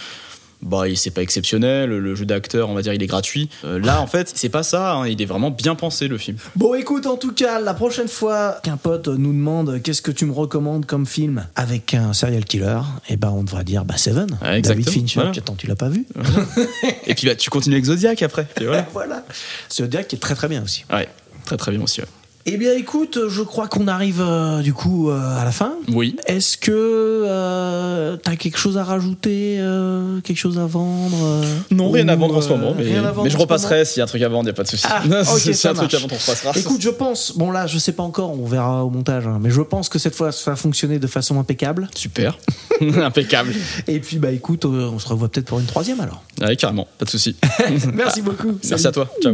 Bah, 0.61 0.87
il- 0.87 0.97
c'est 0.97 1.11
pas 1.11 1.21
exceptionnel, 1.21 1.89
le 1.89 2.15
jeu 2.15 2.25
d'acteur, 2.25 2.69
on 2.69 2.73
va 2.73 2.81
dire, 2.81 2.93
il 2.93 3.03
est 3.03 3.07
gratuit. 3.07 3.49
Euh, 3.65 3.77
là, 3.77 4.01
en 4.01 4.07
fait, 4.07 4.31
c'est 4.33 4.47
pas 4.49 4.63
ça, 4.63 4.93
hein, 4.95 5.05
il 5.07 5.21
est 5.21 5.25
vraiment 5.25 5.51
bien 5.51 5.75
pensé, 5.75 6.07
le 6.07 6.17
film. 6.17 6.37
Bon, 6.55 6.73
écoute, 6.75 7.05
en 7.07 7.17
tout 7.17 7.33
cas, 7.33 7.59
la 7.59 7.73
prochaine 7.73 8.07
fois 8.07 8.57
qu'un 8.63 8.77
pote 8.77 9.09
nous 9.09 9.33
demande 9.33 9.81
qu'est-ce 9.83 10.01
que 10.01 10.11
tu 10.11 10.25
me 10.25 10.31
recommandes 10.31 10.85
comme 10.85 11.05
film? 11.05 11.45
avec 11.55 11.93
un 11.93 12.13
serial 12.13 12.45
killer, 12.45 12.79
eh 13.09 13.17
ben 13.17 13.29
on 13.31 13.43
devra 13.43 13.63
dire 13.65 13.83
bah 13.83 13.97
Seven, 13.97 14.27
Ouais, 14.41 14.61
David 14.61 14.89
Fincher. 14.89 15.15
voilà. 15.15 15.31
Attends, 15.37 15.55
tu 15.55 15.67
l'as 15.67 15.75
pas 15.75 15.89
vu 15.89 16.05
Et 17.05 17.13
puis, 17.15 17.27
bah, 17.27 17.35
tu 17.35 17.49
continues 17.49 17.75
avec 17.75 17.85
Zodiac 17.85 18.21
après. 18.23 18.47
Voilà. 18.61 18.87
Voilà. 18.93 19.25
Zodiac 19.71 20.07
qui 20.07 20.15
est 20.15 20.19
très 20.19 20.35
très 20.35 20.47
bien 20.47 20.63
aussi. 20.63 20.85
Ouais, 20.91 21.09
très 21.45 21.57
très 21.57 21.71
bien 21.71 21.81
aussi. 21.81 22.01
ouais. 22.01 22.07
Eh 22.47 22.57
bien, 22.57 22.73
écoute, 22.73 23.17
je 23.27 23.41
crois 23.41 23.67
qu'on 23.67 23.87
arrive 23.87 24.21
euh, 24.21 24.61
du 24.61 24.71
coup 24.71 25.09
euh, 25.09 25.41
à 25.41 25.43
la 25.43 25.51
fin. 25.51 25.73
Oui. 25.87 26.15
Est-ce 26.27 26.59
que 26.59 26.71
euh, 26.71 28.17
t'as 28.17 28.35
quelque 28.35 28.59
chose 28.59 28.77
à 28.77 28.83
rajouter, 28.83 29.57
euh, 29.57 30.21
quelque 30.21 30.37
chose 30.37 30.59
à 30.59 30.67
vendre 30.67 31.17
euh, 31.23 31.43
Non, 31.71 31.89
rien 31.89 32.07
ou, 32.07 32.11
à 32.11 32.15
vendre 32.15 32.37
en 32.37 32.41
ce 32.41 32.49
moment, 32.49 32.75
mais, 32.77 32.83
rien 32.83 33.03
à 33.03 33.09
vendre 33.09 33.23
mais 33.23 33.31
je 33.31 33.37
repasserai 33.37 33.83
s'il 33.83 33.97
y 33.97 34.01
a 34.01 34.03
un 34.03 34.07
truc 34.07 34.21
à 34.21 34.29
vendre, 34.29 34.45
y 34.47 34.51
a 34.51 34.53
pas 34.53 34.61
de 34.61 34.67
souci. 34.67 34.85
Ah, 34.87 35.01
ok, 35.21 35.39
si 35.39 35.55
ça 35.55 35.71
un 35.71 35.73
truc 35.73 35.91
à 35.95 35.97
vendre, 35.97 36.13
on 36.13 36.19
repassera. 36.19 36.51
Écoute, 36.55 36.81
je 36.81 36.91
pense, 36.91 37.35
bon 37.35 37.49
là, 37.49 37.65
je 37.65 37.79
sais 37.79 37.93
pas 37.93 38.03
encore, 38.03 38.39
on 38.39 38.45
verra 38.45 38.85
au 38.85 38.91
montage, 38.91 39.25
hein, 39.25 39.39
mais 39.41 39.49
je 39.49 39.61
pense 39.61 39.89
que 39.89 39.97
cette 39.97 40.13
fois, 40.13 40.31
ça 40.31 40.51
va 40.51 40.55
fonctionner 40.55 40.99
de 40.99 41.07
façon 41.07 41.39
impeccable. 41.39 41.89
Super. 41.95 42.37
Impeccable. 42.79 43.53
Et 43.87 43.99
puis, 43.99 44.19
bah 44.19 44.29
écoute, 44.29 44.65
euh, 44.65 44.91
on 44.93 44.99
se 44.99 45.07
revoit 45.07 45.29
peut-être 45.29 45.47
pour 45.47 45.59
une 45.59 45.65
troisième 45.65 45.99
alors. 45.99 46.21
Ouais, 46.39 46.55
carrément, 46.55 46.87
pas 46.99 47.05
de 47.05 47.09
souci. 47.09 47.35
Merci 47.95 48.21
beaucoup. 48.21 48.59
Merci 48.69 48.85
à 48.85 48.91
toi. 48.91 49.09
Ciao. 49.19 49.33